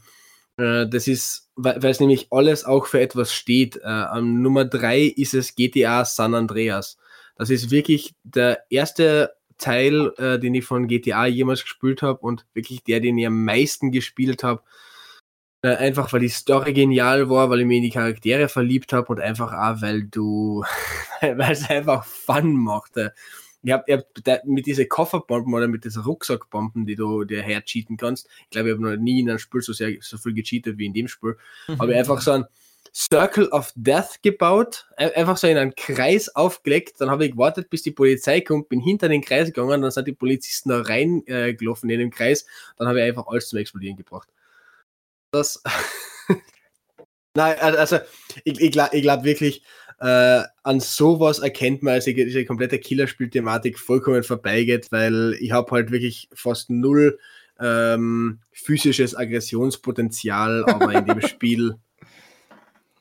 Äh, 0.60 0.88
das 0.88 1.08
ist, 1.08 1.50
weil 1.56 1.84
es 1.86 2.00
nämlich 2.00 2.28
alles 2.32 2.66
auch 2.66 2.86
für 2.86 3.00
etwas 3.00 3.34
steht. 3.34 3.78
Äh, 3.78 3.88
an 3.88 4.42
Nummer 4.42 4.66
3 4.66 5.02
ist 5.04 5.34
es 5.34 5.56
GTA 5.56 6.06
San 6.06 6.36
Andreas. 6.36 6.98
Das 7.36 7.50
ist 7.50 7.72
wirklich 7.72 8.16
der 8.24 8.64
erste 8.70 9.34
Teil, 9.58 10.12
äh, 10.18 10.40
den 10.40 10.56
ich 10.56 10.66
von 10.66 10.88
GTA 10.88 11.26
jemals 11.28 11.64
gespielt 11.64 12.02
habe 12.02 12.20
und 12.20 12.46
wirklich 12.54 12.84
der, 12.84 13.00
den 13.00 13.18
ich 13.18 13.28
am 13.28 13.44
meisten 13.44 13.92
gespielt 13.92 14.44
habe. 14.44 14.62
Einfach 15.62 16.14
weil 16.14 16.22
die 16.22 16.30
Story 16.30 16.72
genial 16.72 17.30
war, 17.30 17.50
weil 17.50 17.60
ich 17.60 17.66
mich 17.66 17.78
in 17.78 17.84
die 17.84 17.90
Charaktere 17.90 18.48
verliebt 18.48 18.94
habe 18.94 19.08
und 19.08 19.20
einfach 19.20 19.52
auch, 19.52 19.82
weil 19.82 20.04
du, 20.04 20.64
weil 21.22 21.52
es 21.52 21.70
einfach 21.70 22.06
Fun 22.06 22.56
machte. 22.56 23.14
Ich 23.62 23.72
habe 23.72 23.84
hab 23.92 24.46
mit 24.46 24.66
diesen 24.66 24.88
Kofferbomben 24.88 25.54
oder 25.54 25.68
mit 25.68 25.84
diesen 25.84 26.04
Rucksackbomben, 26.04 26.86
die 26.86 26.96
du 26.96 27.26
dir 27.26 27.42
hercheaten 27.42 27.98
kannst, 27.98 28.28
ich 28.44 28.50
glaube, 28.52 28.70
ich 28.70 28.76
habe 28.76 28.84
noch 28.84 28.96
nie 28.96 29.20
in 29.20 29.30
einem 29.30 29.40
Spiel 29.40 29.62
so, 29.62 29.74
sehr, 29.74 29.98
so 30.00 30.18
viel 30.18 30.34
gecheatet 30.34 30.78
wie 30.78 30.86
in 30.86 30.94
dem 30.94 31.08
Spiel, 31.08 31.38
mhm. 31.68 31.80
habe 31.80 31.92
ich 31.92 31.98
einfach 31.98 32.22
so 32.22 32.32
ein 32.32 32.46
Circle 32.94 33.50
of 33.50 33.72
Death 33.76 34.22
gebaut, 34.22 34.88
einfach 34.98 35.38
so 35.38 35.48
in 35.48 35.58
einen 35.58 35.76
Kreis 35.76 36.34
aufgelegt, 36.36 37.00
dann 37.00 37.10
habe 37.10 37.26
ich 37.26 37.32
gewartet, 37.32 37.70
bis 37.70 37.84
die 37.84 37.92
Polizei 37.92 38.42
kommt, 38.42 38.70
bin 38.70 38.80
hinter 38.80 39.10
den 39.10 39.22
Kreis 39.22 39.48
gegangen, 39.48 39.82
dann 39.82 39.92
sind 39.92 40.08
die 40.08 40.14
Polizisten 40.14 40.70
da 40.70 40.82
reingelaufen 40.82 41.90
äh, 41.90 41.94
in 41.94 42.00
den 42.00 42.12
Kreis, 42.12 42.46
dann 42.78 42.88
habe 42.88 43.00
ich 43.00 43.06
einfach 43.06 43.28
alles 43.28 43.50
zum 43.50 43.60
Explodieren 43.60 43.98
gebracht. 43.98 44.30
Das. 45.32 45.62
Nein, 47.36 47.60
also 47.60 48.00
ich, 48.44 48.60
ich 48.60 48.72
glaube 48.72 49.00
glaub 49.02 49.24
wirklich, 49.24 49.64
äh, 50.00 50.44
an 50.64 50.80
sowas 50.80 51.40
erkennt 51.40 51.84
man, 51.84 51.96
als 51.96 52.06
diese 52.06 52.46
komplette 52.46 52.80
Killerspiel-Thematik 52.80 53.78
vollkommen 53.78 54.24
vorbeigeht, 54.24 54.92
weil 54.92 55.36
ich 55.40 55.52
habe 55.52 55.72
halt 55.72 55.92
wirklich 55.92 56.30
fast 56.34 56.70
null 56.70 57.20
ähm, 57.60 58.40
physisches 58.52 59.16
Aggressionspotenzial, 59.16 60.64
aber 60.66 60.94
in 60.94 61.06
dem 61.06 61.22
Spiel 61.28 61.76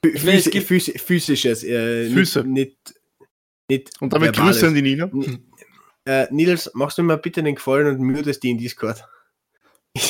phys 0.02 0.48
phys 0.48 0.92
physisches, 0.96 1.64
äh, 1.64 2.10
Füße. 2.10 2.44
Nicht, 2.44 2.76
nicht, 3.68 3.90
Und 4.00 4.12
damit 4.12 4.34
Grüße 4.34 4.66
an 4.66 4.74
die 4.74 4.82
Nina. 4.82 5.10
Äh, 6.04 6.26
Nils, 6.30 6.70
machst 6.74 6.98
du 6.98 7.02
mir 7.02 7.18
bitte 7.18 7.42
den 7.42 7.54
Gefallen 7.54 7.86
und 7.86 8.00
mutest 8.00 8.42
die 8.42 8.50
in 8.50 8.58
Discord? 8.58 9.04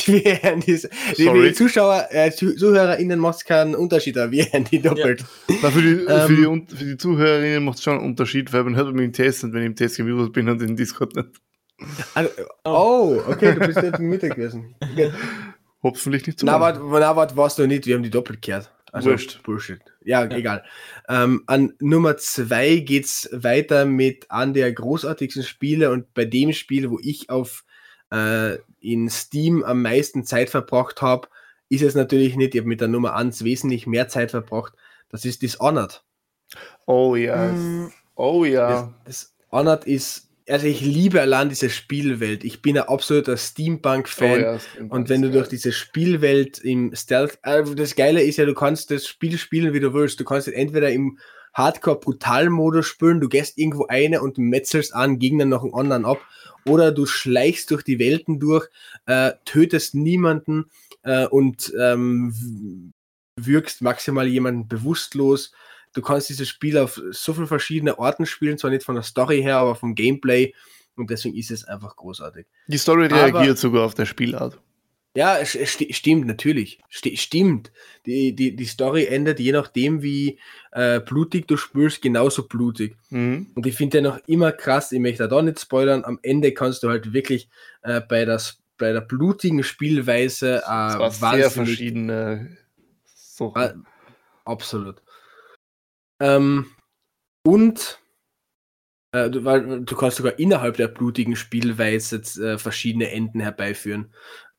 Wir 0.06 0.42
hören 0.42 0.60
die, 0.60 0.80
die 1.16 1.52
Zuschauer, 1.52 2.08
äh, 2.10 2.30
ZuhörerInnen 2.30 3.18
macht 3.18 3.38
es 3.38 3.44
keinen 3.44 3.74
Unterschied, 3.74 4.16
aber 4.18 4.32
wir 4.32 4.44
hören 4.44 4.64
die 4.70 4.80
doppelt. 4.80 5.24
Ja. 5.48 5.70
für, 5.70 5.82
die, 5.82 6.04
ähm, 6.04 6.26
für, 6.26 6.36
die, 6.36 6.76
für 6.76 6.84
die 6.84 6.96
ZuhörerInnen 6.96 7.64
macht 7.64 7.78
es 7.78 7.84
schon 7.84 7.98
einen 7.98 8.06
Unterschied, 8.06 8.52
weil 8.52 8.64
man 8.64 8.76
hört 8.76 8.94
mich 8.94 9.04
im 9.04 9.12
Test 9.12 9.44
und 9.44 9.52
wenn 9.52 9.62
ich 9.62 9.66
im 9.66 9.76
Test 9.76 9.96
gemutet 9.96 10.32
bin 10.32 10.48
und 10.48 10.62
in 10.62 10.76
Discord 10.76 11.16
nicht. 11.16 11.28
Also, 12.14 12.30
oh, 12.64 13.20
okay, 13.28 13.54
du 13.54 13.60
bist 13.66 13.80
nicht 13.80 13.98
im 13.98 14.08
Mittag 14.08 14.34
gewesen. 14.34 14.74
Hoffentlich 15.82 16.26
nicht 16.26 16.40
so. 16.40 16.46
Na, 16.46 16.60
warte, 16.60 17.36
warst 17.36 17.58
du 17.58 17.66
nicht, 17.66 17.86
wir 17.86 17.94
haben 17.94 18.02
die 18.02 18.10
doppelt 18.10 18.42
gehört. 18.42 18.72
Also, 18.90 19.10
Wurscht. 19.10 19.42
Bullshit. 19.42 19.80
Ja, 20.04 20.24
ja. 20.24 20.36
egal. 20.36 20.64
Ähm, 21.08 21.42
an 21.46 21.74
Nummer 21.78 22.16
zwei 22.16 22.76
geht 22.76 23.04
es 23.04 23.28
weiter 23.32 23.84
mit 23.84 24.30
an 24.30 24.54
der 24.54 24.72
großartigsten 24.72 25.42
Spiele 25.42 25.90
und 25.90 26.14
bei 26.14 26.24
dem 26.24 26.52
Spiel, 26.52 26.90
wo 26.90 26.98
ich 27.00 27.30
auf 27.30 27.64
äh, 28.10 28.58
in 28.80 29.08
Steam 29.10 29.64
am 29.64 29.82
meisten 29.82 30.24
Zeit 30.24 30.50
verbracht 30.50 31.02
habe, 31.02 31.28
ist 31.68 31.82
es 31.82 31.94
natürlich 31.94 32.36
nicht. 32.36 32.54
Ich 32.54 32.60
habe 32.60 32.68
mit 32.68 32.80
der 32.80 32.88
Nummer 32.88 33.14
1 33.14 33.44
wesentlich 33.44 33.86
mehr 33.86 34.08
Zeit 34.08 34.30
verbracht. 34.30 34.72
Das 35.10 35.24
ist 35.24 35.42
Dishonored. 35.42 36.02
Oh 36.86 37.14
ja. 37.16 37.52
Mm. 37.52 37.92
Oh 38.14 38.44
ja. 38.44 38.92
Das, 39.04 39.34
Dishonored 39.50 39.84
ist, 39.84 40.28
also 40.48 40.66
ich 40.66 40.80
liebe 40.80 41.20
allein 41.20 41.48
diese 41.48 41.70
Spielwelt. 41.70 42.44
Ich 42.44 42.62
bin 42.62 42.78
ein 42.78 42.88
absoluter 42.88 43.36
Steampunk-Fan. 43.36 44.30
Oh 44.30 44.36
ja, 44.36 44.58
Steampunk 44.58 44.92
und 44.92 45.08
wenn 45.08 45.22
du 45.22 45.30
durch 45.30 45.48
diese 45.48 45.72
Spielwelt 45.72 46.58
im 46.58 46.94
Stealth, 46.94 47.38
also 47.42 47.74
das 47.74 47.94
Geile 47.96 48.22
ist 48.22 48.38
ja, 48.38 48.46
du 48.46 48.54
kannst 48.54 48.90
das 48.90 49.06
Spiel 49.06 49.36
spielen, 49.38 49.74
wie 49.74 49.80
du 49.80 49.92
willst. 49.92 50.18
Du 50.20 50.24
kannst 50.24 50.48
entweder 50.48 50.90
im 50.90 51.18
Hardcore-Brutal-Modus 51.54 52.86
spielen, 52.86 53.20
du 53.20 53.28
gehst 53.28 53.58
irgendwo 53.58 53.86
eine 53.86 54.22
und 54.22 54.38
metzelst 54.38 54.94
an 54.94 55.18
Gegner 55.18 55.44
noch 55.44 55.64
einen 55.64 55.74
anderen 55.74 56.04
ab 56.04 56.18
oder 56.68 56.92
du 56.92 57.06
schleichst 57.06 57.70
durch 57.70 57.82
die 57.82 57.98
Welten 57.98 58.40
durch, 58.40 58.68
äh, 59.06 59.32
tötest 59.44 59.94
niemanden 59.94 60.70
äh, 61.02 61.26
und 61.26 61.72
ähm, 61.78 62.92
wirkst 63.36 63.82
maximal 63.82 64.26
jemanden 64.26 64.68
bewusstlos. 64.68 65.52
Du 65.94 66.02
kannst 66.02 66.28
dieses 66.28 66.48
Spiel 66.48 66.78
auf 66.78 67.00
so 67.10 67.32
viele 67.32 67.46
verschiedene 67.46 67.98
Orten 67.98 68.26
spielen, 68.26 68.58
zwar 68.58 68.70
nicht 68.70 68.84
von 68.84 68.94
der 68.94 69.04
Story 69.04 69.42
her, 69.42 69.58
aber 69.58 69.74
vom 69.74 69.94
Gameplay. 69.94 70.54
Und 70.96 71.10
deswegen 71.10 71.36
ist 71.36 71.50
es 71.50 71.64
einfach 71.64 71.96
großartig. 71.96 72.46
Die 72.66 72.78
Story 72.78 73.06
reagiert 73.06 73.36
aber, 73.36 73.56
sogar 73.56 73.84
auf 73.84 73.94
der 73.94 74.06
Spielart. 74.06 74.58
Ja, 75.18 75.44
st 75.44 75.92
stimmt, 75.92 76.28
natürlich. 76.28 76.78
St 76.92 77.18
stimmt. 77.18 77.72
Die, 78.06 78.36
die, 78.36 78.54
die 78.54 78.64
Story 78.66 79.06
endet 79.06 79.40
je 79.40 79.50
nachdem, 79.50 80.00
wie 80.00 80.38
äh, 80.70 81.00
blutig 81.00 81.48
du 81.48 81.56
spielst, 81.56 82.02
genauso 82.02 82.46
blutig. 82.46 82.96
Mhm. 83.10 83.48
Und 83.56 83.66
ich 83.66 83.74
finde 83.74 83.98
ja 83.98 84.02
noch 84.02 84.20
immer 84.28 84.52
krass, 84.52 84.92
ich 84.92 85.00
möchte 85.00 85.26
da 85.26 85.42
nicht 85.42 85.58
spoilern, 85.58 86.04
am 86.04 86.20
Ende 86.22 86.54
kannst 86.54 86.84
du 86.84 86.88
halt 86.88 87.12
wirklich 87.12 87.48
äh, 87.82 88.00
bei, 88.00 88.24
das, 88.26 88.62
bei 88.76 88.92
der 88.92 89.00
blutigen 89.00 89.64
Spielweise 89.64 90.62
äh, 90.64 91.10
sehr 91.10 91.50
verschiedene 91.50 92.56
Sachen. 93.04 93.88
absolut. 94.44 95.02
Ähm, 96.20 96.66
und 97.44 97.98
äh, 99.12 99.30
du, 99.30 99.44
weil, 99.44 99.84
du 99.84 99.96
kannst 99.96 100.18
sogar 100.18 100.38
innerhalb 100.38 100.76
der 100.76 100.88
blutigen 100.88 101.34
Spielweise 101.34 102.22
äh, 102.40 102.58
verschiedene 102.58 103.10
Enden 103.10 103.40
herbeiführen. 103.40 104.12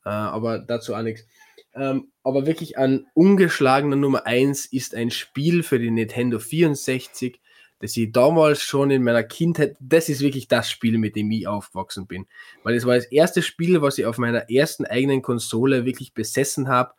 Äh, 0.09 0.11
aber 0.11 0.57
dazu 0.57 0.95
auch 0.95 1.03
nichts. 1.03 1.27
Ähm, 1.75 2.11
aber 2.23 2.47
wirklich 2.47 2.79
an 2.79 3.05
ungeschlagener 3.13 3.95
Nummer 3.95 4.25
1 4.25 4.65
ist 4.65 4.95
ein 4.95 5.11
Spiel 5.11 5.61
für 5.61 5.77
die 5.77 5.91
Nintendo 5.91 6.39
64, 6.39 7.39
das 7.77 7.95
ich 7.95 8.11
damals 8.11 8.63
schon 8.63 8.89
in 8.89 9.03
meiner 9.03 9.23
Kindheit, 9.23 9.77
das 9.79 10.09
ist 10.09 10.21
wirklich 10.21 10.47
das 10.47 10.71
Spiel, 10.71 10.97
mit 10.97 11.15
dem 11.15 11.29
ich 11.29 11.47
aufgewachsen 11.47 12.07
bin. 12.07 12.25
Weil 12.63 12.75
es 12.75 12.87
war 12.87 12.95
das 12.95 13.05
erste 13.05 13.43
Spiel, 13.43 13.83
was 13.83 13.99
ich 13.99 14.07
auf 14.07 14.17
meiner 14.17 14.49
ersten 14.49 14.85
eigenen 14.85 15.21
Konsole 15.21 15.85
wirklich 15.85 16.15
besessen 16.15 16.69
habe. 16.69 16.93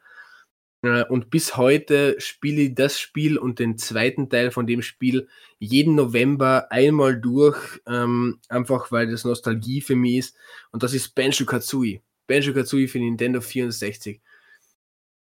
Äh, 0.82 1.02
und 1.06 1.30
bis 1.30 1.56
heute 1.56 2.14
spiele 2.20 2.62
ich 2.62 2.74
das 2.76 3.00
Spiel 3.00 3.38
und 3.38 3.58
den 3.58 3.76
zweiten 3.76 4.30
Teil 4.30 4.52
von 4.52 4.68
dem 4.68 4.82
Spiel 4.82 5.26
jeden 5.58 5.96
November 5.96 6.70
einmal 6.70 7.20
durch, 7.20 7.58
ähm, 7.88 8.38
einfach 8.48 8.92
weil 8.92 9.10
das 9.10 9.24
Nostalgie 9.24 9.80
für 9.80 9.96
mich 9.96 10.18
ist. 10.18 10.36
Und 10.70 10.84
das 10.84 10.94
ist 10.94 11.16
Banjo 11.16 11.44
Kazooie. 11.44 12.02
Banjo 12.30 12.54
Kazooie 12.54 12.86
für 12.86 13.00
Nintendo 13.00 13.40
64 13.40 14.20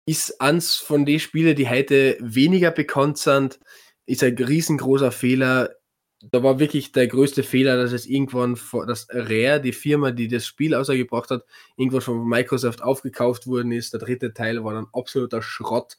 ist 0.07 0.41
eins 0.41 0.75
von 0.75 1.05
den 1.05 1.19
Spielen, 1.19 1.55
die 1.55 1.69
heute 1.69 2.17
weniger 2.19 2.71
bekannt 2.71 3.19
sind, 3.19 3.59
ist 4.07 4.23
ein 4.23 4.35
riesengroßer 4.35 5.11
Fehler. 5.11 5.75
Da 6.23 6.41
war 6.41 6.59
wirklich 6.59 6.91
der 6.91 7.07
größte 7.07 7.43
Fehler, 7.43 7.77
dass 7.77 7.91
es 7.91 8.07
irgendwann, 8.07 8.57
dass 8.87 9.07
Rare, 9.11 9.61
die 9.61 9.71
Firma, 9.71 10.11
die 10.11 10.27
das 10.27 10.47
Spiel 10.47 10.73
ausgebracht 10.73 11.29
hat, 11.29 11.45
irgendwann 11.77 12.01
von 12.01 12.27
Microsoft 12.27 12.81
aufgekauft 12.81 13.45
worden 13.45 13.71
ist. 13.71 13.93
Der 13.93 13.99
dritte 13.99 14.33
Teil 14.33 14.63
war 14.63 14.73
dann 14.73 14.87
absoluter 14.91 15.43
Schrott. 15.43 15.97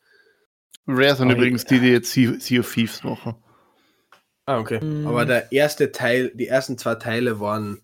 Rare 0.89 1.17
sind 1.17 1.31
übrigens 1.31 1.65
die, 1.65 1.79
die 1.79 1.89
jetzt 1.89 2.13
Sea 2.13 2.61
of 2.61 2.73
Thieves 2.73 3.05
machen. 3.05 3.37
Ah, 4.45 4.59
okay. 4.59 4.81
Mhm. 4.81 5.07
Aber 5.07 5.25
der 5.25 5.53
erste 5.53 5.93
Teil, 5.93 6.33
die 6.35 6.49
ersten 6.49 6.79
zwei 6.79 6.97
Teile 6.97 7.39
waren 7.39 7.83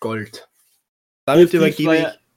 Gold. 0.00 0.48
Damit 1.24 1.52
übergebe 1.54 1.96
ich. 1.96 2.27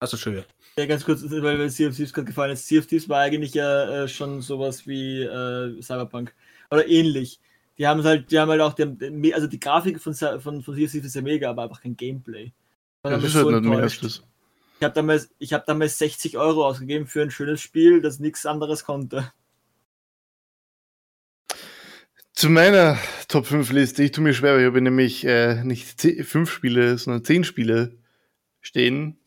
Achso, 0.00 0.16
Entschuldigung. 0.16 0.46
Ja, 0.76 0.86
ganz 0.86 1.04
kurz, 1.04 1.22
weil, 1.28 1.58
weil 1.58 1.70
Sea 1.70 1.88
of 1.88 1.96
Thieves 1.96 2.12
gerade 2.12 2.26
gefallen 2.26 2.52
ist. 2.52 2.66
Sea 2.66 2.78
of 2.78 2.86
Thieves 2.86 3.08
war 3.08 3.20
eigentlich 3.20 3.54
ja 3.54 4.04
äh, 4.04 4.08
schon 4.08 4.42
sowas 4.42 4.86
wie 4.86 5.22
äh, 5.22 5.82
Cyberpunk. 5.82 6.34
Oder 6.70 6.86
ähnlich. 6.86 7.40
Die 7.78 7.86
haben 7.86 8.02
halt, 8.04 8.30
die 8.30 8.38
haben 8.38 8.50
halt 8.50 8.60
auch, 8.60 8.74
die, 8.74 9.34
also 9.34 9.46
die 9.46 9.60
Grafik 9.60 10.00
von, 10.00 10.14
von, 10.14 10.40
von 10.40 10.62
Sea 10.62 10.84
of 10.84 10.90
Thieves 10.90 11.06
ist 11.06 11.14
ja 11.14 11.22
mega, 11.22 11.50
aber 11.50 11.64
einfach 11.64 11.80
kein 11.80 11.96
Gameplay. 11.96 12.52
Das 13.02 13.24
ist 13.24 13.34
halt 13.34 13.44
so 13.44 13.50
nicht 13.50 13.64
mehr 13.64 13.84
Ich 13.84 14.82
habe 14.82 14.94
damals, 14.94 15.30
hab 15.40 15.66
damals 15.66 15.98
60 15.98 16.36
Euro 16.36 16.66
ausgegeben 16.66 17.06
für 17.06 17.22
ein 17.22 17.30
schönes 17.30 17.60
Spiel, 17.60 18.02
das 18.02 18.18
nichts 18.18 18.46
anderes 18.46 18.84
konnte. 18.84 19.32
Zu 22.32 22.50
meiner 22.50 22.98
Top 23.26 23.46
5 23.46 23.72
Liste, 23.72 24.04
ich 24.04 24.12
tue 24.12 24.22
mir 24.22 24.34
schwer, 24.34 24.56
ich 24.58 24.64
habe 24.64 24.80
nämlich 24.80 25.24
äh, 25.24 25.64
nicht 25.64 26.00
5 26.00 26.48
Spiele, 26.48 26.96
sondern 26.98 27.24
10 27.24 27.42
Spiele 27.42 27.98
stehen. 28.60 29.18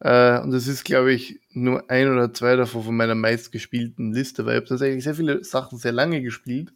Äh, 0.00 0.40
und 0.40 0.52
das 0.52 0.66
ist, 0.66 0.84
glaube 0.84 1.12
ich, 1.12 1.40
nur 1.50 1.90
ein 1.90 2.08
oder 2.08 2.32
zwei 2.32 2.56
davon 2.56 2.84
von 2.84 2.96
meiner 2.96 3.14
meistgespielten 3.14 4.12
Liste, 4.12 4.46
weil 4.46 4.54
ich 4.54 4.60
habe 4.60 4.68
tatsächlich 4.68 5.04
sehr 5.04 5.14
viele 5.14 5.44
Sachen 5.44 5.76
sehr 5.78 5.92
lange 5.92 6.22
gespielt. 6.22 6.72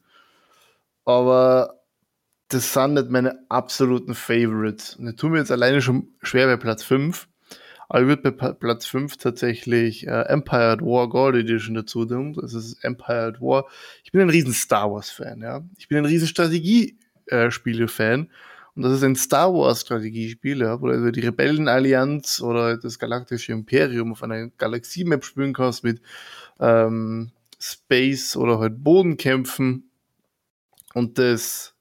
Aber 1.04 1.80
das 2.48 2.72
sind 2.72 2.94
nicht 2.94 3.10
meine 3.10 3.38
absoluten 3.48 4.14
Favorites. 4.14 4.96
Und 4.96 5.06
das 5.06 5.16
tut 5.16 5.30
mir 5.30 5.38
jetzt 5.38 5.52
alleine 5.52 5.82
schon 5.82 6.08
schwer 6.22 6.46
bei 6.46 6.56
Platz 6.56 6.82
5. 6.82 7.28
Aber 7.88 8.02
ich 8.02 8.08
würde 8.08 8.32
bei 8.32 8.52
Platz 8.52 8.86
5 8.86 9.16
tatsächlich 9.18 10.06
äh, 10.06 10.22
Empire 10.22 10.70
at 10.70 10.80
War 10.80 11.08
Gold 11.08 11.36
Edition 11.36 11.74
dazu 11.74 12.06
tun. 12.06 12.34
Das 12.40 12.54
ist 12.54 12.82
Empire 12.82 13.26
at 13.26 13.40
War. 13.40 13.66
Ich 14.02 14.12
bin 14.12 14.22
ein 14.22 14.30
riesen 14.30 14.54
Star 14.54 14.90
Wars 14.90 15.10
Fan, 15.10 15.42
ja. 15.42 15.62
Ich 15.76 15.88
bin 15.88 15.98
ein 15.98 16.06
riesen 16.06 16.28
Strategiespiele-Fan. 16.28 18.30
Und 18.74 18.82
das 18.82 18.92
ist 18.92 19.04
ein 19.04 19.16
Star 19.16 19.52
Wars 19.52 19.82
Strategiespiel, 19.82 20.60
ja, 20.60 20.80
wo 20.80 20.86
du 20.86 20.94
also 20.94 21.10
die 21.10 21.20
Rebellenallianz 21.20 22.40
oder 22.40 22.78
das 22.78 22.98
galaktische 22.98 23.52
Imperium 23.52 24.12
auf 24.12 24.22
einer 24.22 24.48
Galaxie-Map 24.48 25.24
spielen 25.24 25.52
kannst 25.52 25.84
mit 25.84 26.00
ähm, 26.58 27.32
Space 27.60 28.36
oder 28.36 28.58
halt 28.58 28.82
Bodenkämpfen. 28.82 29.90
Und 30.94 31.18
das, 31.18 31.74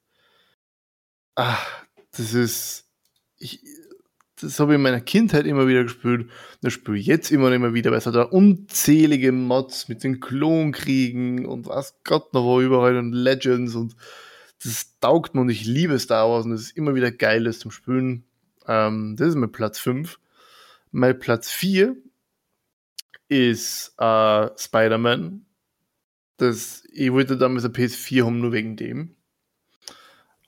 ach, 1.34 1.66
das 2.12 2.34
ist, 2.34 2.86
ich, 3.38 3.60
das 4.40 4.60
habe 4.60 4.72
ich 4.72 4.76
in 4.76 4.82
meiner 4.82 5.00
Kindheit 5.00 5.46
immer 5.46 5.66
wieder 5.66 5.84
gespielt. 5.84 6.28
Das 6.60 6.74
spiele 6.74 6.98
ich 6.98 7.06
jetzt 7.06 7.30
immer 7.30 7.46
und 7.46 7.52
immer 7.54 7.72
wieder, 7.72 7.90
weil 7.90 7.98
es 7.98 8.06
hat 8.06 8.14
da 8.14 8.22
unzählige 8.22 9.32
Mods 9.32 9.88
mit 9.88 10.04
den 10.04 10.20
Klonkriegen 10.20 11.46
und 11.46 11.66
was 11.66 11.94
Gott 12.04 12.34
noch 12.34 12.44
wo 12.44 12.60
überall 12.60 12.98
und 12.98 13.12
Legends 13.12 13.74
und 13.74 13.96
das 14.64 14.98
taugt 15.00 15.34
mir 15.34 15.40
und 15.40 15.48
ich 15.48 15.64
liebe 15.64 15.98
Star 15.98 16.28
Wars 16.28 16.46
und 16.46 16.52
es 16.52 16.62
ist 16.62 16.76
immer 16.76 16.94
wieder 16.94 17.10
geil, 17.10 17.44
das 17.44 17.58
zum 17.58 17.70
Spielen. 17.70 18.24
Ähm, 18.66 19.16
das 19.16 19.28
ist 19.28 19.34
mein 19.34 19.52
Platz 19.52 19.78
5. 19.78 20.18
Mein 20.90 21.18
Platz 21.18 21.50
4 21.50 21.96
ist 23.28 23.94
äh, 23.98 24.48
Spider-Man. 24.56 25.46
ich 26.38 27.12
wollte 27.12 27.36
damals 27.38 27.64
eine 27.64 27.74
PS4 27.74 28.24
haben, 28.26 28.40
nur 28.40 28.52
wegen 28.52 28.76
dem. 28.76 29.16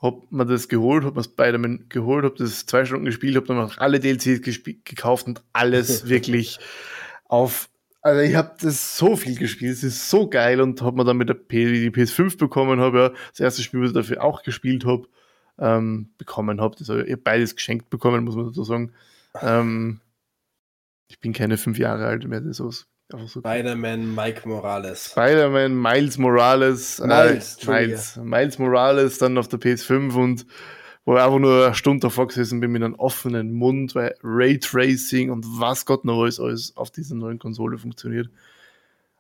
Hab 0.01 0.31
mir 0.31 0.45
das 0.45 0.69
geholt, 0.69 1.05
hab 1.05 1.17
mir 1.17 1.25
Spider-Man 1.25 1.87
geholt, 1.89 2.25
hab 2.25 2.37
das 2.37 2.67
zwei 2.67 2.85
Stunden 2.85 3.07
gespielt, 3.07 3.37
hab 3.37 3.47
dann 3.47 3.57
noch 3.57 3.79
alle 3.79 4.01
DLCs 4.01 4.62
gekauft 4.85 5.27
und 5.27 5.43
alles 5.53 6.09
wirklich 6.09 6.59
auf 7.25 7.71
also 8.05 8.21
ich 8.21 8.35
habe 8.35 8.55
das 8.61 8.99
so 8.99 9.17
viel 9.17 9.39
gespielt, 9.39 9.73
es 9.73 9.83
ist 9.83 10.11
so 10.11 10.29
geil 10.29 10.61
und 10.61 10.83
habe 10.83 10.99
mir 10.99 11.05
dann 11.05 11.17
mit 11.17 11.31
der 11.31 11.35
P 11.35 11.73
die 11.73 11.91
PS5 11.91 12.37
bekommen 12.37 12.79
habe, 12.79 12.99
ja, 12.99 13.09
das 13.31 13.41
erste 13.41 13.63
Spiel, 13.63 13.81
was 13.81 13.89
ich 13.89 13.95
dafür 13.95 14.23
auch 14.23 14.43
gespielt 14.43 14.85
habe, 14.85 15.09
ähm, 15.59 16.11
bekommen 16.19 16.61
habe. 16.61 16.77
Das 16.79 16.91
habe 16.91 17.05
ich 17.05 17.25
beides 17.25 17.57
geschenkt 17.57 17.89
bekommen, 17.89 18.25
muss 18.25 18.37
man 18.37 18.45
dazu 18.45 18.63
sagen. 18.63 18.93
Ähm, 19.41 20.01
ich 21.09 21.19
bin 21.19 21.33
keine 21.33 21.57
fünf 21.57 21.79
Jahre 21.79 22.07
alt 22.07 22.29
mehr, 22.29 22.43
das 22.43 22.61
ist 22.61 22.87
so 23.27 23.41
Spider-Man 23.41 24.15
Mike 24.15 24.47
Morales. 24.47 25.11
Spider-Man 25.13 25.75
Miles 25.75 26.19
Morales. 26.19 27.01
Miles, 27.01 27.57
äh, 27.67 27.71
Miles, 27.71 28.17
Miles 28.17 28.59
Morales 28.59 29.17
dann 29.17 29.39
auf 29.39 29.49
der 29.49 29.61
PS5 29.61 30.15
und 30.15 30.47
wo 31.05 31.15
ich 31.15 31.23
einfach 31.23 31.39
nur 31.39 31.67
eine 31.67 31.75
Stunde 31.75 32.01
davor 32.01 32.29
gesessen 32.29 32.61
bin 32.61 32.73
mit 32.73 32.83
einem 32.83 32.95
offenen 32.95 33.53
Mund, 33.53 33.95
weil 33.95 34.15
Raytracing 34.23 35.31
und 35.31 35.45
was 35.47 35.85
Gott 35.85 36.05
noch 36.05 36.23
alles, 36.23 36.41
alles 36.41 36.77
auf 36.77 36.91
dieser 36.91 37.15
neuen 37.15 37.39
Konsole 37.39 37.79
funktioniert. 37.79 38.31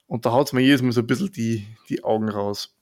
Und 0.06 0.24
da 0.24 0.32
haut 0.32 0.48
es 0.48 0.52
mir 0.52 0.62
jedes 0.62 0.82
Mal 0.82 0.92
so 0.92 1.00
ein 1.00 1.06
bisschen 1.06 1.32
die, 1.32 1.66
die 1.88 2.04
Augen 2.04 2.28
raus. 2.28 2.74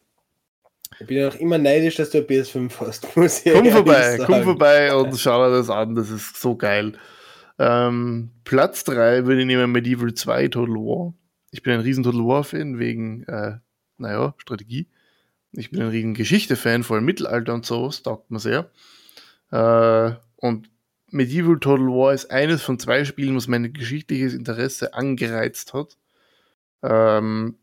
Ich 1.00 1.06
bin 1.06 1.16
ja 1.16 1.28
auch 1.28 1.34
immer 1.36 1.58
neidisch, 1.58 1.96
dass 1.96 2.10
du 2.10 2.18
eine 2.18 2.26
PS5 2.26 2.72
hast. 2.80 3.08
Komm 3.14 3.70
vorbei, 3.70 4.16
sagen. 4.18 4.24
komm 4.26 4.42
vorbei 4.44 4.94
und 4.94 5.18
schau 5.18 5.48
dir 5.48 5.56
das 5.56 5.70
an, 5.70 5.94
das 5.94 6.10
ist 6.10 6.40
so 6.40 6.54
geil. 6.54 6.92
Ähm, 7.58 8.30
Platz 8.44 8.84
3 8.84 9.26
würde 9.26 9.40
ich 9.40 9.46
nehmen 9.46 9.72
Medieval 9.72 10.12
2 10.12 10.48
Total 10.48 10.74
War. 10.74 11.14
Ich 11.50 11.62
bin 11.62 11.74
ein 11.74 11.80
riesen 11.80 12.04
Total 12.04 12.20
War-Fan 12.20 12.78
wegen, 12.78 13.24
äh, 13.24 13.58
naja, 13.98 14.34
Strategie. 14.38 14.88
Ich 15.52 15.70
bin 15.70 15.82
ein 15.82 15.88
riesen 15.88 16.14
Geschichte-Fan, 16.14 16.82
vor 16.82 16.96
allem 16.96 17.04
Mittelalter 17.04 17.52
und 17.52 17.66
so, 17.66 17.86
das 17.86 18.02
taugt 18.02 18.30
mir 18.30 18.40
sehr. 18.40 18.70
Äh, 19.50 20.14
und 20.36 20.70
Medieval 21.10 21.58
Total 21.58 21.86
War 21.86 22.14
ist 22.14 22.30
eines 22.30 22.62
von 22.62 22.78
zwei 22.78 23.04
Spielen, 23.04 23.36
was 23.36 23.48
mein 23.48 23.72
geschichtliches 23.72 24.32
Interesse 24.32 24.94
angereizt 24.94 25.74
hat. 25.74 25.98
Ähm, 26.82 27.58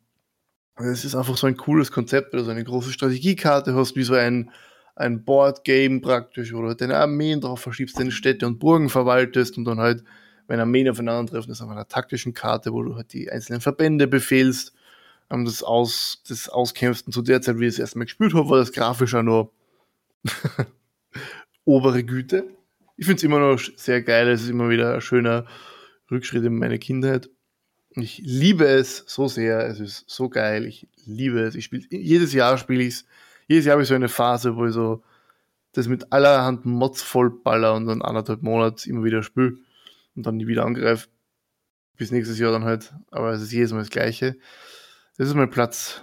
es 0.75 1.03
ist 1.03 1.15
einfach 1.15 1.35
so 1.35 1.47
ein 1.47 1.57
cooles 1.57 1.91
Konzept, 1.91 2.31
weil 2.31 2.41
du 2.41 2.45
so 2.45 2.51
eine 2.51 2.63
große 2.63 2.91
Strategiekarte 2.91 3.73
hast, 3.73 3.95
wie 3.95 4.03
so 4.03 4.13
ein, 4.13 4.51
ein 4.95 5.25
Board-Game 5.25 6.01
praktisch, 6.01 6.53
wo 6.53 6.61
du 6.61 6.67
halt 6.67 6.81
deine 6.81 6.97
Armeen 6.97 7.41
drauf 7.41 7.59
verschiebst, 7.59 7.99
deine 7.99 8.11
Städte 8.11 8.45
und 8.45 8.59
Burgen 8.59 8.89
verwaltest 8.89 9.57
und 9.57 9.65
dann 9.65 9.79
halt, 9.79 10.03
wenn 10.47 10.59
Armeen 10.59 10.87
aufeinandertreffen, 10.89 11.51
ist 11.51 11.61
auf 11.61 11.69
einer 11.69 11.87
taktischen 11.87 12.33
Karte, 12.33 12.71
wo 12.71 12.83
du 12.83 12.95
halt 12.95 13.11
die 13.13 13.31
einzelnen 13.31 13.61
Verbände 13.61 14.07
befehlst, 14.07 14.73
ähm, 15.29 15.45
das, 15.45 15.63
Aus, 15.63 16.23
das 16.27 16.49
Auskämpfst. 16.49 17.07
Und 17.07 17.13
zu 17.13 17.21
der 17.21 17.41
Zeit, 17.41 17.59
wie 17.59 17.65
ich 17.65 17.73
es 17.73 17.79
erstmal 17.79 18.05
gespielt 18.05 18.33
habe, 18.33 18.49
war 18.49 18.57
das 18.57 18.71
grafisch 18.71 19.13
auch 19.15 19.23
nur 19.23 19.51
obere 21.65 22.03
Güte. 22.03 22.45
Ich 22.97 23.05
finde 23.05 23.17
es 23.17 23.23
immer 23.23 23.39
noch 23.39 23.59
sehr 23.59 24.01
geil. 24.01 24.27
Es 24.27 24.43
ist 24.43 24.49
immer 24.49 24.69
wieder 24.69 24.95
ein 24.95 25.01
schöner 25.01 25.45
Rückschritt 26.11 26.43
in 26.43 26.57
meine 26.57 26.79
Kindheit. 26.79 27.29
Ich 27.91 28.21
liebe 28.23 28.65
es 28.65 29.03
so 29.07 29.27
sehr. 29.27 29.65
Es 29.67 29.79
ist 29.79 30.09
so 30.09 30.29
geil. 30.29 30.65
Ich 30.65 30.87
liebe 31.05 31.39
es. 31.41 31.55
Ich 31.55 31.65
spiele 31.65 31.85
jedes 31.89 32.33
Jahr 32.33 32.57
spiele 32.57 32.83
ich 32.83 32.95
es. 32.95 33.05
Jedes 33.47 33.65
Jahr 33.65 33.73
habe 33.73 33.83
ich 33.83 33.89
so 33.89 33.95
eine 33.95 34.09
Phase, 34.09 34.55
wo 34.55 34.65
ich 34.65 34.73
so 34.73 35.03
das 35.73 35.87
mit 35.87 36.11
allerhand 36.11 36.65
Mods 36.65 37.01
vollballer 37.01 37.73
und 37.75 37.85
dann 37.85 38.01
anderthalb 38.01 38.41
Monate 38.41 38.89
immer 38.89 39.03
wieder 39.03 39.23
spiele 39.23 39.57
und 40.15 40.25
dann 40.25 40.37
nie 40.37 40.47
wieder 40.47 40.65
angreife. 40.65 41.07
Bis 41.95 42.11
nächstes 42.11 42.39
Jahr 42.39 42.51
dann 42.51 42.63
halt. 42.63 42.93
Aber 43.11 43.31
es 43.31 43.41
ist 43.41 43.51
jedes 43.51 43.71
Mal 43.71 43.79
das 43.79 43.89
Gleiche. 43.89 44.37
Das 45.19 45.27
ist 45.27 45.33
mein 45.35 45.49
Platz 45.49 46.01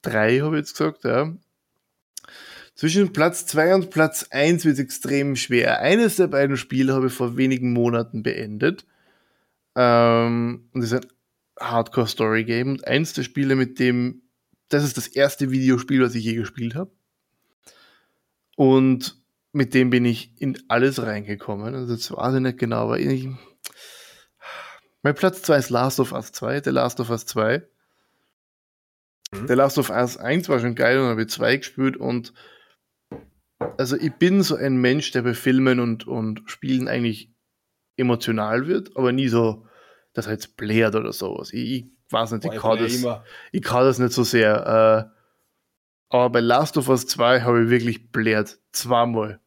3, 0.00 0.40
habe 0.40 0.56
ich 0.56 0.60
jetzt 0.60 0.72
gesagt, 0.72 1.04
ja. 1.04 1.36
Zwischen 2.74 3.12
Platz 3.12 3.44
2 3.44 3.74
und 3.74 3.90
Platz 3.90 4.26
1 4.30 4.64
wird 4.64 4.74
es 4.74 4.80
extrem 4.80 5.36
schwer. 5.36 5.80
Eines 5.80 6.16
der 6.16 6.28
beiden 6.28 6.56
Spiele 6.56 6.94
habe 6.94 7.08
ich 7.08 7.12
vor 7.12 7.36
wenigen 7.36 7.74
Monaten 7.74 8.22
beendet. 8.22 8.86
Ähm, 9.74 10.70
und 10.72 10.80
das 10.80 10.92
ist 10.92 11.04
ein 11.04 11.12
Hardcore-Story-Game. 11.60 12.70
Und 12.70 12.86
eins 12.86 13.12
der 13.12 13.22
Spiele, 13.24 13.54
mit 13.54 13.78
dem 13.78 14.22
das 14.70 14.82
ist 14.82 14.96
das 14.96 15.08
erste 15.08 15.50
Videospiel, 15.50 16.02
was 16.02 16.14
ich 16.14 16.24
je 16.24 16.34
gespielt 16.34 16.74
habe. 16.74 16.90
Und 18.56 19.22
mit 19.52 19.74
dem 19.74 19.90
bin 19.90 20.06
ich 20.06 20.32
in 20.38 20.58
alles 20.68 21.02
reingekommen. 21.02 21.74
Also 21.74 21.94
das 21.94 22.10
weiß 22.10 22.36
ich 22.36 22.40
nicht 22.40 22.56
genau, 22.56 22.84
aber 22.84 22.98
ich, 22.98 23.28
mein 25.02 25.14
Platz 25.14 25.42
2 25.42 25.58
ist 25.58 25.68
Last 25.68 26.00
of 26.00 26.12
Us 26.12 26.32
2, 26.32 26.62
The 26.64 26.70
Last 26.70 26.98
of 26.98 27.10
Us 27.10 27.26
2. 27.26 27.62
Mhm. 29.34 29.48
The 29.48 29.54
Last 29.54 29.78
of 29.78 29.90
Us 29.90 30.16
1 30.16 30.48
war 30.48 30.60
schon 30.60 30.74
geil 30.74 30.98
und 30.98 31.06
habe 31.08 31.22
ich 31.22 31.28
2 31.28 31.56
gespielt 31.58 31.96
und 31.96 32.32
also 33.78 33.96
ich 33.96 34.12
bin 34.14 34.42
so 34.42 34.56
ein 34.56 34.76
Mensch, 34.76 35.10
der 35.12 35.22
bei 35.22 35.34
Filmen 35.34 35.80
und, 35.80 36.06
und 36.06 36.42
Spielen 36.46 36.88
eigentlich 36.88 37.32
emotional 37.96 38.66
wird, 38.66 38.96
aber 38.96 39.12
nie 39.12 39.28
so, 39.28 39.66
dass 40.12 40.26
er 40.26 40.32
jetzt 40.32 40.56
blärt 40.56 40.94
oder 40.94 41.12
sowas. 41.12 41.52
Ich, 41.52 41.70
ich 41.72 41.86
weiß 42.10 42.32
nicht, 42.32 42.44
ich 42.44 42.60
kann, 42.60 42.78
das, 42.78 43.04
ich 43.52 43.62
kann 43.62 43.84
das 43.84 43.98
nicht 43.98 44.12
so 44.12 44.22
sehr. 44.22 45.10
Äh, 45.10 46.14
aber 46.14 46.30
bei 46.30 46.40
Last 46.40 46.76
of 46.76 46.88
Us 46.88 47.06
2 47.06 47.42
habe 47.42 47.64
ich 47.64 47.70
wirklich 47.70 48.10
blärt. 48.10 48.58
Zweimal. 48.72 49.40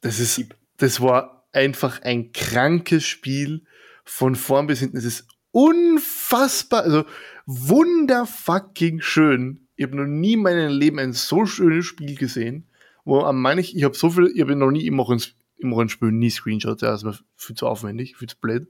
Das 0.00 0.18
ist, 0.18 0.42
das 0.78 1.00
war 1.00 1.48
einfach 1.52 2.02
ein 2.02 2.32
krankes 2.32 3.04
Spiel 3.04 3.64
von 4.04 4.34
vorn 4.34 4.66
bis 4.66 4.80
hinten. 4.80 4.96
Es 4.96 5.04
ist 5.04 5.28
unfassbar, 5.52 6.82
also 6.82 7.04
wunderfucking 7.50 9.00
schön. 9.00 9.66
Ich 9.74 9.84
habe 9.84 9.96
noch 9.96 10.06
nie 10.06 10.34
in 10.34 10.42
meinem 10.42 10.70
Leben 10.70 10.98
ein 10.98 11.12
so 11.12 11.46
schönes 11.46 11.86
Spiel 11.86 12.14
gesehen, 12.16 12.68
wo 13.04 13.20
am 13.20 13.40
manch, 13.40 13.74
ich 13.74 13.82
habe 13.82 13.96
so 13.96 14.10
viel, 14.10 14.30
ich 14.32 14.40
habe 14.40 14.54
noch 14.54 14.70
nie 14.70 14.86
im 14.86 15.00
Rollenspiel 15.00 16.12
nie 16.12 16.30
Screenshots, 16.30 16.82
ja, 16.82 16.92
das 16.92 17.04
war 17.04 17.18
viel 17.36 17.56
zu 17.56 17.66
aufwendig, 17.66 18.16
viel 18.16 18.28
zu 18.28 18.36
blöd. 18.38 18.68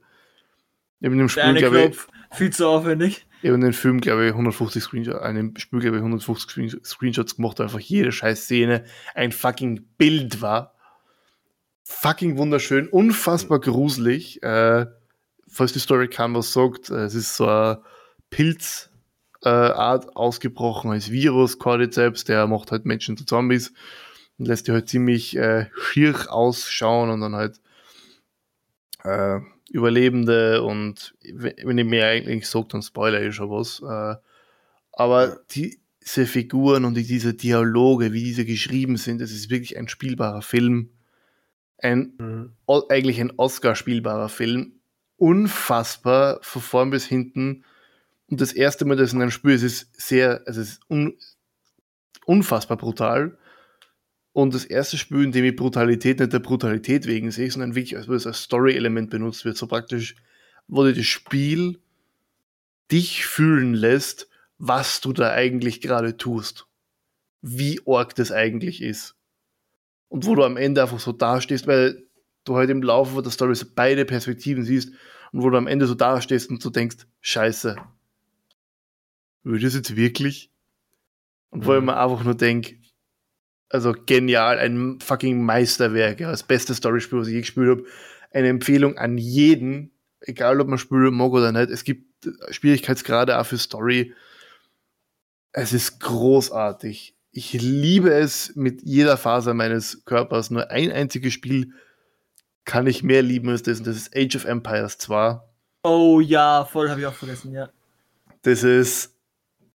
Ich 1.01 1.07
habe 1.07 1.15
in 1.15 1.19
dem 1.19 1.29
Spiel, 1.29 1.55
glaube 1.55 1.81
ich, 1.81 1.97
viel 2.37 2.51
zu 2.51 2.69
aufwendig. 2.69 3.27
Ich 3.43 3.49
habe 3.49 3.57
in 3.57 3.63
dem 3.63 3.73
Film, 3.73 4.01
glaube 4.01 4.27
ich, 4.27 4.33
150 4.33 4.83
Screenshots, 4.83 5.19
einem 5.19 5.57
Spiel, 5.57 5.81
glaube 5.81 5.97
ich, 5.97 6.01
150 6.01 6.81
Screenshots 6.85 7.37
gemacht, 7.37 7.59
wo 7.59 7.63
einfach 7.63 7.81
jede 7.81 8.13
scheiß 8.13 8.45
Szene 8.45 8.85
ein 9.15 9.33
fucking 9.33 9.89
Bild 9.99 10.41
war. 10.41 10.75
Fucking 11.85 12.37
wunderschön, 12.37 12.89
unfassbar 12.89 13.61
gruselig. 13.61 14.43
Äh, 14.43 14.87
falls 15.49 15.73
die 15.73 15.81
Story 15.81 16.09
kann, 16.09 16.35
was 16.35 16.53
sagt, 16.53 16.91
äh, 16.91 17.05
es 17.05 17.15
ist 17.15 17.37
so 17.37 17.47
eine 17.47 17.83
Pilzart 18.31 18.91
äh, 19.45 20.09
ausgebrochen 20.15 20.91
als 20.91 21.11
Virus, 21.11 21.59
Cordyceps, 21.59 22.25
der 22.25 22.47
macht 22.47 22.73
halt 22.73 22.87
Menschen 22.87 23.17
zu 23.17 23.25
Zombies 23.25 23.73
und 24.39 24.47
lässt 24.47 24.69
die 24.69 24.73
halt 24.73 24.89
ziemlich 24.89 25.37
äh, 25.37 25.67
schier 25.75 26.15
ausschauen 26.33 27.11
und 27.11 27.21
dann 27.21 27.37
halt 27.37 27.61
äh, 29.05 29.41
Überlebende 29.73 30.63
und 30.63 31.15
wenn 31.23 31.79
ich 31.79 31.87
mir 31.87 32.07
eigentlich 32.07 32.49
sage, 32.49 32.69
dann 32.71 32.83
spoiler 32.83 33.23
ich 33.23 33.35
schon 33.35 33.51
was. 33.51 33.81
Äh, 33.81 34.17
aber 34.93 35.39
diese 35.49 36.27
Figuren 36.27 36.85
und 36.85 36.95
diese 36.95 37.35
Dialoge, 37.35 38.13
wie 38.13 38.25
diese 38.25 38.45
geschrieben 38.45 38.97
sind, 38.97 39.21
das 39.21 39.31
ist 39.31 39.49
wirklich 39.49 39.79
ein 39.79 39.87
spielbarer 39.87 40.43
Film. 40.43 40.91
Ein, 41.79 42.15
mhm. 42.19 42.53
eigentlich 42.89 43.21
ein 43.21 43.33
Oscar-spielbarer 43.37 44.29
Film 44.29 44.81
unfassbar 45.17 46.41
von 46.43 46.63
vorn 46.63 46.91
bis 46.91 47.07
hinten. 47.07 47.65
Und 48.31 48.41
das 48.41 48.53
erste 48.53 48.85
Mal, 48.85 48.97
dass 48.97 49.13
ich 49.13 49.19
dann 49.19 49.31
spüre, 49.33 49.55
es 49.55 49.65
ist 49.65 49.89
sehr, 50.01 50.43
es 50.47 50.57
ist 50.57 50.81
un, 50.89 51.19
unfassbar 52.27 52.77
brutal. 52.77 53.37
Und 54.33 54.55
das 54.55 54.65
erste 54.65 54.97
Spiel, 54.97 55.25
in 55.25 55.33
dem 55.33 55.45
ich 55.45 55.57
Brutalität 55.57 56.21
nicht 56.21 56.33
der 56.33 56.39
Brutalität 56.39 57.07
wegen 57.07 57.33
sehe, 57.33 57.51
sondern 57.51 57.75
wirklich 57.75 57.97
als, 57.97 58.27
als 58.27 58.43
Story-Element 58.45 59.11
benutzt 59.11 59.45
wird. 59.45 59.57
So 59.57 59.67
praktisch, 59.67 60.15
wo 60.69 60.85
dir 60.85 60.95
das 60.95 61.07
Spiel 61.07 61.81
dich 62.93 63.27
fühlen 63.27 63.75
lässt, 63.75 64.29
was 64.59 65.01
du 65.01 65.13
da 65.13 65.33
eigentlich 65.33 65.81
gerade 65.81 66.17
tust. 66.17 66.67
Wie 67.43 67.81
arg 67.87 68.15
das 68.15 68.31
eigentlich 68.31 68.81
ist. 68.81 69.17
Und 70.09 70.27
wo 70.27 70.37
du 70.37 70.45
am 70.45 70.57
Ende 70.57 70.83
einfach 70.83 71.01
so 71.01 71.11
dastehst, 71.11 71.67
weil 71.67 72.05
du 72.45 72.57
halt 72.57 72.71
im 72.71 72.83
Laufe 72.83 73.23
der 73.23 73.33
Story 73.33 73.55
beide 73.75 74.05
Perspektiven 74.05 74.65
siehst 74.65 74.93
und 75.33 75.43
wo 75.43 75.51
du 75.51 75.57
am 75.57 75.67
Ende 75.67 75.87
so 75.87 75.95
dastehst 75.95 76.51
und 76.51 76.63
so 76.63 76.71
denkst, 76.71 77.07
scheiße, 77.21 77.77
würde 79.43 79.67
es 79.67 79.75
jetzt 79.75 79.97
wirklich? 79.97 80.51
Und 81.51 81.67
wo 81.67 81.73
mhm. 81.73 81.79
ich 81.79 81.85
mir 81.85 81.97
einfach 81.97 82.25
nur 82.25 82.35
denke, 82.35 82.77
also 83.69 83.95
genial, 84.07 84.59
ein 84.59 84.99
fucking 85.01 85.45
Meisterwerk, 85.45 86.21
ja, 86.21 86.31
das 86.31 86.43
beste 86.43 86.75
Storyspiel, 86.75 87.21
was 87.21 87.29
ich 87.29 87.35
je 87.35 87.41
gespielt 87.41 87.69
habe. 87.69 87.85
Eine 88.33 88.49
Empfehlung 88.49 88.99
an 88.99 89.17
jeden, 89.17 89.93
egal 90.21 90.61
ob 90.61 90.69
man 90.69 90.79
spielen 90.79 91.15
mag 91.15 91.33
oder 91.33 91.53
nicht. 91.53 91.71
Es 91.71 91.85
gibt 91.85 92.29
Schwierigkeitsgrade 92.51 93.39
auch 93.39 93.47
für 93.47 93.59
Story. 93.59 94.15
Es 95.53 95.73
ist 95.73 96.01
großartig. 96.01 97.17
Ich 97.33 97.53
liebe 97.53 98.13
es 98.13 98.55
mit 98.57 98.83
jeder 98.83 99.17
Faser 99.17 99.55
meines 99.55 100.05
Körpers. 100.05 100.51
Nur 100.51 100.71
ein 100.71 100.91
einziges 100.91 101.33
Spiel 101.33 101.73
kann 102.65 102.87
ich 102.87 103.03
mehr 103.03 103.23
lieben 103.23 103.49
als 103.49 103.63
das. 103.63 103.79
Und 103.79 103.87
das 103.87 103.97
ist 103.97 104.17
Age 104.17 104.37
of 104.37 104.45
Empires 104.45 104.99
2. 104.99 105.41
Oh 105.83 106.21
ja, 106.21 106.65
voll 106.65 106.91
habe 106.91 107.01
ich 107.01 107.07
auch 107.07 107.15
vergessen, 107.15 107.53
ja. 107.53 107.71
Das 108.43 108.63
ist, 108.65 109.17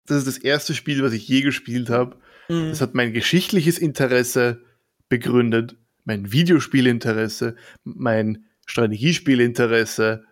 das 0.06 0.20
ist 0.20 0.28
das 0.28 0.38
erste 0.38 0.74
Spiel, 0.74 1.04
was 1.04 1.14
ich 1.14 1.28
je 1.28 1.42
gespielt 1.42 1.90
habe. 1.90 2.18
Mhm. 2.50 2.70
Das 2.70 2.82
hat 2.82 2.96
mein 2.96 3.14
geschichtliches 3.14 3.78
Interesse 3.78 4.64
begründet, 5.10 5.76
mein 6.04 6.32
Videospielinteresse, 6.32 7.56
mein 7.84 8.46
Strategiespielinteresse, 8.66 10.26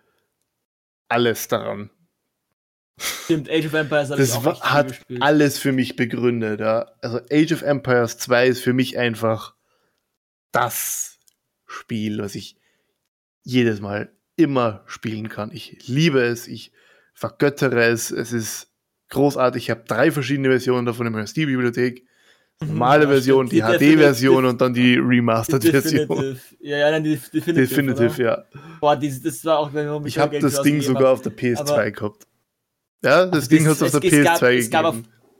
alles 1.08 1.48
daran. 1.48 1.90
Stimmt, 2.98 3.48
Age 3.50 3.66
of 3.66 3.74
Empires 3.74 4.08
das 4.08 4.44
war, 4.44 4.60
hat 4.60 5.00
alles 5.20 5.58
für 5.58 5.72
mich 5.72 5.96
begründet. 5.96 6.60
Ja. 6.60 6.92
Also 7.00 7.20
Age 7.30 7.52
of 7.52 7.62
Empires 7.62 8.18
2 8.18 8.48
ist 8.48 8.60
für 8.62 8.72
mich 8.72 8.98
einfach 8.98 9.54
das 10.52 11.18
Spiel, 11.66 12.18
was 12.18 12.34
ich 12.34 12.56
jedes 13.42 13.80
Mal 13.80 14.12
immer 14.36 14.82
spielen 14.86 15.28
kann. 15.28 15.50
Ich 15.52 15.86
liebe 15.86 16.20
es, 16.20 16.46
ich 16.46 16.72
vergöttere 17.14 17.84
es, 17.84 18.10
es 18.10 18.32
ist 18.32 18.69
großartig. 19.10 19.64
Ich 19.64 19.70
habe 19.70 19.82
drei 19.86 20.10
verschiedene 20.10 20.48
Versionen 20.48 20.86
davon 20.86 21.06
in 21.06 21.12
meiner 21.12 21.26
Steam-Bibliothek. 21.26 22.04
Mhm. 22.62 22.68
normale 22.68 23.04
ja, 23.04 23.10
Version, 23.10 23.48
die, 23.48 23.56
die 23.56 23.62
HD-Version 23.62 24.44
und 24.44 24.60
dann 24.60 24.74
die 24.74 24.96
Remastered-Version. 24.96 26.38
Ja, 26.60 26.76
ja, 26.76 26.90
dann 26.90 27.02
die 27.02 27.16
Definitive. 27.16 27.54
Definitive, 27.54 28.22
ja. 28.22 28.44
Boah, 28.80 28.96
die, 28.96 29.10
das 29.22 29.44
war 29.44 29.58
auch, 29.58 29.72
wenn 29.72 30.06
Ich 30.06 30.18
habe 30.18 30.38
das 30.38 30.60
Ding 30.62 30.80
sogar 30.82 31.12
auf 31.12 31.22
der 31.22 31.32
PS2 31.32 31.90
gehabt. 31.90 32.26
Ja, 33.02 33.26
das 33.26 33.48
Ding 33.48 33.66
hat 33.66 33.80
es 33.80 33.82
auf 33.82 33.98
der 33.98 34.00
PS2 34.02 34.24
gab, 34.24 34.40
gegeben. 34.40 34.60
Es 34.60 34.70
gab 34.70 34.84
auf, 34.84 34.96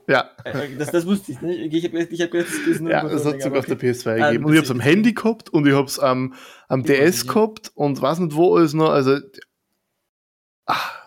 ja. 0.07 0.31
Äh, 0.43 0.49
äh, 0.49 0.77
das, 0.77 0.89
das 0.89 1.05
wusste 1.05 1.31
ich 1.31 1.41
nicht. 1.41 1.73
Ich 1.73 1.85
habe 1.85 1.99
ich 1.99 2.21
hab 2.21 2.31
gedacht, 2.31 2.49
das 2.49 2.67
ist 2.67 2.81
nur 2.81 2.89
Ja, 2.89 3.03
das 3.03 3.23
hat 3.23 3.41
sogar 3.41 3.59
okay. 3.59 3.71
auf 3.73 3.79
der 3.79 3.79
PS2 3.79 4.15
gegeben. 4.15 4.45
und 4.45 4.53
ich 4.53 4.57
habe 4.57 4.65
es 4.65 4.71
am 4.71 4.79
Handy 4.79 5.13
gehabt 5.13 5.49
und 5.49 5.67
ich 5.67 5.73
habe 5.73 5.85
es 5.85 5.99
am, 5.99 6.33
am 6.67 6.83
DS 6.83 7.27
gehabt 7.27 7.71
und 7.75 8.01
weiß 8.01 8.17
nicht 8.19 8.35
wo 8.35 8.55
alles 8.55 8.73
noch. 8.73 8.89
Also, 8.89 9.19
ach, 10.65 11.00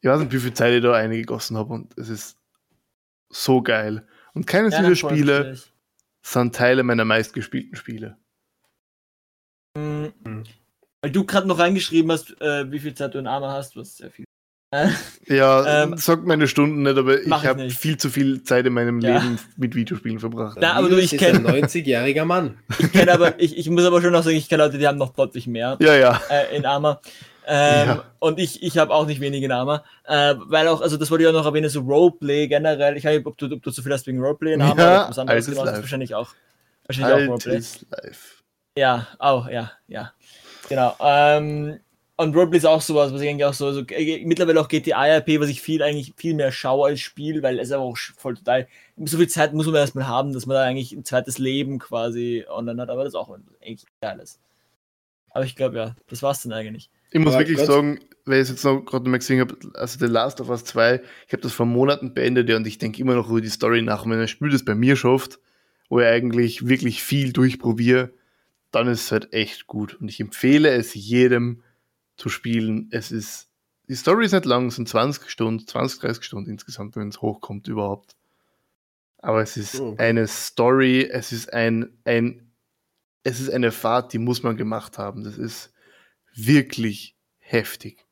ich 0.00 0.08
weiß 0.08 0.20
nicht, 0.20 0.32
wie 0.32 0.38
viel 0.38 0.54
Zeit 0.54 0.74
ich 0.74 0.82
da 0.82 0.94
eingegossen 0.94 1.56
habe 1.56 1.72
und 1.74 1.96
es 1.98 2.08
ist 2.08 2.38
so 3.28 3.62
geil. 3.62 4.06
Und 4.34 4.46
keines 4.46 4.74
ja, 4.74 4.80
dieser 4.80 4.96
Spiele 4.96 5.58
sind 6.22 6.54
Teile 6.54 6.82
meiner 6.82 7.04
meistgespielten 7.04 7.76
Spiele. 7.76 8.16
Mhm. 9.76 10.44
Weil 11.02 11.10
du 11.10 11.24
gerade 11.24 11.46
noch 11.46 11.58
reingeschrieben 11.58 12.10
hast, 12.10 12.40
äh, 12.40 12.70
wie 12.70 12.78
viel 12.80 12.94
Zeit 12.94 13.14
du 13.14 13.18
in 13.18 13.26
Arma 13.26 13.52
hast, 13.52 13.76
was 13.76 13.96
sehr 13.96 14.10
viel 14.10 14.26
ja, 15.26 15.84
ähm, 15.84 15.96
sagt 15.96 16.26
meine 16.26 16.48
Stunden 16.48 16.82
nicht, 16.82 16.98
aber 16.98 17.22
ich 17.22 17.30
habe 17.30 17.70
viel 17.70 17.96
zu 17.96 18.10
viel 18.10 18.42
Zeit 18.42 18.66
in 18.66 18.72
meinem 18.72 19.00
ja. 19.00 19.18
Leben 19.18 19.38
mit 19.56 19.74
Videospielen 19.74 20.18
verbracht. 20.18 20.58
Na, 20.60 20.72
aber 20.74 20.88
du, 20.88 20.98
ich 20.98 21.16
kenne 21.16 21.38
ein 21.38 21.64
90-jähriger 21.64 22.24
Mann. 22.24 22.58
Ich 22.78 22.92
kenne 22.92 23.12
aber, 23.12 23.40
ich, 23.40 23.56
ich 23.56 23.70
muss 23.70 23.84
aber 23.84 24.02
schon 24.02 24.12
noch 24.12 24.24
sagen, 24.24 24.36
ich 24.36 24.48
kenne 24.48 24.64
Leute, 24.64 24.78
die 24.78 24.86
haben 24.86 24.98
noch 24.98 25.14
deutlich 25.14 25.46
mehr. 25.46 25.76
Ja, 25.80 25.94
ja. 25.94 26.20
Äh, 26.28 26.56
in 26.56 26.66
Arma. 26.66 27.00
Ähm, 27.46 27.88
ja. 27.88 28.04
Und 28.18 28.40
ich, 28.40 28.62
ich 28.62 28.76
habe 28.76 28.92
auch 28.92 29.06
nicht 29.06 29.20
wenig 29.20 29.42
in 29.42 29.52
Arma. 29.52 29.84
Äh, 30.04 30.34
weil 30.38 30.66
auch, 30.68 30.80
also 30.80 30.96
das 30.96 31.10
wollte 31.10 31.24
ich 31.24 31.28
auch 31.28 31.32
noch 31.32 31.46
erwähnen, 31.46 31.68
so 31.68 31.80
Roleplay 31.80 32.48
generell. 32.48 32.96
Ich 32.96 33.04
weiß 33.04 33.16
nicht, 33.18 33.26
ob 33.26 33.38
du, 33.38 33.46
ob 33.46 33.62
du 33.62 33.70
so 33.70 33.82
viel 33.82 33.92
hast 33.92 34.06
wegen 34.06 34.20
Roleplay 34.20 34.54
in 34.54 34.62
Arma. 34.62 34.82
Ja, 34.82 35.08
oder 35.08 35.28
alles 35.28 35.48
ist 35.48 35.56
live. 35.56 35.76
wahrscheinlich 35.76 36.14
auch. 36.14 36.34
Wahrscheinlich 36.86 37.14
auch 37.14 37.32
Roleplay. 37.32 37.62
live. 37.90 38.42
Ja, 38.76 39.06
auch, 39.18 39.48
ja, 39.48 39.72
ja. 39.86 40.12
Genau. 40.68 40.96
Ähm, 41.00 41.78
und 42.18 42.34
Roleplay 42.34 42.58
ist 42.58 42.64
auch 42.64 42.80
sowas, 42.80 43.12
was 43.12 43.20
ich 43.20 43.28
eigentlich 43.28 43.44
auch 43.44 43.54
so, 43.54 43.72
so 43.72 43.82
äh, 43.90 44.24
mittlerweile 44.24 44.60
auch 44.60 44.68
GTA 44.68 45.04
RP, 45.18 45.38
was 45.38 45.50
ich 45.50 45.60
viel 45.60 45.82
eigentlich 45.82 46.14
viel 46.16 46.34
mehr 46.34 46.50
schaue 46.50 46.88
als 46.88 47.00
Spiel, 47.00 47.42
weil 47.42 47.60
es 47.60 47.70
aber 47.70 47.84
auch 47.84 47.98
voll 48.16 48.34
total, 48.34 48.66
so 49.04 49.18
viel 49.18 49.28
Zeit 49.28 49.52
muss 49.52 49.66
man 49.66 49.76
erstmal 49.76 50.08
haben, 50.08 50.32
dass 50.32 50.46
man 50.46 50.54
da 50.54 50.62
eigentlich 50.62 50.92
ein 50.92 51.04
zweites 51.04 51.38
Leben 51.38 51.78
quasi 51.78 52.44
online 52.48 52.80
hat, 52.80 52.88
aber 52.88 53.04
das 53.04 53.12
ist 53.12 53.18
auch 53.18 53.28
eigentlich 53.60 53.84
geiles. 54.00 54.40
Aber 55.30 55.44
ich 55.44 55.56
glaube 55.56 55.76
ja, 55.76 55.96
das 56.08 56.22
war's 56.22 56.42
dann 56.42 56.54
eigentlich. 56.54 56.90
Ich 57.16 57.24
muss 57.24 57.34
aber 57.34 57.42
wirklich 57.42 57.58
Gott. 57.58 57.66
sagen, 57.66 58.00
weil 58.24 58.36
ich 58.36 58.42
es 58.42 58.48
jetzt 58.50 58.64
noch 58.64 58.80
gerade 58.84 59.08
mal 59.08 59.18
gesehen 59.18 59.40
habe, 59.40 59.56
also 59.74 59.98
The 59.98 60.06
Last 60.12 60.40
of 60.40 60.48
Us 60.48 60.64
2, 60.64 61.00
ich 61.26 61.32
habe 61.32 61.42
das 61.42 61.52
vor 61.52 61.66
Monaten 61.66 62.12
beendet 62.14 62.50
und 62.50 62.66
ich 62.66 62.78
denke 62.78 63.00
immer 63.00 63.14
noch 63.14 63.28
über 63.30 63.40
die 63.40 63.48
Story 63.48 63.82
nach. 63.82 64.04
Und 64.04 64.10
wenn 64.10 64.20
ein 64.20 64.28
Spiel 64.28 64.50
das 64.50 64.64
bei 64.64 64.74
mir 64.74 64.96
schafft, 64.96 65.38
wo 65.88 66.00
ich 66.00 66.06
eigentlich 66.06 66.66
wirklich 66.66 67.02
viel 67.02 67.32
durchprobiere, 67.32 68.10
dann 68.72 68.88
ist 68.88 69.04
es 69.04 69.12
halt 69.12 69.32
echt 69.32 69.66
gut. 69.66 69.94
Und 69.94 70.08
ich 70.08 70.20
empfehle 70.20 70.70
es 70.70 70.94
jedem, 70.94 71.62
zu 72.16 72.28
spielen. 72.28 72.88
Es 72.90 73.12
ist 73.12 73.48
die 73.88 73.94
Story 73.94 74.24
ist 74.26 74.32
nicht 74.32 74.46
lang, 74.46 74.66
es 74.66 74.76
sind 74.76 74.88
20 74.88 75.30
Stunden, 75.30 75.66
20, 75.66 76.00
30 76.00 76.24
Stunden 76.24 76.50
insgesamt, 76.50 76.96
wenn 76.96 77.08
es 77.08 77.22
hochkommt 77.22 77.68
überhaupt. 77.68 78.16
Aber 79.18 79.42
es 79.42 79.56
ist 79.56 79.80
Oh. 79.80 79.94
eine 79.98 80.26
Story, 80.26 81.08
es 81.08 81.30
ist 81.32 81.52
ein, 81.52 81.90
ein, 82.04 82.50
es 83.22 83.38
ist 83.38 83.50
eine 83.50 83.70
Fahrt, 83.70 84.12
die 84.12 84.18
muss 84.18 84.42
man 84.42 84.56
gemacht 84.56 84.98
haben. 84.98 85.22
Das 85.24 85.38
ist 85.38 85.72
wirklich 86.36 87.16
heftig. 87.38 88.06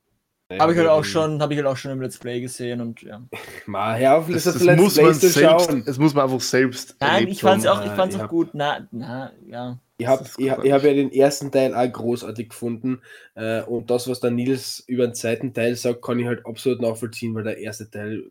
Habe 0.58 0.72
ich 0.72 0.78
halt 0.78 0.88
auch 0.88 1.04
schon, 1.04 1.40
habe 1.40 1.54
ich 1.54 1.58
halt 1.58 1.66
auch 1.66 1.76
schon 1.76 1.90
im 1.90 2.02
Let's 2.02 2.18
Play 2.18 2.40
gesehen 2.40 2.80
und 2.80 3.02
ja. 3.02 3.22
Mal, 3.66 3.98
hör 3.98 4.18
auf, 4.18 4.26
Das, 4.28 4.44
das, 4.44 4.54
das 4.54 4.62
Let's 4.62 4.82
muss 4.82 4.96
man 4.96 5.04
Plays 5.06 5.20
zu 5.20 5.28
selbst, 5.28 5.66
schauen. 5.66 5.82
es 5.86 5.98
muss 5.98 6.14
man 6.14 6.24
einfach 6.24 6.40
selbst 6.40 6.96
Nein, 7.00 7.28
ich 7.28 7.40
fand's 7.40 7.66
haben. 7.66 7.80
auch, 7.80 7.86
ich 7.86 7.92
fand's 7.92 8.14
ich 8.14 8.22
auch 8.22 8.28
gut. 8.28 8.50
Na, 8.52 8.86
na, 8.92 9.32
ja. 9.46 9.78
Ich 9.96 10.06
habe 10.06 10.24
ich, 10.24 10.46
ich 10.46 10.50
hab 10.50 10.82
ja 10.84 10.92
den 10.92 11.12
ersten 11.12 11.52
Teil 11.52 11.74
auch 11.74 11.90
großartig 11.90 12.50
gefunden. 12.50 13.00
Äh, 13.34 13.62
und 13.62 13.90
das, 13.90 14.08
was 14.08 14.20
der 14.20 14.32
Nils 14.32 14.82
über 14.86 15.06
den 15.06 15.14
zweiten 15.14 15.54
Teil 15.54 15.76
sagt, 15.76 16.02
kann 16.02 16.18
ich 16.18 16.26
halt 16.26 16.44
absolut 16.46 16.80
nachvollziehen, 16.82 17.34
weil 17.34 17.44
der 17.44 17.58
erste 17.58 17.90
Teil. 17.90 18.24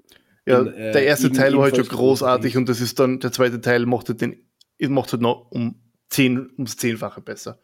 Ja, 0.45 0.59
in, 0.59 0.73
äh, 0.73 0.91
der 0.91 1.05
erste 1.05 1.31
Teil 1.31 1.55
war 1.55 1.63
halt 1.63 1.77
schon 1.77 1.87
großartig 1.87 2.57
und 2.57 2.67
das 2.67 2.81
ist 2.81 2.99
dann, 2.99 3.19
der 3.19 3.31
zweite 3.31 3.61
Teil 3.61 3.85
macht 3.85 4.09
halt 4.09 4.21
den, 4.21 4.37
macht 4.79 5.13
halt 5.13 5.21
noch 5.21 5.47
um 5.51 5.81
zehn, 6.09 6.51
ums 6.57 6.75
Zehnfache 6.77 7.21
besser. 7.21 7.59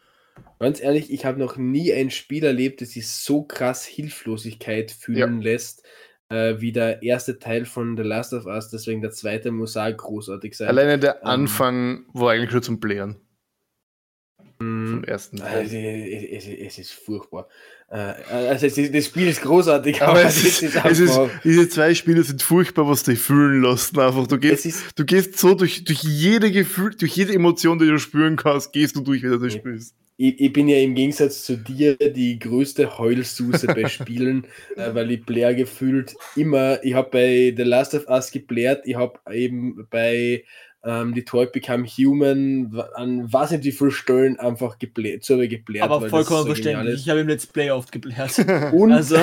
Ganz 0.59 0.81
ehrlich, 0.81 1.11
ich 1.11 1.25
habe 1.25 1.39
noch 1.39 1.57
nie 1.57 1.93
ein 1.93 2.09
Spiel 2.11 2.43
erlebt, 2.43 2.81
das 2.81 2.91
sich 2.91 3.07
so 3.07 3.43
krass 3.43 3.85
Hilflosigkeit 3.85 4.91
fühlen 4.91 5.41
lässt, 5.41 5.83
äh, 6.29 6.55
wie 6.59 6.71
der 6.73 7.01
erste 7.01 7.39
Teil 7.39 7.65
von 7.65 7.95
The 7.95 8.03
Last 8.03 8.33
of 8.33 8.45
Us. 8.45 8.69
Deswegen 8.69 9.01
der 9.01 9.11
zweite 9.11 9.51
muss 9.51 9.77
auch 9.77 9.95
großartig 9.95 10.57
sein. 10.57 10.69
Alleine 10.69 10.99
der 10.99 11.21
ähm, 11.21 11.27
Anfang 11.27 12.05
war 12.13 12.31
eigentlich 12.31 12.51
schon 12.51 12.63
zum 12.63 12.79
Blären 12.79 13.17
Mm, 14.61 14.91
vom 14.91 15.03
ersten 15.05 15.37
Es, 15.37 15.43
Teil. 15.43 15.65
es, 15.65 16.45
es, 16.45 16.47
es 16.47 16.77
ist 16.79 16.91
furchtbar. 16.91 17.47
Äh, 17.89 17.95
also 17.95 18.65
ist, 18.65 18.93
das 18.93 19.05
Spiel 19.05 19.29
ist 19.29 19.41
großartig, 19.41 20.01
Aber 20.01 20.21
es 20.23 20.43
ist, 20.43 20.75
es 20.75 20.99
ist, 20.99 21.19
diese 21.45 21.69
zwei 21.69 21.95
Spiele 21.95 22.23
sind 22.23 22.41
furchtbar, 22.41 22.87
was 22.87 23.03
dich 23.03 23.19
fühlen 23.19 23.61
lassen. 23.61 23.97
Einfach, 23.99 24.27
du 24.27 24.37
gehst, 24.37 24.65
ist 24.65 24.99
du 24.99 25.05
gehst 25.05 25.37
so 25.37 25.55
durch, 25.55 25.85
durch 25.85 26.03
jede 26.03 26.51
Gefühl, 26.51 26.93
durch 26.95 27.15
jede 27.15 27.33
Emotion, 27.33 27.79
die 27.79 27.87
du 27.87 27.97
spüren 27.99 28.35
kannst, 28.35 28.73
gehst 28.73 28.97
du 28.97 29.01
durch, 29.01 29.23
wenn 29.23 29.31
du 29.31 29.39
das 29.39 29.53
Ja. 29.53 29.59
spielst. 29.59 29.95
Ich, 30.21 30.39
ich 30.41 30.51
bin 30.53 30.67
ja 30.67 30.77
im 30.77 30.95
Gegensatz 30.95 31.43
zu 31.45 31.55
dir 31.57 31.95
die 31.95 32.39
größte 32.39 32.97
Heulsuse 32.97 33.67
bei 33.67 33.87
Spielen, 33.87 34.45
äh, 34.75 34.93
weil 34.93 35.09
ich 35.11 35.25
Blair 35.25 35.55
gefühlt 35.55 36.13
immer, 36.35 36.83
ich 36.83 36.93
habe 36.93 37.09
bei 37.09 37.53
The 37.55 37.63
Last 37.63 37.95
of 37.95 38.05
Us 38.09 38.29
geblärt, 38.31 38.81
ich 38.85 38.95
habe 38.95 39.17
eben 39.33 39.87
bei 39.89 40.43
ähm, 40.83 41.13
Detroit 41.13 41.51
Become 41.53 41.85
Human 41.85 42.73
an 42.95 43.31
was 43.31 43.51
nicht 43.51 43.63
wie 43.63 43.71
viele 43.71 43.91
Stellen 43.91 44.37
einfach 44.39 44.77
geblärt, 44.77 45.23
so 45.23 45.37
geblärt. 45.37 45.85
Aber 45.85 46.01
vollkommen 46.09 46.41
so 46.41 46.47
verständlich. 46.47 46.95
ist. 46.95 47.01
Ich 47.01 47.09
habe 47.09 47.21
im 47.21 47.27
Let's 47.27 47.47
Play 47.47 47.71
oft 47.71 47.91
geblärt. 47.91 48.37
Und, 48.73 48.91
Also, 48.91 49.17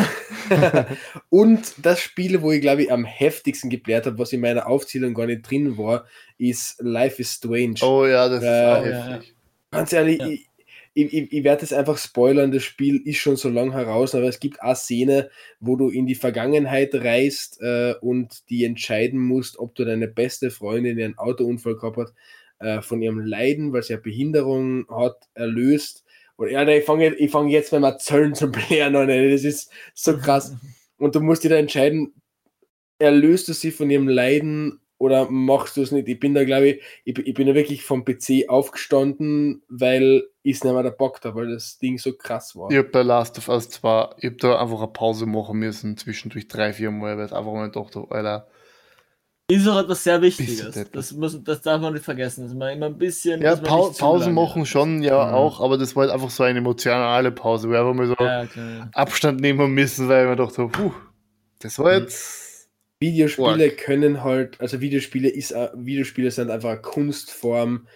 und 1.30 1.74
das 1.82 2.00
Spiel, 2.00 2.40
wo 2.42 2.52
ich 2.52 2.60
glaube 2.60 2.84
ich 2.84 2.92
am 2.92 3.04
heftigsten 3.04 3.68
geblärt 3.70 4.06
habe, 4.06 4.18
was 4.18 4.32
in 4.32 4.40
meiner 4.40 4.66
Aufzählung 4.66 5.12
gar 5.14 5.26
nicht 5.26 5.50
drin 5.50 5.76
war, 5.76 6.06
ist 6.38 6.76
Life 6.80 7.20
is 7.20 7.32
Strange. 7.32 7.76
Oh 7.82 8.06
ja, 8.06 8.28
das 8.28 8.42
ist 8.42 8.48
Äh, 8.48 8.64
auch 8.64 8.82
oh 8.82 8.86
ja, 8.86 9.04
heftig. 9.08 9.34
Ganz 9.70 9.92
ehrlich, 9.92 10.20
Ja. 10.20 10.28
ich, 10.28 10.48
ich, 10.96 11.12
ich, 11.12 11.32
ich 11.32 11.44
werde 11.44 11.62
es 11.62 11.74
einfach 11.74 11.98
spoilern, 11.98 12.52
das 12.52 12.64
Spiel 12.64 13.02
ist 13.04 13.18
schon 13.18 13.36
so 13.36 13.50
lang 13.50 13.72
heraus, 13.72 14.14
aber 14.14 14.28
es 14.28 14.40
gibt 14.40 14.62
eine 14.62 14.74
Szene, 14.74 15.30
wo 15.60 15.76
du 15.76 15.90
in 15.90 16.06
die 16.06 16.14
Vergangenheit 16.14 16.94
reist 16.94 17.60
äh, 17.60 17.94
und 18.00 18.48
die 18.48 18.64
entscheiden 18.64 19.20
musst, 19.20 19.58
ob 19.58 19.74
du 19.74 19.84
deine 19.84 20.08
beste 20.08 20.50
Freundin, 20.50 20.96
die 20.96 21.04
einen 21.04 21.18
Autounfall 21.18 21.76
gehabt 21.76 21.98
hat, 21.98 22.14
äh, 22.60 22.80
von 22.80 23.02
ihrem 23.02 23.20
Leiden, 23.20 23.74
weil 23.74 23.82
sie 23.82 23.92
eine 23.92 24.02
Behinderung 24.02 24.86
hat, 24.88 25.28
erlöst. 25.34 26.02
Und 26.36 26.50
ja, 26.50 26.66
ich 26.66 26.84
fange 26.84 27.14
ich 27.14 27.30
fang 27.30 27.48
jetzt 27.48 27.72
beim 27.72 27.84
Erzählen 27.84 28.34
zu 28.34 28.50
blären 28.50 28.96
an, 28.96 29.08
das 29.08 29.44
ist 29.44 29.70
so 29.92 30.16
krass. 30.16 30.56
Und 30.96 31.14
du 31.14 31.20
musst 31.20 31.44
dir 31.44 31.50
da 31.50 31.56
entscheiden, 31.56 32.14
erlöst 32.98 33.48
du 33.48 33.52
sie 33.52 33.70
von 33.70 33.90
ihrem 33.90 34.08
Leiden 34.08 34.80
oder 34.96 35.30
machst 35.30 35.76
du 35.76 35.82
es 35.82 35.92
nicht? 35.92 36.08
Ich 36.08 36.18
bin 36.18 36.32
da, 36.32 36.44
glaube 36.44 36.68
ich, 36.68 36.82
ich, 37.04 37.18
ich 37.18 37.34
bin 37.34 37.46
da 37.46 37.54
wirklich 37.54 37.82
vom 37.82 38.06
PC 38.06 38.48
aufgestanden, 38.48 39.62
weil 39.68 40.22
es 40.50 40.62
nicht 40.64 40.72
mehr 40.72 40.82
der 40.82 40.90
Bock 40.90 41.20
habe, 41.24 41.34
weil 41.40 41.52
das 41.54 41.78
Ding 41.78 41.98
so 41.98 42.12
krass 42.12 42.54
war. 42.54 42.70
Ich 42.70 42.76
hab 42.78 42.92
bei 42.92 43.02
Last 43.02 43.38
of 43.38 43.48
Us 43.48 43.68
2, 43.70 44.10
ich 44.18 44.30
hab 44.30 44.38
da 44.38 44.60
einfach 44.60 44.78
eine 44.78 44.88
Pause 44.88 45.26
machen 45.26 45.58
müssen, 45.58 45.96
zwischendurch 45.96 46.46
drei, 46.48 46.72
vier 46.72 46.90
Mal, 46.90 47.16
weil 47.18 47.26
ich 47.26 47.32
einfach 47.32 47.52
mal 47.52 47.70
dachte, 47.70 48.04
Alter, 48.10 48.46
ist 49.48 49.68
auch 49.68 49.78
etwas 49.78 50.02
sehr 50.02 50.20
Wichtiges. 50.22 50.90
Das, 50.90 51.12
muss, 51.12 51.42
das 51.44 51.62
darf 51.62 51.80
man 51.80 51.92
nicht 51.92 52.04
vergessen. 52.04 52.44
Dass 52.44 52.54
man 52.54 52.72
immer 52.76 52.86
ein 52.86 52.98
bisschen. 52.98 53.40
Ja, 53.40 53.54
zu 53.54 53.62
Pausen 53.62 54.34
machen 54.34 54.66
schon, 54.66 55.02
ja 55.04 55.24
Mhm. 55.28 55.34
auch, 55.34 55.60
aber 55.60 55.78
das 55.78 55.94
war 55.94 56.02
halt 56.02 56.12
einfach 56.12 56.30
so 56.30 56.42
eine 56.42 56.58
emotionale 56.58 57.30
Pause, 57.30 57.68
wo 57.70 57.74
einfach 57.74 57.94
mal 57.94 58.06
so 58.08 58.16
Ja. 58.18 58.88
Abstand 58.92 59.40
nehmen 59.40 59.72
müssen, 59.72 60.08
weil 60.08 60.24
ich 60.24 60.30
mir 60.30 60.36
dachte, 60.36 60.66
puh, 60.66 60.92
das 61.60 61.78
war 61.78 61.92
Mhm. 61.94 62.00
jetzt. 62.02 62.68
Videospiele 62.98 63.64
Org. 63.66 63.76
können 63.76 64.24
halt, 64.24 64.60
also 64.60 64.80
Videospiele 64.80 65.28
ist 65.28 65.50
äh, 65.52 65.68
Videospiele 65.74 66.30
sind 66.30 66.50
einfach 66.50 66.70
eine 66.70 66.80
Kunstform 66.80 67.86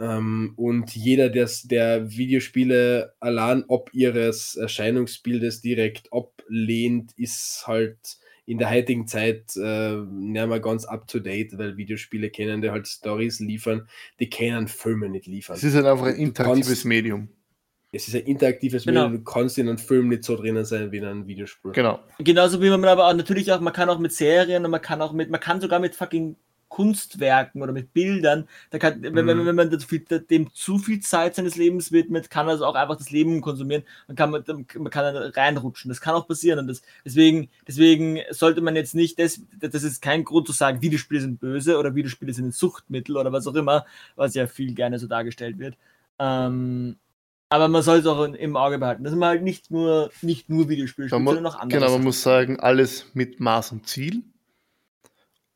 ähm, 0.00 0.54
und 0.56 0.94
jeder, 0.96 1.28
der's- 1.28 1.62
der 1.64 2.10
Videospiele 2.10 3.12
allein 3.20 3.64
ob 3.68 3.92
ihres 3.94 4.56
Erscheinungsbildes 4.56 5.60
direkt 5.60 6.12
ablehnt, 6.12 7.12
ist 7.16 7.64
halt 7.66 7.98
in 8.46 8.58
der 8.58 8.70
heutigen 8.70 9.06
Zeit 9.06 9.54
äh, 9.56 9.96
nicht 9.96 10.46
mehr 10.48 10.58
ganz 10.60 10.84
up 10.84 11.06
to 11.06 11.20
date, 11.20 11.56
weil 11.56 11.76
Videospiele 11.76 12.30
können 12.30 12.62
dir 12.62 12.72
halt 12.72 12.88
Stories 12.88 13.38
liefern, 13.38 13.86
die 14.18 14.28
können 14.28 14.66
Filme 14.66 15.08
nicht 15.08 15.26
liefern. 15.26 15.54
Es 15.56 15.62
ist 15.62 15.74
halt 15.76 15.86
einfach 15.86 16.06
ein 16.06 16.16
interaktives 16.16 16.66
kannst- 16.68 16.84
Medium. 16.86 17.28
Es 17.92 18.06
ist 18.08 18.14
ein 18.14 18.22
interaktives 18.22 18.84
Genau. 18.84 19.02
Medium, 19.08 19.24
du 19.24 19.30
kannst 19.30 19.58
in 19.58 19.68
einem 19.68 19.78
Film 19.78 20.08
nicht 20.08 20.24
so 20.24 20.36
drinnen 20.36 20.64
sein 20.64 20.90
wie 20.92 20.98
in 20.98 21.04
einem 21.04 21.26
Videospiel. 21.26 21.72
Genau. 21.72 22.00
Genauso 22.18 22.60
wie 22.62 22.70
man 22.70 22.84
aber 22.84 23.06
auch 23.08 23.14
natürlich 23.14 23.52
auch, 23.52 23.60
man 23.60 23.72
kann 23.72 23.88
auch 23.88 23.98
mit 23.98 24.12
Serien 24.12 24.64
und 24.64 24.70
man 24.70 24.80
kann 24.82 25.00
auch 25.02 25.12
mit, 25.12 25.28
man 25.30 25.40
kann 25.40 25.60
sogar 25.60 25.78
mit 25.80 25.94
fucking 25.94 26.36
Kunstwerken 26.70 27.60
oder 27.60 27.72
mit 27.72 27.92
Bildern, 27.92 28.48
da 28.70 28.78
kann, 28.78 29.02
wenn, 29.02 29.14
wenn, 29.14 29.26
Mhm. 29.38 29.44
wenn 29.44 29.54
man 29.56 29.70
das 29.70 29.84
viel, 29.84 30.00
dem 30.00 30.54
zu 30.54 30.78
viel 30.78 31.00
Zeit 31.00 31.34
seines 31.34 31.56
Lebens 31.56 31.92
widmet, 31.92 32.30
kann 32.30 32.48
also 32.48 32.64
auch 32.64 32.74
einfach 32.76 32.96
das 32.96 33.10
Leben 33.10 33.42
konsumieren 33.42 33.82
und 34.08 34.16
kann 34.16 34.30
man, 34.30 34.44
man 34.46 34.90
kann 34.90 35.12
dann 35.14 35.30
reinrutschen. 35.32 35.90
Das 35.90 36.00
kann 36.00 36.14
auch 36.14 36.26
passieren 36.26 36.58
und 36.60 36.68
das, 36.68 36.80
deswegen, 37.04 37.50
deswegen 37.68 38.20
sollte 38.30 38.62
man 38.62 38.76
jetzt 38.76 38.94
nicht, 38.94 39.18
das, 39.18 39.42
das 39.60 39.82
ist 39.82 40.00
kein 40.00 40.24
Grund 40.24 40.46
zu 40.46 40.54
sagen, 40.54 40.80
Videospiele 40.80 41.20
sind 41.20 41.40
böse 41.40 41.76
oder 41.76 41.94
Videospiele 41.94 42.32
sind 42.32 42.46
ein 42.46 42.52
Suchtmittel 42.52 43.16
oder 43.18 43.32
was 43.32 43.46
auch 43.46 43.54
immer, 43.56 43.84
was 44.16 44.34
ja 44.34 44.46
viel 44.46 44.74
gerne 44.74 44.98
so 44.98 45.06
dargestellt 45.06 45.58
wird. 45.58 45.76
Ähm, 46.18 46.96
aber 47.52 47.66
man 47.66 47.82
sollte 47.82 48.02
es 48.02 48.06
auch 48.06 48.22
im 48.32 48.56
Auge 48.56 48.78
behalten, 48.78 49.02
dass 49.02 49.12
man 49.14 49.28
halt 49.28 49.42
nicht 49.42 49.72
nur, 49.72 50.10
nicht 50.22 50.48
nur 50.48 50.68
Videospiele 50.68 51.08
sondern 51.08 51.46
auch 51.46 51.56
andere. 51.56 51.80
genau, 51.80 51.86
man 51.90 51.94
Sachen. 51.94 52.04
muss 52.04 52.22
sagen, 52.22 52.60
alles 52.60 53.06
mit 53.14 53.40
Maß 53.40 53.72
und 53.72 53.88
Ziel. 53.88 54.22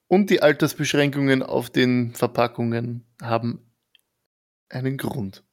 Und 0.09 0.31
die 0.31 0.43
Altersbeschränkungen 0.43 1.43
auf 1.43 1.71
den 1.71 2.15
Verpackungen 2.15 3.05
haben 3.23 3.61
einen 4.69 4.97
Grund. 4.97 5.45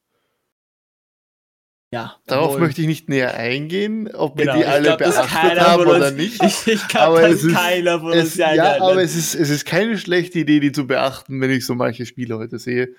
Ja, 1.93 2.15
Darauf 2.25 2.49
obwohl- 2.53 2.61
möchte 2.61 2.81
ich 2.81 2.87
nicht 2.87 3.09
näher 3.09 3.33
eingehen, 3.35 4.13
ob 4.15 4.37
wir 4.37 4.45
Genau, 4.45 4.55
die 4.55 4.61
ich 4.61 4.67
alle 4.67 4.83
glaub, 4.95 4.99
beachtet 4.99 5.59
haben 5.59 5.81
oder 5.81 6.07
uns- 6.07 6.15
nicht. 6.15 6.41
Ich, 6.43 6.67
ich 6.67 6.87
glaube, 6.87 7.21
es 7.21 7.43
ist- 7.43 7.53
keiner 7.53 7.99
von 7.99 8.11
uns 8.13 8.15
Es, 8.15 8.33
die 8.33 8.39
ja, 8.39 8.47
einhalten 8.47 8.83
aber 8.83 9.01
es 9.03 9.15
ist, 9.15 9.35
es 9.35 9.49
ist 9.49 9.65
keine 9.65 9.97
schlechte 9.97 10.39
Idee, 10.39 10.61
die 10.61 10.71
zu 10.71 10.87
beachten, 10.87 11.41
wenn 11.41 11.49
ich 11.49 11.65
so 11.65 11.75
manche 11.75 12.05
Spiele 12.05 12.37
heute 12.37 12.59
sehe. 12.59 12.95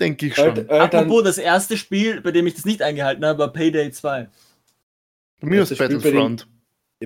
Denke 0.00 0.26
ich 0.26 0.34
schon. 0.36 0.50
Alter, 0.50 0.70
Alter, 0.72 0.98
Apropos, 1.00 1.24
das 1.24 1.38
erste 1.38 1.76
Spiel, 1.76 2.20
bei 2.20 2.30
dem 2.30 2.46
ich 2.46 2.54
das 2.54 2.64
nicht 2.64 2.82
eingehalten 2.82 3.24
habe, 3.24 3.38
war 3.40 3.52
Payday 3.52 3.90
2. 3.90 4.28
Minus 5.40 5.70
das 5.70 5.78
Spiel 5.78 5.96
Battlefront. 5.96 6.46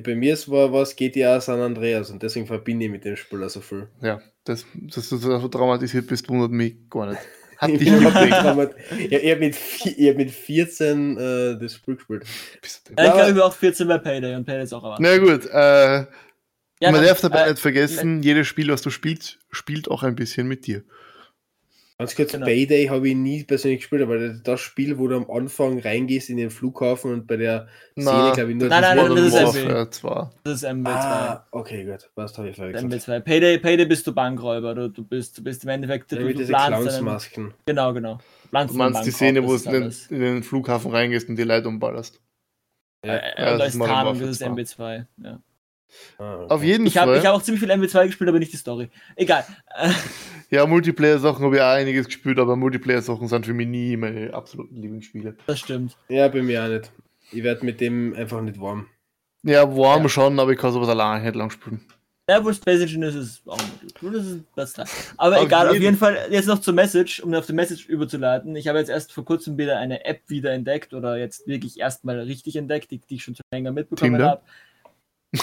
Bei 0.03 0.15
mir 0.17 0.33
ist 0.35 0.51
war 0.51 0.73
was 0.73 0.97
GTA 0.97 1.41
San 1.41 1.61
Andreas 1.61 2.11
und 2.11 2.23
deswegen 2.23 2.47
verbinde 2.47 2.87
ich 2.87 2.91
mit 2.91 3.05
dem 3.05 3.17
Spiel 3.17 3.49
so 3.49 3.61
viel. 3.61 3.89
Ja, 4.03 4.21
das, 4.45 4.67
dass 4.75 5.09
du 5.09 5.17
so 5.17 5.49
traumatisiert 5.49 6.07
bist, 6.07 6.29
wundert 6.29 6.51
mich 6.51 6.75
gar 6.91 7.07
nicht. 7.11 7.21
Hat 7.59 7.71
Ich 7.71 7.79
dich 7.79 7.89
traumat- 7.91 8.75
Ja, 9.09 9.19
ich 9.21 9.31
habe 9.31 9.41
mit, 9.41 9.57
ich 9.97 10.09
hab 10.09 10.17
mit 10.17 10.31
14 10.33 11.17
äh, 11.17 11.59
das 11.59 11.75
Spiel 11.75 11.95
gespielt. 11.95 12.25
Ich 12.61 12.97
glaube, 12.97 13.31
ich 13.31 13.41
auch 13.41 13.55
14 13.55 13.87
bei 13.87 13.99
Payday 13.99 14.35
und 14.35 14.45
Payday 14.45 14.65
ist 14.65 14.73
auch 14.73 14.83
erwartet. 14.83 15.07
Na 15.09 15.19
gut, 15.19 15.47
äh, 15.47 15.53
Ja, 15.53 16.07
man 16.91 16.95
dann, 16.95 17.05
darf 17.05 17.21
dabei 17.21 17.45
äh, 17.47 17.51
nicht 17.51 17.61
vergessen, 17.61 18.23
jedes 18.25 18.49
Spiel, 18.49 18.69
was 18.73 18.83
du 18.83 18.91
spielst, 18.91 19.39
spielt 19.53 19.89
auch 19.89 20.03
ein 20.03 20.17
bisschen 20.17 20.49
mit 20.49 20.67
dir. 20.67 20.83
Ganz 21.97 22.17
kurz, 22.17 22.33
Genau. 22.33 22.45
Payday 22.47 22.87
habe 22.89 23.09
ich 23.09 23.15
nie 23.15 23.45
persönlich 23.45 23.81
gespielt, 23.81 24.03
aber 24.03 24.19
das- 24.31 24.61
Spiel, 24.61 24.99
wo 24.99 25.07
du 25.07 25.17
am 25.17 25.31
Anfang 25.31 25.79
reingehst 25.79 26.29
in 26.29 26.39
den 26.39 26.51
Flughafen 26.51 27.13
und 27.13 27.27
bei 27.29 27.37
der 27.37 27.69
Szene, 27.93 28.33
glaube 28.35 28.51
ich, 28.51 28.57
nur 28.57 28.69
Nein, 28.69 28.81
nein, 28.83 28.97
das 28.97 28.97
nein, 28.97 29.09
Modern 29.09 29.17
das 29.17 29.55
ist 29.55 29.65
Warfare 29.65 29.91
2. 29.91 30.31
Das 30.43 30.55
ist 30.55 30.65
MW2. 30.65 30.91
Ah, 30.91 31.47
okay, 31.53 31.85
gut. 31.85 32.11
Was 32.17 32.37
habe 32.37 32.49
ich 32.51 32.57
gesagt? 32.57 32.77
MW2. 32.85 33.21
Payday, 33.21 33.59
Payday 33.59 33.87
bist 33.87 34.07
du 34.09 34.13
Bankräuber. 34.13 34.75
Du, 34.75 34.89
du, 34.89 35.05
bist, 35.05 35.39
du 35.39 35.45
bist 35.45 35.63
im 35.63 35.71
Endeffekt. 35.71 36.11
Du, 36.11 36.17
Ja, 36.17 36.23
du 36.23 36.35
diese 36.35 36.49
planst 36.49 36.73
einen, 36.73 36.83
Clownsmasken. 36.83 37.55
Genau, 37.65 37.93
genau. 37.93 38.19
Planst 38.51 38.75
Du 38.75 38.79
meinst 38.79 39.07
die 39.07 39.11
Szene, 39.13 39.45
wo 39.45 39.57
du 39.57 39.71
in 39.71 39.93
in 40.11 40.21
den 40.21 40.43
Flughafen 40.43 40.91
reingehst 40.91 41.29
und 41.29 41.37
die 41.37 41.45
Leute 41.45 41.69
umballerst. 41.69 42.21
Ja. 43.07 43.15
Äh, 43.15 43.41
Ja, 43.41 43.53
und 43.53 43.59
das 43.61 43.75
ist 43.75 43.81
Tarnung, 43.81 44.19
das 44.19 44.31
ist 44.31 44.39
2. 44.39 44.47
MW2. 44.49 45.07
Ja. 45.23 45.41
Ah, 46.19 46.37
okay. 46.37 46.55
Auf 46.55 46.63
jeden 46.63 46.87
Ich 46.87 46.97
habe 46.97 47.13
Fall. 47.13 47.21
ich 47.21 47.27
hab 47.27 47.35
auch 47.35 47.43
ziemlich 47.43 47.61
viel 47.61 47.71
MW2 47.73 48.07
gespielt, 48.07 48.29
aber 48.29 48.39
nicht 48.39 48.53
die 48.53 48.57
Story. 48.57 48.91
Egal. 49.17 49.45
Ja, 50.51 50.67
Multiplayer-Sachen 50.67 51.45
habe 51.45 51.57
ich 51.57 51.63
auch 51.63 51.67
einiges 51.67 52.07
gespielt, 52.07 52.39
aber 52.39 52.57
Multiplayer-Sachen 52.57 53.29
sind 53.29 53.47
für 53.47 53.55
mich 53.55 53.67
nie 53.67 53.97
meine 53.97 54.33
absoluten 54.33 54.77
Lieblingsspiele. 54.77 55.37
das 55.47 55.59
stimmt. 55.61 55.97
Ja, 56.09 56.29
bei 56.29 56.43
mir 56.43 56.63
auch 56.65 56.69
nicht. 56.69 56.93
Ich 57.33 57.43
werde 57.43 57.65
mit 57.65 57.81
dem 57.81 58.15
einfach 58.15 58.41
nicht 58.41 58.61
warm. 58.61 58.87
Ja, 59.43 59.77
warm 59.77 60.05
ja. 60.05 60.09
schon, 60.09 60.39
aber 60.39 60.53
ich 60.53 60.59
kann 60.59 60.73
sowas 60.73 60.89
alleine 60.89 61.25
nicht 61.25 61.35
lang 61.35 61.51
spielen. 61.51 61.81
Ja, 62.29 62.43
wo 62.43 62.51
Space 62.51 62.81
Engineers 62.81 63.15
ist 63.17 63.43
auch 63.47 63.59
gut. 64.01 64.15
Das 64.15 64.25
ist 64.25 64.41
das 64.57 64.73
da. 64.73 64.85
Aber 65.19 65.37
auf 65.37 65.45
egal, 65.45 65.67
jeden. 65.67 65.77
auf 65.77 65.83
jeden 65.83 65.97
Fall 65.99 66.19
jetzt 66.31 66.47
noch 66.47 66.59
zur 66.59 66.73
Message, 66.73 67.21
um 67.21 67.35
auf 67.35 67.45
die 67.45 67.53
Message 67.53 67.87
überzuleiten. 67.87 68.57
Ich 68.57 68.67
habe 68.67 68.79
jetzt 68.79 68.89
erst 68.89 69.13
vor 69.13 69.27
kurzem 69.27 69.59
wieder 69.59 69.79
eine 69.79 70.07
App 70.07 70.23
wieder 70.29 70.53
entdeckt 70.53 70.95
oder 70.95 71.19
jetzt 71.19 71.47
wirklich 71.47 71.79
erstmal 71.79 72.19
richtig 72.21 72.57
entdeckt, 72.57 72.91
die, 72.91 72.99
die 72.99 73.17
ich 73.17 73.25
schon 73.25 73.35
schon 73.35 73.45
länger 73.53 73.73
mitbekommen 73.73 74.23
habe. 74.23 74.41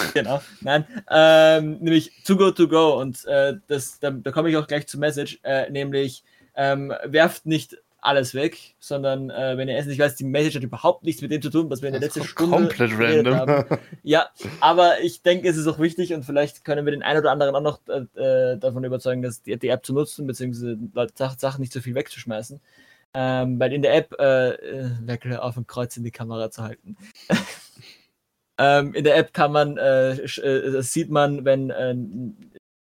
genau, 0.14 0.40
nein, 0.60 0.84
ähm, 1.10 1.78
nämlich 1.80 2.12
To 2.24 2.36
Go 2.36 2.50
To 2.50 2.68
Go 2.68 3.00
und 3.00 3.24
äh, 3.26 3.54
das, 3.66 3.98
da, 4.00 4.10
da 4.10 4.30
komme 4.30 4.50
ich 4.50 4.56
auch 4.56 4.66
gleich 4.66 4.86
zur 4.86 5.00
Message, 5.00 5.40
äh, 5.42 5.70
nämlich 5.70 6.24
ähm, 6.54 6.92
werft 7.04 7.46
nicht 7.46 7.76
alles 8.02 8.34
weg, 8.34 8.74
sondern 8.80 9.30
äh, 9.30 9.56
wenn 9.56 9.68
ihr 9.68 9.76
essen, 9.76 9.92
ich 9.92 9.98
weiß, 9.98 10.16
die 10.16 10.24
Message 10.24 10.56
hat 10.56 10.64
überhaupt 10.64 11.04
nichts 11.04 11.22
mit 11.22 11.30
dem 11.30 11.40
zu 11.40 11.50
tun, 11.50 11.70
was 11.70 11.82
wir 11.82 11.88
in 11.88 11.92
der 11.92 12.00
letzten 12.00 12.24
Stunde 12.24 12.56
komplett 12.56 12.90
random. 12.98 13.34
haben. 13.36 13.78
Ja, 14.02 14.28
aber 14.58 15.00
ich 15.00 15.22
denke, 15.22 15.48
es 15.48 15.56
ist 15.56 15.68
auch 15.68 15.78
wichtig 15.78 16.12
und 16.12 16.24
vielleicht 16.24 16.64
können 16.64 16.84
wir 16.84 16.90
den 16.90 17.04
einen 17.04 17.20
oder 17.20 17.30
anderen 17.30 17.54
auch 17.54 17.60
noch 17.60 17.80
äh, 17.88 18.56
davon 18.56 18.82
überzeugen, 18.82 19.22
dass 19.22 19.42
die, 19.42 19.56
die, 19.56 19.68
App 19.68 19.86
zu 19.86 19.94
nutzen, 19.94 20.26
beziehungsweise 20.26 20.76
Sachen 21.38 21.60
nicht 21.60 21.72
so 21.72 21.80
viel 21.80 21.94
wegzuschmeißen. 21.94 22.60
Ähm, 23.14 23.60
weil 23.60 23.72
in 23.72 23.82
der 23.82 23.94
App, 23.94 24.18
äh, 24.18 24.56
Weckel 25.06 25.36
auf 25.36 25.54
dem 25.54 25.66
Kreuz 25.66 25.96
in 25.96 26.02
die 26.02 26.10
Kamera 26.10 26.50
zu 26.50 26.62
halten. 26.62 26.96
ähm, 28.58 28.94
in 28.94 29.04
der 29.04 29.16
App 29.16 29.32
kann 29.32 29.52
man, 29.52 29.76
äh, 29.76 30.12
äh, 30.12 30.82
sieht 30.82 31.10
man, 31.10 31.44
wenn 31.44 31.70
äh, 31.70 31.94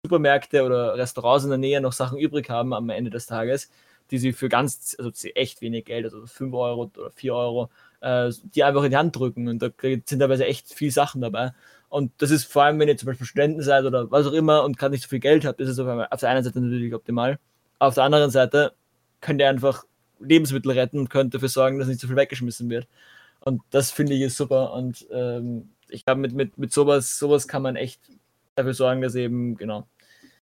Supermärkte 0.06 0.64
oder 0.64 0.95
Restaurants 0.95 1.43
in 1.43 1.52
der 1.52 1.60
Nähe 1.60 1.81
noch 1.81 1.93
Sachen 1.93 2.18
übrig 2.18 2.49
haben 2.49 2.73
am 2.73 2.89
Ende 2.89 3.11
des 3.11 3.26
Tages 3.26 3.69
die 4.11 4.18
sie 4.18 4.34
für 4.34 4.49
ganz, 4.49 4.95
also 4.99 5.11
echt 5.35 5.61
wenig 5.61 5.85
Geld, 5.85 6.06
also 6.06 6.26
5 6.26 6.53
Euro 6.53 6.91
oder 6.95 7.11
4 7.11 7.34
Euro, 7.34 7.69
äh, 8.02 8.31
die 8.53 8.64
einfach 8.64 8.84
in 8.84 8.91
die 8.91 8.98
Hand 8.98 9.15
drücken. 9.15 9.48
Und 9.48 9.61
da 9.61 9.69
sind 9.80 10.07
teilweise 10.07 10.45
echt 10.45 10.73
viele 10.73 10.91
Sachen 10.91 11.22
dabei. 11.22 11.53
Und 11.89 12.11
das 12.18 12.30
ist 12.30 12.45
vor 12.45 12.64
allem, 12.64 12.80
wenn 12.80 12.89
ihr 12.89 12.98
zum 12.98 13.07
Beispiel 13.07 13.26
Studenten 13.26 13.61
seid 13.61 13.85
oder 13.85 14.11
was 14.11 14.27
auch 14.27 14.34
immer 14.34 14.64
und 14.64 14.77
gerade 14.77 14.91
nicht 14.91 15.03
so 15.03 15.10
viel 15.10 15.19
Geld 15.19 15.45
habt, 15.45 15.60
ist 15.61 15.69
es 15.69 15.80
auf, 15.80 15.88
auf 15.88 16.19
der 16.19 16.30
einen 16.30 16.43
Seite 16.43 16.61
natürlich 16.61 16.93
optimal. 16.93 17.39
Auf 17.80 17.95
der 17.95 18.03
anderen 18.03 18.31
Seite 18.31 18.73
könnt 19.22 19.39
ihr 19.39 19.49
einfach 19.49 19.85
Lebensmittel 20.19 20.72
retten 20.72 20.99
und 20.99 21.10
könnt 21.10 21.34
dafür 21.34 21.49
sorgen, 21.49 21.80
dass 21.80 21.88
nicht 21.88 21.99
so 21.99 22.07
viel 22.07 22.15
weggeschmissen 22.15 22.69
wird. 22.69 22.88
Und 23.43 23.61
das 23.72 23.91
finde 23.91 24.13
ich 24.13 24.22
ist 24.22 24.38
super. 24.38 24.73
Und 24.73 25.07
ähm, 25.11 25.72
ich 25.89 26.05
glaube, 26.05 26.22
mit, 26.22 26.34
mit, 26.34 26.57
mit 26.57 26.72
sowas, 26.72 27.18
sowas 27.18 27.47
kann 27.47 27.61
man 27.61 27.76
echt 27.76 28.01
dafür 28.55 28.73
sorgen, 28.73 29.01
dass 29.01 29.15
eben, 29.15 29.55
genau. 29.55 29.88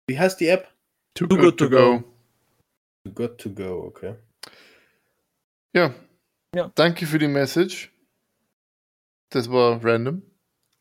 Wie 0.06 0.18
heißt 0.18 0.40
die 0.40 0.48
App? 0.48 0.68
Too, 1.14 1.26
Too 1.26 1.36
good, 1.36 1.40
good, 1.40 1.58
to 1.58 1.70
go. 1.70 1.98
go. 1.98 3.12
Good 3.14 3.38
to 3.38 3.50
go, 3.50 3.84
okay. 3.86 4.16
Ja. 5.74 5.94
ja. 6.54 6.70
Danke 6.74 7.06
für 7.06 7.18
die 7.18 7.28
Message. 7.28 7.92
Das 9.30 9.50
war 9.50 9.82
random. 9.84 10.22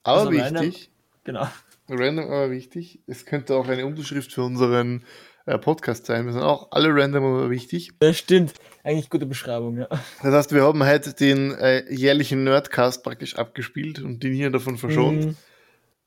Aber 0.04 0.26
war 0.26 0.32
wichtig. 0.32 0.46
Random. 0.56 0.74
Genau. 1.24 1.48
Random, 1.90 2.26
aber 2.26 2.52
wichtig. 2.52 3.02
Es 3.06 3.26
könnte 3.26 3.56
auch 3.56 3.68
eine 3.68 3.86
Unterschrift 3.86 4.34
für 4.34 4.44
unseren 4.44 5.06
äh, 5.50 5.58
Podcast 5.58 6.06
sein. 6.06 6.26
Wir 6.26 6.34
sind 6.34 6.44
auch 6.44 6.68
alle 6.72 6.90
random, 6.94 7.24
aber 7.24 7.50
wichtig. 7.50 7.92
Das 8.00 8.18
stimmt. 8.18 8.54
Eigentlich 8.84 9.10
gute 9.10 9.26
Beschreibung, 9.26 9.78
ja. 9.78 9.88
Das 10.22 10.34
heißt, 10.34 10.54
wir 10.54 10.64
haben 10.64 10.86
heute 10.86 11.14
den 11.14 11.54
äh, 11.56 11.92
jährlichen 11.92 12.44
Nerdcast 12.44 13.04
praktisch 13.04 13.36
abgespielt 13.36 14.00
und 14.00 14.24
den 14.24 14.34
hier 14.34 14.52
davon 14.52 14.78
verschont. 14.78 15.26
Mhm. 15.26 15.36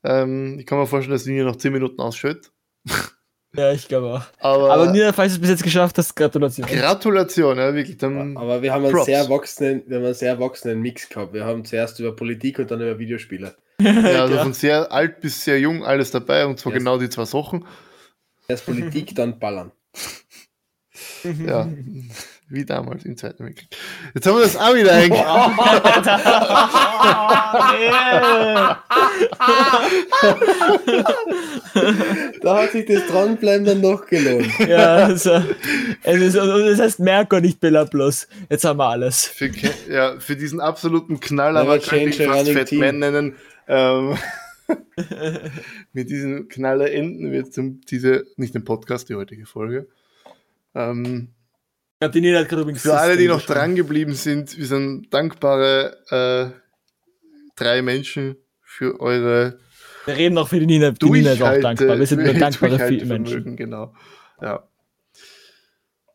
Ähm, 0.03 0.59
ich 0.59 0.65
kann 0.65 0.79
mir 0.79 0.87
vorstellen, 0.87 1.13
dass 1.13 1.25
den 1.25 1.35
hier 1.35 1.45
noch 1.45 1.55
10 1.55 1.73
Minuten 1.73 2.01
ausschüttet. 2.01 2.51
Ja, 3.55 3.71
ich 3.71 3.87
glaube 3.87 4.07
auch. 4.07 4.23
Aber, 4.39 4.73
aber 4.73 4.91
nur, 4.91 5.13
falls 5.13 5.33
du 5.33 5.35
es 5.35 5.41
bis 5.41 5.49
jetzt 5.51 5.63
geschafft 5.63 5.95
hast, 5.99 6.15
Gratulation. 6.15 6.65
Gratulation, 6.65 7.55
ja, 7.55 7.71
wirklich. 7.75 7.97
Dann 7.97 8.35
aber 8.35 8.63
wir 8.63 8.73
haben, 8.73 8.83
einen 8.83 9.03
sehr 9.03 9.19
erwachsenen, 9.19 9.83
wir 9.85 9.97
haben 9.97 10.05
einen 10.05 10.15
sehr 10.15 10.31
erwachsenen 10.31 10.81
Mix 10.81 11.07
gehabt. 11.07 11.33
Wir 11.33 11.45
haben 11.45 11.63
zuerst 11.63 11.99
über 11.99 12.15
Politik 12.15 12.57
und 12.57 12.71
dann 12.71 12.81
über 12.81 12.97
Videospiele. 12.97 13.55
Ja, 13.79 14.23
also 14.23 14.37
von 14.41 14.53
sehr 14.53 14.91
alt 14.91 15.21
bis 15.21 15.45
sehr 15.45 15.59
jung 15.59 15.83
alles 15.83 16.09
dabei 16.09 16.47
und 16.47 16.59
zwar 16.59 16.73
erst, 16.73 16.79
genau 16.79 16.97
die 16.97 17.09
zwei 17.09 17.25
Sachen. 17.25 17.63
Erst 18.47 18.65
Politik, 18.65 19.13
dann 19.23 19.39
Ballern. 19.39 19.71
ja. 21.23 21.67
Wie 22.49 22.65
damals 22.65 23.05
im 23.05 23.15
Zweiten 23.17 23.45
Weltkrieg. 23.45 23.69
Jetzt 24.13 24.27
haben 24.27 24.35
wir 24.35 24.43
das 24.43 24.57
auch 24.57 24.75
wieder 24.75 24.91
eingebaut. 24.91 25.23
da 32.43 32.61
hat 32.61 32.73
sich 32.73 32.85
das 32.85 33.07
Dranbleiben 33.07 33.65
dann 33.65 33.81
noch 33.81 34.05
gelohnt. 34.05 34.47
Ja, 34.59 34.97
also, 34.97 35.41
es 36.03 36.21
ist, 36.21 36.35
das 36.35 36.79
heißt 36.79 36.99
Merkur, 36.99 37.41
nicht 37.41 37.59
Bella 37.59 37.85
Plus. 37.85 38.27
Jetzt 38.49 38.65
haben 38.65 38.77
wir 38.77 38.89
alles. 38.89 39.25
Für, 39.25 39.49
ja, 39.89 40.19
für 40.19 40.35
diesen 40.35 40.59
absoluten 40.59 41.19
Knaller, 41.19 41.63
man 41.63 41.81
könnte 41.81 42.09
ich 42.09 42.27
fast 42.27 42.51
Fatman 42.51 42.99
nennen. 42.99 43.35
Ähm, 43.67 44.15
mit 45.93 46.09
diesem 46.09 46.47
Knaller 46.47 46.91
enden 46.91 47.31
wir 47.31 47.49
zum, 47.49 47.81
diese, 47.81 48.25
nicht 48.37 48.53
den 48.55 48.63
Podcast, 48.63 49.09
die 49.09 49.15
heutige 49.15 49.45
Folge. 49.45 49.87
Ähm, 50.75 51.29
ja, 52.01 52.09
die 52.09 52.35
hat 52.35 52.49
gerade 52.49 52.63
übrigens. 52.63 52.81
Für 52.81 52.95
alle, 52.95 53.15
die 53.15 53.27
noch 53.27 53.41
dran 53.41 53.75
geblieben 53.75 54.13
sind, 54.13 54.57
wir 54.57 54.65
sind 54.65 55.13
dankbare 55.13 55.97
äh, 56.09 56.59
drei 57.55 57.81
Menschen 57.81 58.35
für 58.61 58.99
eure. 58.99 59.57
Wir 60.05 60.17
reden 60.17 60.37
auch 60.37 60.49
für 60.49 60.59
die 60.59 60.65
Nina. 60.65 60.91
Die 60.91 61.09
Nina 61.09 61.31
ist 61.31 61.41
auch 61.41 61.61
dankbar. 61.61 61.97
Wir 61.97 62.05
sind 62.05 62.23
nur 62.23 62.33
dankbare 62.33 62.87
viele 62.87 63.05
Menschen. 63.05 63.55
Genau. 63.55 63.93
Ja. 64.41 64.67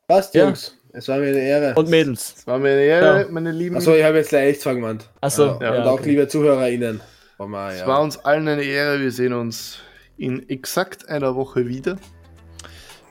Passt, 0.06 0.34
Jungs. 0.34 0.74
Ja. 0.92 0.98
Es 0.98 1.08
war 1.08 1.18
mir 1.18 1.28
eine 1.28 1.40
Ehre. 1.40 1.74
Und 1.74 1.88
Mädels. 1.88 2.34
Es 2.38 2.46
war 2.46 2.58
mir 2.58 2.70
eine 2.70 2.82
Ehre, 2.82 3.20
ja. 3.22 3.28
meine 3.30 3.52
Lieben. 3.52 3.76
Achso, 3.76 3.94
ich 3.94 4.04
habe 4.04 4.18
jetzt 4.18 4.30
gleich 4.30 4.56
echt 4.56 4.64
gemeint. 4.64 5.08
Achso. 5.20 5.58
Ja. 5.60 5.76
Und 5.76 5.86
auch 5.86 6.00
okay. 6.00 6.10
liebe 6.10 6.28
ZuhörerInnen. 6.28 7.00
Es 7.38 7.86
war 7.86 8.02
uns 8.02 8.18
allen 8.18 8.48
eine 8.48 8.62
Ehre. 8.62 9.00
Wir 9.00 9.12
sehen 9.12 9.32
uns 9.32 9.78
in 10.16 10.48
exakt 10.48 11.08
einer 11.08 11.36
Woche 11.36 11.68
wieder. 11.68 11.96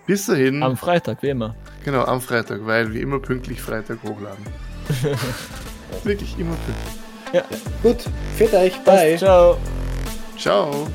Bis 0.05 0.25
dahin. 0.25 0.61
Am 0.63 0.75
Freitag, 0.75 1.23
wie 1.23 1.29
immer. 1.29 1.55
Genau, 1.85 2.03
am 2.03 2.19
Freitag, 2.19 2.65
weil 2.65 2.93
wir 2.93 3.01
immer 3.01 3.19
pünktlich 3.19 3.61
Freitag 3.61 3.99
hochladen. 4.03 4.45
Wirklich 6.03 6.37
immer 6.37 6.55
pünktlich. 6.55 7.07
Ja. 7.33 7.43
Gut, 7.81 8.03
für 8.35 8.57
euch, 8.57 8.77
bye. 8.83 9.17
Ciao. 9.17 9.57
Ciao. 10.37 10.87